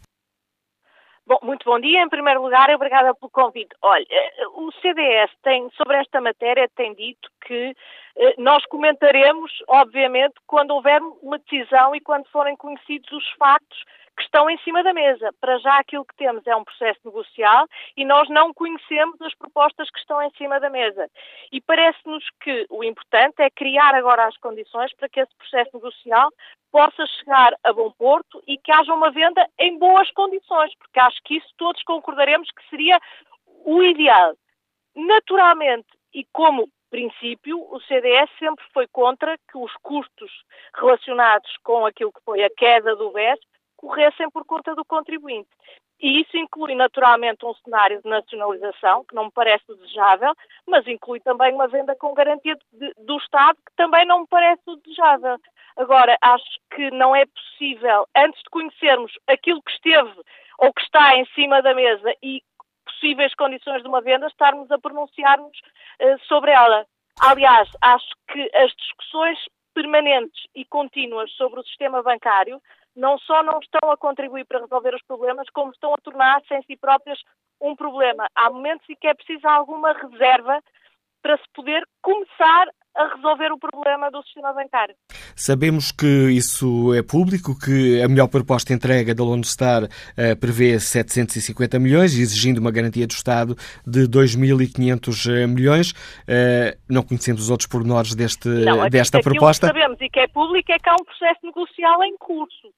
Bom, 1.31 1.39
muito 1.45 1.65
bom 1.65 1.79
dia. 1.79 2.03
Em 2.03 2.09
primeiro 2.09 2.43
lugar, 2.43 2.69
obrigada 2.71 3.15
pelo 3.15 3.31
convite. 3.31 3.71
Olha, 3.83 4.05
eh, 4.11 4.49
o 4.49 4.73
CDS 4.83 5.31
tem, 5.45 5.71
sobre 5.77 5.97
esta 5.99 6.21
matéria, 6.21 6.69
tem 6.75 6.93
dito 6.93 7.31
que 7.47 7.73
eh, 8.17 8.35
nós 8.37 8.67
comentaremos, 8.67 9.53
obviamente, 9.69 10.35
quando 10.45 10.73
houver 10.73 11.01
uma 11.23 11.39
decisão 11.39 11.95
e 11.95 12.01
quando 12.01 12.27
forem 12.31 12.57
conhecidos 12.57 13.13
os 13.13 13.31
factos 13.39 13.85
que 14.17 14.23
estão 14.23 14.49
em 14.51 14.59
cima 14.59 14.83
da 14.83 14.93
mesa. 14.93 15.31
Para 15.41 15.59
já 15.59 15.79
aquilo 15.79 16.05
que 16.05 16.17
temos 16.17 16.47
é 16.47 16.55
um 16.55 16.65
processo 16.65 17.01
negocial 17.05 17.67
e 17.97 18.05
nós 18.05 18.29
não 18.29 18.53
conhecemos 18.53 19.21
as 19.23 19.35
propostas 19.35 19.91
que 19.91 19.99
estão 19.99 20.23
em 20.23 20.31
cima 20.33 20.61
da 20.61 20.71
mesa. 20.71 21.09
E 21.53 21.61
parece-nos 21.61 22.25
que 22.43 22.67
o 22.69 22.85
importante 22.85 23.41
é 23.41 23.51
criar 23.51 23.95
agora 23.95 24.27
as 24.27 24.37
condições 24.39 24.95
para 24.95 25.09
que 25.09 25.21
esse 25.21 25.35
processo 25.37 25.71
negocial 25.75 26.31
possa 26.71 27.07
chegar 27.19 27.55
a 27.65 27.73
bom 27.73 27.91
porto 27.93 28.43
e 28.47 28.57
que 28.59 28.71
haja 28.71 28.93
uma 28.93 29.11
venda 29.11 29.47
em 29.59 29.79
boas 29.79 30.11
condições, 30.13 30.73
porque 30.79 31.01
acho 31.01 31.21
que 31.25 31.37
isso 31.37 31.49
todos 31.57 31.83
concordaremos 31.83 32.49
que 32.51 32.69
seria 32.69 33.01
o 33.65 33.83
ideal. 33.83 34.35
Naturalmente, 34.95 35.89
e 36.13 36.25
como 36.33 36.69
princípio, 36.91 37.61
o 37.73 37.81
CDS 37.83 38.29
sempre 38.39 38.65
foi 38.73 38.87
contra 38.89 39.39
que 39.51 39.57
os 39.57 39.73
custos 39.83 40.31
relacionados 40.75 41.57
com 41.63 41.87
aquilo 41.87 42.13
que 42.13 42.23
foi 42.25 42.43
a 42.43 42.51
queda 42.51 42.97
do 42.97 43.13
BES 43.13 43.39
corressem 43.81 44.31
por 44.31 44.45
conta 44.45 44.75
do 44.75 44.85
contribuinte. 44.85 45.49
E 45.99 46.21
isso 46.21 46.37
inclui 46.37 46.75
naturalmente 46.75 47.45
um 47.45 47.55
cenário 47.55 48.01
de 48.03 48.09
nacionalização, 48.09 49.05
que 49.05 49.15
não 49.15 49.25
me 49.25 49.31
parece 49.33 49.65
desejável, 49.69 50.35
mas 50.67 50.87
inclui 50.87 51.21
também 51.21 51.53
uma 51.55 51.67
venda 51.67 51.95
com 51.97 52.15
garantia 52.15 52.57
de, 52.73 52.95
do 52.99 53.17
Estado, 53.19 53.57
que 53.57 53.75
também 53.77 54.07
não 54.07 54.21
me 54.21 54.27
parece 54.27 54.63
desejável. 54.83 55.39
Agora, 55.77 56.17
acho 56.21 56.59
que 56.75 56.91
não 56.91 57.15
é 57.15 57.25
possível, 57.27 58.07
antes 58.17 58.43
de 58.43 58.51
conhecermos 58.51 59.13
aquilo 59.27 59.63
que 59.63 59.73
esteve 59.73 60.15
ou 60.59 60.73
que 60.73 60.83
está 60.83 61.17
em 61.17 61.25
cima 61.35 61.63
da 61.63 61.75
mesa 61.75 62.15
e 62.23 62.43
possíveis 62.85 63.35
condições 63.35 63.83
de 63.83 63.89
uma 63.89 64.01
venda, 64.01 64.27
estarmos 64.27 64.71
a 64.71 64.79
pronunciar-nos 64.79 65.57
uh, 65.57 66.19
sobre 66.27 66.51
ela. 66.51 66.87
Aliás, 67.21 67.69
acho 67.81 68.09
que 68.31 68.51
as 68.55 68.73
discussões 68.73 69.39
permanentes 69.75 70.43
e 70.55 70.65
contínuas 70.65 71.31
sobre 71.33 71.61
o 71.61 71.65
sistema 71.65 72.03
bancário 72.03 72.61
não 72.97 73.19
só 73.19 73.43
não 73.43 73.59
estão 73.59 73.91
a 73.91 73.97
contribuir 73.97 74.45
para 74.47 74.61
resolver 74.61 74.95
os 74.95 75.03
problemas, 75.03 75.49
como 75.53 75.71
estão 75.73 75.93
a 75.95 76.03
tornar-se 76.03 76.55
em 76.55 76.63
si 76.63 76.77
próprias 76.77 77.19
um 77.61 77.77
problema. 77.77 78.27
Há 78.35 78.51
momentos 78.51 78.89
em 78.89 78.97
que 78.97 79.07
é 79.07 79.15
preciso 79.15 79.47
alguma 79.47 79.93
reserva 79.93 80.61
para 81.23 81.37
se 81.37 81.45
poder 81.55 81.83
começar 82.03 82.67
a 82.97 83.15
resolver 83.15 83.53
o 83.53 83.59
problema 83.59 84.11
do 84.11 84.23
sistema 84.25 84.53
bancário. 84.53 84.95
Sabemos 85.37 85.93
que 85.93 86.31
isso 86.31 86.93
é 86.93 87.03
público, 87.03 87.57
que 87.57 88.03
a 88.03 88.09
melhor 88.09 88.29
proposta 88.29 88.73
entrega 88.73 89.15
da 89.15 89.23
Lone 89.23 89.45
Star 89.45 89.85
uh, 89.85 90.37
prevê 90.41 90.79
750 90.79 91.79
milhões, 91.79 92.19
exigindo 92.19 92.59
uma 92.59 92.71
garantia 92.71 93.07
do 93.07 93.13
Estado 93.13 93.55
de 93.87 94.09
2.500 94.09 95.31
eh, 95.31 95.47
milhões. 95.47 95.93
Uh, 95.93 96.77
não 96.89 97.03
conhecemos 97.03 97.43
os 97.43 97.51
outros 97.51 97.69
pormenores 97.69 98.15
deste, 98.15 98.49
não, 98.49 98.89
desta 98.89 99.21
proposta. 99.21 99.69
Que 99.69 99.79
sabemos 99.79 100.01
e 100.01 100.09
que 100.09 100.21
é 100.21 100.27
público 100.27 100.73
é 100.73 100.79
que 100.79 100.89
há 100.89 100.95
um 100.95 101.05
processo 101.05 101.41
negocial 101.45 102.03
em 102.03 102.17
curso 102.19 102.73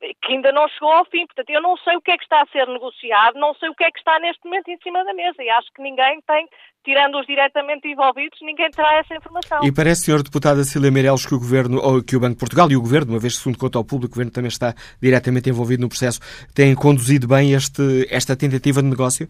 que 0.00 0.32
ainda 0.32 0.52
não 0.52 0.68
chegou 0.68 0.92
ao 0.92 1.04
fim. 1.06 1.26
Portanto, 1.26 1.50
eu 1.50 1.62
não 1.62 1.76
sei 1.78 1.96
o 1.96 2.00
que 2.00 2.10
é 2.10 2.16
que 2.16 2.22
está 2.22 2.42
a 2.42 2.46
ser 2.46 2.66
negociado, 2.66 3.38
não 3.38 3.54
sei 3.54 3.68
o 3.68 3.74
que 3.74 3.84
é 3.84 3.90
que 3.90 3.98
está 3.98 4.18
neste 4.20 4.44
momento 4.44 4.68
em 4.68 4.78
cima 4.78 5.04
da 5.04 5.12
mesa 5.12 5.42
e 5.42 5.50
acho 5.50 5.68
que 5.74 5.82
ninguém 5.82 6.20
tem, 6.26 6.46
tirando 6.84 7.18
os 7.18 7.26
diretamente 7.26 7.88
envolvidos, 7.88 8.38
ninguém 8.42 8.70
terá 8.70 8.98
essa 8.98 9.14
informação. 9.14 9.64
E 9.64 9.72
parece, 9.72 10.04
Sr. 10.04 10.22
Deputada 10.22 10.62
Cília 10.64 10.90
Meireles, 10.90 11.26
que 11.26 11.34
o 11.34 11.38
Governo, 11.38 11.80
ou 11.82 12.02
que 12.02 12.16
o 12.16 12.20
Banco 12.20 12.34
de 12.34 12.40
Portugal 12.40 12.70
e 12.70 12.76
o 12.76 12.80
Governo, 12.80 13.12
uma 13.12 13.20
vez 13.20 13.36
que, 13.36 13.42
segundo 13.42 13.58
conta 13.58 13.78
ao 13.78 13.84
público, 13.84 14.12
o 14.12 14.14
Governo 14.14 14.32
também 14.32 14.48
está 14.48 14.74
diretamente 15.02 15.50
envolvido 15.50 15.82
no 15.82 15.88
processo, 15.88 16.20
têm 16.54 16.74
conduzido 16.74 17.26
bem 17.26 17.52
este, 17.52 18.06
esta 18.10 18.36
tentativa 18.36 18.82
de 18.82 18.88
negócio? 18.88 19.28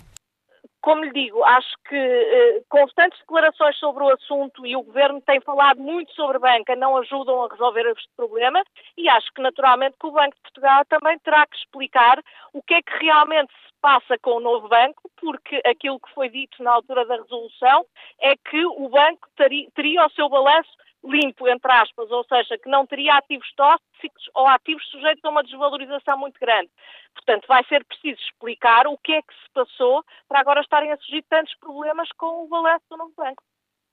Como 0.80 1.04
lhe 1.04 1.12
digo, 1.12 1.42
acho 1.44 1.76
que 1.88 1.96
eh, 1.96 2.62
constantes 2.68 3.18
declarações 3.20 3.76
sobre 3.78 4.04
o 4.04 4.10
assunto 4.10 4.64
e 4.64 4.76
o 4.76 4.82
Governo 4.82 5.20
tem 5.20 5.40
falado 5.40 5.80
muito 5.80 6.12
sobre 6.12 6.38
banca 6.38 6.76
não 6.76 6.96
ajudam 6.96 7.44
a 7.44 7.48
resolver 7.48 7.86
este 7.86 8.08
problema 8.16 8.62
e 8.96 9.08
acho 9.08 9.32
que 9.34 9.42
naturalmente 9.42 9.96
que 10.00 10.06
o 10.06 10.12
Banco 10.12 10.36
de 10.36 10.42
Portugal 10.42 10.84
também 10.86 11.18
terá 11.18 11.46
que 11.46 11.56
explicar 11.56 12.22
o 12.52 12.62
que 12.62 12.74
é 12.74 12.82
que 12.82 13.04
realmente 13.04 13.52
se 13.52 13.74
passa 13.80 14.18
com 14.18 14.32
o 14.32 14.40
novo 14.40 14.68
banco, 14.68 15.10
porque 15.16 15.60
aquilo 15.64 16.00
que 16.00 16.12
foi 16.14 16.28
dito 16.28 16.62
na 16.62 16.72
altura 16.72 17.04
da 17.06 17.16
resolução 17.16 17.84
é 18.20 18.36
que 18.36 18.64
o 18.64 18.88
banco 18.88 19.28
teria, 19.36 19.68
teria 19.74 20.06
o 20.06 20.10
seu 20.10 20.28
balanço 20.28 20.70
limpo, 21.10 21.48
entre 21.48 21.70
aspas, 21.72 22.10
ou 22.10 22.24
seja, 22.24 22.58
que 22.58 22.68
não 22.68 22.86
teria 22.86 23.16
ativos 23.16 23.50
tóxicos 23.56 24.30
ou 24.34 24.46
ativos 24.46 24.84
sujeitos 24.90 25.24
a 25.24 25.28
uma 25.30 25.42
desvalorização 25.42 26.18
muito 26.18 26.38
grande. 26.40 26.70
Portanto, 27.14 27.46
vai 27.46 27.64
ser 27.64 27.84
preciso 27.84 28.20
explicar 28.20 28.86
o 28.86 28.96
que 28.98 29.12
é 29.12 29.22
que 29.22 29.34
se 29.34 29.50
passou 29.52 30.04
para 30.28 30.40
agora 30.40 30.60
estarem 30.60 30.92
a 30.92 30.96
surgir 30.96 31.24
tantos 31.28 31.54
problemas 31.58 32.08
com 32.16 32.44
o 32.44 32.48
balanço 32.48 32.84
do 32.90 32.96
novo 32.96 33.12
banco. 33.16 33.42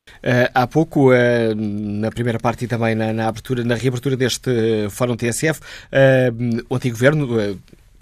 Uh, 0.07 0.49
há 0.53 0.67
pouco, 0.67 1.11
uh, 1.11 1.55
na 1.55 2.11
primeira 2.11 2.39
parte 2.39 2.65
e 2.65 2.67
também 2.67 2.93
na, 2.93 3.11
na, 3.11 3.27
abertura, 3.27 3.63
na 3.63 3.75
reabertura 3.75 4.15
deste 4.15 4.87
Fórum 4.91 5.15
TSF, 5.15 5.59
uh, 5.59 6.65
o 6.69 6.75
antigo 6.75 6.95
governo 6.95 7.27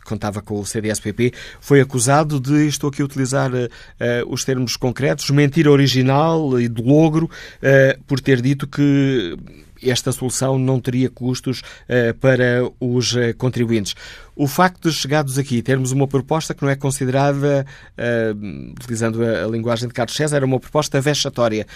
contava 0.03 0.41
com 0.41 0.59
o 0.59 0.65
CDSPP, 0.65 1.33
foi 1.59 1.81
acusado 1.81 2.39
de, 2.39 2.67
estou 2.67 2.89
aqui 2.89 3.01
a 3.01 3.05
utilizar 3.05 3.51
uh, 3.53 3.67
os 4.27 4.43
termos 4.43 4.75
concretos, 4.75 5.29
mentira 5.29 5.71
original 5.71 6.59
e 6.59 6.67
de 6.67 6.81
logro, 6.81 7.25
uh, 7.25 8.03
por 8.05 8.19
ter 8.19 8.41
dito 8.41 8.67
que 8.67 9.37
esta 9.81 10.13
solução 10.13 10.57
não 10.57 10.79
teria 10.79 11.09
custos 11.09 11.59
uh, 11.59 12.13
para 12.19 12.63
os 12.79 13.13
contribuintes. 13.37 13.95
O 14.35 14.47
facto 14.47 14.89
de 14.89 14.95
chegados 14.95 15.37
aqui 15.37 15.61
termos 15.61 15.91
uma 15.91 16.07
proposta 16.07 16.53
que 16.53 16.63
não 16.63 16.69
é 16.69 16.75
considerada, 16.75 17.67
utilizando 18.75 19.23
a, 19.23 19.43
a 19.43 19.47
linguagem 19.47 19.87
de 19.87 19.93
Carlos 19.93 20.15
César, 20.15 20.37
era 20.37 20.45
uma 20.45 20.59
proposta 20.59 20.99
vexatória 20.99 21.67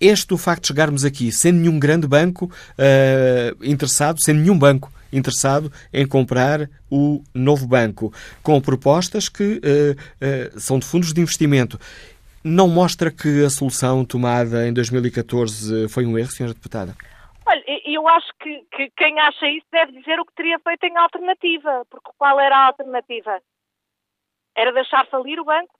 este 0.00 0.34
o 0.34 0.38
facto 0.38 0.62
de 0.62 0.68
chegarmos 0.68 1.04
aqui 1.04 1.30
sem 1.30 1.52
nenhum 1.52 1.78
grande 1.78 2.06
banco 2.06 2.46
uh, 2.46 3.64
interessado, 3.64 4.20
sem 4.20 4.34
nenhum 4.34 4.58
banco 4.58 4.92
interessado 5.16 5.70
em 5.92 6.06
comprar 6.06 6.68
o 6.90 7.22
novo 7.34 7.66
banco, 7.66 8.12
com 8.42 8.60
propostas 8.60 9.28
que 9.28 9.60
uh, 9.60 10.56
uh, 10.56 10.60
são 10.60 10.78
de 10.78 10.86
fundos 10.86 11.12
de 11.12 11.20
investimento. 11.20 11.78
Não 12.42 12.68
mostra 12.68 13.10
que 13.10 13.44
a 13.44 13.48
solução 13.48 14.04
tomada 14.04 14.68
em 14.68 14.72
2014 14.72 15.88
foi 15.88 16.04
um 16.04 16.18
erro, 16.18 16.28
Sra. 16.28 16.48
Deputada? 16.48 16.94
Olha, 17.46 17.62
eu 17.86 18.06
acho 18.08 18.28
que, 18.40 18.66
que, 18.72 18.90
quem 18.96 19.18
acha 19.20 19.46
isso 19.48 19.66
deve 19.70 19.92
dizer 19.92 20.18
o 20.18 20.24
que 20.24 20.34
teria 20.34 20.58
feito 20.58 20.84
em 20.84 20.96
alternativa, 20.96 21.86
porque 21.90 22.10
qual 22.18 22.38
era 22.40 22.56
a 22.56 22.66
alternativa? 22.66 23.40
Era 24.56 24.72
deixar 24.72 25.06
falir 25.06 25.40
o 25.40 25.44
banco? 25.44 25.74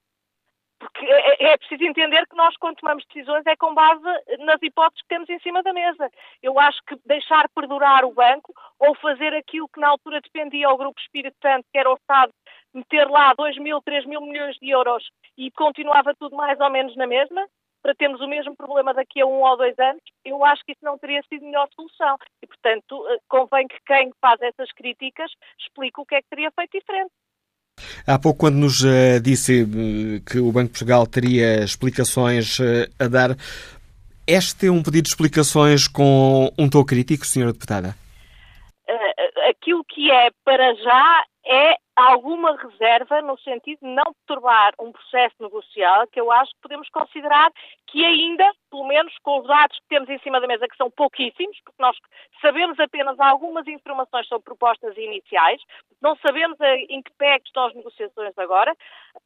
Porque 0.79 1.05
é, 1.05 1.29
é, 1.29 1.53
é, 1.53 1.57
preciso 1.57 1.83
entender 1.85 2.27
que 2.27 2.35
nós, 2.35 2.55
quando 2.57 2.75
tomamos 2.77 3.05
decisões, 3.05 3.45
é 3.45 3.55
com 3.55 3.73
base 3.73 4.03
nas 4.39 4.61
hipóteses 4.61 5.01
que 5.01 5.07
temos 5.07 5.29
em 5.29 5.39
cima 5.39 5.63
da 5.63 5.71
mesa. 5.71 6.11
Eu 6.43 6.59
acho 6.59 6.79
que 6.87 6.97
deixar 7.05 7.47
perdurar 7.55 8.03
o 8.03 8.13
banco 8.13 8.53
ou 8.79 8.93
fazer 8.95 9.33
aquilo 9.33 9.69
que 9.69 9.79
na 9.79 9.89
altura 9.89 10.21
dependia 10.21 10.67
ao 10.67 10.77
Grupo 10.77 10.99
Espírito 10.99 11.37
Santo, 11.41 11.65
que 11.71 11.79
era 11.79 11.89
o 11.89 11.95
Estado, 11.95 12.33
meter 12.73 13.09
lá 13.09 13.33
2 13.33 13.57
mil, 13.59 13.81
3 13.81 14.05
mil 14.05 14.21
milhões 14.21 14.57
de 14.57 14.69
euros 14.69 15.09
e 15.37 15.49
continuava 15.51 16.13
tudo 16.19 16.35
mais 16.35 16.59
ou 16.59 16.69
menos 16.69 16.95
na 16.95 17.07
mesma, 17.07 17.47
para 17.85 17.93
termos 17.93 18.19
o 18.19 18.27
mesmo 18.27 18.55
problema 18.55 18.95
daqui 18.95 19.21
a 19.21 19.27
um 19.27 19.43
ou 19.43 19.55
dois 19.57 19.77
anos, 19.77 20.01
eu 20.25 20.43
acho 20.43 20.65
que 20.65 20.71
isso 20.71 20.83
não 20.83 20.97
teria 20.97 21.21
sido 21.29 21.43
a 21.43 21.45
melhor 21.45 21.67
solução. 21.75 22.17
E, 22.41 22.47
portanto, 22.47 23.07
eh, 23.09 23.19
convém 23.29 23.67
que 23.67 23.77
quem 23.85 24.11
faz 24.19 24.41
essas 24.41 24.71
críticas 24.71 25.31
explique 25.59 26.01
o 26.01 26.05
que 26.05 26.15
é 26.15 26.21
que 26.23 26.27
teria 26.27 26.49
feito 26.49 26.79
diferente. 26.79 27.11
Há 28.07 28.19
pouco, 28.19 28.39
quando 28.39 28.55
nos 28.55 28.81
uh, 28.81 29.19
disse 29.21 29.63
uh, 29.63 30.21
que 30.25 30.39
o 30.39 30.51
Banco 30.51 30.67
de 30.67 30.71
Portugal 30.71 31.07
teria 31.07 31.63
explicações 31.63 32.59
uh, 32.59 32.87
a 32.99 33.07
dar, 33.07 33.37
este 34.27 34.67
é 34.67 34.71
um 34.71 34.81
pedido 34.81 35.03
de 35.03 35.09
explicações 35.09 35.87
com 35.87 36.51
um 36.57 36.69
tom 36.69 36.83
crítico, 36.83 37.25
Sra. 37.25 37.47
Deputada? 37.47 37.95
Que 39.95 40.11
é 40.11 40.29
para 40.43 40.75
já 40.75 41.25
é 41.45 41.75
alguma 41.95 42.57
reserva 42.57 43.21
no 43.21 43.39
sentido 43.39 43.79
de 43.81 43.87
não 43.87 44.13
perturbar 44.13 44.73
um 44.77 44.91
processo 44.91 45.35
negocial 45.39 46.05
que 46.07 46.19
eu 46.19 46.29
acho 46.29 46.51
que 46.55 46.61
podemos 46.61 46.89
considerar 46.89 47.49
que 47.87 48.03
ainda, 48.03 48.51
pelo 48.69 48.85
menos 48.85 49.17
com 49.19 49.39
os 49.39 49.47
dados 49.47 49.79
que 49.79 49.87
temos 49.87 50.09
em 50.09 50.19
cima 50.19 50.41
da 50.41 50.47
mesa, 50.47 50.67
que 50.67 50.75
são 50.75 50.91
pouquíssimos, 50.91 51.57
porque 51.63 51.81
nós 51.81 51.95
sabemos 52.41 52.77
apenas 52.77 53.17
algumas 53.21 53.65
informações 53.67 54.27
sobre 54.27 54.43
propostas 54.43 54.97
iniciais, 54.97 55.61
não 56.01 56.17
sabemos 56.17 56.57
em 56.89 57.01
que 57.01 57.13
pé 57.13 57.37
estão 57.45 57.67
as 57.67 57.73
negociações 57.73 58.37
agora, 58.37 58.75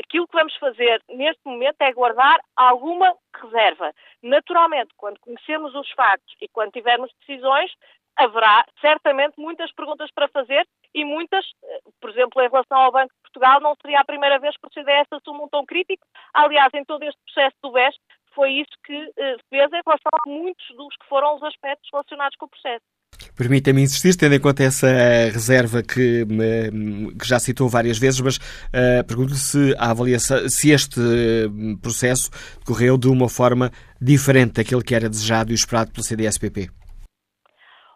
aquilo 0.04 0.28
que 0.28 0.38
vamos 0.38 0.56
fazer 0.58 1.02
neste 1.10 1.42
momento 1.46 1.82
é 1.82 1.92
guardar 1.92 2.40
alguma 2.56 3.16
reserva. 3.42 3.92
Naturalmente, 4.22 4.94
quando 4.96 5.20
conhecemos 5.20 5.74
os 5.74 5.90
factos 5.92 6.36
e 6.40 6.48
quando 6.50 6.74
tivermos 6.74 7.12
decisões, 7.22 7.72
haverá 8.20 8.66
certamente 8.82 9.36
muitas 9.38 9.72
perguntas 9.72 10.12
para 10.14 10.28
fazer 10.28 10.68
e 10.94 11.06
muitas, 11.06 11.46
eh, 11.64 11.80
por 12.02 12.10
exemplo, 12.10 12.42
em 12.42 12.50
relação 12.50 12.78
ao 12.78 12.92
Banco 12.92 13.14
de 13.14 13.22
Portugal, 13.22 13.62
não 13.62 13.76
seria 13.82 14.02
a 14.02 14.06
primeira 14.06 14.38
vez 14.40 14.56
que 14.58 14.68
o 14.68 14.74
CDS 14.74 15.08
assume 15.12 15.44
um 15.44 15.48
tom 15.48 15.66
crítico. 15.66 16.06
Aliás, 16.34 16.70
em 16.74 16.84
todo 16.84 17.04
este 17.04 17.20
processo 17.26 17.56
do 17.64 17.72
BES, 17.72 17.96
foi 18.36 18.52
isso 18.52 18.72
que 18.86 18.94
uh, 18.94 19.40
fez 19.50 19.72
em 19.72 19.82
relação 19.86 20.12
a 20.14 20.30
muitos 20.30 20.68
dos 20.76 20.96
que 20.98 21.08
foram 21.08 21.36
os 21.36 21.44
aspectos 21.44 21.90
relacionados 21.92 22.36
com 22.38 22.46
o 22.46 22.50
processo. 22.50 22.84
Permita-me 23.36 23.82
insistir, 23.82 24.16
tendo 24.18 24.36
em 24.36 24.40
conta 24.40 24.64
essa 24.64 24.88
reserva 25.32 25.82
que, 25.82 26.26
que 27.20 27.28
já 27.28 27.40
citou 27.40 27.70
várias 27.70 27.98
vezes, 27.98 28.20
mas 28.20 28.38
uh, 28.38 29.04
pergunto-lhe 29.08 29.38
se 29.38 29.74
a 29.78 29.92
avaliação, 29.92 30.48
se 30.50 30.72
este 30.72 31.00
processo 31.82 32.30
decorreu 32.60 32.98
de 32.98 33.08
uma 33.08 33.30
forma 33.30 33.72
diferente 34.02 34.54
daquele 34.54 34.84
que 34.84 34.94
era 34.94 35.10
desejado 35.10 35.52
e 35.52 35.56
esperado 35.56 35.92
pelo 35.92 36.04
CDSPP. 36.04 36.70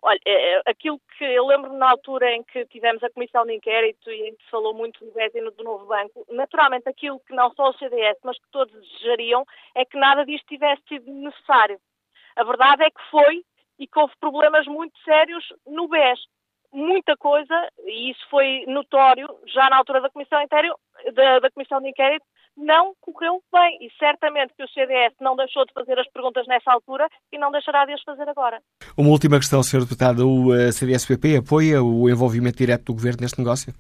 Olha, 0.05 0.19
é, 0.25 0.55
é, 0.55 0.61
aquilo 0.65 0.99
que 1.17 1.23
eu 1.23 1.47
lembro 1.47 1.71
na 1.71 1.89
altura 1.89 2.30
em 2.30 2.43
que 2.43 2.65
tivemos 2.65 3.01
a 3.01 3.09
comissão 3.09 3.45
de 3.45 3.53
inquérito 3.53 4.11
e 4.11 4.27
em 4.27 4.35
que 4.35 4.43
se 4.43 4.49
falou 4.49 4.73
muito 4.73 4.99
do 5.05 5.13
BES 5.13 5.34
e 5.34 5.49
do 5.51 5.63
novo 5.63 5.85
banco, 5.85 6.25
naturalmente 6.30 6.89
aquilo 6.89 7.21
que 7.21 7.34
não 7.34 7.53
só 7.53 7.69
o 7.69 7.77
CDS, 7.77 8.17
mas 8.21 8.38
que 8.38 8.51
todos 8.51 8.73
desejariam 8.73 9.45
é 9.73 9.85
que 9.85 9.97
nada 9.97 10.25
disto 10.25 10.45
tivesse 10.45 10.81
sido 10.89 11.09
necessário. 11.09 11.80
A 12.35 12.43
verdade 12.43 12.84
é 12.84 12.91
que 12.91 13.01
foi 13.09 13.45
e 13.80 13.88
que 13.88 13.97
houve 13.97 14.13
problemas 14.19 14.67
muito 14.67 14.97
sérios 15.05 15.53
no 15.65 15.88
BES. 15.88 16.19
Muita 16.73 17.15
coisa, 17.15 17.69
e 17.85 18.11
isso 18.11 18.27
foi 18.30 18.65
notório 18.67 19.27
já 19.47 19.69
na 19.69 19.77
altura 19.77 20.01
da 20.01 20.09
comissão, 20.09 20.43
da, 21.13 21.39
da 21.39 21.51
comissão 21.51 21.80
de 21.80 21.88
inquérito, 21.88 22.25
não 22.57 22.93
correu 23.01 23.41
bem. 23.51 23.77
E 23.81 23.91
certamente 23.97 24.53
que 24.55 24.63
o 24.63 24.67
CDS 24.69 25.13
não 25.19 25.35
deixou 25.35 25.65
de 25.65 25.73
fazer 25.73 25.99
as 25.99 26.09
perguntas 26.11 26.47
nessa 26.47 26.71
altura 26.71 27.07
e 27.31 27.38
não 27.38 27.51
deixará 27.51 27.85
de 27.85 27.93
as 27.93 28.03
fazer 28.03 28.27
agora. 28.27 28.61
Uma 28.97 29.09
última 29.09 29.38
questão, 29.38 29.63
Sr. 29.63 29.81
Deputado. 29.81 30.27
O 30.27 30.53
eh, 30.53 30.71
CDS-PP 30.71 31.38
apoia 31.38 31.81
o 31.84 32.09
envolvimento 32.09 32.57
direto 32.57 32.85
do 32.85 32.93
Governo 32.93 33.21
neste 33.21 33.39
negócio? 33.39 33.73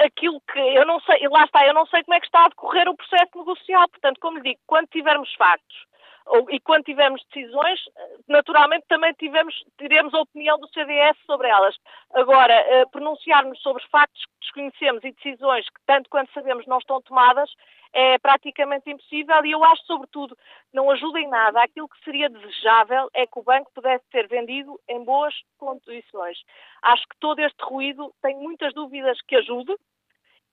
Aquilo 0.00 0.40
que 0.52 0.60
eu 0.60 0.86
não 0.86 1.00
sei, 1.00 1.24
e 1.24 1.28
lá 1.28 1.44
está, 1.44 1.66
eu 1.66 1.74
não 1.74 1.86
sei 1.86 2.04
como 2.04 2.14
é 2.14 2.20
que 2.20 2.26
está 2.26 2.44
a 2.44 2.48
decorrer 2.48 2.88
o 2.88 2.96
processo 2.96 3.30
negocial. 3.36 3.88
Portanto, 3.88 4.18
como 4.20 4.38
lhe 4.38 4.44
digo, 4.50 4.60
quando 4.66 4.86
tivermos 4.88 5.32
factos 5.34 5.91
e 6.50 6.60
quando 6.60 6.84
tivermos 6.84 7.22
decisões, 7.32 7.80
naturalmente 8.28 8.86
também 8.88 9.12
tivemos, 9.14 9.54
teremos 9.76 10.14
a 10.14 10.20
opinião 10.20 10.58
do 10.58 10.68
CDS 10.68 11.16
sobre 11.26 11.48
elas. 11.48 11.76
Agora, 12.14 12.54
eh, 12.54 12.86
pronunciarmos 12.86 13.60
sobre 13.60 13.82
factos 13.88 14.24
que 14.24 14.40
desconhecemos 14.40 15.04
e 15.04 15.12
decisões 15.12 15.66
que, 15.68 15.80
tanto 15.86 16.08
quanto 16.08 16.32
sabemos, 16.32 16.66
não 16.66 16.78
estão 16.78 17.00
tomadas, 17.02 17.50
é 17.92 18.18
praticamente 18.18 18.90
impossível 18.90 19.44
e 19.44 19.50
eu 19.50 19.62
acho, 19.64 19.84
sobretudo, 19.84 20.36
não 20.72 20.90
ajuda 20.90 21.20
em 21.20 21.28
nada. 21.28 21.62
Aquilo 21.62 21.88
que 21.88 22.02
seria 22.04 22.30
desejável 22.30 23.10
é 23.12 23.26
que 23.26 23.38
o 23.38 23.42
banco 23.42 23.70
pudesse 23.74 24.04
ser 24.10 24.26
vendido 24.28 24.80
em 24.88 25.04
boas 25.04 25.34
condições. 25.58 26.38
Acho 26.82 27.02
que 27.02 27.18
todo 27.20 27.38
este 27.40 27.62
ruído, 27.62 28.12
tenho 28.22 28.40
muitas 28.40 28.72
dúvidas 28.72 29.20
que 29.22 29.36
ajude, 29.36 29.76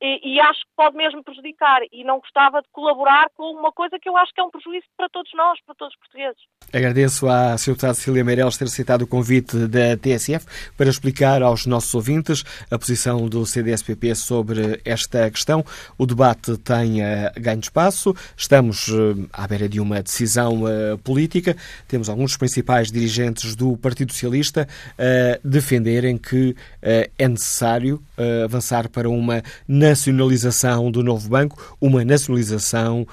e, 0.01 0.35
e, 0.35 0.39
acho 0.39 0.61
que 0.61 0.71
pode 0.75 0.95
mesmo 0.95 1.23
prejudicar 1.23 1.81
e 1.91 2.03
não 2.03 2.19
gostava 2.19 2.61
de 2.61 2.69
colaborar 2.71 3.29
com 3.35 3.51
uma 3.51 3.71
coisa 3.71 3.99
que 3.99 4.07
eu 4.07 4.15
acho 4.15 4.33
que 4.33 4.39
é 4.39 4.43
um 4.43 4.49
prejuízo 4.49 4.87
para 4.95 5.09
todos 5.09 5.31
nós, 5.33 5.59
para 5.65 5.75
todos 5.75 5.93
os 5.93 5.99
portugueses. 5.99 6.41
Agradeço 6.71 7.27
à 7.27 7.55
Sra. 7.55 7.79
Deputada 7.79 7.93
Cecília 7.93 8.23
Meireles 8.23 8.57
ter 8.57 8.69
citado 8.69 9.05
o 9.05 9.07
convite 9.07 9.55
da 9.67 9.97
TSF 9.97 10.45
para 10.77 10.89
explicar 10.89 11.41
aos 11.41 11.65
nossos 11.65 11.93
ouvintes 11.95 12.43
a 12.69 12.77
posição 12.77 13.27
do 13.27 13.45
CDSPP 13.45 14.13
sobre 14.13 14.79
esta 14.85 15.29
questão. 15.31 15.65
O 15.97 16.05
debate 16.05 16.57
tem 16.57 17.01
uh, 17.01 17.31
ganho 17.39 17.59
espaço, 17.59 18.15
estamos 18.37 18.87
uh, 18.89 19.27
à 19.33 19.47
beira 19.47 19.67
de 19.67 19.79
uma 19.79 20.03
decisão 20.03 20.63
uh, 20.63 20.97
política, 20.99 21.55
temos 21.87 22.09
alguns 22.09 22.31
dos 22.31 22.37
principais 22.37 22.91
dirigentes 22.91 23.55
do 23.55 23.77
Partido 23.77 24.11
Socialista 24.11 24.67
a 24.97 25.39
defenderem 25.43 26.17
que 26.17 26.55
é 26.81 27.27
necessário 27.27 28.01
avançar 28.43 28.89
para 28.89 29.09
uma 29.09 29.41
nacionalização 29.67 30.91
do 30.91 31.03
novo 31.03 31.29
banco, 31.29 31.77
uma 31.79 32.03
nacionalização 32.03 33.07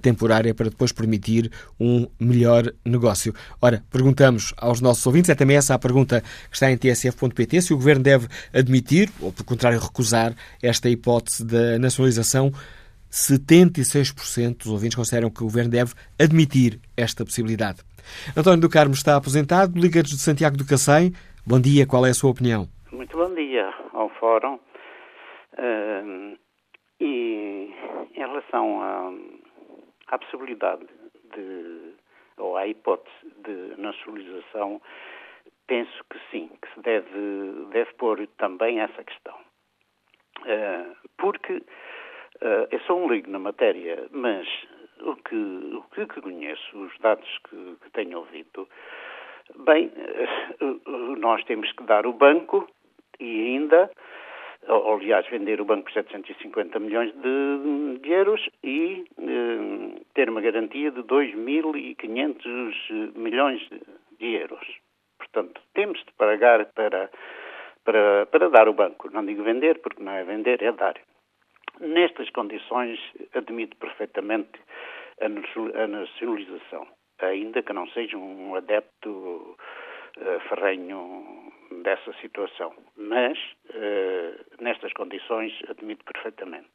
temporária 0.00 0.54
para 0.54 0.70
depois 0.70 0.92
permitir 0.92 1.50
um 1.78 2.06
melhor 2.20 2.72
negócio. 2.84 3.01
Ora, 3.60 3.82
perguntamos 3.90 4.54
aos 4.56 4.80
nossos 4.80 5.04
ouvintes, 5.06 5.30
é 5.30 5.34
também 5.34 5.56
essa 5.56 5.74
a 5.74 5.78
pergunta 5.78 6.20
que 6.50 6.54
está 6.54 6.70
em 6.70 6.76
tsf.pt, 6.76 7.60
se 7.60 7.72
o 7.72 7.76
Governo 7.76 8.02
deve 8.02 8.28
admitir, 8.52 9.10
ou 9.20 9.32
por 9.32 9.44
contrário 9.44 9.78
recusar, 9.78 10.34
esta 10.62 10.88
hipótese 10.88 11.44
da 11.44 11.78
nacionalização. 11.78 12.52
76% 13.10 14.56
dos 14.58 14.68
ouvintes 14.68 14.96
consideram 14.96 15.28
que 15.28 15.42
o 15.42 15.44
Governo 15.44 15.70
deve 15.70 15.92
admitir 16.18 16.80
esta 16.96 17.24
possibilidade. 17.24 17.82
António 18.36 18.60
do 18.60 18.70
Carmo 18.70 18.94
está 18.94 19.16
aposentado, 19.16 19.78
Liga-nos 19.78 20.10
de 20.10 20.18
Santiago 20.18 20.56
do 20.56 20.66
Cacém. 20.66 21.12
Bom 21.46 21.60
dia, 21.60 21.86
qual 21.86 22.06
é 22.06 22.10
a 22.10 22.14
sua 22.14 22.30
opinião? 22.30 22.68
Muito 22.90 23.16
bom 23.16 23.34
dia 23.34 23.68
ao 23.92 24.08
Fórum. 24.18 24.58
Uh, 25.54 26.38
e 27.00 27.70
em 28.14 28.20
relação 28.20 28.80
à, 28.80 29.12
à, 30.08 30.18
possibilidade 30.18 30.86
de, 31.34 31.91
ou 32.36 32.56
à 32.56 32.66
hipótese 32.66 33.14
de 33.44 33.80
nacionalização, 33.80 34.80
penso 35.66 36.04
que 36.10 36.18
sim, 36.30 36.50
que 36.60 36.74
se 36.74 36.80
deve, 36.80 37.66
deve 37.70 37.92
pôr 37.94 38.26
também 38.38 38.80
essa 38.80 39.04
questão. 39.04 39.34
Uh, 40.40 40.96
porque 41.18 41.62
eu 42.70 42.80
sou 42.80 42.98
um 42.98 43.08
ligo 43.08 43.30
na 43.30 43.38
matéria, 43.38 44.08
mas 44.10 44.48
o 45.00 45.14
que, 45.14 45.36
o 45.36 45.82
que 45.94 46.20
conheço, 46.20 46.78
os 46.78 46.98
dados 46.98 47.38
que, 47.48 47.76
que 47.82 47.90
tenho 47.92 48.18
ouvido, 48.18 48.68
bem, 49.64 49.92
uh, 50.60 51.16
nós 51.16 51.44
temos 51.44 51.70
que 51.72 51.84
dar 51.84 52.06
o 52.06 52.12
banco 52.12 52.68
e 53.20 53.56
ainda 53.56 53.90
ou, 54.68 54.94
aliás, 54.94 55.26
vender 55.28 55.60
o 55.60 55.64
banco 55.64 55.84
por 55.84 55.92
750 55.92 56.78
milhões 56.78 57.12
de, 57.14 57.98
de 57.98 58.12
euros 58.12 58.48
e 58.62 59.04
eh, 59.18 60.00
ter 60.14 60.30
uma 60.30 60.40
garantia 60.40 60.90
de 60.90 61.02
2.500 61.02 63.16
milhões 63.16 63.60
de 64.18 64.36
euros. 64.36 64.66
Portanto, 65.18 65.60
temos 65.74 65.98
de 66.04 66.12
pagar 66.12 66.66
para, 66.74 67.10
para, 67.84 68.26
para 68.26 68.50
dar 68.50 68.68
o 68.68 68.72
banco. 68.72 69.10
Não 69.10 69.24
digo 69.24 69.42
vender, 69.42 69.80
porque 69.80 70.02
não 70.02 70.12
é 70.12 70.24
vender, 70.24 70.62
é 70.62 70.72
dar. 70.72 70.94
Nestas 71.80 72.30
condições, 72.30 73.00
admito 73.34 73.76
perfeitamente 73.78 74.60
a 75.20 75.86
nacionalização, 75.88 76.86
ainda 77.20 77.62
que 77.62 77.72
não 77.72 77.88
seja 77.88 78.16
um 78.16 78.54
adepto 78.54 79.56
ferrenho 80.48 81.52
dessa 81.82 82.12
situação. 82.14 82.72
Mas, 82.96 83.38
uh, 83.70 84.62
nestas 84.62 84.92
condições, 84.92 85.52
admito 85.68 86.04
perfeitamente. 86.04 86.68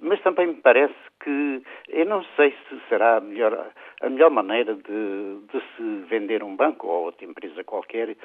Mas 0.00 0.20
também 0.22 0.46
me 0.46 0.54
parece 0.54 0.94
que, 1.22 1.62
eu 1.88 2.06
não 2.06 2.24
sei 2.36 2.54
se 2.68 2.80
será 2.88 3.16
a 3.16 3.20
melhor, 3.20 3.72
a 4.00 4.08
melhor 4.08 4.30
maneira 4.30 4.74
de, 4.74 5.40
de 5.52 5.60
se 5.76 6.06
vender 6.08 6.42
um 6.42 6.56
banco 6.56 6.86
ou 6.86 7.04
outra 7.04 7.26
empresa 7.26 7.62
qualquer 7.64 8.16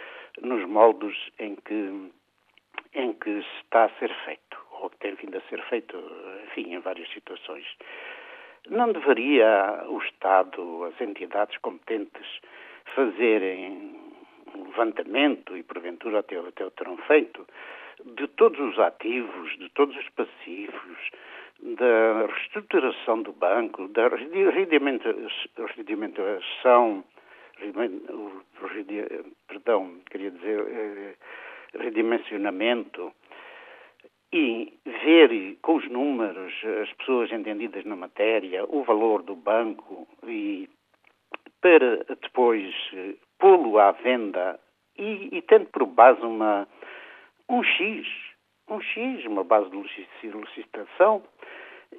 nos 0.42 0.66
moldes 0.66 1.18
em 1.40 1.56
que, 1.56 2.12
em 2.94 3.14
que 3.14 3.30
está 3.62 3.86
a 3.86 3.90
ser 4.00 4.14
feito, 4.24 4.58
ou 4.80 4.90
que 4.90 4.98
tem 4.98 5.16
vindo 5.16 5.38
a 5.38 5.42
ser 5.50 5.62
feito, 5.64 5.98
enfim, 6.46 6.74
em 6.74 6.80
várias 6.80 7.10
situações. 7.10 7.66
Não 8.70 8.92
deveria 8.92 9.84
o 9.88 9.98
Estado, 10.00 10.86
as 10.86 11.02
entidades 11.02 11.58
competentes, 11.58 12.28
fazerem 12.96 14.07
um 14.56 14.66
levantamento, 14.66 15.56
e 15.56 15.64
porventura 15.64 16.20
até, 16.20 16.38
até 16.38 16.66
o 16.66 16.72
terão 16.72 16.98
feito, 16.98 17.48
de 18.06 18.28
todos 18.28 18.60
os 18.60 18.78
ativos, 18.80 19.58
de 19.58 19.70
todos 19.70 19.96
os 19.98 20.10
passivos, 20.10 20.98
da 21.60 22.28
reestruturação 22.28 23.24
do 23.24 23.34
banco, 23.34 23.88
da 23.88 24.10
redimentação, 24.10 27.04
perdão, 29.48 30.00
queria 30.12 30.32
dizer, 30.32 30.60
eh, 30.60 31.16
redimensionamento, 31.80 33.12
e 34.32 34.74
ver 34.86 35.58
com 35.62 35.76
os 35.76 35.90
números, 35.90 36.54
as 36.82 36.92
pessoas 36.94 37.32
entendidas 37.32 37.86
na 37.86 37.96
matéria, 37.96 38.66
o 38.68 38.84
valor 38.84 39.24
do 39.24 39.36
banco 39.36 40.08
e 40.28 40.70
para 41.62 42.04
depois 42.22 42.74
eh, 42.94 43.16
pô-lo 43.40 43.80
à 43.80 43.92
venda 43.92 44.60
e, 44.98 45.38
e 45.38 45.42
tendo 45.42 45.68
por 45.68 45.86
base 45.86 46.22
uma, 46.22 46.68
um 47.50 47.64
X, 47.64 48.08
um 48.70 48.82
X, 48.82 49.26
uma 49.26 49.44
base 49.44 49.70
de 49.70 50.28
licitação, 50.30 51.24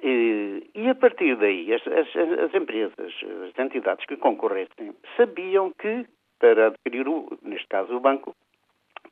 e, 0.03 0.69
e 0.75 0.87
a 0.87 0.95
partir 0.95 1.35
daí 1.35 1.73
as, 1.73 1.81
as, 1.87 2.07
as, 2.15 2.53
empresas, 2.53 3.13
as 3.47 3.59
entidades 3.59 4.05
que 4.05 4.17
concorressem, 4.17 4.95
sabiam 5.17 5.71
que, 5.73 6.05
para 6.39 6.67
adquirir, 6.67 7.07
o, 7.07 7.37
neste 7.41 7.67
caso 7.67 7.95
o 7.95 7.99
banco, 7.99 8.35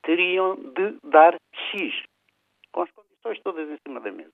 teriam 0.04 0.56
de 0.56 0.98
dar 1.04 1.36
X, 1.72 2.04
com 2.72 2.84
as 2.84 2.92
condições 2.92 3.40
todas 3.44 3.70
em 3.70 3.78
cima 3.86 4.00
da 4.00 4.12
mesa. 4.12 4.32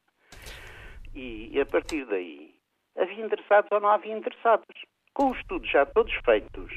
E, 1.16 1.50
e 1.56 1.62
a 1.62 1.66
partir 1.66 2.06
daí, 2.06 2.54
havia 2.98 3.26
interessados 3.26 3.72
ou 3.72 3.80
não 3.80 3.90
havia 3.90 4.16
interessados. 4.16 4.66
Com 5.14 5.30
os 5.30 5.38
estudos 5.38 5.70
já 5.70 5.86
todos 5.86 6.14
feitos, 6.26 6.72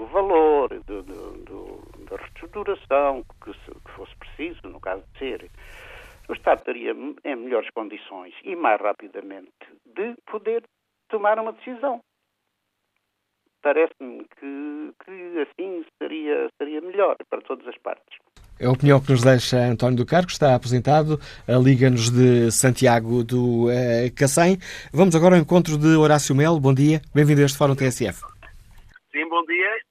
do 0.00 0.06
valor, 0.06 0.68
do, 0.86 1.02
do, 1.02 1.32
do, 1.44 2.04
da 2.08 2.16
reestruturação 2.16 3.22
que, 3.44 3.52
se, 3.52 3.70
que, 3.70 3.90
fosse 3.92 4.16
preciso, 4.16 4.60
no 4.64 4.80
caso 4.80 5.04
de 5.12 5.18
ser, 5.18 5.50
o 6.26 6.32
Estado 6.32 6.60
estaria 6.60 6.92
em 6.92 7.36
melhores 7.36 7.68
condições 7.74 8.32
e 8.42 8.56
mais 8.56 8.80
rapidamente 8.80 9.50
de 9.84 10.14
poder 10.30 10.62
tomar 11.10 11.38
uma 11.38 11.52
decisão. 11.52 12.00
Parece-me 13.62 14.24
que, 14.38 14.92
que 15.04 15.40
assim 15.40 15.84
seria, 15.98 16.48
seria 16.56 16.80
melhor 16.80 17.16
para 17.28 17.42
todas 17.42 17.68
as 17.68 17.76
partes. 17.76 18.18
É 18.58 18.64
a 18.64 18.70
opinião 18.70 19.00
que 19.00 19.10
nos 19.10 19.22
deixa 19.22 19.58
António 19.58 19.98
do 19.98 20.06
Cargo, 20.06 20.30
está 20.30 20.54
apresentado, 20.54 21.18
a 21.46 21.58
Liga-nos 21.58 22.10
de 22.10 22.50
Santiago 22.50 23.22
do 23.22 23.70
eh, 23.70 24.10
Cacém. 24.16 24.56
Vamos 24.94 25.14
agora 25.14 25.34
ao 25.34 25.40
encontro 25.42 25.76
de 25.76 25.88
Horácio 25.88 26.34
Melo. 26.34 26.58
Bom 26.58 26.72
dia, 26.72 27.02
bem-vindo 27.14 27.42
a 27.42 27.44
este 27.44 27.58
Fórum 27.58 27.74
TSF. 27.74 28.22
Sim, 29.12 29.28
bom 29.28 29.44
dia. 29.44 29.89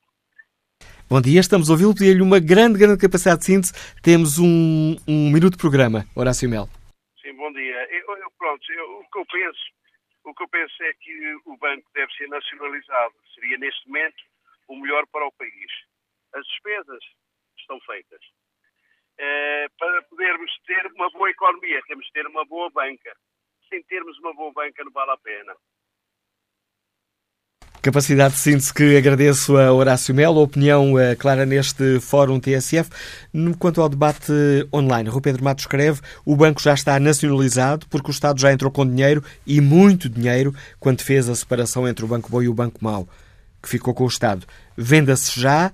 Bom 1.10 1.20
dia, 1.20 1.40
estamos 1.40 1.72
a 1.72 1.74
ouvi-lo, 1.74 1.98
pedir-lhe 1.98 2.22
uma 2.22 2.38
grande, 2.38 2.78
grande 2.78 3.02
capacidade 3.02 3.42
de 3.42 3.50
síntese. 3.50 3.74
Temos 4.06 4.38
um, 4.38 4.94
um 5.10 5.34
minuto 5.34 5.58
de 5.58 5.62
programa, 5.66 6.06
Horácio 6.14 6.46
Melo. 6.46 6.70
Sim, 7.18 7.34
bom 7.34 7.52
dia. 7.52 7.82
Eu, 7.90 8.14
eu, 8.14 8.30
pronto, 8.38 8.62
eu, 8.72 9.02
o 9.02 9.10
que 9.10 9.18
eu 9.18 9.26
penso, 9.26 9.66
o 10.24 10.36
que 10.36 10.44
eu 10.44 10.50
penso 10.50 10.84
é 10.84 10.94
que 10.94 11.36
o 11.50 11.58
banco 11.58 11.90
deve 11.96 12.14
ser 12.14 12.30
nacionalizado. 12.30 13.16
Seria 13.34 13.58
neste 13.58 13.88
momento 13.88 14.22
o 14.68 14.78
melhor 14.78 15.02
para 15.08 15.26
o 15.26 15.32
país. 15.34 15.72
As 16.36 16.46
despesas 16.46 17.02
estão 17.58 17.82
feitas 17.90 18.22
eh, 19.18 19.66
para 19.80 20.04
podermos 20.04 20.52
ter 20.68 20.86
uma 20.94 21.10
boa 21.10 21.32
economia, 21.32 21.82
temos 21.88 22.06
de 22.06 22.12
ter 22.14 22.28
uma 22.28 22.46
boa 22.46 22.70
banca. 22.70 23.18
Sem 23.68 23.82
termos 23.90 24.16
uma 24.20 24.36
boa 24.36 24.54
banca 24.54 24.84
não 24.84 24.92
vale 24.92 25.10
a 25.10 25.18
pena. 25.18 25.56
Capacidade 27.82 28.34
de 28.34 28.42
síntese 28.42 28.74
que 28.74 28.98
agradeço 28.98 29.56
a 29.58 29.72
Horácio 29.72 30.14
Melo, 30.14 30.42
a 30.42 30.44
opinião 30.44 30.96
uh, 30.96 31.16
clara 31.18 31.46
neste 31.46 32.02
Fórum 32.02 32.38
TSF. 32.38 32.90
Quanto 33.58 33.82
ao 33.82 33.88
debate 33.88 34.34
online, 34.74 35.08
Rui 35.10 35.22
Pedro 35.22 35.46
Matos 35.46 35.64
escreve 35.64 36.02
o 36.26 36.36
banco 36.36 36.62
já 36.62 36.74
está 36.74 37.00
nacionalizado 37.00 37.88
porque 37.90 38.10
o 38.10 38.12
Estado 38.12 38.38
já 38.38 38.52
entrou 38.52 38.70
com 38.70 38.86
dinheiro 38.86 39.24
e 39.48 39.62
muito 39.62 40.10
dinheiro 40.10 40.54
quando 40.78 41.02
fez 41.02 41.30
a 41.30 41.36
separação 41.36 41.88
entre 41.88 42.04
o 42.04 42.08
Banco 42.08 42.30
Bom 42.30 42.42
e 42.42 42.50
o 42.50 42.54
Banco 42.54 42.80
Mau, 42.82 43.08
que 43.64 43.70
ficou 43.70 43.94
com 43.94 44.04
o 44.04 44.10
Estado. 44.10 44.46
Venda-se 44.76 45.40
já 45.40 45.72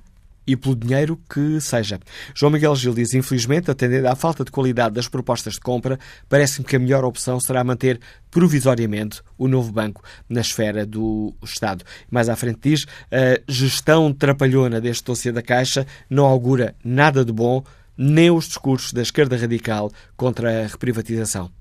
e 0.48 0.56
pelo 0.56 0.76
dinheiro 0.76 1.20
que 1.30 1.60
seja. 1.60 2.00
João 2.34 2.52
Miguel 2.52 2.76
Gil 2.76 2.94
diz, 2.94 3.14
infelizmente, 3.14 3.72
atendendo 3.72 4.08
à 4.08 4.16
falta 4.16 4.44
de 4.44 4.52
qualidade 4.52 4.96
das 4.96 5.08
propostas 5.08 5.54
de 5.54 5.60
compra, 5.60 6.00
parece-me 6.30 6.66
que 6.66 6.76
a 6.76 6.80
melhor 6.80 7.04
opção 7.04 7.40
será 7.40 7.64
manter 7.64 8.00
provisoriamente 8.30 9.22
o 9.38 9.48
novo 9.48 9.72
banco 9.72 10.04
na 10.28 10.42
esfera 10.42 10.86
do 10.86 11.34
Estado. 11.44 11.84
Mais 12.10 12.30
à 12.30 12.36
frente 12.36 12.60
diz, 12.62 12.86
a 13.12 13.42
gestão 13.48 14.14
trapalhona 14.14 14.82
deste 14.82 15.04
dossiê 15.06 15.32
da 15.32 15.42
Caixa 15.42 15.86
não 16.10 16.26
augura 16.26 16.76
nada 16.84 17.24
de 17.24 17.32
bom, 17.32 17.64
nem 17.98 18.32
os 18.32 18.48
discursos 18.48 18.94
da 18.94 19.02
esquerda 19.02 19.38
radical 19.38 19.92
contra 20.16 20.64
a 20.64 20.68
reprivatização. 20.68 21.52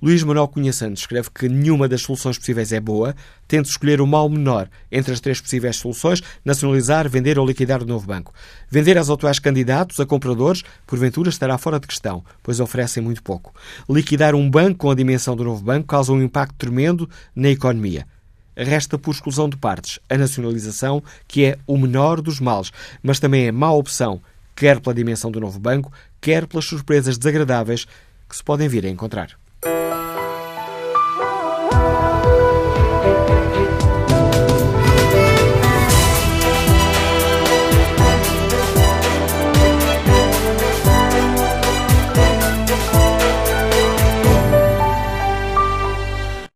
Luís 0.00 0.22
Manuel 0.22 0.48
Cunha 0.48 0.72
Santos 0.72 1.00
escreve 1.00 1.30
que 1.30 1.48
nenhuma 1.48 1.88
das 1.88 2.02
soluções 2.02 2.38
possíveis 2.38 2.72
é 2.72 2.80
boa, 2.80 3.14
tendo 3.48 3.66
escolher 3.66 4.00
o 4.00 4.06
mal 4.06 4.28
menor 4.28 4.68
entre 4.90 5.12
as 5.12 5.20
três 5.20 5.40
possíveis 5.40 5.76
soluções, 5.76 6.22
nacionalizar, 6.44 7.08
vender 7.08 7.38
ou 7.38 7.46
liquidar 7.46 7.82
o 7.82 7.86
novo 7.86 8.06
banco. 8.06 8.32
Vender 8.70 8.98
aos 8.98 9.10
atuais 9.10 9.38
candidatos 9.38 9.98
a 10.00 10.06
compradores, 10.06 10.62
porventura 10.86 11.30
estará 11.30 11.56
fora 11.58 11.80
de 11.80 11.86
questão, 11.86 12.24
pois 12.42 12.60
oferecem 12.60 13.02
muito 13.02 13.22
pouco. 13.22 13.54
Liquidar 13.88 14.34
um 14.34 14.50
banco 14.50 14.78
com 14.78 14.90
a 14.90 14.94
dimensão 14.94 15.36
do 15.36 15.44
novo 15.44 15.62
banco 15.62 15.86
causa 15.86 16.12
um 16.12 16.22
impacto 16.22 16.56
tremendo 16.56 17.08
na 17.34 17.48
economia. 17.48 18.06
Resta 18.54 18.98
por 18.98 19.12
exclusão 19.12 19.48
de 19.48 19.56
partes 19.56 19.98
a 20.10 20.18
nacionalização, 20.18 21.02
que 21.26 21.44
é 21.44 21.58
o 21.66 21.78
menor 21.78 22.20
dos 22.20 22.38
males, 22.38 22.70
mas 23.02 23.18
também 23.18 23.46
é 23.46 23.52
má 23.52 23.72
opção, 23.72 24.20
quer 24.62 24.78
pela 24.78 24.94
dimensão 24.94 25.28
do 25.28 25.40
novo 25.40 25.58
banco, 25.58 25.92
quer 26.20 26.46
pelas 26.46 26.66
surpresas 26.66 27.18
desagradáveis 27.18 27.84
que 28.28 28.36
se 28.36 28.44
podem 28.44 28.68
vir 28.68 28.86
a 28.86 28.88
encontrar. 28.88 29.41